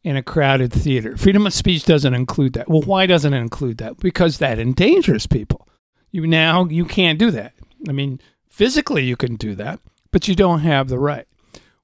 in 0.03 0.15
a 0.15 0.23
crowded 0.23 0.71
theater. 0.71 1.17
Freedom 1.17 1.45
of 1.45 1.53
speech 1.53 1.83
doesn't 1.83 2.13
include 2.13 2.53
that. 2.53 2.69
Well, 2.69 2.81
why 2.81 3.05
doesn't 3.05 3.33
it 3.33 3.39
include 3.39 3.77
that? 3.79 3.97
Because 3.97 4.37
that 4.37 4.57
endangers 4.57 5.27
people. 5.27 5.67
You 6.11 6.25
now 6.25 6.65
you 6.65 6.85
can't 6.85 7.19
do 7.19 7.29
that. 7.31 7.53
I 7.87 7.91
mean, 7.91 8.19
physically 8.47 9.03
you 9.03 9.15
can 9.15 9.35
do 9.35 9.53
that, 9.55 9.79
but 10.11 10.27
you 10.27 10.33
don't 10.33 10.61
have 10.61 10.87
the 10.87 10.97
right 10.97 11.27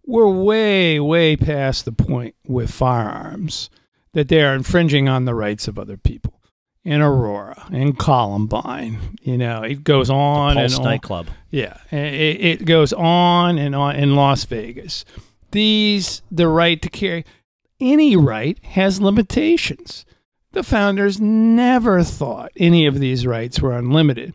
we're 0.06 0.30
way, 0.30 1.00
way 1.00 1.36
past 1.36 1.86
the 1.86 1.92
point 1.92 2.36
with 2.48 2.72
firearms 2.72 3.70
that 4.14 4.28
they 4.28 4.44
are 4.44 4.54
infringing 4.54 5.10
on 5.10 5.26
the 5.26 5.36
rights 5.36 5.68
of 5.68 5.80
other 5.80 5.98
people. 5.98 6.40
In 6.86 7.02
Aurora, 7.02 7.68
in 7.72 7.94
Columbine, 7.94 9.16
you 9.22 9.38
know, 9.38 9.62
it 9.64 9.86
goes 9.86 10.10
on 10.10 10.56
Pulse 10.56 10.74
and 10.74 10.80
on. 10.86 10.92
nightclub. 10.92 11.28
Yeah, 11.50 11.78
it, 11.92 12.62
it 12.62 12.66
goes 12.66 12.92
on 12.92 13.58
and 13.58 13.74
on 13.74 13.96
in 13.96 14.18
Las 14.18 14.44
Vegas. 14.44 15.06
These, 15.52 16.24
the 16.30 16.50
right 16.50 16.82
to 16.82 16.90
carry, 16.90 17.24
any 17.80 18.18
right 18.18 18.58
has 18.66 19.00
limitations. 19.00 20.04
The 20.52 20.64
founders 20.64 21.22
never 21.22 22.04
thought 22.04 22.52
any 22.58 22.86
of 22.86 23.00
these 23.00 23.26
rights 23.26 23.62
were 23.62 23.78
unlimited. 23.78 24.34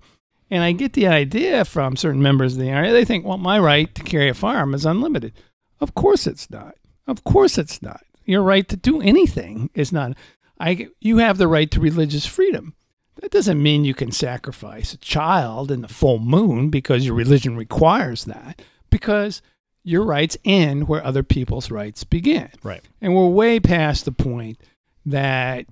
And 0.50 0.64
I 0.64 0.72
get 0.72 0.94
the 0.94 1.06
idea 1.06 1.66
from 1.66 1.96
certain 1.96 2.22
members 2.22 2.54
of 2.54 2.60
the 2.60 2.66
NRA. 2.68 2.92
They 2.92 3.04
think, 3.04 3.26
well, 3.26 3.36
my 3.36 3.58
right 3.58 3.94
to 3.94 4.02
carry 4.02 4.30
a 4.30 4.34
firearm 4.34 4.72
is 4.72 4.86
unlimited. 4.86 5.34
Of 5.80 5.94
course 5.94 6.26
it's 6.26 6.50
not. 6.50 6.76
Of 7.06 7.24
course 7.24 7.58
it's 7.58 7.80
not. 7.82 8.04
Your 8.24 8.42
right 8.42 8.68
to 8.68 8.76
do 8.76 9.00
anything 9.00 9.70
is 9.74 9.92
not. 9.92 10.12
I, 10.60 10.88
you 11.00 11.18
have 11.18 11.38
the 11.38 11.48
right 11.48 11.70
to 11.70 11.80
religious 11.80 12.26
freedom. 12.26 12.74
That 13.20 13.30
doesn't 13.30 13.62
mean 13.62 13.84
you 13.84 13.94
can 13.94 14.12
sacrifice 14.12 14.92
a 14.92 14.98
child 14.98 15.70
in 15.70 15.82
the 15.82 15.88
full 15.88 16.18
moon 16.18 16.70
because 16.70 17.04
your 17.04 17.14
religion 17.14 17.56
requires 17.56 18.24
that, 18.26 18.62
because 18.90 19.42
your 19.82 20.04
rights 20.04 20.36
end 20.44 20.86
where 20.86 21.04
other 21.04 21.22
people's 21.22 21.70
rights 21.70 22.04
begin. 22.04 22.50
Right. 22.62 22.82
And 23.00 23.14
we're 23.14 23.28
way 23.28 23.58
past 23.58 24.04
the 24.04 24.12
point 24.12 24.60
that 25.06 25.66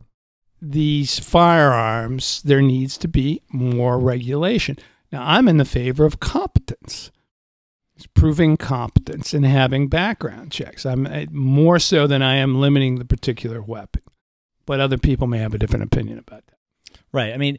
these 0.60 1.18
firearms, 1.18 2.42
there 2.42 2.62
needs 2.62 2.96
to 2.98 3.08
be 3.08 3.42
more 3.50 3.98
regulation. 3.98 4.78
Now, 5.12 5.22
I'm 5.24 5.48
in 5.48 5.58
the 5.58 5.64
favor 5.64 6.04
of 6.04 6.18
competence 6.18 7.10
proving 8.14 8.56
competence 8.56 9.32
and 9.32 9.46
having 9.46 9.88
background 9.88 10.52
checks. 10.52 10.84
I'm 10.84 11.08
more 11.30 11.78
so 11.78 12.06
than 12.06 12.22
I 12.22 12.36
am 12.36 12.60
limiting 12.60 12.96
the 12.96 13.04
particular 13.04 13.62
weapon. 13.62 14.02
But 14.66 14.80
other 14.80 14.98
people 14.98 15.26
may 15.26 15.38
have 15.38 15.54
a 15.54 15.58
different 15.58 15.84
opinion 15.84 16.18
about 16.18 16.44
that. 16.46 16.98
Right. 17.12 17.32
I 17.32 17.36
mean, 17.36 17.58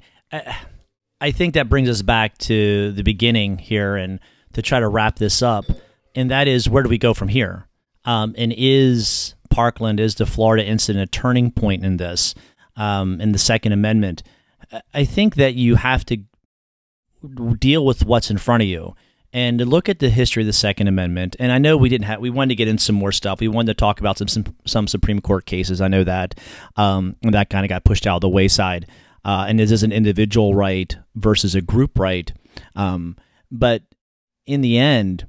I 1.21 1.31
think 1.31 1.53
that 1.53 1.69
brings 1.69 1.89
us 1.89 2.01
back 2.01 2.37
to 2.39 2.91
the 2.91 3.03
beginning 3.03 3.57
here 3.57 3.95
and 3.95 4.19
to 4.53 4.61
try 4.61 4.79
to 4.79 4.87
wrap 4.87 5.17
this 5.17 5.41
up. 5.41 5.65
And 6.15 6.29
that 6.31 6.47
is 6.47 6.69
where 6.69 6.83
do 6.83 6.89
we 6.89 6.97
go 6.97 7.13
from 7.13 7.29
here? 7.29 7.67
Um, 8.05 8.35
and 8.37 8.53
is 8.55 9.35
Parkland, 9.49 9.99
is 9.99 10.15
the 10.15 10.25
Florida 10.25 10.65
incident 10.65 11.03
a 11.03 11.07
turning 11.07 11.51
point 11.51 11.83
in 11.83 11.97
this, 11.97 12.35
um, 12.75 13.19
in 13.21 13.31
the 13.31 13.39
Second 13.39 13.71
Amendment? 13.71 14.23
I 14.93 15.05
think 15.05 15.35
that 15.35 15.55
you 15.55 15.75
have 15.75 16.05
to 16.05 16.17
deal 17.57 17.85
with 17.85 18.05
what's 18.05 18.29
in 18.29 18.37
front 18.37 18.63
of 18.63 18.69
you 18.69 18.95
and 19.33 19.59
to 19.59 19.65
look 19.65 19.89
at 19.89 19.99
the 19.99 20.09
history 20.09 20.43
of 20.43 20.47
the 20.47 20.53
Second 20.53 20.87
Amendment. 20.87 21.35
And 21.39 21.51
I 21.51 21.57
know 21.57 21.77
we 21.77 21.89
didn't 21.89 22.05
have 22.05 22.19
we 22.19 22.29
wanted 22.29 22.49
to 22.49 22.55
get 22.55 22.67
in 22.67 22.77
some 22.77 22.95
more 22.95 23.11
stuff. 23.11 23.39
We 23.39 23.47
wanted 23.47 23.77
to 23.77 23.79
talk 23.79 23.99
about 23.99 24.17
some 24.17 24.27
some, 24.27 24.45
some 24.65 24.87
Supreme 24.87 25.21
Court 25.21 25.45
cases. 25.45 25.81
I 25.81 25.87
know 25.87 26.03
that 26.03 26.39
um, 26.75 27.15
that 27.21 27.49
kind 27.49 27.65
of 27.65 27.69
got 27.69 27.83
pushed 27.83 28.07
out 28.07 28.15
of 28.15 28.21
the 28.21 28.29
wayside. 28.29 28.87
Uh, 29.25 29.45
and 29.49 29.59
this 29.59 29.71
is 29.71 29.83
an 29.83 29.91
individual 29.91 30.55
right 30.55 30.95
versus 31.15 31.53
a 31.53 31.61
group 31.61 31.99
right. 31.99 32.31
Um, 32.75 33.17
but 33.51 33.83
in 34.45 34.61
the 34.61 34.77
end, 34.77 35.27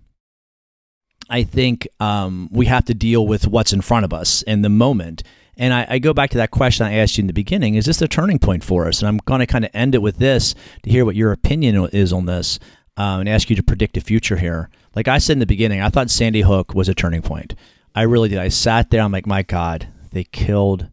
I 1.29 1.43
think 1.43 1.89
um, 1.99 2.49
we 2.53 2.66
have 2.66 2.85
to 2.87 2.95
deal 2.95 3.27
with 3.27 3.49
what's 3.49 3.73
in 3.73 3.81
front 3.81 4.05
of 4.05 4.12
us 4.12 4.43
in 4.43 4.62
the 4.62 4.69
moment. 4.69 5.23
And 5.57 5.75
I, 5.75 5.87
I, 5.89 5.99
go 5.99 6.15
back 6.15 6.31
to 6.31 6.39
that 6.39 6.53
question 6.53 6.87
I 6.87 6.95
asked 6.95 7.19
you 7.19 7.23
in 7.23 7.27
the 7.27 7.33
beginning: 7.33 7.75
Is 7.75 7.87
this 7.87 8.01
a 8.01 8.07
turning 8.07 8.39
point 8.39 8.62
for 8.62 8.87
us? 8.87 9.01
And 9.01 9.09
I'm 9.09 9.19
going 9.19 9.41
to 9.41 9.47
kind 9.47 9.65
of 9.65 9.73
end 9.75 9.97
it 9.97 10.03
with 10.03 10.19
this 10.19 10.55
to 10.85 10.91
hear 10.91 11.05
what 11.05 11.16
your 11.16 11.33
opinion 11.33 11.89
is 11.93 12.12
on 12.12 12.27
this 12.27 12.61
um, 12.99 13.20
and 13.20 13.29
ask 13.29 13.49
you 13.49 13.57
to 13.57 13.62
predict 13.62 13.95
the 13.95 14.01
future 14.01 14.37
here. 14.37 14.69
Like 14.95 15.09
I 15.09 15.19
said 15.19 15.35
in 15.35 15.39
the 15.39 15.47
beginning, 15.47 15.81
I 15.81 15.89
thought 15.89 16.11
Sandy 16.11 16.43
Hook 16.43 16.75
was 16.75 16.89
a 16.89 16.95
turning 16.95 17.23
point. 17.23 17.55
I 17.95 18.03
really 18.03 18.29
did. 18.29 18.39
I 18.39 18.49
sat 18.49 18.91
there. 18.91 19.01
I'm 19.01 19.12
like, 19.12 19.27
my 19.27 19.43
God, 19.43 19.89
they 20.11 20.25
killed. 20.25 20.91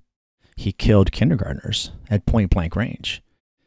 He 0.55 0.71
killed 0.71 1.11
kindergartners 1.11 1.91
at 2.09 2.25
point 2.25 2.51
blank 2.51 2.75
range. 2.75 3.21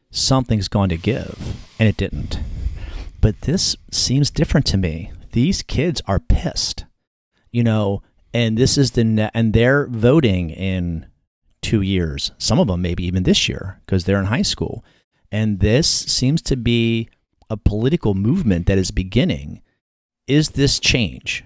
Something's 0.09 0.69
going 0.69 0.89
to 0.89 0.97
give, 0.97 1.57
and 1.77 1.87
it 1.87 1.97
didn't. 1.97 2.39
But 3.21 3.41
this 3.41 3.75
seems 3.91 4.31
different 4.31 4.65
to 4.67 4.77
me. 4.77 5.11
These 5.33 5.61
kids 5.61 6.01
are 6.07 6.17
pissed, 6.17 6.85
you 7.51 7.63
know, 7.63 8.01
and 8.33 8.57
this 8.57 8.77
is 8.77 8.91
the 8.91 9.03
ne- 9.03 9.29
and 9.33 9.53
they're 9.53 9.85
voting 9.85 10.49
in 10.49 11.05
two 11.61 11.81
years. 11.81 12.31
Some 12.37 12.57
of 12.57 12.67
them 12.67 12.81
maybe 12.81 13.05
even 13.05 13.23
this 13.23 13.47
year 13.47 13.81
because 13.85 14.05
they're 14.05 14.19
in 14.19 14.25
high 14.25 14.41
school, 14.41 14.83
and 15.31 15.59
this 15.59 15.87
seems 15.87 16.41
to 16.43 16.55
be 16.55 17.09
a 17.49 17.57
political 17.57 18.13
movement 18.13 18.67
that 18.67 18.77
is 18.77 18.91
beginning. 18.91 19.61
Is 20.27 20.49
this 20.51 20.79
change? 20.79 21.43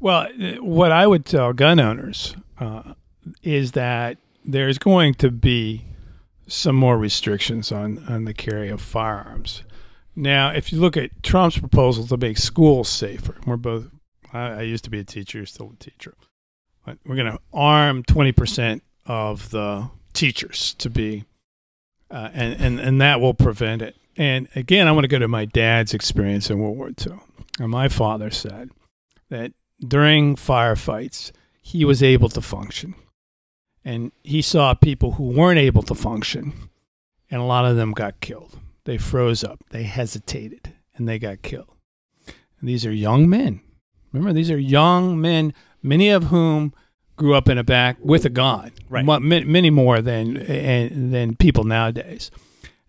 Well, 0.00 0.28
what 0.60 0.92
I 0.92 1.06
would 1.06 1.24
tell 1.24 1.52
gun 1.52 1.80
owners 1.80 2.34
uh, 2.58 2.94
is 3.42 3.72
that 3.72 4.18
there's 4.44 4.78
going 4.78 5.14
to 5.14 5.30
be 5.30 5.84
some 6.46 6.76
more 6.76 6.96
restrictions 6.96 7.72
on, 7.72 8.04
on 8.08 8.24
the 8.24 8.34
carry 8.34 8.68
of 8.68 8.80
firearms. 8.80 9.62
Now, 10.14 10.50
if 10.50 10.72
you 10.72 10.80
look 10.80 10.96
at 10.96 11.22
Trump's 11.22 11.58
proposal 11.58 12.06
to 12.06 12.16
make 12.16 12.38
schools 12.38 12.88
safer, 12.88 13.36
we're 13.46 13.56
both, 13.56 13.88
I, 14.32 14.48
I 14.48 14.62
used 14.62 14.84
to 14.84 14.90
be 14.90 15.00
a 15.00 15.04
teacher, 15.04 15.44
still 15.46 15.72
a 15.78 15.84
teacher, 15.84 16.14
but 16.84 16.98
we're 17.04 17.16
going 17.16 17.32
to 17.32 17.40
arm 17.52 18.02
20% 18.04 18.80
of 19.06 19.50
the 19.50 19.90
teachers 20.12 20.74
to 20.74 20.88
be, 20.88 21.24
uh, 22.10 22.30
and, 22.32 22.60
and, 22.60 22.80
and 22.80 23.00
that 23.00 23.20
will 23.20 23.34
prevent 23.34 23.82
it. 23.82 23.96
And 24.16 24.48
again, 24.54 24.88
I 24.88 24.92
want 24.92 25.04
to 25.04 25.08
go 25.08 25.18
to 25.18 25.28
my 25.28 25.44
dad's 25.44 25.92
experience 25.92 26.50
in 26.50 26.58
World 26.58 26.76
War 26.76 26.88
II. 26.88 27.18
And 27.58 27.70
my 27.70 27.88
father 27.88 28.30
said 28.30 28.70
that 29.28 29.52
during 29.80 30.36
firefights, 30.36 31.32
he 31.60 31.84
was 31.84 32.02
able 32.02 32.28
to 32.30 32.40
function. 32.40 32.94
And 33.84 34.12
he 34.22 34.42
saw 34.42 34.74
people 34.74 35.12
who 35.12 35.28
weren't 35.28 35.58
able 35.58 35.82
to 35.84 35.94
function, 35.94 36.70
and 37.30 37.40
a 37.40 37.44
lot 37.44 37.64
of 37.64 37.76
them 37.76 37.92
got 37.92 38.20
killed. 38.20 38.58
They 38.84 38.98
froze 38.98 39.44
up, 39.44 39.60
they 39.70 39.84
hesitated, 39.84 40.74
and 40.96 41.08
they 41.08 41.18
got 41.18 41.42
killed. 41.42 41.70
And 42.60 42.68
these 42.68 42.86
are 42.86 42.92
young 42.92 43.28
men. 43.28 43.60
Remember, 44.12 44.32
these 44.32 44.50
are 44.50 44.58
young 44.58 45.20
men, 45.20 45.52
many 45.82 46.08
of 46.08 46.24
whom 46.24 46.72
grew 47.16 47.34
up 47.34 47.48
in 47.48 47.58
a 47.58 47.64
back 47.64 47.96
with 48.00 48.24
a 48.24 48.30
gun, 48.30 48.72
right. 48.88 49.04
many 49.04 49.70
more 49.70 50.00
than, 50.00 50.36
eh, 50.36 50.42
eh, 50.42 50.88
than 50.90 51.36
people 51.36 51.64
nowadays. 51.64 52.30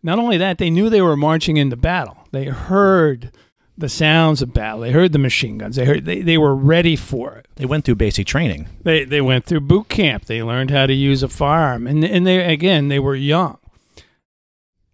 Not 0.07 0.19
only 0.19 0.37
that, 0.37 0.57
they 0.57 0.69
knew 0.69 0.89
they 0.89 1.01
were 1.01 1.17
marching 1.17 1.57
into 1.57 1.75
battle. 1.75 2.17
They 2.31 2.45
heard 2.45 3.29
the 3.77 3.89
sounds 3.89 4.41
of 4.41 4.53
battle. 4.53 4.79
They 4.79 4.91
heard 4.91 5.11
the 5.11 5.19
machine 5.19 5.57
guns. 5.57 5.75
They 5.75 5.83
heard 5.83 6.05
they, 6.05 6.21
they 6.21 6.37
were 6.37 6.55
ready 6.55 6.95
for 6.95 7.35
it. 7.35 7.47
They 7.55 7.65
went 7.65 7.83
through 7.83 7.95
basic 7.95 8.25
training. 8.25 8.69
They 8.83 9.03
they 9.03 9.19
went 9.19 9.43
through 9.43 9.59
boot 9.59 9.89
camp. 9.89 10.23
They 10.23 10.41
learned 10.41 10.71
how 10.71 10.85
to 10.85 10.93
use 10.93 11.23
a 11.23 11.27
firearm. 11.27 11.87
And 11.87 12.05
and 12.05 12.25
they 12.25 12.41
again, 12.41 12.87
they 12.87 12.99
were 12.99 13.15
young. 13.15 13.57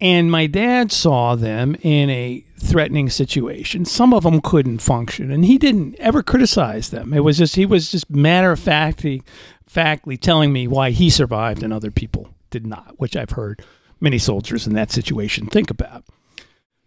And 0.00 0.32
my 0.32 0.48
dad 0.48 0.90
saw 0.90 1.36
them 1.36 1.76
in 1.82 2.10
a 2.10 2.44
threatening 2.58 3.08
situation. 3.08 3.84
Some 3.84 4.12
of 4.12 4.24
them 4.24 4.40
couldn't 4.40 4.82
function, 4.82 5.30
and 5.30 5.44
he 5.44 5.58
didn't 5.58 5.94
ever 6.00 6.24
criticize 6.24 6.90
them. 6.90 7.14
It 7.14 7.20
was 7.20 7.38
just 7.38 7.54
he 7.54 7.66
was 7.66 7.92
just 7.92 8.10
matter 8.10 8.50
of 8.50 8.58
factly, 8.58 9.22
factly 9.64 10.16
telling 10.16 10.52
me 10.52 10.66
why 10.66 10.90
he 10.90 11.08
survived 11.08 11.62
and 11.62 11.72
other 11.72 11.92
people 11.92 12.30
did 12.50 12.66
not, 12.66 12.98
which 12.98 13.14
I've 13.14 13.30
heard 13.30 13.62
many 14.00 14.18
soldiers 14.18 14.66
in 14.66 14.74
that 14.74 14.90
situation 14.90 15.46
think 15.46 15.70
about. 15.70 16.04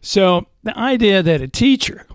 So 0.01 0.47
the 0.63 0.77
idea 0.77 1.23
that 1.23 1.41
a 1.41 1.47
teacher, 1.47 2.05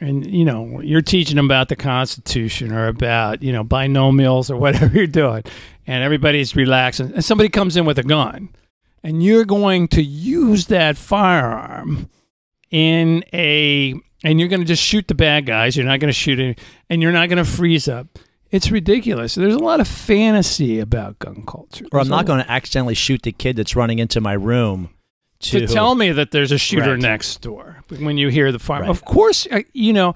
and 0.00 0.26
you 0.26 0.44
know, 0.44 0.80
you're 0.80 1.02
teaching 1.02 1.36
them 1.36 1.46
about 1.46 1.68
the 1.68 1.76
Constitution 1.76 2.72
or 2.72 2.88
about 2.88 3.42
you 3.42 3.52
know 3.52 3.64
binomials 3.64 4.50
or 4.50 4.56
whatever 4.58 4.94
you're 4.94 5.06
doing, 5.06 5.44
and 5.86 6.02
everybody's 6.02 6.56
relaxing, 6.56 7.12
and 7.12 7.24
somebody 7.24 7.48
comes 7.48 7.76
in 7.76 7.84
with 7.84 7.98
a 7.98 8.02
gun, 8.02 8.50
and 9.02 9.22
you're 9.22 9.44
going 9.44 9.88
to 9.88 10.02
use 10.02 10.66
that 10.66 10.96
firearm 10.96 12.08
in 12.70 13.24
a, 13.32 13.94
and 14.24 14.38
you're 14.40 14.48
going 14.48 14.60
to 14.60 14.66
just 14.66 14.82
shoot 14.82 15.06
the 15.08 15.14
bad 15.14 15.46
guys. 15.46 15.76
You're 15.76 15.86
not 15.86 16.00
going 16.00 16.12
to 16.12 16.18
shoot 16.18 16.40
it, 16.40 16.58
and 16.90 17.00
you're 17.00 17.12
not 17.12 17.28
going 17.28 17.42
to 17.42 17.50
freeze 17.50 17.88
up. 17.88 18.18
It's 18.52 18.70
ridiculous. 18.70 19.34
There's 19.34 19.54
a 19.54 19.58
lot 19.58 19.80
of 19.80 19.88
fantasy 19.88 20.78
about 20.78 21.18
gun 21.18 21.42
culture. 21.46 21.86
Or 21.90 21.98
I'm 22.00 22.08
not 22.08 22.26
going 22.26 22.44
to 22.44 22.50
accidentally 22.50 22.94
shoot 22.94 23.22
the 23.22 23.32
kid 23.32 23.56
that's 23.56 23.74
running 23.74 23.98
into 23.98 24.20
my 24.20 24.34
room. 24.34 24.90
To, 25.40 25.60
to 25.60 25.66
tell 25.66 25.94
me 25.96 26.12
that 26.12 26.30
there's 26.30 26.52
a 26.52 26.58
shooter 26.58 26.90
Right. 26.92 27.00
next 27.00 27.40
door 27.40 27.82
when 27.98 28.16
you 28.18 28.28
hear 28.28 28.52
the 28.52 28.60
fire. 28.60 28.82
Right. 28.82 28.90
Of 28.90 29.04
course, 29.04 29.48
you 29.72 29.92
know, 29.92 30.14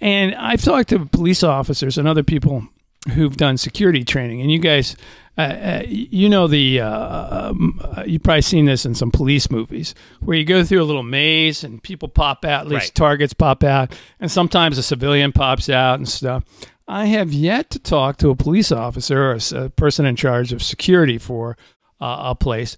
and 0.00 0.34
I've 0.36 0.62
talked 0.62 0.88
to 0.90 1.04
police 1.06 1.42
officers 1.42 1.98
and 1.98 2.08
other 2.08 2.22
people 2.22 2.66
who've 3.12 3.36
done 3.36 3.58
security 3.58 4.04
training, 4.04 4.40
and 4.40 4.50
you 4.50 4.58
guys, 4.58 4.96
uh, 5.36 5.40
uh, 5.42 5.82
you 5.86 6.30
know, 6.30 6.46
the 6.46 6.80
uh, 6.80 7.50
um, 7.50 7.78
uh, 7.82 8.04
you've 8.06 8.22
probably 8.22 8.40
seen 8.40 8.64
this 8.64 8.86
in 8.86 8.94
some 8.94 9.10
police 9.10 9.50
movies 9.50 9.94
where 10.20 10.38
you 10.38 10.44
go 10.46 10.64
through 10.64 10.82
a 10.82 10.84
little 10.84 11.02
maze 11.02 11.62
and 11.62 11.82
people 11.82 12.08
pop 12.08 12.46
out, 12.46 12.62
at 12.62 12.68
least 12.68 12.84
Right. 12.86 12.94
targets 12.94 13.34
pop 13.34 13.62
out, 13.64 13.94
and 14.20 14.30
sometimes 14.30 14.78
a 14.78 14.82
civilian 14.82 15.32
pops 15.32 15.68
out 15.68 15.98
and 15.98 16.08
stuff. 16.08 16.44
I 16.86 17.06
have 17.06 17.32
yet 17.32 17.70
to 17.70 17.78
talk 17.78 18.18
to 18.18 18.30
a 18.30 18.36
police 18.36 18.70
officer 18.70 19.30
or 19.32 19.38
a 19.54 19.70
person 19.70 20.04
in 20.04 20.16
charge 20.16 20.52
of 20.52 20.62
security 20.62 21.18
for 21.18 21.56
uh, 22.00 22.16
a 22.26 22.34
place 22.34 22.76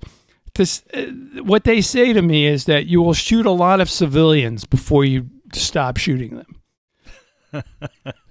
this, 0.56 0.82
uh, 0.92 1.04
what 1.42 1.64
they 1.64 1.80
say 1.80 2.12
to 2.12 2.22
me 2.22 2.46
is 2.46 2.64
that 2.64 2.86
you 2.86 3.00
will 3.00 3.14
shoot 3.14 3.46
a 3.46 3.50
lot 3.50 3.80
of 3.80 3.88
civilians 3.88 4.64
before 4.64 5.04
you 5.04 5.28
stop 5.52 5.96
shooting 5.96 6.36
them. 6.36 6.52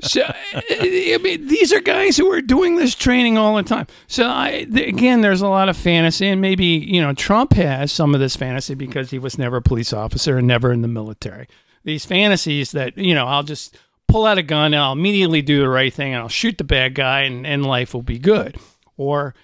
so, 0.01 0.21
uh, 0.21 0.33
I 0.69 1.17
mean, 1.21 1.47
these 1.47 1.71
are 1.71 1.79
guys 1.79 2.17
who 2.17 2.31
are 2.31 2.41
doing 2.41 2.75
this 2.75 2.93
training 2.93 3.37
all 3.37 3.55
the 3.55 3.63
time. 3.63 3.87
So, 4.07 4.27
I, 4.27 4.67
th- 4.71 4.87
again, 4.87 5.21
there's 5.21 5.41
a 5.41 5.47
lot 5.47 5.69
of 5.69 5.77
fantasy, 5.77 6.27
and 6.27 6.41
maybe 6.41 6.65
you 6.65 7.01
know 7.01 7.13
Trump 7.13 7.53
has 7.53 7.91
some 7.91 8.13
of 8.13 8.19
this 8.19 8.35
fantasy 8.35 8.75
because 8.75 9.09
he 9.11 9.17
was 9.17 9.37
never 9.37 9.57
a 9.57 9.61
police 9.61 9.93
officer 9.93 10.37
and 10.37 10.47
never 10.47 10.71
in 10.71 10.81
the 10.81 10.87
military. 10.87 11.47
These 11.85 12.05
fantasies 12.05 12.71
that 12.73 12.97
you 12.97 13.15
know, 13.15 13.25
I'll 13.25 13.43
just 13.43 13.77
pull 14.07 14.25
out 14.25 14.37
a 14.37 14.43
gun 14.43 14.73
and 14.73 14.81
I'll 14.81 14.93
immediately 14.93 15.41
do 15.41 15.59
the 15.59 15.69
right 15.69 15.93
thing 15.93 16.13
and 16.13 16.21
I'll 16.21 16.29
shoot 16.29 16.57
the 16.57 16.63
bad 16.63 16.95
guy 16.95 17.21
and, 17.21 17.45
and 17.45 17.65
life 17.65 17.93
will 17.93 18.03
be 18.03 18.19
good, 18.19 18.57
or 18.97 19.35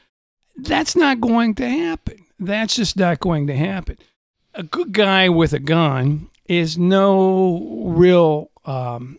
that's 0.55 0.95
not 0.95 1.21
going 1.21 1.55
to 1.55 1.69
happen. 1.69 2.25
That's 2.39 2.75
just 2.75 2.97
not 2.97 3.19
going 3.19 3.47
to 3.47 3.55
happen. 3.55 3.97
A 4.53 4.63
good 4.63 4.91
guy 4.91 5.29
with 5.29 5.53
a 5.53 5.59
gun 5.59 6.29
is 6.45 6.77
no 6.77 7.85
real 7.85 8.51
um, 8.65 9.17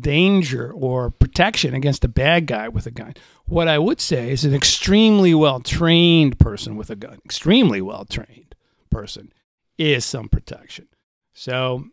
danger 0.00 0.72
or 0.72 1.10
protection 1.10 1.74
against 1.74 2.04
a 2.04 2.08
bad 2.08 2.46
guy 2.46 2.68
with 2.68 2.86
a 2.86 2.90
gun. 2.90 3.14
What 3.44 3.68
I 3.68 3.78
would 3.78 4.00
say 4.00 4.30
is 4.30 4.44
an 4.44 4.54
extremely 4.54 5.34
well 5.34 5.60
trained 5.60 6.38
person 6.38 6.76
with 6.76 6.90
a 6.90 6.96
gun, 6.96 7.20
extremely 7.24 7.82
well 7.82 8.04
trained 8.04 8.54
person, 8.90 9.32
is 9.76 10.04
some 10.04 10.28
protection. 10.28 10.88
So, 11.34 11.86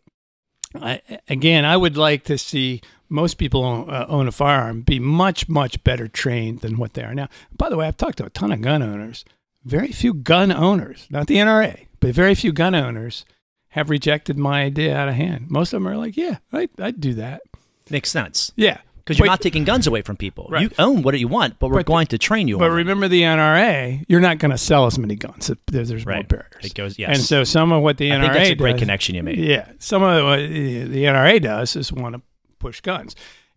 I, 0.74 1.00
again, 1.28 1.64
I 1.64 1.76
would 1.76 1.96
like 1.96 2.24
to 2.24 2.38
see 2.38 2.80
most 3.08 3.34
people 3.34 3.64
own, 3.64 3.90
uh, 3.90 4.06
own 4.08 4.28
a 4.28 4.32
firearm 4.32 4.82
be 4.82 4.98
much, 5.00 5.48
much 5.48 5.82
better 5.82 6.06
trained 6.08 6.60
than 6.60 6.78
what 6.78 6.94
they 6.94 7.02
are 7.02 7.14
now. 7.14 7.28
By 7.56 7.68
the 7.68 7.76
way, 7.76 7.86
I've 7.86 7.96
talked 7.96 8.18
to 8.18 8.26
a 8.26 8.30
ton 8.30 8.52
of 8.52 8.60
gun 8.60 8.82
owners. 8.82 9.24
Very 9.64 9.92
few 9.92 10.14
gun 10.14 10.52
owners, 10.52 11.06
not 11.10 11.26
the 11.26 11.36
NRA, 11.36 11.86
but 11.98 12.14
very 12.14 12.34
few 12.34 12.52
gun 12.52 12.74
owners 12.74 13.24
have 13.70 13.90
rejected 13.90 14.38
my 14.38 14.62
idea 14.62 14.96
out 14.96 15.08
of 15.08 15.14
hand. 15.14 15.50
Most 15.50 15.72
of 15.72 15.82
them 15.82 15.88
are 15.88 15.96
like, 15.96 16.16
yeah, 16.16 16.38
I, 16.52 16.68
I'd 16.78 17.00
do 17.00 17.14
that. 17.14 17.42
makes 17.90 18.10
sense 18.10 18.52
Yeah. 18.56 18.80
Because 19.10 19.18
you're 19.18 19.26
not 19.26 19.40
taking 19.40 19.64
guns 19.64 19.86
away 19.86 20.02
from 20.02 20.16
people. 20.16 20.46
Right. 20.50 20.62
You 20.62 20.70
own 20.78 21.02
what 21.02 21.18
you 21.18 21.28
want, 21.28 21.58
but 21.58 21.68
we're 21.68 21.74
But 21.76 21.86
the- 21.86 21.92
going 21.92 22.06
to 22.08 22.18
train 22.18 22.48
you. 22.48 22.58
But 22.58 22.70
remember 22.70 23.08
the 23.08 23.22
NRA, 23.22 24.04
you're 24.08 24.20
not 24.20 24.38
going 24.38 24.50
to 24.50 24.58
sell 24.58 24.86
as 24.86 24.98
many 24.98 25.16
guns 25.16 25.50
if 25.50 25.58
there's, 25.66 25.88
there's 25.88 26.06
more 26.06 26.22
barriers. 26.22 26.64
It 26.64 26.74
goes- 26.74 26.98
yes. 26.98 27.16
And 27.16 27.24
so 27.24 27.44
some 27.44 27.72
of 27.72 27.82
what 27.82 27.98
the 27.98 28.10
NRA 28.10 28.16
I 28.18 28.20
think 28.22 28.32
that's 28.34 28.50
a 28.50 28.54
great 28.54 28.72
does- 28.72 28.80
connection 28.80 29.14
you 29.14 29.22
made. 29.22 29.38
Yeah, 29.38 29.70
some 29.78 30.02
of 30.02 30.24
what 30.24 30.38
eh, 30.40 30.48
the 30.48 31.04
NRA 31.04 31.40
does 31.42 31.76
is 31.76 31.92
want 31.92 32.14
to 32.16 32.22
push 32.58 32.80
guns, 32.80 33.14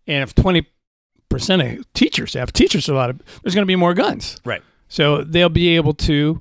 and 0.08 0.24
if 0.24 0.34
twenty 0.36 0.68
percent 1.30 1.62
of 1.62 1.94
teachers 1.94 2.34
have 2.36 2.54
teachers 2.54 2.88
a 2.88 2.94
lot 2.94 3.10
of, 3.10 3.20
there's 3.44 3.56
going 3.56 3.64
to 3.64 3.68
be 3.68 3.76
more 3.76 3.94
guns, 3.94 4.40
Right. 4.46 4.62
so 4.88 5.24
they'll 5.24 5.50
be 5.50 5.76
able 5.76 5.94
to 5.96 6.40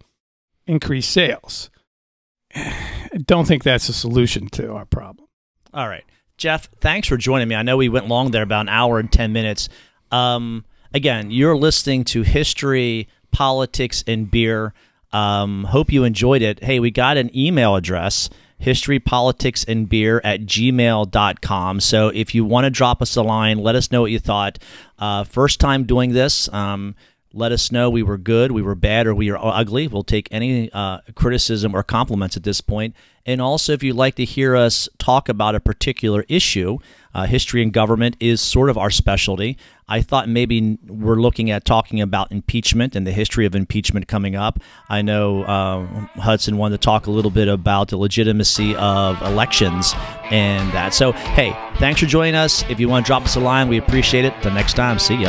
increase 0.67 1.07
sales. 1.09 1.71
I 2.55 3.19
don't 3.25 3.47
think 3.47 3.63
that's 3.65 3.89
a 3.89 3.93
solution 3.93 4.49
to 4.51 4.73
our 4.75 4.85
problem. 4.85 5.27
All 5.75 5.89
right. 5.89 6.05
Jeff, 6.43 6.69
thanks 6.81 7.07
for 7.07 7.17
joining 7.17 7.47
me. 7.47 7.55
I 7.55 7.63
know 7.63 7.77
we 7.77 7.89
went 7.89 8.09
long 8.09 8.33
there, 8.33 8.43
about 8.43 8.63
an 8.63 8.69
hour 8.69 8.99
and 8.99 9.13
10 9.13 9.33
minutes. 9.33 9.69
Um, 10.11 10.65
again, 10.93 11.31
you're 11.31 11.57
listening 11.57 12.03
to 12.07 12.23
History, 12.23 13.07
Politics, 13.31 14.03
and 14.09 14.29
Beer. 14.29 14.75
Um, 15.13 15.63
hope 15.63 15.93
you 15.93 16.03
enjoyed 16.03 16.43
it. 16.43 16.61
Hey, 16.65 16.81
we 16.81 16.91
got 16.91 17.17
an 17.17 17.31
email 17.39 17.77
address, 17.77 18.29
historypoliticsandbeer 18.61 20.21
at 20.25 20.41
gmail.com. 20.41 21.79
So 21.79 22.09
if 22.09 22.35
you 22.35 22.45
want 22.45 22.65
to 22.65 22.71
drop 22.71 23.01
us 23.01 23.15
a 23.15 23.23
line, 23.23 23.59
let 23.59 23.77
us 23.77 23.93
know 23.93 24.01
what 24.01 24.11
you 24.11 24.19
thought. 24.19 24.59
Uh, 24.99 25.23
first 25.23 25.61
time 25.61 25.85
doing 25.85 26.13
this. 26.13 26.53
Um, 26.53 26.97
let 27.35 27.53
us 27.53 27.73
know 27.73 27.91
we 27.91 28.03
were 28.03 28.19
good, 28.19 28.53
we 28.53 28.63
were 28.63 28.75
bad, 28.75 29.07
or 29.07 29.15
we 29.15 29.31
are 29.31 29.39
ugly. 29.41 29.89
We'll 29.89 30.03
take 30.03 30.29
any 30.31 30.71
uh, 30.73 30.99
criticism 31.15 31.75
or 31.75 31.83
compliments 31.83 32.37
at 32.37 32.43
this 32.43 32.61
point. 32.61 32.95
And 33.25 33.41
also, 33.41 33.73
if 33.73 33.83
you'd 33.83 33.97
like 33.97 34.17
to 34.17 34.25
hear 34.25 34.57
us 34.57 34.89
talk 34.99 35.29
about 35.29 35.55
a 35.55 35.61
particular 35.61 36.25
issue, 36.29 36.79
uh, 37.15 37.27
history 37.27 37.63
and 37.63 37.73
government 37.73 38.17
is 38.19 38.41
sort 38.41 38.69
of 38.69 38.77
our 38.77 38.91
specialty. 38.91 39.57
I 39.87 40.01
thought 40.01 40.29
maybe 40.29 40.79
we're 40.87 41.21
looking 41.21 41.51
at 41.51 41.65
talking 41.65 42.01
about 42.01 42.33
impeachment 42.33 42.97
and 42.97 43.07
the 43.07 43.13
history 43.13 43.47
of 43.47 43.55
impeachment 43.55 44.09
coming 44.09 44.35
up. 44.35 44.59
I 44.89 45.03
know 45.03 45.43
uh, 45.45 45.87
Hudson 46.21 46.57
wanted 46.57 46.81
to 46.81 46.85
talk 46.85 47.07
a 47.07 47.11
little 47.11 47.31
bit 47.31 47.49
about 47.49 47.89
the 47.89 47.97
legitimacy 47.97 48.75
of 48.77 49.21
elections 49.23 49.93
and 50.31 50.73
that. 50.73 50.95
So, 50.95 51.13
hey, 51.13 51.57
thanks 51.77 52.01
for 52.01 52.07
joining 52.07 52.35
us. 52.35 52.65
If 52.71 52.81
you 52.81 52.89
want 52.89 53.05
to 53.05 53.11
drop 53.11 53.23
us 53.25 53.37
a 53.37 53.41
line, 53.41 53.69
we 53.69 53.77
appreciate 53.77 54.25
it. 54.25 54.35
Till 54.43 54.53
next 54.53 54.75
time, 54.75 54.99
see 54.99 55.17
ya. 55.17 55.29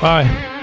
Bye. 0.00 0.55